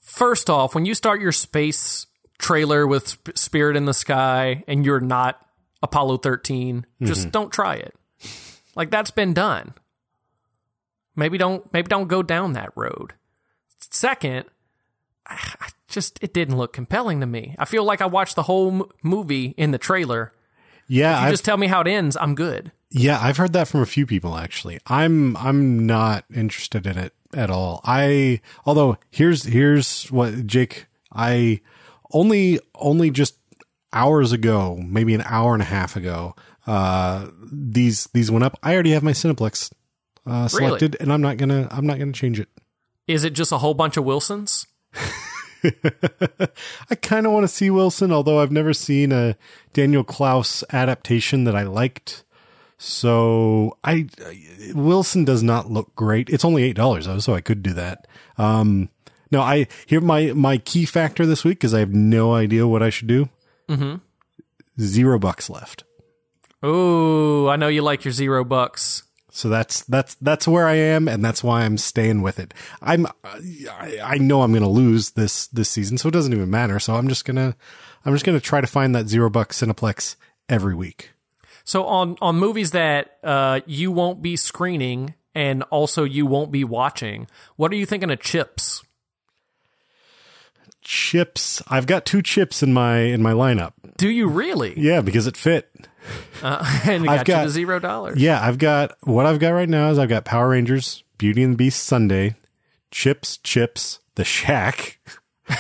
First 0.01 0.49
off, 0.49 0.75
when 0.75 0.87
you 0.87 0.95
start 0.95 1.21
your 1.21 1.33
space 1.33 2.07
trailer 2.39 2.87
with 2.87 3.17
Spirit 3.35 3.77
in 3.77 3.85
the 3.85 3.95
Sky 3.95 4.65
and 4.67 4.85
you're 4.85 5.01
not 5.01 5.41
Apollo 5.83 6.19
13, 6.19 6.87
just 7.03 7.23
mm-hmm. 7.23 7.31
don't 7.31 7.53
try 7.53 7.75
it. 7.75 7.95
Like 8.75 8.91
that's 8.91 9.11
been 9.11 9.35
done. 9.35 9.73
Maybe 11.17 11.39
don't. 11.39 11.71
Maybe 11.73 11.89
don't 11.89 12.09
go 12.09 12.23
down 12.23 12.53
that 12.53 12.71
road. 12.77 13.15
Second, 13.79 14.45
I 15.27 15.69
just 15.89 16.19
it 16.23 16.35
didn't 16.35 16.59
look 16.59 16.73
compelling 16.73 17.21
to 17.21 17.27
me. 17.27 17.55
I 17.59 17.65
feel 17.65 17.85
like 17.85 18.03
I 18.03 18.07
watched 18.07 18.37
the 18.37 18.43
whole 18.43 18.83
m- 18.83 18.91
movie 19.03 19.55
in 19.57 19.71
the 19.71 19.79
trailer. 19.79 20.33
Yeah, 20.89 21.15
if 21.15 21.21
You 21.21 21.27
I've, 21.27 21.33
just 21.33 21.45
tell 21.45 21.57
me 21.57 21.67
how 21.67 21.81
it 21.81 21.89
ends. 21.89 22.17
I'm 22.21 22.35
good. 22.35 22.71
yeah, 22.91 23.19
I've 23.21 23.39
heard 23.39 23.55
that 23.55 23.67
from 23.67 23.81
a 23.81 23.87
few 23.87 24.07
people 24.07 24.37
actually. 24.37 24.79
I'm 24.87 25.37
I'm 25.39 25.87
not 25.87 26.25
interested 26.35 26.87
in 26.87 26.99
it 26.99 27.15
at 27.33 27.51
all. 27.51 27.81
I 27.85 28.41
although 28.67 28.99
here's 29.11 29.45
here's 29.45 30.07
what 30.13 30.47
Jake 30.47 30.87
I 31.13 31.61
only 32.17 32.59
only 32.75 33.11
just 33.11 33.39
hours 33.93 34.33
ago, 34.33 34.77
maybe 34.77 35.15
an 35.15 35.23
hour 35.27 35.53
and 35.53 35.63
a 35.63 35.67
half 35.67 35.97
ago, 35.97 36.35
uh 36.67 37.27
these 37.53 38.09
these 38.15 38.31
went 38.31 38.45
up. 38.45 38.59
I 38.63 38.75
already 38.75 38.93
have 38.93 39.03
my 39.03 39.13
Cineplex 39.13 39.73
uh 40.27 40.49
selected 40.49 40.97
and 41.01 41.13
I'm 41.13 41.21
not 41.21 41.37
going 41.37 41.51
to 41.51 41.69
I'm 41.71 41.87
not 41.87 41.99
to 41.99 42.13
change 42.13 42.41
it. 42.41 42.49
Is 43.07 43.23
it 43.23 43.35
just 43.35 43.53
a 43.53 43.59
whole 43.59 43.75
bunch 43.75 43.97
of 43.97 44.05
Wilsons? 44.05 44.67
I 46.91 46.95
kind 47.03 47.27
of 47.27 47.33
want 47.33 47.45
to 47.45 47.49
see 47.49 47.71
Wilson, 47.71 48.13
although 48.13 48.41
I've 48.41 48.53
never 48.53 48.73
seen 48.73 49.13
a 49.13 49.37
Daniel 49.73 50.05
Clowes 50.05 50.65
adaptation 50.73 51.45
that 51.45 51.57
I 51.57 51.63
liked. 51.63 52.25
So 52.79 53.79
I 53.85 54.07
Wilson 54.75 55.25
does 55.25 55.43
not 55.43 55.71
look 55.71 55.95
great. 55.95 56.29
It's 56.29 56.45
only 56.45 56.63
eight 56.65 56.77
dollars 56.77 57.07
though, 57.07 57.19
so 57.19 57.35
I 57.35 57.41
could 57.41 57.63
do 57.63 57.73
that. 57.75 58.07
Um, 58.39 58.91
no, 59.37 59.43
I 59.43 59.67
here 59.85 60.01
my 60.01 60.33
my 60.33 60.57
key 60.57 60.87
factor 60.87 61.27
this 61.27 61.45
week 61.45 61.59
because 61.59 61.75
I 61.75 61.81
have 61.81 61.93
no 61.93 62.33
idea 62.33 62.67
what 62.67 62.83
I 62.83 62.89
should 62.89 63.07
do. 63.07 63.29
Mm-hmm. 63.69 63.97
Zero 64.81 65.19
bucks 65.19 65.51
left. 65.51 65.85
Oh, 66.63 67.47
I 67.49 67.57
know 67.57 67.69
you 67.69 67.83
like 67.83 68.05
your 68.05 68.13
zero 68.13 68.45
bucks. 68.45 69.03
So 69.29 69.51
that's 69.51 69.83
that's 69.85 70.15
that's 70.15 70.49
where 70.49 70.67
I 70.67 70.77
am, 70.77 71.07
and 71.07 71.23
that's 71.23 71.45
why 71.45 71.65
I'm 71.65 71.77
staying 71.77 72.23
with 72.23 72.39
it. 72.39 72.55
I'm 72.81 73.07
I, 73.23 73.99
I 74.03 74.17
know 74.17 74.41
I'm 74.41 74.53
going 74.53 74.63
to 74.63 74.69
lose 74.69 75.11
this 75.11 75.49
this 75.49 75.69
season, 75.69 75.99
so 75.99 76.09
it 76.09 76.13
doesn't 76.13 76.33
even 76.33 76.49
matter. 76.49 76.79
So 76.79 76.95
I'm 76.95 77.09
just 77.09 77.27
gonna 77.27 77.55
I'm 78.07 78.15
just 78.15 78.25
gonna 78.25 78.41
try 78.41 78.63
to 78.63 78.67
find 78.67 78.95
that 78.95 79.09
zero 79.09 79.29
buck 79.29 79.53
Cineplex 79.53 80.17
every 80.49 80.75
week. 80.75 81.11
So 81.65 81.85
on 81.85 82.17
on 82.23 82.37
movies 82.37 82.71
that 82.71 83.19
uh, 83.23 83.61
you 83.67 83.93
won't 83.93 84.23
be 84.23 84.37
screening 84.37 85.13
and 85.35 85.63
also 85.65 86.05
you 86.05 86.25
won't 86.25 86.51
be 86.51 86.65
watching, 86.65 87.29
what 87.57 87.71
are 87.71 87.77
you 87.77 87.85
thinking 87.85 88.11
of 88.11 88.21
chips? 88.21 88.86
Chips. 90.87 91.61
I've 91.67 91.87
got 91.87 92.07
two 92.07 92.23
chips 92.23 92.63
in 92.63 92.73
my 92.73 92.99
in 92.99 93.21
my 93.21 93.33
lineup. 93.33 93.73
Do 93.97 94.09
you 94.09 94.29
really? 94.29 94.73
Yeah, 94.79 95.01
because 95.01 95.27
it 95.27 95.37
fit. 95.37 95.69
Uh, 96.41 96.65
and 96.85 97.03
it 97.05 97.07
got, 97.07 97.13
I've 97.13 97.19
you 97.21 97.25
got- 97.35 97.43
to 97.43 97.51
zero 97.51 97.79
dollars. 97.81 98.21
Yeah, 98.21 98.41
I've 98.41 98.59
got 98.59 98.97
what 99.03 99.27
I've 99.27 99.41
got 99.41 99.51
right 99.51 99.69
now 99.69 99.91
is 99.91 99.99
I've 99.99 100.09
got 100.09 100.25
Power 100.25 100.51
Rangers, 100.51 101.03
Beauty 101.19 101.43
and 101.43 101.55
the 101.55 101.57
Beast 101.57 101.83
Sunday, 101.83 102.37
Chips, 102.93 103.39
Chips, 103.39 103.99
The 104.15 104.23
Shack, 104.23 105.01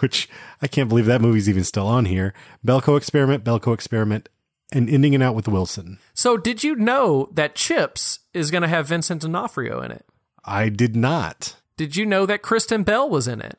which 0.00 0.28
I 0.60 0.66
can't 0.66 0.90
believe 0.90 1.06
that 1.06 1.22
movie's 1.22 1.48
even 1.48 1.64
still 1.64 1.86
on 1.86 2.04
here. 2.04 2.34
Belko 2.64 2.98
Experiment, 2.98 3.42
Belko 3.42 3.72
Experiment, 3.72 4.28
and 4.70 4.88
ending 4.90 5.14
it 5.14 5.22
out 5.22 5.34
with 5.34 5.48
Wilson. 5.48 5.98
So 6.12 6.36
did 6.36 6.62
you 6.62 6.76
know 6.76 7.30
that 7.32 7.54
Chips 7.54 8.18
is 8.34 8.50
going 8.50 8.62
to 8.62 8.68
have 8.68 8.86
Vincent 8.88 9.22
D'Onofrio 9.22 9.80
in 9.80 9.90
it? 9.92 10.04
I 10.44 10.68
did 10.68 10.94
not. 10.94 11.56
Did 11.78 11.96
you 11.96 12.04
know 12.04 12.26
that 12.26 12.42
Kristen 12.42 12.82
Bell 12.82 13.08
was 13.08 13.26
in 13.26 13.40
it? 13.40 13.58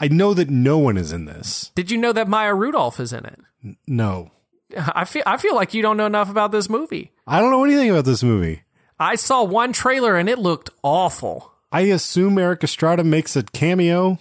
I 0.00 0.08
know 0.08 0.32
that 0.32 0.48
no 0.48 0.78
one 0.78 0.96
is 0.96 1.12
in 1.12 1.26
this. 1.26 1.70
Did 1.74 1.90
you 1.90 1.98
know 1.98 2.12
that 2.12 2.26
Maya 2.26 2.54
Rudolph 2.54 2.98
is 2.98 3.12
in 3.12 3.26
it? 3.26 3.38
No. 3.86 4.30
I 4.76 5.04
feel 5.04 5.22
I 5.26 5.36
feel 5.36 5.54
like 5.54 5.74
you 5.74 5.82
don't 5.82 5.96
know 5.96 6.06
enough 6.06 6.30
about 6.30 6.52
this 6.52 6.70
movie. 6.70 7.12
I 7.26 7.40
don't 7.40 7.50
know 7.50 7.64
anything 7.64 7.90
about 7.90 8.04
this 8.04 8.22
movie. 8.22 8.62
I 8.98 9.16
saw 9.16 9.42
one 9.42 9.72
trailer 9.72 10.16
and 10.16 10.28
it 10.28 10.38
looked 10.38 10.70
awful. 10.82 11.52
I 11.72 11.82
assume 11.82 12.38
Erik 12.38 12.64
Estrada 12.64 13.04
makes 13.04 13.36
a 13.36 13.42
cameo. 13.42 14.18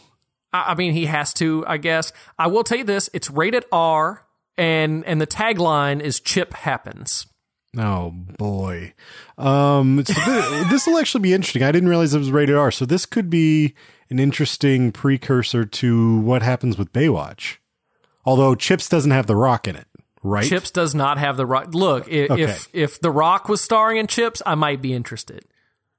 I 0.51 0.71
I 0.71 0.75
mean, 0.75 0.93
he 0.93 1.05
has 1.05 1.33
to, 1.35 1.63
I 1.67 1.77
guess. 1.77 2.11
I 2.37 2.47
will 2.47 2.63
tell 2.63 2.79
you 2.79 2.83
this: 2.83 3.09
it's 3.13 3.29
rated 3.29 3.65
R, 3.71 4.25
and 4.57 5.05
and 5.05 5.21
the 5.21 5.27
tagline 5.27 6.01
is 6.01 6.19
"Chip 6.19 6.53
happens." 6.53 7.27
Oh 7.77 8.09
boy. 8.37 8.93
Um 9.37 10.03
so 10.03 10.13
this 10.69 10.87
will 10.87 10.97
actually 10.97 11.21
be 11.21 11.33
interesting. 11.33 11.63
I 11.63 11.71
didn't 11.71 11.89
realize 11.89 12.13
it 12.13 12.19
was 12.19 12.31
rated 12.31 12.55
R. 12.55 12.71
So 12.71 12.85
this 12.85 13.05
could 13.05 13.29
be 13.29 13.75
an 14.09 14.19
interesting 14.19 14.91
precursor 14.91 15.65
to 15.65 16.19
what 16.21 16.41
happens 16.41 16.77
with 16.77 16.91
Baywatch. 16.93 17.57
Although 18.25 18.55
Chips 18.55 18.89
doesn't 18.89 19.11
have 19.11 19.27
the 19.27 19.35
rock 19.35 19.67
in 19.67 19.75
it, 19.75 19.87
right? 20.23 20.45
Chips 20.45 20.71
does 20.71 20.93
not 20.93 21.17
have 21.17 21.37
the 21.37 21.45
rock. 21.45 21.73
Look, 21.73 22.07
if 22.07 22.29
Okay. 22.31 22.43
if, 22.43 22.67
if 22.73 22.99
the 23.01 23.11
Rock 23.11 23.47
was 23.49 23.61
starring 23.61 23.97
in 23.97 24.07
Chips, 24.07 24.41
I 24.45 24.55
might 24.55 24.81
be 24.81 24.93
interested. 24.93 25.45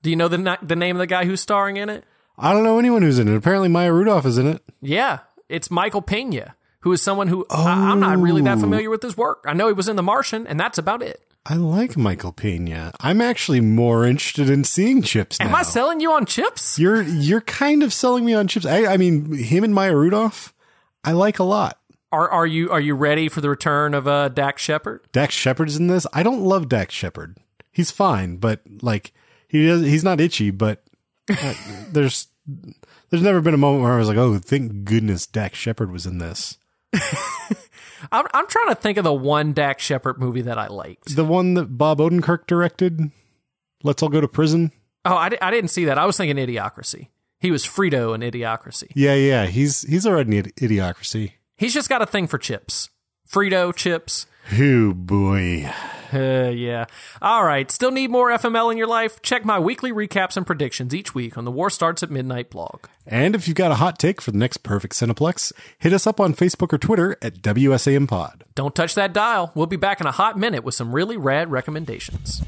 Do 0.03 0.11
you 0.11 0.17
know 0.17 0.29
the 0.29 0.59
the 0.63 0.77
name 0.77 0.97
of 0.97 1.01
the 1.01 1.07
guy 1.07 1.25
who's 1.25 1.41
starring 1.41 1.77
in 1.77 1.89
it? 1.89 2.05
I 2.39 2.53
don't 2.53 2.63
know 2.65 2.79
anyone 2.79 3.03
who's 3.03 3.19
in 3.19 3.29
it. 3.29 3.37
Apparently 3.37 3.69
Maya 3.69 3.93
Rudolph 3.93 4.25
is 4.27 4.39
in 4.39 4.47
it. 4.47 4.63
Yeah, 4.81 5.21
it's 5.49 5.71
Michael 5.71 6.01
Pena, 6.03 6.55
who 6.81 6.93
is 6.93 7.03
someone 7.03 7.29
who 7.29 7.47
I, 7.51 7.91
I'm 7.91 8.01
not 8.01 8.19
really 8.19 8.43
that 8.43 8.59
familiar 8.59 8.89
with 8.91 9.03
his 9.03 9.17
work. 9.17 9.45
I 9.47 9.53
know 9.53 9.67
he 9.67 9.73
was 9.75 9.89
in 9.89 9.97
The 9.97 10.03
Martian, 10.03 10.47
and 10.47 10.59
that's 10.59 10.79
about 10.79 11.03
it. 11.03 11.23
I 11.47 11.55
like 11.55 11.97
Michael 11.97 12.33
Pena. 12.33 12.93
I'm 13.01 13.21
actually 13.21 13.61
more 13.61 14.05
interested 14.05 14.51
in 14.51 14.65
seeing 14.65 15.01
Chips 15.03 15.41
now. 15.41 15.47
Am 15.47 15.55
I 15.55 15.63
selling 15.63 16.01
you 16.01 16.13
on 16.13 16.27
Chips? 16.27 16.79
You're 16.79 17.03
you're 17.03 17.41
kind 17.41 17.83
of 17.83 17.93
selling 17.95 18.25
me 18.25 18.35
on 18.35 18.47
Chips. 18.47 18.67
I, 18.67 18.87
I 18.87 18.97
mean, 18.99 19.33
him 19.35 19.65
and 19.65 19.75
Maya 19.75 19.97
Rudolph, 19.97 20.55
I 21.03 21.13
like 21.13 21.39
a 21.39 21.45
lot. 21.45 21.79
Are 22.13 22.29
are 22.29 22.47
you 22.47 22.71
are 22.71 22.81
you 22.81 22.95
ready 22.95 23.29
for 23.29 23.41
the 23.41 23.49
return 23.49 23.95
of 23.95 24.07
uh, 24.07 24.29
Dax 24.29 24.61
Shepard? 24.63 25.07
Dax 25.13 25.35
Shepard's 25.35 25.77
in 25.77 25.87
this. 25.87 26.07
I 26.13 26.23
don't 26.23 26.43
love 26.43 26.69
Dax 26.69 26.95
Shepard. 26.95 27.39
He's 27.73 27.91
fine, 27.91 28.37
but 28.37 28.61
like 28.83 29.13
he 29.49 29.67
does, 29.67 29.83
he's 29.83 30.05
not 30.05 30.21
itchy. 30.21 30.51
But 30.51 30.83
uh, 31.31 31.55
there's 31.91 32.29
there's 33.09 33.23
never 33.23 33.41
been 33.41 33.55
a 33.55 33.59
moment 33.59 33.85
where 33.85 33.93
I 33.93 33.99
was 33.99 34.09
like, 34.09 34.19
oh, 34.19 34.39
thank 34.39 34.85
goodness 34.85 35.27
Dax 35.27 35.57
Shepard 35.57 35.91
was 35.91 36.05
in 36.05 36.19
this. 36.19 36.59
I'm 38.13 38.27
I'm 38.33 38.47
trying 38.47 38.69
to 38.69 38.75
think 38.75 38.99
of 38.99 39.05
the 39.05 39.13
one 39.13 39.53
Dax 39.53 39.83
Shepard 39.85 40.19
movie 40.19 40.43
that 40.43 40.59
I 40.59 40.67
liked. 40.69 41.15
The 41.15 41.25
one 41.25 41.55
that 41.55 41.77
Bob 41.79 41.99
Odenkirk 41.99 42.47
directed. 42.47 43.11
Let's 43.83 44.03
all 44.03 44.09
go 44.09 44.21
to 44.21 44.29
prison. 44.29 44.73
Oh, 45.05 45.17
I, 45.17 45.31
di- 45.31 45.41
I 45.41 45.51
didn't 45.51 45.71
see 45.71 45.87
that. 45.87 45.97
I 45.99 46.05
was 46.05 46.17
thinking 46.17 46.37
Idiocracy. 46.37 47.09
He 47.39 47.51
was 47.51 47.65
Frito 47.65 48.15
in 48.15 48.21
Idiocracy. 48.21 48.89
Yeah, 48.95 49.15
yeah. 49.15 49.47
He's 49.47 49.83
he's 49.83 50.07
already 50.07 50.39
in 50.39 50.45
Idiocracy. 50.45 51.33
He's 51.57 51.73
just 51.73 51.89
got 51.89 52.03
a 52.03 52.07
thing 52.07 52.27
for 52.27 52.39
chips. 52.39 52.91
Frito 53.29 53.75
chips. 53.75 54.27
Oh 54.53 54.93
boy. 54.93 55.71
Uh, 56.13 56.51
yeah. 56.53 56.87
All 57.23 57.45
right. 57.45 57.71
Still 57.71 57.91
need 57.91 58.11
more 58.11 58.31
FML 58.31 58.73
in 58.73 58.79
your 58.79 58.87
life? 58.89 59.23
Check 59.23 59.45
my 59.45 59.59
weekly 59.59 59.93
recaps 59.93 60.37
and 60.37 60.47
predictions 60.47 60.95
each 60.95 61.15
week 61.15 61.39
on 61.39 61.45
the 61.45 61.51
War 61.51 61.71
Starts 61.71 62.03
at 62.03 62.11
Midnight 62.11 62.51
blog. 62.51 62.87
And 63.07 63.35
if 63.35 63.47
you've 63.47 63.57
got 63.57 63.71
a 63.71 63.77
hot 63.77 63.99
take 63.99 64.21
for 64.21 64.33
the 64.33 64.39
next 64.39 64.59
perfect 64.59 64.95
Cineplex, 64.95 65.53
hit 65.79 65.93
us 65.93 66.07
up 66.07 66.19
on 66.21 66.35
Facebook 66.35 66.73
or 66.73 66.79
Twitter 66.79 67.17
at 67.23 67.43
WSAM 67.43 68.09
Pod. 68.09 68.45
Don't 68.55 68.75
touch 68.75 68.95
that 68.97 69.13
dial. 69.13 69.53
We'll 69.55 69.67
be 69.67 69.77
back 69.77 70.01
in 70.01 70.07
a 70.07 70.13
hot 70.13 70.39
minute 70.39 70.65
with 70.65 70.75
some 70.75 70.95
really 70.95 71.17
rad 71.17 71.51
recommendations. 71.51 72.43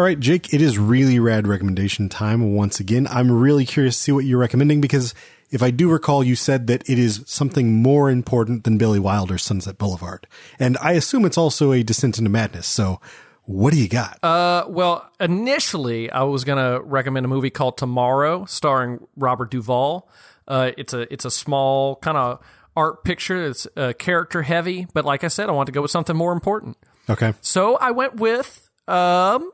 Right, 0.00 0.18
Jake, 0.18 0.52
it 0.52 0.60
is 0.60 0.78
really 0.78 1.18
rad 1.18 1.46
recommendation 1.46 2.08
time 2.08 2.54
once 2.54 2.80
again. 2.80 3.06
I'm 3.08 3.30
really 3.30 3.64
curious 3.64 3.96
to 3.96 4.02
see 4.02 4.12
what 4.12 4.24
you're 4.24 4.38
recommending 4.38 4.80
because 4.80 5.14
if 5.50 5.62
I 5.62 5.70
do 5.70 5.88
recall, 5.90 6.24
you 6.24 6.34
said 6.34 6.66
that 6.66 6.88
it 6.88 6.98
is 6.98 7.22
something 7.26 7.72
more 7.72 8.10
important 8.10 8.64
than 8.64 8.78
Billy 8.78 8.98
Wilder's 8.98 9.42
Sunset 9.42 9.78
Boulevard. 9.78 10.26
And 10.58 10.76
I 10.82 10.92
assume 10.92 11.24
it's 11.24 11.38
also 11.38 11.72
a 11.72 11.82
Descent 11.82 12.18
into 12.18 12.30
Madness. 12.30 12.66
So 12.66 13.00
what 13.44 13.72
do 13.72 13.80
you 13.80 13.88
got? 13.88 14.18
Uh, 14.24 14.64
well, 14.68 15.08
initially, 15.20 16.10
I 16.10 16.24
was 16.24 16.42
going 16.42 16.58
to 16.58 16.82
recommend 16.82 17.24
a 17.24 17.28
movie 17.28 17.50
called 17.50 17.78
Tomorrow, 17.78 18.44
starring 18.46 19.06
Robert 19.16 19.52
Duvall. 19.52 20.08
Uh, 20.48 20.72
it's 20.76 20.92
a 20.92 21.12
it's 21.12 21.24
a 21.24 21.30
small 21.30 21.96
kind 21.96 22.16
of 22.16 22.40
art 22.76 23.04
picture. 23.04 23.46
It's 23.46 23.66
uh, 23.76 23.92
character 23.98 24.42
heavy, 24.42 24.86
but 24.92 25.04
like 25.04 25.22
I 25.24 25.28
said, 25.28 25.48
I 25.48 25.52
want 25.52 25.66
to 25.66 25.72
go 25.72 25.82
with 25.82 25.90
something 25.90 26.16
more 26.16 26.32
important. 26.32 26.76
okay. 27.08 27.34
So 27.40 27.76
I 27.76 27.92
went 27.92 28.16
with 28.16 28.68
um, 28.88 29.50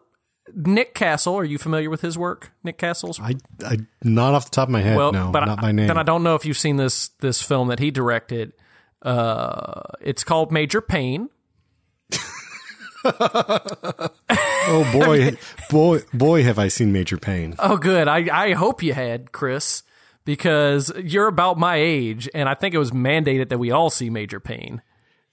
Nick 0.55 0.95
Castle. 0.95 1.37
Are 1.37 1.45
you 1.45 1.59
familiar 1.59 1.91
with 1.91 2.01
his 2.01 2.17
work, 2.19 2.53
Nick 2.63 2.79
Castle's? 2.79 3.21
I, 3.21 3.37
I, 3.65 3.79
not 4.03 4.35
off 4.35 4.47
the 4.47 4.51
top 4.51 4.69
of 4.69 4.73
my 4.73 4.81
head. 4.81 4.97
well, 4.97 5.13
no, 5.13 5.31
but 5.31 5.45
not 5.45 5.59
I, 5.59 5.63
by 5.63 5.73
name. 5.73 5.89
Then 5.89 5.99
I 5.99 6.03
don't 6.03 6.23
know 6.23 6.35
if 6.35 6.45
you've 6.45 6.59
seen 6.59 6.77
this 6.77 7.09
this 7.21 7.43
film 7.43 7.69
that 7.69 7.79
he 7.79 7.91
directed. 7.91 8.53
Uh, 9.03 9.83
it's 10.01 10.25
called 10.25 10.53
Major 10.53 10.81
Payne. 10.81 11.29
oh 13.05 14.11
boy, 14.93 15.37
boy, 15.71 16.01
boy, 16.15 16.43
have 16.45 16.59
I 16.59 16.69
seen 16.69 16.93
Major 16.93 17.19
Payne. 17.19 17.57
Oh, 17.59 17.77
good. 17.77 18.09
I, 18.09 18.29
I 18.33 18.53
hope 18.53 18.83
you 18.83 18.95
had, 18.95 19.33
Chris, 19.33 19.83
because 20.25 20.93
you're 20.97 21.27
about 21.27 21.59
my 21.59 21.77
age, 21.77 22.29
and 22.35 22.49
I 22.49 22.55
think 22.55 22.75
it 22.75 22.79
was 22.79 22.93
mandated 22.93 23.49
that 23.49 23.59
we 23.59 23.71
all 23.71 23.91
see 23.91 24.09
Major 24.09 24.41
Payne. 24.41 24.83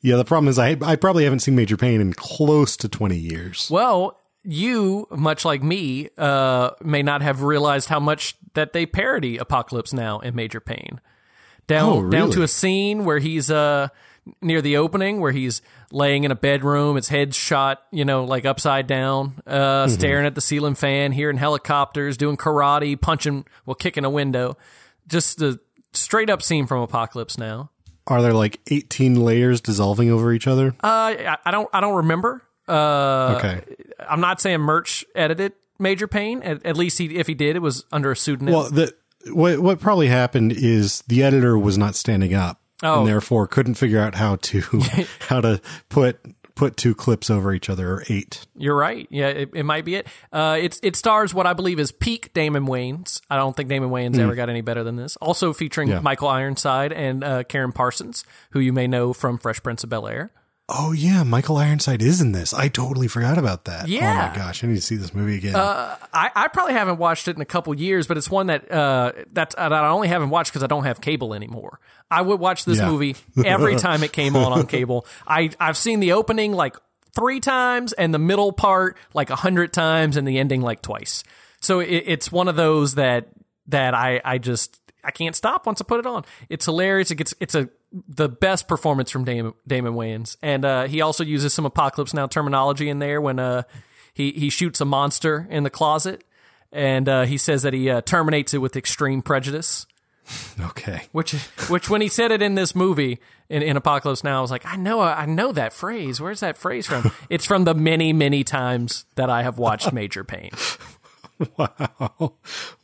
Yeah, 0.01 0.15
the 0.15 0.25
problem 0.25 0.47
is 0.47 0.57
I, 0.57 0.77
I 0.81 0.95
probably 0.95 1.25
haven't 1.25 1.39
seen 1.39 1.55
Major 1.55 1.77
Payne 1.77 2.01
in 2.01 2.13
close 2.13 2.77
to 2.77 2.87
20 2.87 3.17
years. 3.17 3.69
Well, 3.69 4.18
you, 4.43 5.07
much 5.11 5.45
like 5.45 5.61
me, 5.61 6.09
uh, 6.17 6.71
may 6.81 7.03
not 7.03 7.21
have 7.21 7.41
realized 7.41 7.89
how 7.89 7.99
much 7.99 8.35
that 8.53 8.73
they 8.73 8.85
parody 8.85 9.37
Apocalypse 9.37 9.93
Now 9.93 10.19
in 10.19 10.35
Major 10.35 10.59
Payne. 10.59 10.99
Down, 11.67 11.89
Oh, 11.89 12.09
down 12.09 12.31
to 12.31 12.41
a 12.41 12.47
scene 12.47 13.05
where 13.05 13.19
he's 13.19 13.51
uh, 13.51 13.89
near 14.41 14.61
the 14.61 14.77
opening, 14.77 15.19
where 15.19 15.31
he's 15.31 15.61
laying 15.91 16.23
in 16.23 16.31
a 16.31 16.35
bedroom, 16.35 16.95
his 16.95 17.09
head 17.09 17.35
shot, 17.35 17.83
you 17.91 18.05
know, 18.05 18.23
like 18.23 18.45
upside 18.45 18.87
down, 18.87 19.33
uh, 19.45 19.85
Mm-hmm. 19.85 19.93
staring 19.93 20.25
at 20.25 20.33
the 20.35 20.41
ceiling 20.41 20.73
fan, 20.75 21.11
hearing 21.11 21.37
helicopters, 21.37 22.17
doing 22.17 22.37
karate, 22.37 22.99
punching, 22.99 23.45
well, 23.65 23.75
kicking 23.75 24.03
a 24.05 24.09
window. 24.09 24.57
Just 25.07 25.41
a 25.41 25.59
straight 25.93 26.29
up 26.29 26.41
scene 26.41 26.65
from 26.65 26.81
Apocalypse 26.81 27.37
Now. 27.37 27.69
Are 28.07 28.21
there 28.23 28.33
like 28.33 28.59
18 28.71 29.15
layers 29.15 29.61
dissolving 29.61 30.09
over 30.09 30.33
each 30.33 30.47
other? 30.47 30.69
Uh, 30.83 30.87
I, 30.87 31.37
I 31.45 31.51
don't, 31.51 31.69
I 31.71 31.81
don't 31.81 31.97
remember. 31.97 32.41
Uh, 32.69 33.35
okay. 33.37 33.61
I'm 34.07 34.21
not 34.21 34.39
saying 34.41 34.59
Murch 34.61 35.03
edited 35.15 35.53
Major 35.79 36.07
Payne. 36.07 36.41
At, 36.43 36.65
at 36.65 36.77
least 36.77 36.97
he, 36.97 37.15
if 37.17 37.27
he 37.27 37.33
did, 37.33 37.55
it 37.55 37.61
was 37.61 37.85
under 37.91 38.11
a 38.11 38.15
pseudonym. 38.15 38.53
Well, 38.53 38.69
the 38.69 38.93
what 39.31 39.59
what 39.59 39.79
probably 39.79 40.07
happened 40.07 40.53
is 40.53 41.01
the 41.07 41.23
editor 41.23 41.57
was 41.57 41.77
not 41.77 41.95
standing 41.95 42.33
up 42.33 42.61
Oh. 42.81 42.99
and 42.99 43.07
therefore 43.07 43.45
couldn't 43.47 43.75
figure 43.75 43.99
out 43.99 44.15
how 44.15 44.37
to 44.37 44.61
how 45.27 45.41
to 45.41 45.59
put 45.89 46.19
put 46.55 46.75
two 46.77 46.93
clips 46.95 47.29
over 47.29 47.53
each 47.53 47.69
other 47.69 47.89
or 47.93 48.03
eight. 48.09 48.45
You're 48.55 48.75
right. 48.75 49.07
Yeah, 49.09 49.27
it, 49.27 49.49
it 49.53 49.63
might 49.63 49.85
be 49.85 49.95
it. 49.95 50.07
Uh, 50.31 50.57
it's 50.59 50.79
it 50.83 50.95
stars 50.95 51.33
what 51.33 51.47
I 51.47 51.53
believe 51.53 51.79
is 51.79 51.91
peak 51.91 52.33
Damon 52.33 52.65
Wayans. 52.67 53.21
I 53.29 53.35
don't 53.37 53.55
think 53.55 53.69
Damon 53.69 53.89
Wayans 53.89 54.17
ever 54.19 54.35
got 54.35 54.49
any 54.49 54.61
better 54.61 54.83
than 54.83 54.95
this. 54.97 55.15
Also 55.17 55.51
featuring 55.53 55.87
Yeah. 55.89 55.99
Michael 56.01 56.27
Ironside 56.29 56.91
and 56.93 57.23
uh, 57.23 57.43
Karen 57.43 57.71
Parsons, 57.71 58.23
who 58.51 58.59
you 58.59 58.73
may 58.73 58.87
know 58.87 59.11
from 59.13 59.37
Fresh 59.37 59.63
Prince 59.63 59.83
of 59.83 59.89
Bel 59.89 60.07
Air. 60.07 60.31
Oh 60.71 60.91
yeah, 60.91 61.23
Michael 61.23 61.57
Ironside 61.57 62.01
is 62.03 62.21
in 62.21 62.31
this. 62.31 62.53
I 62.53 62.67
totally 62.67 63.07
forgot 63.07 63.37
about 63.39 63.65
that. 63.65 63.85
Oh 63.85 63.87
Yeah. 63.87 64.29
my 64.31 64.35
gosh, 64.37 64.63
I 64.63 64.67
need 64.67 64.75
to 64.75 64.81
see 64.81 64.95
this 64.97 65.13
movie 65.15 65.37
again. 65.37 65.55
I, 65.55 65.97
I 66.13 66.47
probably 66.49 66.73
haven't 66.73 66.97
watched 66.97 67.27
it 67.27 67.35
in 67.35 67.41
a 67.41 67.45
couple 67.45 67.73
years, 67.73 68.05
but 68.05 68.17
it's 68.17 68.29
one 68.29 68.47
that 68.47 68.71
uh, 68.71 69.13
that, 69.33 69.51
that 69.57 69.73
I 69.73 69.87
only 69.89 70.07
haven't 70.09 70.29
watched 70.29 70.51
because 70.51 70.63
I 70.63 70.67
don't 70.67 70.83
have 70.83 71.01
cable 71.01 71.33
anymore. 71.33 71.79
I 72.11 72.21
would 72.21 72.39
watch 72.39 72.65
this 72.65 72.77
Yeah. 72.77 72.89
movie 72.89 73.15
every 73.43 73.77
time 73.77 74.03
it 74.03 74.11
came 74.13 74.35
on 74.35 74.53
on 74.53 74.67
cable. 74.67 75.05
I 75.27 75.49
I've 75.59 75.77
seen 75.77 75.99
the 76.01 76.11
opening 76.13 76.53
like 76.53 76.75
three 77.15 77.39
times 77.39 77.91
and 77.93 78.13
the 78.13 78.19
middle 78.19 78.51
part 78.51 78.95
like 79.15 79.31
a 79.31 79.35
hundred 79.35 79.73
times 79.73 80.17
and 80.17 80.27
the 80.27 80.37
ending 80.37 80.61
like 80.61 80.81
twice. 80.83 81.23
So 81.61 81.79
it, 81.79 82.03
it's 82.05 82.31
one 82.31 82.47
of 82.47 82.55
those 82.55 82.95
that 82.95 83.27
that 83.67 83.93
I 83.95 84.21
I 84.23 84.37
just 84.37 84.79
I 85.03 85.11
can't 85.11 85.35
stop 85.35 85.65
once 85.65 85.81
I 85.81 85.85
put 85.85 85.99
it 85.99 86.05
on. 86.05 86.25
It's 86.49 86.65
hilarious. 86.65 87.09
It 87.09 87.15
gets 87.15 87.33
it's 87.39 87.55
a 87.55 87.69
the 87.91 88.29
best 88.29 88.67
performance 88.67 89.09
from 89.09 89.25
Damon, 89.25 89.53
Damon 89.67 89.93
Wayans, 89.93 90.37
and 90.41 90.63
uh, 90.63 90.87
he 90.87 91.01
also 91.01 91.23
uses 91.23 91.53
some 91.53 91.65
Apocalypse 91.65 92.13
Now 92.13 92.27
terminology 92.27 92.89
in 92.89 92.99
there 92.99 93.19
when 93.19 93.39
uh, 93.39 93.63
he 94.13 94.31
he 94.31 94.49
shoots 94.49 94.81
a 94.81 94.85
monster 94.85 95.47
in 95.49 95.63
the 95.63 95.69
closet, 95.69 96.23
and 96.71 97.09
uh, 97.09 97.23
he 97.23 97.37
says 97.37 97.63
that 97.63 97.73
he 97.73 97.89
uh, 97.89 98.01
terminates 98.01 98.53
it 98.53 98.59
with 98.59 98.75
extreme 98.75 99.21
prejudice. 99.21 99.85
okay. 100.61 101.07
Which 101.11 101.33
which 101.69 101.89
when 101.89 102.01
he 102.01 102.07
said 102.07 102.31
it 102.31 102.41
in 102.41 102.55
this 102.55 102.75
movie 102.75 103.19
in, 103.49 103.61
in 103.61 103.77
Apocalypse 103.77 104.23
Now, 104.23 104.39
I 104.39 104.41
was 104.41 104.51
like, 104.51 104.65
I 104.65 104.75
know 104.75 105.01
I 105.01 105.25
know 105.25 105.51
that 105.51 105.73
phrase. 105.73 106.21
Where's 106.21 106.41
that 106.41 106.57
phrase 106.57 106.85
from? 106.85 107.11
it's 107.29 107.45
from 107.45 107.63
the 107.63 107.73
many 107.73 108.13
many 108.13 108.43
times 108.43 109.05
that 109.15 109.29
I 109.29 109.43
have 109.43 109.57
watched 109.57 109.91
Major 109.93 110.23
Payne. 110.23 110.51
Wow. 111.55 112.33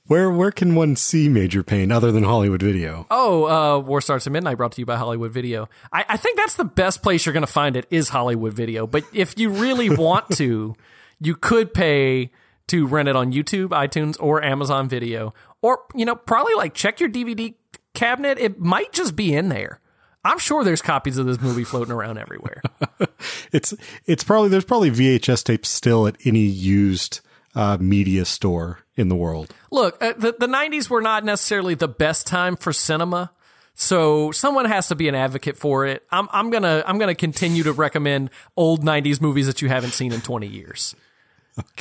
Where 0.07 0.29
where 0.29 0.51
can 0.51 0.75
one 0.75 0.95
see 0.95 1.27
Major 1.27 1.63
Payne 1.63 1.91
other 1.91 2.11
than 2.11 2.23
Hollywood 2.23 2.61
Video? 2.61 3.07
Oh, 3.09 3.45
uh, 3.45 3.79
War 3.79 4.01
Starts 4.01 4.27
at 4.27 4.33
Midnight, 4.33 4.57
brought 4.57 4.73
to 4.73 4.81
you 4.81 4.85
by 4.85 4.97
Hollywood 4.97 5.31
Video. 5.31 5.67
I, 5.91 6.05
I 6.09 6.17
think 6.17 6.37
that's 6.37 6.55
the 6.55 6.65
best 6.65 7.01
place 7.01 7.25
you're 7.25 7.33
going 7.33 7.45
to 7.45 7.51
find 7.51 7.75
it 7.75 7.87
is 7.89 8.09
Hollywood 8.09 8.53
Video. 8.53 8.85
But 8.85 9.03
if 9.13 9.39
you 9.39 9.49
really 9.49 9.89
want 9.95 10.29
to, 10.37 10.75
you 11.19 11.35
could 11.35 11.73
pay 11.73 12.29
to 12.67 12.85
rent 12.85 13.09
it 13.09 13.15
on 13.15 13.33
YouTube, 13.33 13.69
iTunes, 13.69 14.15
or 14.19 14.43
Amazon 14.43 14.87
Video, 14.87 15.33
or 15.63 15.79
you 15.95 16.05
know, 16.05 16.15
probably 16.15 16.53
like 16.53 16.75
check 16.75 16.99
your 16.99 17.09
DVD 17.09 17.55
cabinet. 17.95 18.37
It 18.37 18.59
might 18.59 18.91
just 18.91 19.15
be 19.15 19.33
in 19.33 19.49
there. 19.49 19.79
I'm 20.23 20.37
sure 20.37 20.63
there's 20.63 20.83
copies 20.83 21.17
of 21.17 21.25
this 21.25 21.41
movie 21.41 21.63
floating 21.63 21.93
around 21.93 22.19
everywhere. 22.19 22.61
It's 23.51 23.73
it's 24.05 24.23
probably 24.23 24.49
there's 24.49 24.65
probably 24.65 24.91
VHS 24.91 25.43
tapes 25.45 25.69
still 25.69 26.07
at 26.07 26.17
any 26.25 26.41
used 26.41 27.21
uh, 27.55 27.77
media 27.79 28.25
store 28.25 28.84
in 28.97 29.09
the 29.09 29.15
world. 29.15 29.53
Look, 29.71 30.01
uh, 30.01 30.13
the 30.13 30.35
the 30.37 30.47
'90s 30.47 30.89
were 30.89 31.01
not 31.01 31.23
necessarily 31.23 31.75
the 31.75 31.87
best 31.87 32.27
time 32.27 32.55
for 32.55 32.73
cinema, 32.73 33.31
so 33.73 34.31
someone 34.31 34.65
has 34.65 34.87
to 34.87 34.95
be 34.95 35.07
an 35.07 35.15
advocate 35.15 35.57
for 35.57 35.85
it. 35.85 36.03
I'm 36.11 36.27
I'm 36.31 36.49
gonna 36.49 36.83
I'm 36.85 36.97
gonna 36.97 37.15
continue 37.15 37.63
to 37.63 37.73
recommend 37.73 38.29
old 38.55 38.83
'90s 38.83 39.21
movies 39.21 39.47
that 39.47 39.61
you 39.61 39.67
haven't 39.67 39.91
seen 39.91 40.11
in 40.13 40.21
20 40.21 40.47
years. 40.47 40.95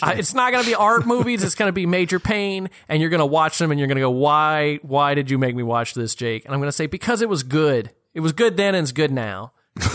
Uh, 0.02 0.14
it's 0.16 0.34
not 0.34 0.52
gonna 0.52 0.64
be 0.64 0.74
art 0.74 1.06
movies. 1.06 1.42
It's 1.42 1.54
gonna 1.54 1.72
be 1.72 1.86
Major 1.86 2.20
Payne, 2.20 2.70
and 2.88 3.00
you're 3.00 3.10
gonna 3.10 3.26
watch 3.26 3.58
them, 3.58 3.70
and 3.70 3.78
you're 3.80 3.88
gonna 3.88 4.00
go, 4.00 4.10
"Why? 4.10 4.78
Why 4.82 5.14
did 5.14 5.30
you 5.30 5.38
make 5.38 5.54
me 5.54 5.62
watch 5.62 5.94
this, 5.94 6.14
Jake?" 6.14 6.44
And 6.44 6.54
I'm 6.54 6.60
gonna 6.60 6.72
say 6.72 6.86
because 6.86 7.22
it 7.22 7.28
was 7.28 7.42
good. 7.42 7.90
It 8.12 8.20
was 8.20 8.32
good 8.32 8.56
then, 8.56 8.74
and 8.74 8.84
it's 8.84 8.92
good 8.92 9.10
now. 9.10 9.52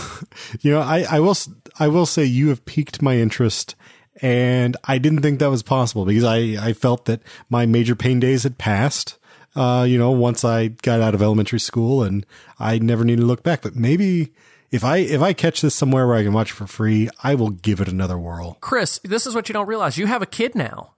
You 0.60 0.72
know, 0.72 0.80
I, 0.80 1.06
I 1.10 1.20
will 1.20 1.36
I 1.78 1.88
will 1.88 2.04
say 2.06 2.24
you 2.24 2.48
have 2.48 2.64
piqued 2.64 3.00
my 3.00 3.16
interest, 3.16 3.74
and 4.22 4.76
I 4.84 4.98
didn't 4.98 5.22
think 5.22 5.38
that 5.38 5.50
was 5.50 5.62
possible 5.62 6.04
because 6.04 6.24
I, 6.24 6.56
I 6.60 6.72
felt 6.72 7.06
that 7.06 7.22
my 7.48 7.66
major 7.66 7.94
pain 7.94 8.20
days 8.20 8.42
had 8.42 8.58
passed. 8.58 9.16
Uh, 9.56 9.84
you 9.88 9.98
know, 9.98 10.12
once 10.12 10.44
I 10.44 10.68
got 10.68 11.00
out 11.00 11.14
of 11.14 11.22
elementary 11.22 11.58
school, 11.58 12.04
and 12.04 12.24
I 12.58 12.78
never 12.78 13.04
needed 13.04 13.22
to 13.22 13.26
look 13.26 13.42
back. 13.42 13.62
But 13.62 13.74
maybe 13.74 14.32
if 14.70 14.84
I 14.84 14.98
if 14.98 15.20
I 15.20 15.32
catch 15.32 15.60
this 15.60 15.74
somewhere 15.74 16.06
where 16.06 16.16
I 16.16 16.22
can 16.22 16.32
watch 16.32 16.50
it 16.50 16.54
for 16.54 16.66
free, 16.66 17.08
I 17.22 17.34
will 17.34 17.50
give 17.50 17.80
it 17.80 17.88
another 17.88 18.18
whirl. 18.18 18.58
Chris, 18.60 19.00
this 19.02 19.26
is 19.26 19.34
what 19.34 19.48
you 19.48 19.52
don't 19.52 19.66
realize. 19.66 19.98
You 19.98 20.06
have 20.06 20.22
a 20.22 20.26
kid 20.26 20.54
now. 20.54 20.94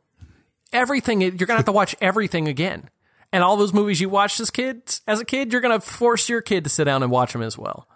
Everything 0.73 1.21
you're 1.21 1.33
gonna 1.33 1.59
have 1.59 1.67
to 1.67 1.73
watch 1.73 1.95
everything 2.01 2.49
again. 2.49 2.91
And 3.33 3.43
all 3.43 3.57
those 3.57 3.73
movies 3.73 4.01
you 4.01 4.11
watched 4.11 4.41
as 4.41 4.51
kids, 4.51 5.01
as 5.07 5.19
a 5.19 5.25
kid, 5.25 5.53
you're 5.53 5.63
gonna 5.63 5.81
force 5.81 6.29
your 6.29 6.43
kid 6.43 6.65
to 6.65 6.71
sit 6.71 6.85
down 6.85 7.03
and 7.03 7.11
watch 7.11 7.33
them 7.33 7.43
as 7.43 7.57
well. 7.57 7.89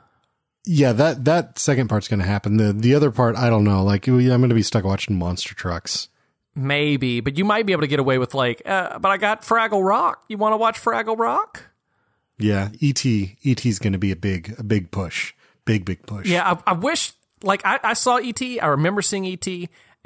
Yeah, 0.66 0.92
that 0.92 1.24
that 1.24 1.58
second 1.60 1.88
part's 1.88 2.08
going 2.08 2.20
to 2.20 2.26
happen. 2.26 2.56
The 2.56 2.72
the 2.72 2.94
other 2.96 3.12
part, 3.12 3.36
I 3.36 3.48
don't 3.48 3.64
know. 3.64 3.84
Like 3.84 4.08
I'm 4.08 4.18
going 4.18 4.48
to 4.48 4.54
be 4.54 4.62
stuck 4.62 4.84
watching 4.84 5.16
monster 5.16 5.54
trucks. 5.54 6.08
Maybe, 6.56 7.20
but 7.20 7.38
you 7.38 7.44
might 7.44 7.66
be 7.66 7.72
able 7.72 7.82
to 7.82 7.86
get 7.86 8.00
away 8.00 8.18
with 8.18 8.34
like, 8.34 8.62
uh, 8.64 8.98
but 8.98 9.10
I 9.10 9.18
got 9.18 9.42
Fraggle 9.42 9.86
Rock. 9.86 10.24
You 10.28 10.38
want 10.38 10.54
to 10.54 10.56
watch 10.56 10.82
Fraggle 10.82 11.16
Rock? 11.16 11.62
Yeah, 12.38 12.70
ET 12.82 13.04
ET's 13.04 13.78
going 13.78 13.92
to 13.92 13.98
be 13.98 14.10
a 14.10 14.16
big 14.16 14.54
a 14.58 14.64
big 14.64 14.90
push, 14.90 15.34
big 15.64 15.84
big 15.84 16.02
push. 16.02 16.26
Yeah, 16.26 16.50
I, 16.66 16.70
I 16.70 16.72
wish. 16.72 17.12
Like 17.42 17.60
I, 17.64 17.78
I 17.84 17.92
saw 17.92 18.16
ET. 18.16 18.42
I 18.42 18.66
remember 18.66 19.02
seeing 19.02 19.26
ET, 19.26 19.46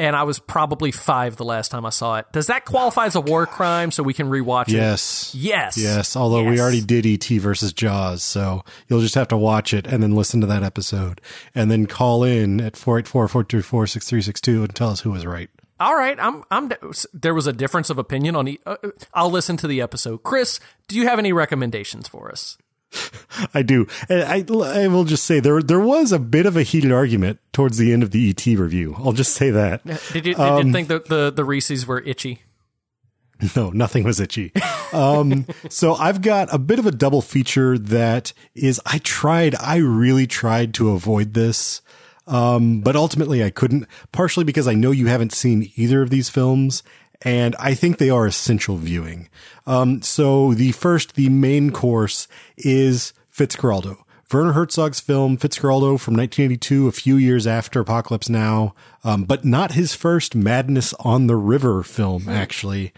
and 0.01 0.17
I 0.17 0.23
was 0.23 0.39
probably 0.39 0.91
five 0.93 1.37
the 1.37 1.45
last 1.45 1.71
time 1.71 1.85
I 1.85 1.91
saw 1.91 2.17
it. 2.17 2.27
Does 2.33 2.47
that 2.47 2.65
qualify 2.65 3.05
as 3.05 3.15
a 3.17 3.21
war 3.21 3.47
crime? 3.47 3.91
So 3.91 4.03
we 4.03 4.15
can 4.15 4.31
rewatch 4.31 4.69
it. 4.69 4.75
Yes. 4.75 5.35
Yes. 5.37 5.77
Yes. 5.77 6.17
Although 6.17 6.45
we 6.45 6.59
already 6.59 6.81
did 6.81 7.05
ET 7.07 7.25
versus 7.39 7.73
Jaws, 7.75 8.23
so 8.23 8.65
you'll 8.89 9.03
just 9.03 9.15
have 9.15 9.29
to 9.29 9.37
watch 9.37 9.75
it 9.75 9.87
and 9.87 10.03
then 10.03 10.15
listen 10.15 10.41
to 10.41 10.47
that 10.47 10.63
episode 10.63 11.21
and 11.55 11.71
then 11.71 11.85
call 11.87 12.25
in 12.25 12.61
at 12.63 12.73
484-424-6362 12.75 14.65
and 14.65 14.75
tell 14.75 14.91
us 14.91 15.01
who 15.01 15.11
was 15.11 15.27
right. 15.27 15.51
All 15.79 15.95
right, 15.95 16.19
I'm. 16.21 16.45
I'm. 16.51 16.71
There 17.15 17.33
was 17.33 17.47
a 17.47 17.55
difference 17.55 17.89
of 17.89 17.97
opinion 17.99 18.37
on. 18.37 18.49
E- 18.49 18.59
uh, 18.67 18.77
I'll 19.15 19.31
listen 19.31 19.57
to 19.59 19.67
the 19.67 19.81
episode. 19.81 20.23
Chris, 20.23 20.61
do 20.89 20.97
you 20.97 21.07
have 21.09 21.19
any 21.19 21.33
recommendations 21.33 22.07
for 22.07 22.31
us? 22.31 22.59
I 23.55 23.63
do. 23.63 23.87
And 24.09 24.23
I, 24.23 24.45
I 24.85 24.89
will 24.89 25.05
just 25.05 25.25
say 25.25 25.41
there 25.41 25.63
there 25.63 25.81
was 25.81 26.13
a 26.13 26.19
bit 26.19 26.47
of 26.47 26.57
a 26.57 26.63
heated 26.63 26.93
argument 26.93 27.39
towards 27.53 27.79
the 27.79 27.93
end 27.93 28.03
of 28.03 28.11
the 28.11 28.31
ET 28.31 28.45
review. 28.47 28.95
I'll 28.99 29.13
just 29.13 29.35
say 29.35 29.51
that. 29.51 29.85
Did 29.85 30.27
you, 30.27 30.35
did 30.35 30.39
Um, 30.41 30.67
you 30.67 30.73
think 30.73 30.89
that 30.89 31.07
the, 31.07 31.31
the 31.31 31.45
Reese's 31.45 31.87
were 31.87 32.01
itchy? 32.01 32.43
No, 33.57 33.71
nothing 33.71 34.05
was 34.05 34.21
itchy. 34.21 34.53
Um, 34.93 35.47
so 35.71 35.95
I've 35.95 36.21
got 36.21 36.53
a 36.53 36.59
bit 36.59 36.79
of 36.79 36.85
a 36.85 36.91
double 36.91 37.23
feature 37.23 37.79
that 37.79 38.35
is 38.55 38.79
I 38.85 38.99
tried, 38.99 39.55
I 39.55 39.77
really 39.77 40.27
tried 40.27 40.75
to 40.75 40.91
avoid 40.91 41.33
this. 41.33 41.81
Um, 42.27 42.83
but 42.83 42.97
ultimately 42.97 43.43
I 43.43 43.49
couldn't, 43.49 43.87
partially 44.13 44.45
because 44.45 44.69
I 44.69 44.75
know 44.75 44.91
you 44.91 45.07
haven't 45.07 45.33
seen 45.33 45.73
either 45.77 46.03
of 46.03 46.11
these 46.11 46.29
films 46.29 46.83
and 47.23 47.55
I 47.59 47.75
think 47.75 47.99
they 47.99 48.11
are 48.11 48.27
essential 48.27 48.77
viewing. 48.77 49.29
Um, 49.67 50.03
so 50.03 50.55
the 50.55 50.73
first, 50.73 51.15
the 51.15 51.29
main 51.29 51.71
course 51.71 52.27
is 52.57 53.13
Fitzcarraldo. 53.33 53.99
Werner 54.33 54.53
Herzog's 54.53 55.01
film 55.01 55.37
Fitzcarraldo 55.37 55.99
from 55.99 56.15
1982, 56.15 56.87
a 56.87 56.93
few 56.93 57.17
years 57.17 57.49
after 57.49 57.81
Apocalypse 57.81 58.29
Now, 58.29 58.75
um, 59.03 59.25
but 59.25 59.45
not 59.45 59.73
his 59.73 59.95
first 59.95 60.37
Madness 60.37 60.95
on 61.01 61.27
the 61.27 61.35
River 61.35 61.83
film, 61.83 62.29
actually. 62.29 62.93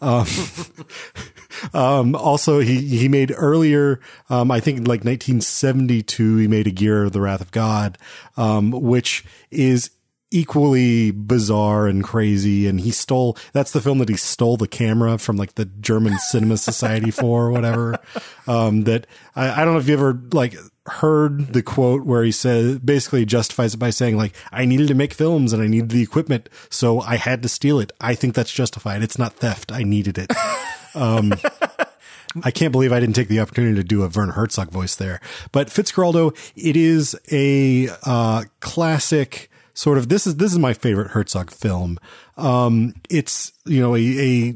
Um, 0.00 0.26
um, 1.74 2.14
also, 2.14 2.60
he, 2.60 2.82
he 2.82 3.08
made 3.08 3.32
earlier, 3.36 4.00
um, 4.30 4.50
I 4.50 4.60
think 4.60 4.80
like 4.80 5.04
1972, 5.04 6.36
he 6.36 6.48
made 6.48 6.68
Aguirre 6.68 7.06
of 7.06 7.12
the 7.12 7.20
Wrath 7.20 7.40
of 7.40 7.50
God, 7.50 7.98
um, 8.36 8.70
which 8.70 9.24
is 9.50 9.90
equally 10.30 11.10
bizarre 11.10 11.86
and 11.86 12.02
crazy. 12.02 12.66
And 12.66 12.80
he 12.80 12.90
stole, 12.90 13.36
that's 13.52 13.72
the 13.72 13.80
film 13.80 13.98
that 13.98 14.08
he 14.08 14.16
stole 14.16 14.56
the 14.56 14.68
camera 14.68 15.18
from 15.18 15.36
like 15.36 15.54
the 15.54 15.66
German 15.66 16.18
Cinema 16.18 16.56
Society 16.56 17.10
for 17.10 17.46
or 17.46 17.50
whatever. 17.50 17.98
Um, 18.48 18.84
that 18.84 19.08
I, 19.34 19.50
I 19.50 19.64
don't 19.64 19.74
know 19.74 19.80
if 19.80 19.88
you 19.88 19.94
ever 19.94 20.22
like 20.32 20.54
heard 20.86 21.52
the 21.52 21.64
quote 21.64 22.04
where 22.04 22.22
he 22.22 22.30
says, 22.30 22.78
basically 22.78 23.24
justifies 23.24 23.74
it 23.74 23.78
by 23.78 23.90
saying 23.90 24.16
like, 24.16 24.36
I 24.52 24.66
needed 24.66 24.86
to 24.86 24.94
make 24.94 25.12
films 25.12 25.52
and 25.52 25.60
I 25.60 25.66
needed 25.66 25.88
the 25.88 26.00
equipment. 26.00 26.48
So 26.70 27.00
I 27.00 27.16
had 27.16 27.42
to 27.42 27.48
steal 27.48 27.80
it. 27.80 27.90
I 28.00 28.14
think 28.14 28.36
that's 28.36 28.52
justified. 28.52 29.02
It's 29.02 29.18
not 29.18 29.32
theft. 29.32 29.72
I 29.72 29.82
needed 29.82 30.16
it. 30.16 30.32
Um, 30.94 31.34
I 32.42 32.50
can't 32.50 32.72
believe 32.72 32.92
I 32.92 33.00
didn't 33.00 33.16
take 33.16 33.28
the 33.28 33.40
opportunity 33.40 33.74
to 33.76 33.84
do 33.84 34.02
a 34.02 34.08
Werner 34.08 34.32
Herzog 34.32 34.70
voice 34.70 34.96
there. 34.96 35.20
But 35.52 35.68
Fitzcarraldo, 35.68 36.36
it 36.54 36.76
is 36.76 37.16
a 37.30 37.88
uh, 38.04 38.44
classic 38.60 39.50
sort 39.76 39.98
of. 39.98 40.08
This 40.08 40.26
is 40.26 40.36
this 40.36 40.50
is 40.50 40.58
my 40.58 40.74
favorite 40.74 41.12
Herzog 41.12 41.52
film. 41.52 42.00
Um, 42.36 42.94
it's 43.08 43.52
you 43.64 43.80
know 43.80 43.94
a, 43.94 44.00
a 44.00 44.54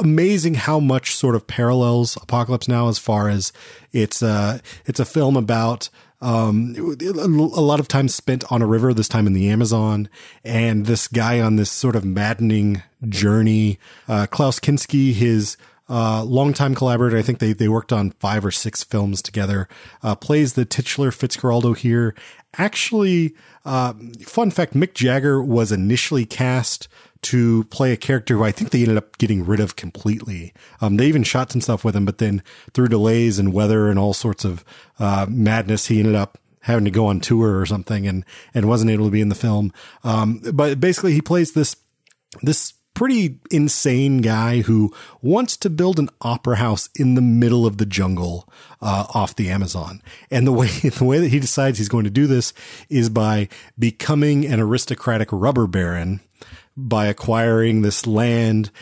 amazing 0.00 0.54
how 0.54 0.80
much 0.80 1.14
sort 1.14 1.36
of 1.36 1.46
parallels 1.46 2.16
Apocalypse 2.16 2.66
Now 2.66 2.88
as 2.88 2.98
far 2.98 3.28
as 3.28 3.52
it's 3.92 4.22
uh 4.22 4.58
it's 4.86 4.98
a 4.98 5.04
film 5.04 5.36
about 5.36 5.88
um, 6.20 6.74
a 6.76 7.60
lot 7.60 7.78
of 7.78 7.86
time 7.86 8.08
spent 8.08 8.42
on 8.50 8.60
a 8.60 8.66
river, 8.66 8.92
this 8.92 9.08
time 9.08 9.28
in 9.28 9.34
the 9.34 9.48
Amazon, 9.50 10.08
and 10.42 10.86
this 10.86 11.06
guy 11.06 11.40
on 11.40 11.54
this 11.56 11.70
sort 11.70 11.94
of 11.94 12.04
maddening 12.04 12.82
journey. 13.08 13.78
Uh, 14.08 14.26
Klaus 14.26 14.58
Kinski, 14.58 15.12
his 15.12 15.56
uh, 15.88 16.24
longtime 16.24 16.74
collaborator, 16.74 17.16
I 17.16 17.22
think 17.22 17.38
they, 17.38 17.52
they 17.52 17.68
worked 17.68 17.92
on 17.92 18.10
five 18.18 18.44
or 18.44 18.50
six 18.50 18.82
films 18.82 19.22
together, 19.22 19.68
uh, 20.02 20.16
plays 20.16 20.54
the 20.54 20.64
titular 20.64 21.10
Fitzcarraldo 21.10 21.76
here. 21.76 22.16
Actually, 22.56 23.34
uh, 23.64 23.92
fun 24.24 24.50
fact, 24.50 24.74
Mick 24.74 24.94
Jagger 24.94 25.42
was 25.42 25.70
initially 25.70 26.24
cast 26.24 26.88
to 27.20 27.64
play 27.64 27.92
a 27.92 27.96
character 27.96 28.36
who 28.36 28.44
I 28.44 28.52
think 28.52 28.70
they 28.70 28.80
ended 28.80 28.96
up 28.96 29.18
getting 29.18 29.44
rid 29.44 29.60
of 29.60 29.76
completely. 29.76 30.54
Um, 30.80 30.96
they 30.96 31.06
even 31.06 31.24
shot 31.24 31.52
some 31.52 31.60
stuff 31.60 31.84
with 31.84 31.94
him, 31.94 32.04
but 32.04 32.18
then 32.18 32.42
through 32.72 32.88
delays 32.88 33.38
and 33.38 33.52
weather 33.52 33.88
and 33.88 33.98
all 33.98 34.14
sorts 34.14 34.44
of 34.44 34.64
uh, 34.98 35.26
madness, 35.28 35.86
he 35.86 35.98
ended 35.98 36.14
up 36.14 36.38
having 36.62 36.84
to 36.84 36.90
go 36.90 37.06
on 37.06 37.20
tour 37.20 37.58
or 37.58 37.66
something 37.66 38.06
and 38.06 38.24
and 38.54 38.68
wasn't 38.68 38.90
able 38.90 39.06
to 39.06 39.10
be 39.10 39.20
in 39.20 39.28
the 39.28 39.34
film. 39.34 39.72
Um, 40.04 40.40
but 40.52 40.80
basically, 40.80 41.12
he 41.12 41.20
plays 41.20 41.52
this 41.52 41.76
this 42.42 42.74
pretty 42.98 43.38
insane 43.52 44.18
guy 44.22 44.60
who 44.62 44.92
wants 45.22 45.56
to 45.56 45.70
build 45.70 46.00
an 46.00 46.08
opera 46.20 46.56
house 46.56 46.90
in 46.96 47.14
the 47.14 47.22
middle 47.22 47.64
of 47.64 47.78
the 47.78 47.86
jungle 47.86 48.48
uh, 48.82 49.06
off 49.14 49.36
the 49.36 49.50
Amazon. 49.50 50.02
And 50.32 50.44
the 50.44 50.52
way 50.52 50.66
the 50.82 51.04
way 51.04 51.20
that 51.20 51.28
he 51.28 51.38
decides 51.38 51.78
he's 51.78 51.88
going 51.88 52.04
to 52.04 52.10
do 52.10 52.26
this 52.26 52.52
is 52.88 53.08
by 53.08 53.48
becoming 53.78 54.44
an 54.44 54.58
aristocratic 54.58 55.28
rubber 55.30 55.68
baron 55.68 56.18
by 56.76 57.06
acquiring 57.06 57.82
this 57.82 58.04
land 58.04 58.72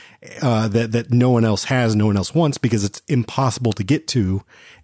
uh, 0.40 0.68
that 0.68 0.93
that 0.93 1.10
no 1.10 1.28
one 1.28 1.44
else 1.44 1.64
has, 1.64 1.94
no 1.94 2.06
one 2.06 2.16
else 2.16 2.34
wants 2.34 2.56
because 2.56 2.84
it's 2.84 3.02
impossible 3.09 3.74
to 3.74 3.84
get 3.84 4.09
to. 4.09 4.43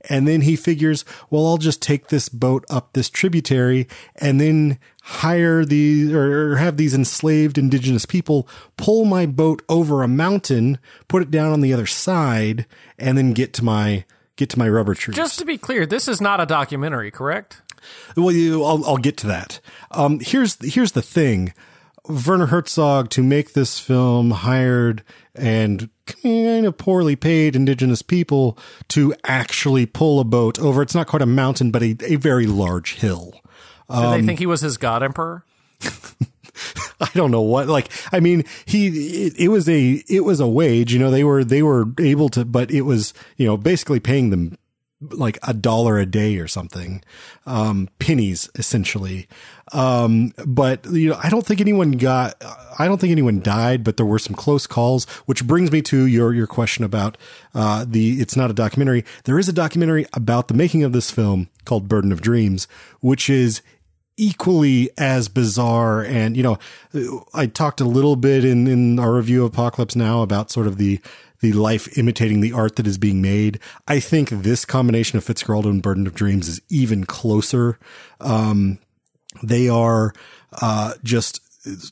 And 0.09 0.27
then 0.27 0.43
he 0.43 0.57
figures, 0.57 1.05
well, 1.31 1.47
I'll 1.47 1.59
just 1.59 1.81
take 1.81 2.09
this 2.09 2.29
boat 2.29 2.65
up 2.69 2.93
this 2.93 3.09
tributary 3.09 3.89
and 4.17 4.41
then 4.41 4.79
hire 5.03 5.65
these 5.65 6.13
or 6.13 6.57
have 6.57 6.77
these 6.77 6.95
enslaved 6.95 7.59
indigenous 7.59 8.07
people 8.07 8.49
pull 8.77 9.05
my 9.05 9.27
boat 9.27 9.63
over 9.69 10.03
a 10.03 10.09
mountain, 10.09 10.79
put 11.09 11.23
it 11.23 11.31
down 11.31 11.53
on 11.53 11.61
the 11.61 11.73
other 11.73 11.87
side, 11.87 12.67
and 12.99 13.17
then 13.19 13.33
get 13.33 13.53
to 13.55 13.65
my 13.65 14.05
get 14.37 14.51
to 14.51 14.59
my 14.59 14.69
rubber 14.69 14.95
trees. 14.95 15.17
Just 15.17 15.39
to 15.39 15.45
be 15.45 15.59
clear, 15.59 15.87
this 15.87 16.09
is 16.09 16.21
not 16.21 16.41
a 16.41 16.47
documentary, 16.47 17.11
correct? 17.11 17.63
Well, 18.17 18.33
you, 18.33 18.65
I'll, 18.65 18.85
I'll 18.85 18.97
get 18.97 19.17
to 19.19 19.27
that. 19.29 19.61
Um, 19.91 20.21
here's 20.21 20.57
here's 20.63 20.93
the 20.93 21.03
thing: 21.03 21.53
Werner 22.09 22.47
Herzog 22.47 23.11
to 23.11 23.23
make 23.23 23.53
this 23.53 23.79
film 23.79 24.31
hired 24.31 25.03
and 25.35 25.89
kind 26.07 26.67
of 26.67 26.77
poorly 26.77 27.17
paid 27.17 27.55
indigenous 27.57 28.03
people 28.03 28.59
to 28.89 29.15
actually 29.25 29.87
pull 29.87 30.21
a 30.21 30.25
boat 30.25 30.59
over. 30.59 30.83
It's 30.83 30.95
not 30.95 31.07
quite 31.07 31.23
a 31.23 31.27
mountain, 31.27 31.71
but 31.71 31.83
a, 31.83 31.97
a 32.05 32.17
very 32.17 32.47
large 32.47 32.95
hill. 32.97 33.33
Did 33.91 33.97
Um, 33.97 34.21
they 34.21 34.27
think 34.27 34.39
he 34.39 34.47
was 34.47 34.61
his 34.61 34.77
god 34.79 35.03
emperor? 35.03 35.45
I 37.01 37.09
don't 37.15 37.31
know 37.31 37.41
what 37.41 37.67
like 37.67 37.91
I 38.13 38.21
mean 38.21 38.45
he 38.67 39.27
it, 39.27 39.35
it 39.39 39.49
was 39.49 39.69
a 39.69 40.03
it 40.09 40.21
was 40.25 40.39
a 40.39 40.47
wage 40.47 40.93
you 40.93 40.99
know 40.99 41.11
they 41.11 41.25
were 41.25 41.43
they 41.45 41.63
were 41.63 41.87
able 41.99 42.29
to 42.31 42.45
but 42.45 42.71
it 42.71 42.83
was 42.83 43.13
you 43.37 43.47
know 43.47 43.57
basically 43.57 43.99
paying 44.01 44.31
them 44.31 44.57
like 45.11 45.39
a 45.43 45.55
dollar 45.55 45.99
a 45.99 46.07
day 46.07 46.39
or 46.39 46.49
something. 46.49 47.03
Um 47.47 47.89
pennies 47.99 48.49
essentially. 48.55 49.29
Um 49.73 50.33
but 50.47 50.87
you 50.87 51.11
know 51.11 51.19
I 51.23 51.29
don't 51.31 51.47
think 51.47 51.61
anyone 51.61 51.93
got 51.93 52.35
I 52.79 52.87
don't 52.87 53.01
think 53.01 53.13
anyone 53.13 53.41
died 53.41 53.85
but 53.85 53.97
there 53.97 54.07
were 54.07 54.19
some 54.19 54.35
close 54.35 54.67
calls 54.67 55.05
which 55.27 55.47
brings 55.47 55.73
me 55.73 55.83
to 55.83 56.07
your 56.07 56.33
your 56.33 56.47
question 56.47 56.85
about 56.85 57.19
uh 57.55 57.85
the 57.89 58.21
it's 58.21 58.37
not 58.37 58.51
a 58.51 58.55
documentary. 58.55 59.05
There 59.25 59.39
is 59.39 59.49
a 59.49 59.53
documentary 59.53 60.07
about 60.13 60.49
the 60.49 60.55
making 60.55 60.85
of 60.85 60.93
this 60.93 61.11
film 61.11 61.49
called 61.65 61.89
Burden 61.89 62.13
of 62.13 62.21
Dreams 62.21 62.69
which 63.01 63.29
is 63.29 63.63
equally 64.17 64.91
as 64.99 65.29
bizarre 65.29 66.05
and 66.05 66.37
you 66.37 66.43
know 66.43 66.59
i 67.33 67.47
talked 67.47 67.81
a 67.81 67.85
little 67.85 68.15
bit 68.15 68.45
in 68.45 68.67
in 68.67 68.99
our 68.99 69.15
review 69.15 69.45
of 69.45 69.53
apocalypse 69.53 69.97
now 69.97 70.21
about 70.21 70.51
sort 70.51 70.67
of 70.67 70.77
the 70.77 71.01
the 71.43 71.53
life 71.53 71.99
imitating 71.99 72.41
the 72.41 72.53
art 72.53 72.77
that 72.77 72.87
is 72.87 72.97
being 72.97 73.21
made. 73.21 73.59
I 73.87 74.01
think 74.01 74.31
this 74.31 74.65
combination 74.65 75.19
of 75.19 75.25
Fitzcarraldo 75.25 75.67
and 75.67 75.83
burden 75.83 76.07
of 76.07 76.15
dreams 76.15 76.49
is 76.49 76.63
even 76.71 77.05
closer. 77.05 77.79
Um 78.21 78.79
they 79.43 79.69
are 79.69 80.15
uh 80.63 80.95
just 81.05 81.41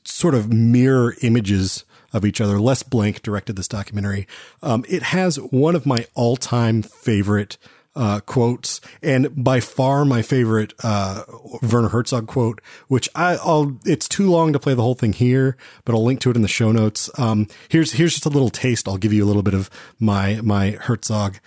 sort 0.08 0.34
of 0.34 0.52
mirror 0.52 1.14
images 1.22 1.84
of 2.12 2.24
each 2.24 2.40
other 2.40 2.58
les 2.58 2.82
blank 2.82 3.22
directed 3.22 3.56
this 3.56 3.68
documentary. 3.68 4.26
Um 4.62 4.84
it 4.88 5.02
has 5.02 5.36
one 5.36 5.76
of 5.76 5.84
my 5.84 6.06
all-time 6.14 6.82
favorite 6.82 7.58
uh, 7.96 8.20
quotes, 8.20 8.80
and 9.02 9.44
by 9.44 9.60
far 9.60 10.04
my 10.04 10.22
favorite 10.22 10.72
uh, 10.82 11.24
Werner 11.62 11.88
Herzog 11.88 12.26
quote, 12.26 12.60
which 12.88 13.08
I, 13.14 13.36
I'll. 13.36 13.78
It's 13.84 14.08
too 14.08 14.30
long 14.30 14.52
to 14.52 14.58
play 14.58 14.74
the 14.74 14.82
whole 14.82 14.94
thing 14.94 15.12
here, 15.12 15.56
but 15.84 15.94
I'll 15.94 16.04
link 16.04 16.20
to 16.20 16.30
it 16.30 16.36
in 16.36 16.42
the 16.42 16.48
show 16.48 16.72
notes. 16.72 17.10
Um, 17.18 17.48
here's 17.68 17.92
here's 17.92 18.12
just 18.12 18.26
a 18.26 18.30
little 18.30 18.50
taste. 18.50 18.86
I'll 18.86 18.96
give 18.96 19.12
you 19.12 19.24
a 19.24 19.26
little 19.26 19.42
bit 19.42 19.54
of 19.54 19.70
my 19.98 20.40
my 20.42 20.72
Herzog. 20.72 21.38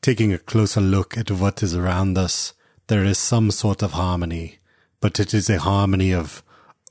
Taking 0.00 0.32
a 0.32 0.38
closer 0.38 0.80
look 0.80 1.16
at 1.16 1.30
what 1.30 1.62
is 1.62 1.76
around 1.76 2.18
us, 2.18 2.54
there 2.88 3.04
is 3.04 3.18
some 3.18 3.52
sort 3.52 3.82
of 3.82 3.92
harmony, 3.92 4.58
but 5.00 5.20
it 5.20 5.32
is 5.32 5.48
a 5.48 5.60
harmony 5.60 6.12
of 6.12 6.42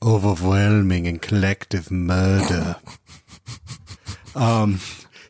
overwhelming 0.02 1.06
and 1.06 1.20
collective 1.20 1.90
murder. 1.90 2.76
Um, 4.34 4.80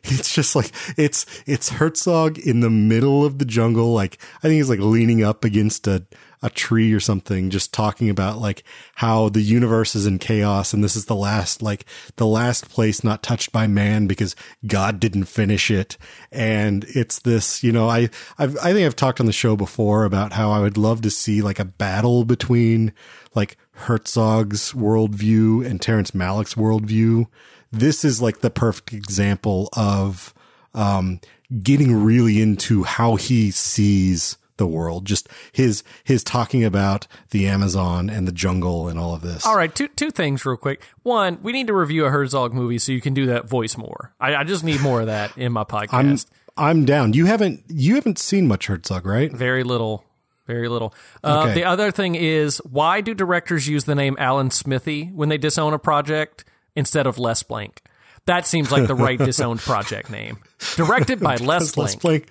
it's 0.03 0.33
just 0.33 0.55
like 0.55 0.71
it's 0.97 1.25
it's 1.45 1.69
Herzog 1.69 2.37
in 2.37 2.59
the 2.59 2.69
middle 2.69 3.23
of 3.23 3.39
the 3.39 3.45
jungle. 3.45 3.93
Like 3.93 4.17
I 4.39 4.41
think 4.41 4.55
he's 4.55 4.69
like 4.69 4.79
leaning 4.79 5.23
up 5.23 5.45
against 5.45 5.87
a 5.87 6.05
a 6.41 6.49
tree 6.49 6.91
or 6.91 6.99
something, 6.99 7.49
just 7.49 7.73
talking 7.73 8.09
about 8.09 8.37
like 8.37 8.65
how 8.95 9.29
the 9.29 9.41
universe 9.41 9.95
is 9.95 10.05
in 10.05 10.19
chaos 10.19 10.73
and 10.73 10.83
this 10.83 10.97
is 10.97 11.05
the 11.05 11.15
last 11.15 11.61
like 11.61 11.85
the 12.17 12.25
last 12.25 12.69
place 12.69 13.01
not 13.01 13.23
touched 13.23 13.53
by 13.53 13.65
man 13.65 14.07
because 14.07 14.35
God 14.67 14.99
didn't 14.99 15.23
finish 15.23 15.71
it. 15.71 15.97
And 16.33 16.83
it's 16.89 17.19
this, 17.19 17.63
you 17.63 17.71
know, 17.71 17.87
I 17.87 18.09
I've, 18.37 18.57
I 18.57 18.73
think 18.73 18.85
I've 18.85 18.95
talked 18.95 19.21
on 19.21 19.25
the 19.25 19.31
show 19.31 19.55
before 19.55 20.03
about 20.03 20.33
how 20.33 20.51
I 20.51 20.59
would 20.59 20.77
love 20.77 21.01
to 21.03 21.09
see 21.09 21.41
like 21.41 21.59
a 21.59 21.65
battle 21.65 22.25
between 22.25 22.91
like 23.33 23.55
Herzog's 23.71 24.73
worldview 24.73 25.65
and 25.65 25.81
Terrence 25.81 26.11
Malick's 26.11 26.55
worldview 26.55 27.27
this 27.73 28.05
is 28.05 28.21
like 28.21 28.39
the 28.39 28.49
perfect 28.49 28.93
example 28.93 29.69
of 29.75 30.33
um, 30.73 31.19
getting 31.61 32.03
really 32.03 32.41
into 32.41 32.83
how 32.83 33.15
he 33.15 33.51
sees 33.51 34.37
the 34.57 34.67
world. 34.67 35.05
Just 35.05 35.27
his 35.51 35.83
his 36.03 36.23
talking 36.23 36.63
about 36.63 37.07
the 37.31 37.47
Amazon 37.47 38.09
and 38.09 38.27
the 38.27 38.31
jungle 38.31 38.87
and 38.87 38.99
all 38.99 39.15
of 39.15 39.21
this. 39.21 39.45
All 39.45 39.57
right, 39.57 39.73
two 39.73 39.87
two 39.89 40.11
things 40.11 40.45
real 40.45 40.57
quick. 40.57 40.81
One, 41.01 41.39
we 41.41 41.51
need 41.51 41.67
to 41.67 41.73
review 41.73 42.05
a 42.05 42.09
Herzog 42.09 42.53
movie 42.53 42.77
so 42.77 42.91
you 42.91 43.01
can 43.01 43.13
do 43.13 43.25
that 43.27 43.49
voice 43.49 43.75
more. 43.77 44.13
I, 44.19 44.35
I 44.35 44.43
just 44.43 44.63
need 44.63 44.79
more 44.81 45.01
of 45.01 45.07
that 45.07 45.35
in 45.37 45.51
my 45.51 45.63
podcast. 45.65 45.91
I'm 45.93 46.17
I'm 46.55 46.85
down. 46.85 47.13
You 47.13 47.25
haven't 47.25 47.63
you 47.67 47.95
haven't 47.95 48.19
seen 48.19 48.47
much 48.47 48.67
Herzog, 48.67 49.05
right? 49.05 49.31
Very 49.31 49.63
little. 49.63 50.05
Very 50.45 50.67
little. 50.67 50.93
Uh, 51.23 51.45
Okay. 51.45 51.53
The 51.55 51.63
other 51.63 51.89
thing 51.89 52.15
is, 52.15 52.57
why 52.57 52.99
do 53.01 53.13
directors 53.13 53.67
use 53.67 53.85
the 53.85 53.95
name 53.95 54.15
Alan 54.19 54.51
Smithee 54.51 55.05
when 55.05 55.29
they 55.29 55.37
disown 55.37 55.73
a 55.73 55.79
project 55.79 56.43
instead 56.75 57.07
of 57.07 57.17
Les 57.17 57.41
Blank? 57.43 57.81
That 58.25 58.47
seems 58.47 58.71
like 58.71 58.87
the 58.87 58.95
right 58.95 59.19
disowned 59.29 59.59
project 59.59 60.09
name. 60.09 60.37
Directed 60.75 61.19
by 61.19 61.35
Les 61.41 61.75
Les 61.77 61.95
Blank. 61.95 62.01
Blank. 62.01 62.27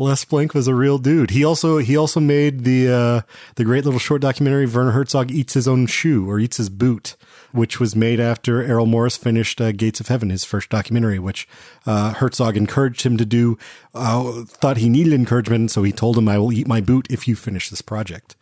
Les 0.00 0.24
Blank 0.24 0.54
was 0.54 0.68
a 0.68 0.74
real 0.76 0.98
dude. 0.98 1.30
He 1.30 1.44
also 1.44 1.78
he 1.78 1.96
also 1.96 2.20
made 2.20 2.62
the 2.62 2.88
uh, 2.88 3.20
the 3.56 3.64
great 3.64 3.84
little 3.84 3.98
short 3.98 4.22
documentary 4.22 4.64
Werner 4.66 4.92
Herzog 4.92 5.32
eats 5.32 5.54
his 5.54 5.66
own 5.66 5.86
shoe 5.86 6.28
or 6.30 6.38
eats 6.38 6.56
his 6.56 6.68
boot, 6.68 7.16
which 7.50 7.80
was 7.80 7.96
made 7.96 8.20
after 8.20 8.62
Errol 8.62 8.86
Morris 8.86 9.16
finished 9.16 9.60
uh, 9.60 9.72
Gates 9.72 9.98
of 9.98 10.06
Heaven, 10.06 10.30
his 10.30 10.44
first 10.44 10.68
documentary, 10.68 11.18
which 11.18 11.48
uh, 11.84 12.12
Herzog 12.14 12.56
encouraged 12.56 13.02
him 13.02 13.16
to 13.16 13.24
do. 13.26 13.58
Uh, 13.92 14.44
thought 14.46 14.76
he 14.76 14.88
needed 14.88 15.12
encouragement, 15.12 15.72
so 15.72 15.82
he 15.82 15.90
told 15.90 16.16
him, 16.16 16.28
"I 16.28 16.38
will 16.38 16.52
eat 16.52 16.68
my 16.68 16.80
boot 16.80 17.08
if 17.10 17.26
you 17.26 17.34
finish 17.34 17.68
this 17.68 17.82
project." 17.82 18.36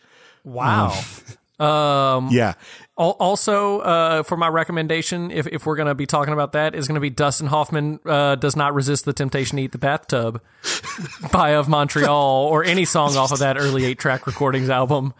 Wow. 0.44 0.98
Yeah, 1.58 2.52
Al- 2.52 2.56
Also, 2.98 3.80
uh, 3.80 4.22
for 4.22 4.38
my 4.38 4.48
recommendation, 4.48 5.30
if, 5.30 5.46
if 5.48 5.66
we're 5.66 5.76
going 5.76 5.88
to 5.88 5.94
be 5.94 6.06
talking 6.06 6.32
about 6.32 6.52
that, 6.52 6.74
is 6.74 6.88
going 6.88 6.94
to 6.94 7.00
be 7.00 7.10
Dustin 7.10 7.46
Hoffman 7.46 8.00
uh, 8.06 8.36
does 8.36 8.56
not 8.56 8.72
resist 8.72 9.04
the 9.04 9.12
temptation 9.12 9.58
to 9.58 9.64
eat 9.64 9.72
the 9.72 9.78
bathtub 9.78 10.40
by 11.32 11.50
Of 11.50 11.68
Montreal 11.68 12.46
or 12.46 12.64
any 12.64 12.86
song 12.86 13.16
off 13.16 13.32
of 13.32 13.40
that 13.40 13.58
early 13.58 13.84
eight 13.84 13.98
track 13.98 14.26
recordings 14.26 14.70
album. 14.70 15.12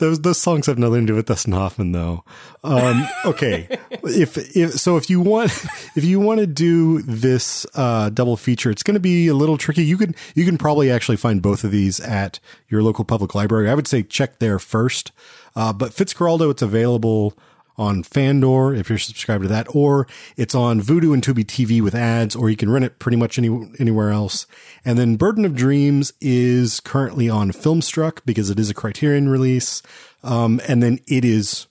those 0.00 0.20
those 0.20 0.40
songs 0.40 0.66
have 0.66 0.78
nothing 0.78 1.02
to 1.02 1.06
do 1.06 1.14
with 1.14 1.26
Dustin 1.26 1.52
Hoffman 1.52 1.92
though. 1.92 2.24
Um, 2.64 3.06
okay, 3.26 3.68
if, 4.02 4.36
if 4.56 4.72
so, 4.72 4.96
if 4.96 5.08
you 5.08 5.20
want 5.20 5.50
if 5.94 6.04
you 6.04 6.18
want 6.18 6.40
to 6.40 6.46
do 6.46 7.02
this 7.02 7.66
uh, 7.74 8.08
double 8.08 8.36
feature, 8.36 8.70
it's 8.70 8.82
going 8.82 8.94
to 8.94 9.00
be 9.00 9.28
a 9.28 9.34
little 9.34 9.58
tricky. 9.58 9.84
You 9.84 9.98
can 9.98 10.14
you 10.34 10.44
can 10.44 10.58
probably 10.58 10.90
actually 10.90 11.18
find 11.18 11.40
both 11.40 11.62
of 11.62 11.70
these 11.70 12.00
at 12.00 12.40
your 12.68 12.82
local 12.82 13.04
public 13.04 13.34
library. 13.34 13.70
I 13.70 13.74
would 13.74 13.86
say 13.86 14.02
check 14.02 14.38
there 14.38 14.58
first. 14.58 15.12
Uh, 15.56 15.72
but 15.72 15.92
Fitzcarraldo, 15.92 16.50
it's 16.50 16.62
available 16.62 17.34
on 17.76 18.02
Fandor 18.02 18.74
if 18.74 18.90
you're 18.90 18.98
subscribed 18.98 19.42
to 19.42 19.48
that, 19.48 19.66
or 19.74 20.06
it's 20.36 20.54
on 20.54 20.80
Vudu 20.80 21.14
and 21.14 21.22
Tubi 21.22 21.44
TV 21.44 21.80
with 21.80 21.94
ads, 21.94 22.36
or 22.36 22.50
you 22.50 22.56
can 22.56 22.70
rent 22.70 22.84
it 22.84 22.98
pretty 22.98 23.16
much 23.16 23.38
any, 23.38 23.48
anywhere 23.78 24.10
else. 24.10 24.46
And 24.84 24.98
then 24.98 25.16
Burden 25.16 25.44
of 25.46 25.56
Dreams 25.56 26.12
is 26.20 26.78
currently 26.80 27.28
on 27.30 27.52
Filmstruck 27.52 28.20
because 28.26 28.50
it 28.50 28.58
is 28.58 28.68
a 28.68 28.74
Criterion 28.74 29.28
release. 29.28 29.82
Um, 30.22 30.60
and 30.68 30.82
then 30.82 31.00
it 31.06 31.24
is 31.24 31.68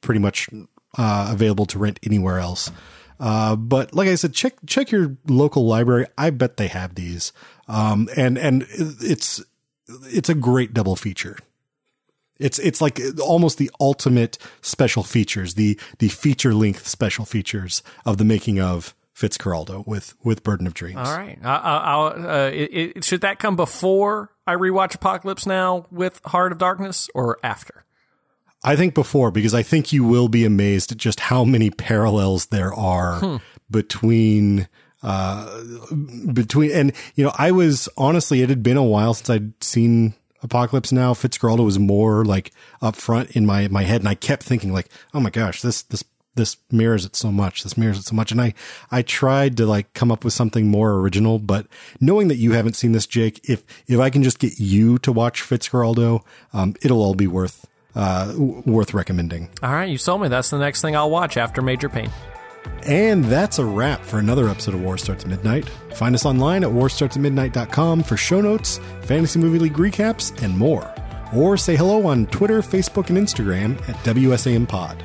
pretty 0.00 0.20
much 0.20 0.48
uh, 0.96 1.28
available 1.32 1.66
to 1.66 1.78
rent 1.78 1.98
anywhere 2.04 2.38
else. 2.38 2.70
Uh, 3.20 3.56
but 3.56 3.92
like 3.94 4.08
I 4.08 4.14
said, 4.14 4.32
check 4.32 4.54
check 4.66 4.92
your 4.92 5.16
local 5.26 5.66
library. 5.66 6.06
I 6.16 6.30
bet 6.30 6.56
they 6.56 6.68
have 6.68 6.94
these. 6.94 7.32
Um, 7.66 8.08
and 8.16 8.38
and 8.38 8.64
it's 8.70 9.42
it's 9.88 10.28
a 10.28 10.34
great 10.34 10.72
double 10.72 10.94
feature. 10.94 11.36
It's 12.38 12.58
it's 12.58 12.80
like 12.80 13.00
almost 13.20 13.58
the 13.58 13.70
ultimate 13.80 14.38
special 14.60 15.02
features, 15.02 15.54
the 15.54 15.78
the 15.98 16.08
feature 16.08 16.54
length 16.54 16.86
special 16.86 17.24
features 17.24 17.82
of 18.06 18.18
the 18.18 18.24
making 18.24 18.60
of 18.60 18.94
Fitzcarraldo 19.18 19.86
with 19.86 20.14
with 20.22 20.42
Burden 20.44 20.66
of 20.66 20.74
Dreams. 20.74 20.98
All 20.98 21.16
right. 21.16 21.38
I, 21.42 21.56
I, 21.56 21.76
I'll, 21.78 22.30
uh, 22.30 22.48
it, 22.50 22.96
it, 22.96 23.04
should 23.04 23.22
that 23.22 23.40
come 23.40 23.56
before 23.56 24.30
I 24.46 24.54
rewatch 24.54 24.94
Apocalypse 24.94 25.46
Now 25.46 25.86
with 25.90 26.20
Heart 26.26 26.52
of 26.52 26.58
Darkness 26.58 27.10
or 27.14 27.38
after? 27.42 27.84
I 28.62 28.76
think 28.76 28.94
before 28.94 29.30
because 29.30 29.54
I 29.54 29.62
think 29.62 29.92
you 29.92 30.04
will 30.04 30.28
be 30.28 30.44
amazed 30.44 30.92
at 30.92 30.98
just 30.98 31.20
how 31.20 31.44
many 31.44 31.70
parallels 31.70 32.46
there 32.46 32.72
are 32.74 33.40
between 33.70 34.68
uh 35.00 35.62
between 36.32 36.72
and 36.72 36.92
you 37.14 37.24
know 37.24 37.32
I 37.38 37.52
was 37.52 37.88
honestly 37.96 38.42
it 38.42 38.48
had 38.48 38.64
been 38.64 38.76
a 38.76 38.82
while 38.82 39.14
since 39.14 39.30
I'd 39.30 39.62
seen 39.62 40.14
Apocalypse 40.42 40.92
Now. 40.92 41.14
Fitzcarraldo 41.14 41.64
was 41.64 41.78
more 41.78 42.24
like 42.24 42.52
up 42.80 42.96
front 42.96 43.30
in 43.32 43.46
my 43.46 43.68
my 43.68 43.82
head 43.82 44.00
and 44.00 44.08
I 44.08 44.14
kept 44.14 44.42
thinking 44.42 44.72
like 44.72 44.88
oh 45.14 45.20
my 45.20 45.30
gosh 45.30 45.62
this 45.62 45.82
this 45.82 46.04
this 46.34 46.56
mirrors 46.70 47.04
it 47.04 47.16
so 47.16 47.32
much 47.32 47.64
this 47.64 47.76
mirrors 47.76 47.98
it 47.98 48.04
so 48.04 48.14
much 48.14 48.30
and 48.30 48.40
I 48.40 48.54
I 48.90 49.02
tried 49.02 49.56
to 49.56 49.66
like 49.66 49.92
come 49.92 50.12
up 50.12 50.22
with 50.24 50.32
something 50.32 50.68
more 50.68 50.94
original 50.94 51.38
but 51.40 51.66
knowing 52.00 52.28
that 52.28 52.36
you 52.36 52.52
haven't 52.52 52.74
seen 52.74 52.92
this 52.92 53.06
Jake 53.06 53.40
if 53.48 53.64
if 53.88 53.98
I 53.98 54.10
can 54.10 54.22
just 54.22 54.38
get 54.38 54.60
you 54.60 54.98
to 54.98 55.10
watch 55.10 55.42
Fitzcarraldo 55.42 56.22
um 56.52 56.74
it'll 56.82 57.02
all 57.02 57.14
be 57.14 57.26
worth 57.26 57.66
uh, 57.94 58.26
w- 58.32 58.62
worth 58.64 58.94
recommending. 58.94 59.50
All 59.60 59.72
right. 59.72 59.88
You 59.88 59.98
sold 59.98 60.20
me. 60.20 60.28
That's 60.28 60.50
the 60.50 60.58
next 60.58 60.82
thing 60.82 60.94
I'll 60.94 61.10
watch 61.10 61.36
after 61.36 61.62
Major 61.62 61.88
Payne. 61.88 62.12
And 62.84 63.24
that's 63.24 63.58
a 63.58 63.64
wrap 63.64 64.02
for 64.02 64.18
another 64.18 64.48
episode 64.48 64.74
of 64.74 64.82
War 64.82 64.96
Starts 64.96 65.24
at 65.24 65.30
Midnight. 65.30 65.68
Find 65.94 66.14
us 66.14 66.24
online 66.24 66.64
at 66.64 66.70
warstartsatmidnight.com 66.70 68.02
for 68.02 68.16
show 68.16 68.40
notes, 68.40 68.80
fantasy 69.02 69.38
movie 69.38 69.58
league 69.58 69.74
recaps, 69.74 70.42
and 70.42 70.56
more. 70.56 70.92
Or 71.34 71.56
say 71.56 71.76
hello 71.76 72.06
on 72.06 72.26
Twitter, 72.26 72.62
Facebook, 72.62 73.10
and 73.10 73.18
Instagram 73.18 73.76
at 73.88 73.96
WSAM 74.04 74.66
Pod. 74.68 75.02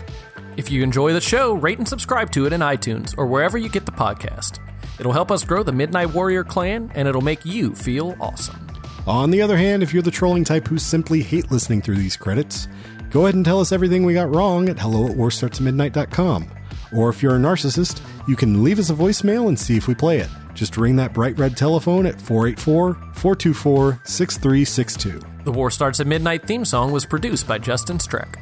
If 0.55 0.69
you 0.69 0.83
enjoy 0.83 1.13
the 1.13 1.21
show, 1.21 1.53
rate 1.53 1.79
and 1.79 1.87
subscribe 1.87 2.31
to 2.31 2.45
it 2.45 2.53
in 2.53 2.61
iTunes 2.61 3.15
or 3.17 3.25
wherever 3.25 3.57
you 3.57 3.69
get 3.69 3.85
the 3.85 3.91
podcast. 3.91 4.59
It'll 4.99 5.11
help 5.11 5.31
us 5.31 5.43
grow 5.43 5.63
the 5.63 5.71
Midnight 5.71 6.13
Warrior 6.13 6.43
clan, 6.43 6.91
and 6.93 7.07
it'll 7.07 7.21
make 7.21 7.43
you 7.43 7.73
feel 7.73 8.15
awesome. 8.21 8.67
On 9.07 9.31
the 9.31 9.41
other 9.41 9.57
hand, 9.57 9.83
if 9.83 9.93
you're 9.93 10.03
the 10.03 10.11
trolling 10.11 10.43
type 10.43 10.67
who 10.67 10.77
simply 10.77 11.21
hate 11.21 11.51
listening 11.51 11.81
through 11.81 11.95
these 11.95 12.15
credits, 12.15 12.67
go 13.09 13.23
ahead 13.23 13.35
and 13.35 13.43
tell 13.43 13.59
us 13.59 13.71
everything 13.71 14.05
we 14.05 14.13
got 14.13 14.33
wrong 14.33 14.69
at 14.69 14.79
hello 14.79 15.07
at 15.07 15.17
warstartsatmidnight.com. 15.17 16.47
Or 16.93 17.09
if 17.09 17.21
you're 17.23 17.35
a 17.35 17.39
narcissist, 17.39 18.01
you 18.27 18.35
can 18.35 18.63
leave 18.63 18.79
us 18.79 18.89
a 18.89 18.93
voicemail 18.93 19.47
and 19.47 19.59
see 19.59 19.77
if 19.77 19.87
we 19.87 19.95
play 19.95 20.19
it. 20.19 20.29
Just 20.53 20.77
ring 20.77 20.95
that 20.97 21.13
bright 21.13 21.37
red 21.37 21.57
telephone 21.57 22.05
at 22.05 22.21
484 22.21 22.93
424 23.13 23.99
6362. 24.03 25.21
The 25.43 25.51
War 25.51 25.71
Starts 25.71 25.99
at 25.99 26.07
Midnight 26.07 26.45
theme 26.45 26.63
song 26.65 26.91
was 26.91 27.05
produced 27.05 27.47
by 27.47 27.57
Justin 27.57 27.97
Streck. 27.97 28.39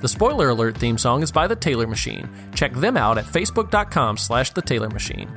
The 0.00 0.08
Spoiler 0.08 0.50
Alert 0.50 0.78
theme 0.78 0.96
song 0.96 1.22
is 1.22 1.32
by 1.32 1.48
The 1.48 1.56
Taylor 1.56 1.86
Machine. 1.86 2.28
Check 2.54 2.72
them 2.72 2.96
out 2.96 3.18
at 3.18 3.24
facebook.com 3.24 4.16
slash 4.16 4.50
The 4.50 4.62
Taylor 4.62 4.88
Machine. 4.88 5.28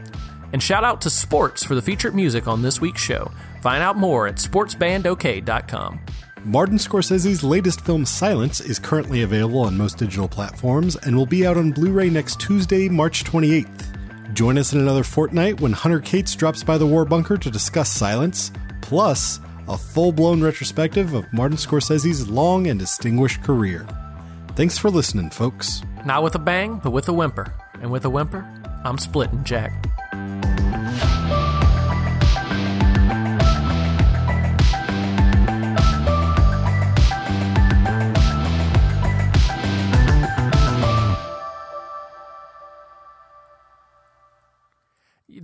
And 0.54 0.62
shout 0.62 0.84
out 0.84 1.02
to 1.02 1.10
Sports 1.10 1.64
for 1.64 1.76
the 1.76 1.82
featured 1.82 2.14
music 2.14 2.48
on 2.48 2.62
this 2.62 2.80
week's 2.80 3.02
show. 3.02 3.32
Find 3.62 3.82
out 3.82 3.98
more 3.98 4.28
at 4.28 4.36
sportsbandok.com. 4.36 6.00
Martin 6.43 6.77
Scorsese's 6.77 7.43
latest 7.43 7.81
film 7.81 8.03
Silence 8.03 8.61
is 8.61 8.80
currently 8.80 9.22
available 9.22 9.59
on 9.59 9.77
most 9.77 9.99
digital 9.99 10.27
platforms 10.27 10.95
and 10.95 11.15
will 11.15 11.27
be 11.27 11.45
out 11.45 11.55
on 11.55 11.72
Blu 11.72 11.91
ray 11.91 12.09
next 12.09 12.39
Tuesday, 12.39 12.89
March 12.89 13.23
28th. 13.23 14.34
Join 14.34 14.57
us 14.57 14.73
in 14.73 14.80
another 14.80 15.03
fortnight 15.03 15.61
when 15.61 15.72
Hunter 15.72 15.99
Cates 15.99 16.35
drops 16.35 16.63
by 16.63 16.80
the 16.80 16.88
War 16.88 17.05
Bunker 17.05 17.38
to 17.38 17.51
discuss 17.51 17.91
Silence, 17.91 18.51
plus 18.81 19.39
a 19.68 19.77
full 19.77 20.11
blown 20.11 20.41
retrospective 20.41 21.13
of 21.13 21.31
Martin 21.31 21.57
Scorsese's 21.57 22.27
long 22.27 22.65
and 22.65 22.80
distinguished 22.80 23.43
career. 23.43 23.88
Thanks 24.55 24.80
for 24.80 24.89
listening, 24.89 25.30
folks. 25.30 25.84
Not 26.07 26.23
with 26.23 26.34
a 26.34 26.39
bang, 26.39 26.81
but 26.84 26.89
with 26.89 27.07
a 27.07 27.13
whimper. 27.13 27.53
And 27.81 27.91
with 27.91 28.05
a 28.05 28.09
whimper, 28.09 28.47
I'm 28.84 28.97
splitting 28.97 29.43
Jack. 29.43 29.72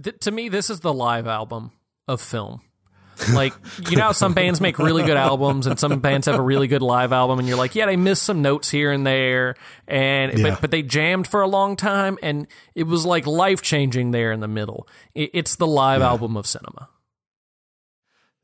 Th- 0.08 0.20
to 0.22 0.32
me, 0.32 0.48
this 0.48 0.70
is 0.70 0.80
the 0.80 0.94
live 0.94 1.28
album 1.28 1.72
of 2.08 2.22
film. 2.22 2.62
Like, 3.34 3.54
you 3.90 3.98
know, 3.98 4.04
how 4.04 4.12
some 4.12 4.36
bands 4.36 4.62
make 4.62 4.78
really 4.78 5.04
good 5.04 5.18
albums 5.18 5.66
and 5.66 5.80
some 5.80 6.00
bands 6.02 6.28
have 6.28 6.36
a 6.36 6.42
really 6.42 6.68
good 6.68 6.84
live 6.84 7.12
album, 7.12 7.40
and 7.40 7.48
you're 7.48 7.58
like, 7.58 7.74
yeah, 7.74 7.88
they 7.88 7.96
missed 7.98 8.22
some 8.22 8.44
notes 8.44 8.70
here 8.70 8.92
and 8.92 9.08
there, 9.08 9.56
and 9.88 10.38
Yeah. 10.38 10.52
but, 10.52 10.62
but 10.62 10.70
they 10.72 10.84
jammed 10.84 11.26
for 11.26 11.42
a 11.42 11.48
long 11.48 11.76
time, 11.76 12.20
and 12.22 12.46
it 12.76 12.84
was 12.84 13.08
like 13.08 13.26
life 13.26 13.64
changing 13.64 14.12
there 14.12 14.32
in 14.32 14.40
the 14.40 14.48
middle. 14.48 14.88
It, 15.16 15.32
it's 15.34 15.56
the 15.56 15.66
live 15.66 16.04
album 16.04 16.38
of 16.38 16.46
cinema. 16.46 16.90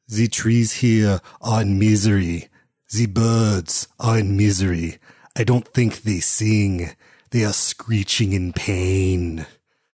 The 0.07 0.27
trees 0.27 0.73
here 0.73 1.21
are 1.39 1.61
in 1.61 1.77
misery. 1.77 2.49
The 2.97 3.05
birds 3.05 3.87
are 3.99 4.17
in 4.17 4.35
misery. 4.35 4.97
I 5.37 5.43
don't 5.43 5.67
think 5.67 6.01
they 6.01 6.19
sing. 6.19 6.89
They 7.29 7.43
are 7.45 7.53
screeching 7.53 8.33
in 8.33 8.53
pain. 8.53 9.45